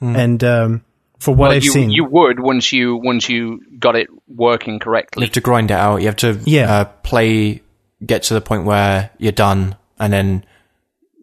Mm. 0.00 0.16
And 0.16 0.44
um, 0.44 0.84
for 1.18 1.34
what 1.34 1.48
well, 1.48 1.56
I've 1.56 1.64
you, 1.64 1.70
seen, 1.70 1.90
you 1.90 2.06
would 2.06 2.40
once 2.40 2.72
you 2.72 2.96
once 2.96 3.28
you 3.28 3.60
got 3.78 3.94
it 3.94 4.08
working 4.26 4.78
correctly. 4.78 5.22
You 5.22 5.26
have 5.26 5.34
to 5.34 5.40
grind 5.42 5.70
it 5.70 5.74
out. 5.74 5.98
You 5.98 6.06
have 6.06 6.16
to 6.16 6.40
yeah. 6.44 6.72
Uh, 6.72 6.84
play, 6.84 7.62
get 8.04 8.22
to 8.24 8.34
the 8.34 8.40
point 8.40 8.64
where 8.64 9.10
you're 9.18 9.32
done, 9.32 9.76
and 9.98 10.12
then 10.12 10.46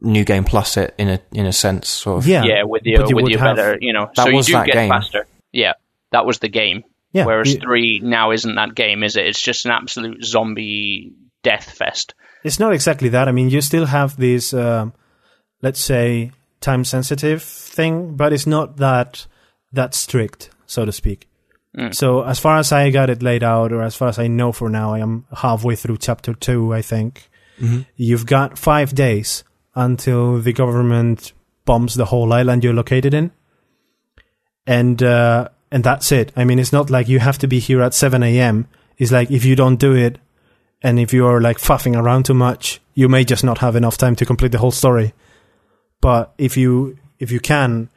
new 0.02 0.24
game 0.24 0.44
plus 0.44 0.78
it 0.78 0.94
in 0.98 1.10
a 1.10 1.20
in 1.32 1.46
a 1.46 1.54
sense, 1.54 1.90
sort 1.90 2.20
of. 2.20 2.28
Yeah, 2.28 2.44
yeah, 2.44 2.64
with 2.64 2.84
your 2.86 3.08
you 3.08 3.16
with 3.16 3.28
your 3.28 3.40
have, 3.40 3.56
better, 3.56 3.78
you 3.80 3.94
know, 3.94 4.10
so 4.16 4.28
you 4.28 4.44
do 4.44 4.54
get 4.66 4.74
game. 4.74 4.90
faster. 4.90 5.28
Yeah, 5.52 5.74
that 6.12 6.26
was 6.26 6.40
the 6.40 6.50
game. 6.50 6.84
Yeah, 7.12 7.26
Whereas 7.26 7.54
you, 7.54 7.60
three 7.60 8.02
now 8.04 8.32
isn't 8.32 8.56
that 8.56 8.76
game, 8.76 9.04
is 9.04 9.16
it? 9.16 9.26
It's 9.26 9.42
just 9.42 9.66
an 9.66 9.72
absolute 9.72 10.24
zombie 10.24 11.14
death 11.44 11.72
fest. 11.72 12.14
It's 12.44 12.60
not 12.60 12.74
exactly 12.74 13.10
that. 13.10 13.30
I 13.30 13.32
mean, 13.32 13.50
you 13.50 13.62
still 13.62 13.86
have 13.86 14.18
this, 14.18 14.54
um, 14.54 14.94
let's 15.62 15.80
say, 15.80 16.32
time 16.60 16.84
sensitive 16.84 17.42
thing, 17.42 18.16
but 18.16 18.34
it's 18.34 18.46
not 18.46 18.78
that 18.78 19.28
that 19.72 19.96
strict, 19.96 20.50
so 20.66 20.84
to 20.84 20.92
speak. 20.92 21.30
Mm. 21.78 21.96
So 21.96 22.24
as 22.24 22.40
far 22.40 22.58
as 22.58 22.72
I 22.74 22.90
got 22.90 23.10
it 23.10 23.24
laid 23.24 23.44
out, 23.44 23.72
or 23.72 23.82
as 23.82 23.96
far 23.96 24.10
as 24.10 24.20
I 24.20 24.28
know 24.28 24.52
for 24.52 24.70
now, 24.70 24.94
I 24.94 25.00
am 25.00 25.26
halfway 25.38 25.76
through 25.76 25.98
chapter 25.98 26.34
two, 26.34 26.74
I 26.74 26.82
think. 26.82 27.30
Mm-hmm. 27.62 27.82
You've 27.96 28.26
got 28.26 28.58
five 28.58 28.94
days 28.94 29.45
until 29.76 30.40
the 30.40 30.54
government 30.54 31.34
bombs 31.66 31.96
the 31.96 32.06
whole 32.06 32.32
island 32.32 32.64
you're 32.64 32.74
located 32.74 33.14
in. 33.14 33.32
And 34.66 35.02
uh, 35.04 35.50
and 35.72 35.84
that's 35.84 36.12
it. 36.12 36.32
I 36.36 36.46
mean, 36.46 36.60
it's 36.60 36.74
not 36.74 36.90
like 36.90 37.08
you 37.08 37.20
have 37.20 37.38
to 37.40 37.48
be 37.48 37.60
here 37.60 37.82
at 37.82 37.94
7 37.94 38.24
a.m. 38.24 38.68
It's 38.98 39.12
like 39.12 39.30
if 39.30 39.46
you 39.46 39.56
don't 39.56 39.76
do 39.76 39.94
it, 39.94 40.18
and 40.82 41.00
if 41.00 41.14
you 41.14 41.26
are 41.26 41.42
like 41.42 41.58
faffing 41.58 41.96
around 41.96 42.26
too 42.26 42.34
much, 42.34 42.82
you 42.94 43.10
may 43.10 43.26
just 43.26 43.44
not 43.44 43.60
have 43.60 43.76
enough 43.76 43.98
time 43.98 44.16
to 44.16 44.26
complete 44.26 44.52
the 44.52 44.58
whole 44.58 44.72
story. 44.72 45.14
But 46.02 46.34
if 46.38 46.58
you 46.58 46.98
if 47.20 47.32
you 47.32 47.40
can, 47.40 47.90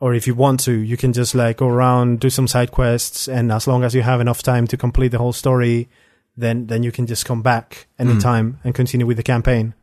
or 0.00 0.14
if 0.14 0.26
you 0.26 0.34
want 0.34 0.60
to, 0.60 0.72
you 0.72 0.96
can 0.96 1.12
just 1.12 1.34
like 1.34 1.58
go 1.58 1.68
around, 1.68 2.20
do 2.20 2.30
some 2.30 2.48
side 2.48 2.72
quests, 2.72 3.28
and 3.28 3.52
as 3.52 3.66
long 3.66 3.84
as 3.84 3.94
you 3.94 4.02
have 4.02 4.20
enough 4.20 4.42
time 4.42 4.66
to 4.68 4.76
complete 4.76 5.08
the 5.08 5.18
whole 5.18 5.32
story, 5.32 5.88
then 6.36 6.66
then 6.66 6.82
you 6.82 6.90
can 6.90 7.06
just 7.06 7.26
come 7.26 7.42
back 7.42 7.86
anytime 7.98 8.54
mm. 8.54 8.58
and 8.64 8.74
continue 8.74 9.06
with 9.06 9.16
the 9.16 9.22
campaign. 9.22 9.74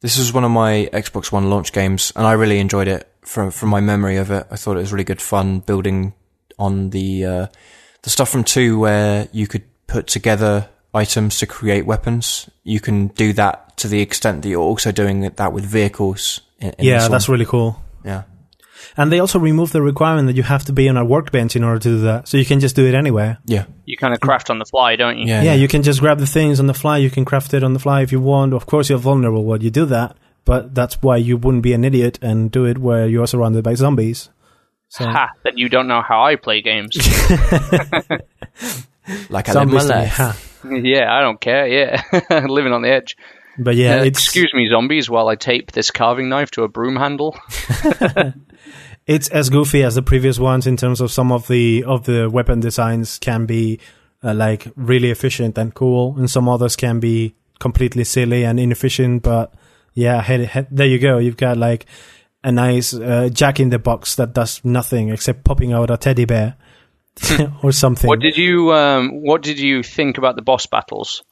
This 0.00 0.18
was 0.18 0.32
one 0.32 0.44
of 0.44 0.50
my 0.50 0.88
Xbox 0.92 1.32
One 1.32 1.50
launch 1.50 1.72
games, 1.72 2.12
and 2.14 2.26
I 2.26 2.32
really 2.32 2.58
enjoyed 2.58 2.88
it 2.88 3.10
from 3.22 3.50
from 3.50 3.68
my 3.70 3.80
memory 3.80 4.16
of 4.16 4.30
it. 4.30 4.46
I 4.50 4.56
thought 4.56 4.76
it 4.76 4.80
was 4.80 4.92
really 4.92 5.04
good 5.04 5.22
fun 5.22 5.60
building 5.60 6.14
on 6.58 6.90
the 6.90 7.24
uh, 7.24 7.46
the 8.02 8.10
stuff 8.10 8.28
from 8.28 8.44
two, 8.44 8.78
where 8.78 9.28
you 9.32 9.46
could 9.46 9.64
put 9.86 10.06
together 10.06 10.68
items 10.94 11.38
to 11.38 11.46
create 11.46 11.86
weapons. 11.86 12.48
You 12.62 12.80
can 12.80 13.08
do 13.08 13.32
that 13.34 13.76
to 13.78 13.88
the 13.88 14.00
extent 14.00 14.42
that 14.42 14.48
you're 14.48 14.62
also 14.62 14.92
doing 14.92 15.20
that 15.20 15.52
with 15.52 15.64
vehicles. 15.64 16.40
In, 16.58 16.70
in 16.78 16.84
yeah, 16.84 17.08
that's 17.08 17.28
really 17.28 17.44
cool. 17.46 17.82
Yeah. 18.04 18.24
And 18.96 19.12
they 19.12 19.20
also 19.20 19.38
remove 19.38 19.72
the 19.72 19.82
requirement 19.82 20.26
that 20.26 20.36
you 20.36 20.42
have 20.42 20.64
to 20.66 20.72
be 20.72 20.88
on 20.88 20.96
a 20.96 21.04
workbench 21.04 21.56
in 21.56 21.64
order 21.64 21.78
to 21.80 21.88
do 21.88 21.98
that. 22.00 22.28
So 22.28 22.36
you 22.36 22.44
can 22.44 22.60
just 22.60 22.76
do 22.76 22.86
it 22.86 22.94
anywhere. 22.94 23.38
Yeah. 23.44 23.66
You 23.84 23.96
kind 23.96 24.14
of 24.14 24.20
craft 24.20 24.50
on 24.50 24.58
the 24.58 24.64
fly, 24.64 24.96
don't 24.96 25.18
you? 25.18 25.26
Yeah, 25.26 25.42
yeah, 25.42 25.54
you 25.54 25.68
can 25.68 25.82
just 25.82 26.00
grab 26.00 26.18
the 26.18 26.26
things 26.26 26.60
on 26.60 26.66
the 26.66 26.74
fly. 26.74 26.98
You 26.98 27.10
can 27.10 27.24
craft 27.24 27.54
it 27.54 27.62
on 27.62 27.72
the 27.72 27.78
fly 27.78 28.02
if 28.02 28.12
you 28.12 28.20
want. 28.20 28.52
Of 28.52 28.66
course, 28.66 28.90
you're 28.90 28.98
vulnerable 28.98 29.44
while 29.44 29.62
you 29.62 29.70
do 29.70 29.86
that, 29.86 30.16
but 30.44 30.74
that's 30.74 31.00
why 31.02 31.16
you 31.16 31.36
wouldn't 31.36 31.62
be 31.62 31.72
an 31.72 31.84
idiot 31.84 32.18
and 32.22 32.50
do 32.50 32.64
it 32.64 32.78
where 32.78 33.06
you're 33.06 33.26
surrounded 33.26 33.64
by 33.64 33.74
zombies. 33.74 34.30
So. 34.88 35.04
Ha! 35.04 35.30
Then 35.42 35.56
you 35.56 35.68
don't 35.68 35.88
know 35.88 36.02
how 36.02 36.24
I 36.24 36.36
play 36.36 36.62
games. 36.62 36.96
like 39.28 39.48
I 39.48 39.64
live 39.64 39.68
my 39.68 39.82
life. 39.82 40.52
Yeah, 40.68 41.14
I 41.14 41.20
don't 41.20 41.40
care. 41.40 41.68
Yeah, 41.68 42.02
living 42.48 42.72
on 42.72 42.82
the 42.82 42.88
edge. 42.88 43.16
But 43.58 43.76
yeah, 43.76 44.00
uh, 44.00 44.04
excuse 44.04 44.52
me, 44.54 44.68
zombies, 44.68 45.08
while 45.08 45.28
I 45.28 45.36
tape 45.36 45.72
this 45.72 45.90
carving 45.90 46.28
knife 46.28 46.50
to 46.52 46.62
a 46.62 46.68
broom 46.68 46.96
handle 46.96 47.36
it's 49.06 49.28
as 49.28 49.50
goofy 49.50 49.82
as 49.82 49.94
the 49.94 50.02
previous 50.02 50.38
ones 50.38 50.66
in 50.66 50.76
terms 50.76 51.00
of 51.00 51.12
some 51.12 51.30
of 51.30 51.46
the 51.46 51.84
of 51.84 52.04
the 52.04 52.28
weapon 52.28 52.60
designs 52.60 53.18
can 53.18 53.46
be 53.46 53.78
uh, 54.22 54.34
like 54.34 54.66
really 54.76 55.10
efficient 55.10 55.56
and 55.56 55.74
cool, 55.74 56.16
and 56.18 56.30
some 56.30 56.48
others 56.48 56.76
can 56.76 57.00
be 57.00 57.34
completely 57.58 58.04
silly 58.04 58.44
and 58.44 58.58
inefficient. 58.58 59.22
But 59.22 59.54
yeah, 59.94 60.20
head, 60.20 60.40
head, 60.40 60.68
there 60.70 60.86
you 60.86 60.98
go. 60.98 61.18
You've 61.18 61.36
got 61.36 61.56
like 61.56 61.86
a 62.42 62.50
nice 62.50 62.94
uh, 62.94 63.28
Jack 63.32 63.60
in 63.60 63.70
the 63.70 63.78
Box 63.78 64.16
that 64.16 64.34
does 64.34 64.64
nothing 64.64 65.10
except 65.10 65.44
popping 65.44 65.72
out 65.72 65.90
a 65.90 65.96
teddy 65.96 66.24
bear 66.24 66.56
or 67.62 67.70
something. 67.70 68.08
What 68.08 68.20
did 68.20 68.36
you 68.36 68.72
um, 68.72 69.22
What 69.22 69.42
did 69.42 69.60
you 69.60 69.84
think 69.84 70.18
about 70.18 70.34
the 70.34 70.42
boss 70.42 70.66
battles? 70.66 71.22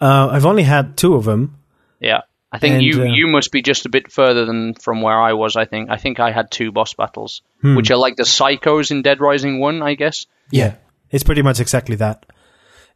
Uh, 0.00 0.28
I've 0.30 0.46
only 0.46 0.62
had 0.62 0.96
two 0.96 1.14
of 1.14 1.24
them. 1.24 1.57
Yeah. 2.00 2.22
I 2.50 2.58
think 2.58 2.76
and, 2.76 2.82
you 2.82 3.02
uh, 3.02 3.04
you 3.04 3.26
must 3.26 3.52
be 3.52 3.60
just 3.60 3.84
a 3.84 3.90
bit 3.90 4.10
further 4.10 4.46
than 4.46 4.74
from 4.74 5.02
where 5.02 5.20
I 5.20 5.34
was. 5.34 5.54
I 5.54 5.66
think 5.66 5.90
I 5.90 5.96
think 5.96 6.18
I 6.18 6.30
had 6.30 6.50
two 6.50 6.72
boss 6.72 6.94
battles, 6.94 7.42
hmm. 7.60 7.76
which 7.76 7.90
are 7.90 7.98
like 7.98 8.16
the 8.16 8.22
psychos 8.22 8.90
in 8.90 9.02
Dead 9.02 9.20
Rising 9.20 9.60
One, 9.60 9.82
I 9.82 9.94
guess. 9.94 10.26
Yeah, 10.50 10.76
it's 11.10 11.24
pretty 11.24 11.42
much 11.42 11.60
exactly 11.60 11.96
that. 11.96 12.24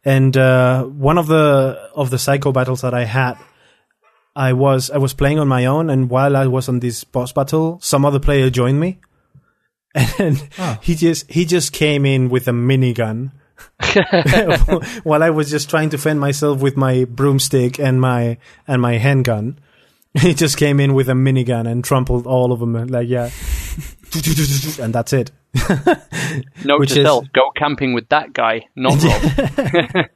And 0.03 0.35
uh, 0.35 0.85
one 0.85 1.19
of 1.19 1.27
the 1.27 1.89
of 1.93 2.09
the 2.09 2.17
psycho 2.17 2.51
battles 2.51 2.81
that 2.81 2.95
I 2.95 3.05
had, 3.05 3.35
I 4.35 4.53
was 4.53 4.89
I 4.89 4.97
was 4.97 5.13
playing 5.13 5.37
on 5.37 5.47
my 5.47 5.65
own, 5.65 5.91
and 5.91 6.09
while 6.09 6.35
I 6.35 6.47
was 6.47 6.67
on 6.67 6.79
this 6.79 7.03
boss 7.03 7.31
battle, 7.31 7.79
some 7.79 8.05
other 8.05 8.19
player 8.19 8.49
joined 8.49 8.79
me, 8.79 9.01
and 10.17 10.49
oh. 10.57 10.79
he 10.81 10.95
just 10.95 11.29
he 11.31 11.45
just 11.45 11.73
came 11.73 12.07
in 12.07 12.29
with 12.29 12.47
a 12.47 12.51
minigun 12.51 13.31
while 15.03 15.23
I 15.23 15.29
was 15.29 15.49
just 15.49 15.69
trying 15.69 15.89
to 15.91 15.97
fend 15.97 16.19
myself 16.19 16.61
with 16.61 16.77
my 16.77 17.05
broomstick 17.05 17.79
and 17.79 17.99
my 17.99 18.37
and 18.67 18.81
my 18.81 18.97
handgun. 18.97 19.59
he 20.19 20.33
just 20.33 20.57
came 20.57 20.79
in 20.79 20.93
with 20.93 21.09
a 21.09 21.13
minigun 21.13 21.67
and 21.67 21.83
trampled 21.83 22.27
all 22.27 22.51
of 22.51 22.59
them. 22.59 22.73
Like 22.87 23.09
yeah, 23.09 23.31
and 24.79 24.93
that's 24.93 25.11
it. 25.13 25.31
Note 26.63 26.79
Which 26.79 26.93
to 26.93 26.99
is, 26.99 27.05
self: 27.05 27.25
go 27.33 27.49
camping 27.55 27.93
with 27.93 28.09
that 28.09 28.31
guy, 28.33 28.67
not 28.75 29.01
Rob. 29.03 30.09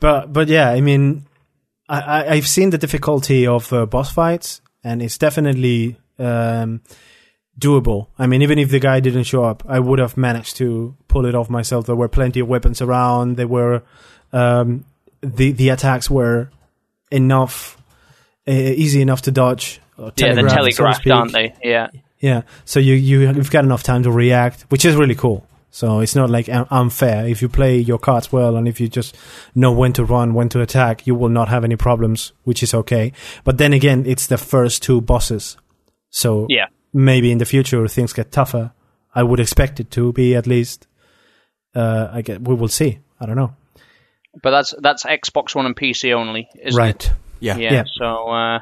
but 0.00 0.32
but 0.32 0.48
yeah, 0.48 0.70
I 0.70 0.80
mean, 0.82 1.24
I, 1.88 2.26
I 2.32 2.34
have 2.36 2.48
seen 2.48 2.70
the 2.70 2.78
difficulty 2.78 3.46
of 3.46 3.72
uh, 3.72 3.86
boss 3.86 4.12
fights, 4.12 4.60
and 4.82 5.02
it's 5.02 5.16
definitely 5.16 5.96
um, 6.18 6.82
doable. 7.58 8.08
I 8.18 8.26
mean, 8.26 8.42
even 8.42 8.58
if 8.58 8.70
the 8.70 8.80
guy 8.80 9.00
didn't 9.00 9.24
show 9.24 9.44
up, 9.44 9.62
I 9.68 9.80
would 9.80 9.98
have 9.98 10.16
managed 10.16 10.56
to 10.56 10.94
pull 11.08 11.26
it 11.26 11.34
off 11.34 11.48
myself. 11.48 11.86
There 11.86 11.96
were 11.96 12.08
plenty 12.08 12.40
of 12.40 12.48
weapons 12.48 12.82
around. 12.82 13.36
There 13.36 13.48
were 13.48 13.82
um, 14.32 14.84
the 15.20 15.52
the 15.52 15.68
attacks 15.68 16.10
were 16.10 16.50
enough 17.10 17.80
uh, 18.46 18.52
easy 18.52 19.00
enough 19.00 19.22
to 19.22 19.30
dodge. 19.30 19.80
yeah, 19.98 20.34
they're 20.34 20.48
telegraphed, 20.48 21.04
so 21.04 21.12
aren't 21.12 21.32
they? 21.32 21.54
Yeah. 21.62 21.88
Yeah. 22.18 22.42
So 22.64 22.80
you 22.80 22.94
you 22.94 23.20
you've 23.20 23.50
got 23.50 23.64
enough 23.64 23.82
time 23.82 24.02
to 24.02 24.10
react, 24.10 24.62
which 24.68 24.84
is 24.84 24.96
really 24.96 25.14
cool. 25.14 25.46
So 25.70 25.98
it's 25.98 26.14
not 26.14 26.30
like 26.30 26.48
unfair. 26.48 27.26
If 27.26 27.42
you 27.42 27.48
play 27.48 27.78
your 27.78 27.98
cards 27.98 28.30
well 28.30 28.54
and 28.54 28.68
if 28.68 28.80
you 28.80 28.86
just 28.86 29.16
know 29.56 29.72
when 29.72 29.92
to 29.94 30.04
run, 30.04 30.32
when 30.32 30.48
to 30.50 30.60
attack, 30.60 31.04
you 31.04 31.16
will 31.16 31.28
not 31.28 31.48
have 31.48 31.64
any 31.64 31.74
problems, 31.74 32.32
which 32.44 32.62
is 32.62 32.74
okay. 32.74 33.12
But 33.42 33.58
then 33.58 33.72
again, 33.72 34.04
it's 34.06 34.28
the 34.28 34.38
first 34.38 34.84
two 34.84 35.00
bosses. 35.00 35.56
So 36.10 36.46
yeah. 36.48 36.66
Maybe 36.94 37.30
in 37.30 37.38
the 37.38 37.44
future 37.44 37.86
things 37.88 38.14
get 38.14 38.32
tougher. 38.32 38.72
I 39.14 39.22
would 39.22 39.40
expect 39.40 39.80
it 39.80 39.90
to 39.92 40.12
be 40.12 40.34
at 40.34 40.46
least. 40.46 40.86
Uh, 41.74 42.08
I 42.10 42.22
get, 42.22 42.40
we 42.40 42.54
will 42.54 42.68
see. 42.68 43.00
I 43.20 43.26
don't 43.26 43.36
know. 43.36 43.54
But 44.42 44.50
that's 44.50 44.74
that's 44.80 45.04
Xbox 45.04 45.54
One 45.54 45.66
and 45.66 45.76
PC 45.76 46.12
only, 46.12 46.48
isn't 46.60 46.78
right. 46.78 47.04
it? 47.04 47.12
Yeah. 47.40 47.56
Yeah. 47.56 47.72
yeah. 47.72 47.84
So 47.86 48.28
uh, 48.28 48.60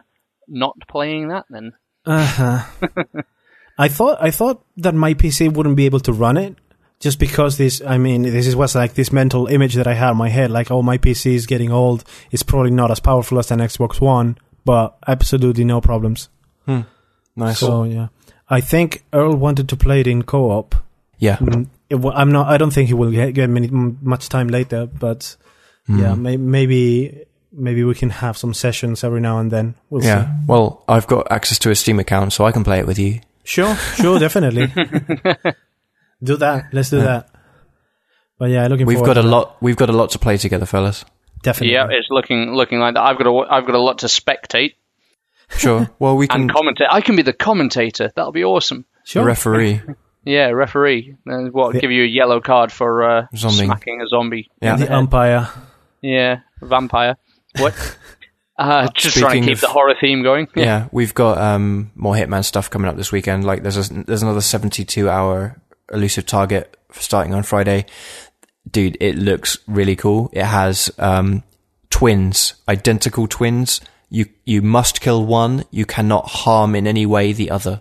not 0.49 0.77
playing 0.89 1.29
that 1.29 1.47
then. 1.49 1.73
Uh 2.05 2.25
huh. 2.27 2.89
I 3.79 3.89
thought 3.89 4.19
I 4.21 4.31
thought 4.31 4.65
that 4.79 4.95
my 4.95 5.15
PC 5.15 5.53
wouldn't 5.53 5.77
be 5.77 5.87
able 5.87 6.01
to 6.01 6.13
run 6.13 6.37
it 6.37 6.57
just 7.01 7.19
because 7.19 7.57
this 7.57 7.81
I 7.81 7.97
mean 7.97 8.23
this 8.23 8.47
is 8.47 8.55
what's 8.55 8.75
like 8.75 8.95
this 8.95 9.13
mental 9.13 9.47
image 9.47 9.75
that 9.75 9.87
I 9.87 9.95
had 9.95 10.11
in 10.11 10.17
my 10.19 10.29
head 10.29 10.51
like 10.51 10.71
oh 10.71 10.83
my 10.83 10.99
PC 10.99 11.35
is 11.35 11.47
getting 11.47 11.73
old 11.73 12.05
it's 12.31 12.43
probably 12.43 12.71
not 12.71 12.91
as 12.91 13.01
powerful 13.01 13.39
as 13.39 13.51
an 13.51 13.61
Xbox 13.61 14.01
One 14.01 14.37
but 14.65 14.97
absolutely 15.07 15.65
no 15.65 15.81
problems. 15.81 16.29
Hmm. 16.67 16.83
Nice. 17.35 17.59
So 17.59 17.85
yeah, 17.85 18.09
I 18.53 18.61
think 18.61 19.03
Earl 19.15 19.35
wanted 19.37 19.71
to 19.71 19.79
play 19.79 20.01
it 20.01 20.07
in 20.07 20.25
co-op. 20.25 20.75
Yeah. 21.17 21.39
Mm, 21.39 21.69
it, 21.89 21.97
I'm 22.15 22.33
not. 22.33 22.49
I 22.49 22.59
don't 22.59 22.71
think 22.71 22.89
he 22.89 22.95
will 22.95 23.11
get, 23.11 23.33
get 23.33 23.49
many, 23.49 23.69
much 23.71 24.29
time 24.29 24.49
later, 24.49 24.85
but 24.85 25.37
mm. 25.89 25.99
yeah, 25.99 26.15
may, 26.15 26.37
maybe 26.37 27.25
maybe 27.51 27.83
we 27.83 27.95
can 27.95 28.11
have 28.11 28.37
some 28.37 28.53
sessions 28.53 29.05
every 29.05 29.23
now 29.23 29.39
and 29.39 29.51
then. 29.51 29.75
We'll 29.89 30.05
yeah. 30.05 30.27
See. 30.27 30.31
Well, 30.49 30.85
I've 30.87 31.07
got 31.07 31.33
access 31.33 31.59
to 31.61 31.71
a 31.71 31.75
Steam 31.75 31.99
account, 31.99 32.35
so 32.35 32.45
I 32.45 32.53
can 32.53 32.63
play 32.63 32.79
it 32.79 32.87
with 32.87 32.99
you. 32.99 33.21
Sure, 33.43 33.75
sure, 33.75 34.19
definitely. 34.19 34.67
do 36.23 36.37
that. 36.37 36.67
Let's 36.73 36.91
do 36.91 36.99
yeah. 36.99 37.05
that. 37.05 37.31
But 38.39 38.51
yeah, 38.51 38.67
looking. 38.67 38.85
We've 38.85 39.03
got 39.03 39.17
a 39.17 39.23
that. 39.23 39.29
lot. 39.29 39.57
We've 39.63 39.77
got 39.77 39.89
a 39.89 39.97
lot 39.97 40.11
to 40.11 40.19
play 40.19 40.37
together, 40.37 40.67
fellas. 40.67 41.07
Definitely. 41.43 41.73
Yeah, 41.73 41.87
it's 41.89 42.09
looking 42.11 42.53
looking 42.53 42.81
like 42.81 42.95
that. 42.95 43.03
I've 43.03 43.17
got 43.17 43.27
a 43.27 43.51
I've 43.51 43.65
got 43.65 43.77
a 43.77 43.81
lot 43.81 44.01
to 44.01 44.07
spectate. 44.09 44.75
Sure. 45.57 45.91
Well, 45.99 46.17
we 46.17 46.27
can 46.27 46.43
and 46.43 46.51
commentate. 46.51 46.89
I 46.91 47.01
can 47.01 47.17
be 47.17 47.23
the 47.23 47.33
commentator. 47.33 48.11
That'll 48.15 48.33
be 48.33 48.45
awesome. 48.45 48.85
Sure. 49.05 49.25
referee. 49.25 49.83
yeah, 50.25 50.49
referee. 50.49 51.17
Uh, 51.29 51.45
what? 51.51 51.75
The, 51.75 51.81
give 51.81 51.91
you 51.91 52.03
a 52.03 52.07
yellow 52.07 52.41
card 52.41 52.73
for 52.73 53.03
uh, 53.03 53.27
smacking 53.35 54.01
a 54.01 54.09
zombie. 54.09 54.51
Yeah. 54.61 54.77
The 54.77 54.93
umpire. 54.93 55.49
Yeah, 56.01 56.41
vampire. 56.61 57.17
What? 57.59 57.75
Uh, 58.59 58.87
just 58.95 59.17
Speaking 59.17 59.23
trying 59.23 59.43
to 59.43 59.49
keep 59.49 59.57
of, 59.57 59.61
the 59.63 59.69
horror 59.69 59.95
theme 59.99 60.23
going. 60.23 60.47
Yeah, 60.55 60.65
yeah 60.65 60.89
we've 60.93 61.15
got 61.15 61.39
um, 61.39 61.91
more 61.97 62.15
Hitman 62.15 62.45
stuff 62.45 62.69
coming 62.69 62.87
up 62.87 62.97
this 62.97 63.11
weekend. 63.11 63.45
Like 63.45 63.63
there's 63.63 63.91
a, 63.91 64.05
there's 64.05 64.23
another 64.23 64.43
72 64.43 65.09
hour 65.09 65.61
elusive 65.93 66.27
target 66.27 66.77
starting 66.93 67.35
on 67.35 67.43
Friday. 67.43 67.87
Dude, 68.71 68.99
it 69.01 69.17
looks 69.17 69.59
really 69.67 69.97
cool. 69.97 70.31
It 70.33 70.45
has 70.45 70.93
um, 70.99 71.43
twins, 71.91 72.55
identical 72.69 73.27
twins. 73.27 73.81
You 74.13 74.27
you 74.45 74.61
must 74.61 75.01
kill 75.01 75.25
one. 75.25 75.65
You 75.71 75.87
cannot 75.87 76.29
harm 76.29 76.75
in 76.75 76.87
any 76.87 77.07
way 77.07 77.33
the 77.33 77.51
other. 77.51 77.81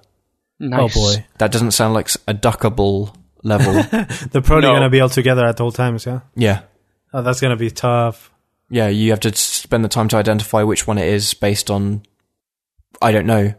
Nice. 0.60 0.80
Oh 0.80 0.88
boy, 0.88 1.26
that 1.40 1.52
doesn't 1.52 1.72
sound 1.72 1.94
like 1.94 2.08
a 2.26 2.34
duckable 2.34 3.14
level. 3.44 3.74
They're 4.32 4.42
probably 4.42 4.70
no. 4.70 4.72
going 4.72 4.84
to 4.84 4.90
be 4.90 5.02
all 5.02 5.10
together 5.10 5.46
at 5.46 5.60
all 5.60 5.74
times. 5.74 6.06
Yeah. 6.06 6.22
Yeah. 6.36 6.62
Oh, 7.14 7.22
that's 7.22 7.42
going 7.42 7.52
to 7.52 7.58
be 7.58 7.70
tough. 7.70 8.32
Yeah, 8.70 8.88
you 8.88 9.12
have 9.12 9.20
to 9.22 9.36
spend 9.36 9.84
the 9.84 9.90
time 9.90 10.08
to 10.08 10.16
identify 10.16 10.64
which 10.64 10.88
one 10.88 10.98
it 10.98 11.10
is 11.10 11.34
based 11.34 11.70
on. 11.70 12.04
I 13.02 13.12
don't 13.12 13.26
know. 13.26 13.54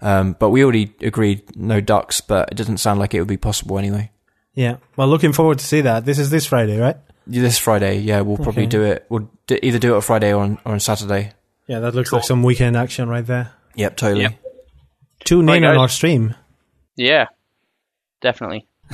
Um, 0.00 0.36
but 0.38 0.48
we 0.48 0.62
already 0.62 0.94
agreed 1.02 1.54
no 1.54 1.82
ducks, 1.82 2.22
but 2.22 2.48
it 2.50 2.54
doesn't 2.54 2.78
sound 2.78 2.98
like 2.98 3.12
it 3.12 3.18
would 3.18 3.28
be 3.28 3.36
possible 3.36 3.78
anyway. 3.78 4.10
Yeah. 4.54 4.78
Well, 4.96 5.08
looking 5.08 5.34
forward 5.34 5.58
to 5.58 5.66
see 5.66 5.82
that. 5.82 6.06
This 6.06 6.18
is 6.18 6.30
this 6.30 6.46
Friday, 6.46 6.78
right? 6.78 6.96
This 7.26 7.58
Friday, 7.58 7.98
yeah. 7.98 8.22
We'll 8.22 8.38
probably 8.38 8.62
okay. 8.62 8.70
do 8.70 8.82
it. 8.84 9.04
We'll 9.10 9.28
d- 9.46 9.60
either 9.62 9.78
do 9.78 9.92
it 9.92 9.96
on 9.96 10.02
Friday 10.02 10.32
or 10.32 10.42
on, 10.42 10.58
or 10.64 10.72
on 10.72 10.80
Saturday. 10.80 11.32
Yeah, 11.66 11.80
that 11.80 11.94
looks 11.94 12.10
cool. 12.10 12.18
like 12.18 12.26
some 12.26 12.42
weekend 12.42 12.76
action 12.76 13.08
right 13.08 13.26
there. 13.26 13.52
Yep, 13.74 13.96
totally. 13.96 14.22
Yep. 14.22 14.34
Tune 15.24 15.48
in 15.48 15.64
on 15.64 15.76
our 15.76 15.88
stream. 15.88 16.34
Yeah, 16.96 17.26
definitely. 18.20 18.66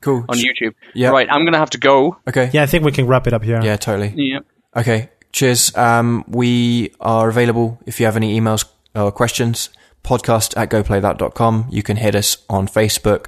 cool. 0.00 0.24
on 0.28 0.38
YouTube. 0.38 0.74
Yeah. 0.94 1.10
Right, 1.10 1.28
I'm 1.30 1.42
going 1.42 1.52
to 1.52 1.58
have 1.58 1.70
to 1.70 1.78
go. 1.78 2.16
Okay. 2.26 2.50
Yeah, 2.52 2.62
I 2.62 2.66
think 2.66 2.84
we 2.84 2.92
can 2.92 3.06
wrap 3.06 3.26
it 3.26 3.32
up 3.32 3.42
here. 3.42 3.60
Yeah, 3.62 3.76
totally. 3.76 4.12
Yeah. 4.16 4.40
Okay, 4.74 5.10
cheers. 5.32 5.76
Um, 5.76 6.24
we 6.28 6.92
are 7.00 7.28
available 7.28 7.78
if 7.86 8.00
you 8.00 8.06
have 8.06 8.16
any 8.16 8.38
emails 8.38 8.64
or 8.94 9.12
questions. 9.12 9.70
Podcast 10.02 10.56
at 10.56 10.70
goplaythat.com. 10.70 11.66
You 11.70 11.82
can 11.82 11.96
hit 11.96 12.14
us 12.14 12.38
on 12.48 12.68
Facebook 12.68 13.26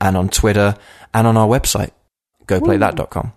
and 0.00 0.16
on 0.16 0.28
Twitter 0.28 0.76
and 1.14 1.26
on 1.26 1.36
our 1.36 1.46
website, 1.46 1.90
goplaythat.com. 2.46 3.32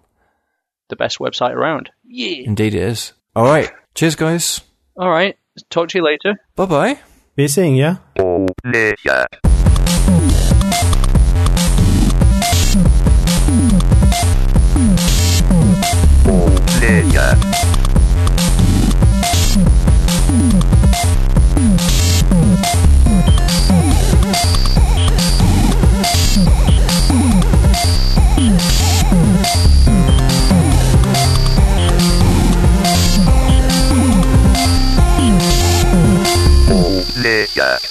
The 0.90 0.96
best 0.96 1.20
website 1.20 1.54
around. 1.54 1.92
Yeah. 2.04 2.46
Indeed 2.46 2.74
it 2.74 2.82
is. 2.82 3.14
All 3.36 3.46
right. 3.46 3.72
Cheers, 3.94 4.16
guys. 4.16 4.62
All 5.00 5.10
right. 5.10 5.38
Talk 5.70 5.88
to 5.90 5.98
you 5.98 6.04
later. 6.04 6.36
Bye 6.58 6.66
bye. 6.66 7.00
Be 7.38 7.48
seeing 7.48 7.78
ya. 7.78 7.96
Oh, 8.20 8.46
yeah. 8.66 9.26
Player. 16.68 17.69
Player. 37.30 37.89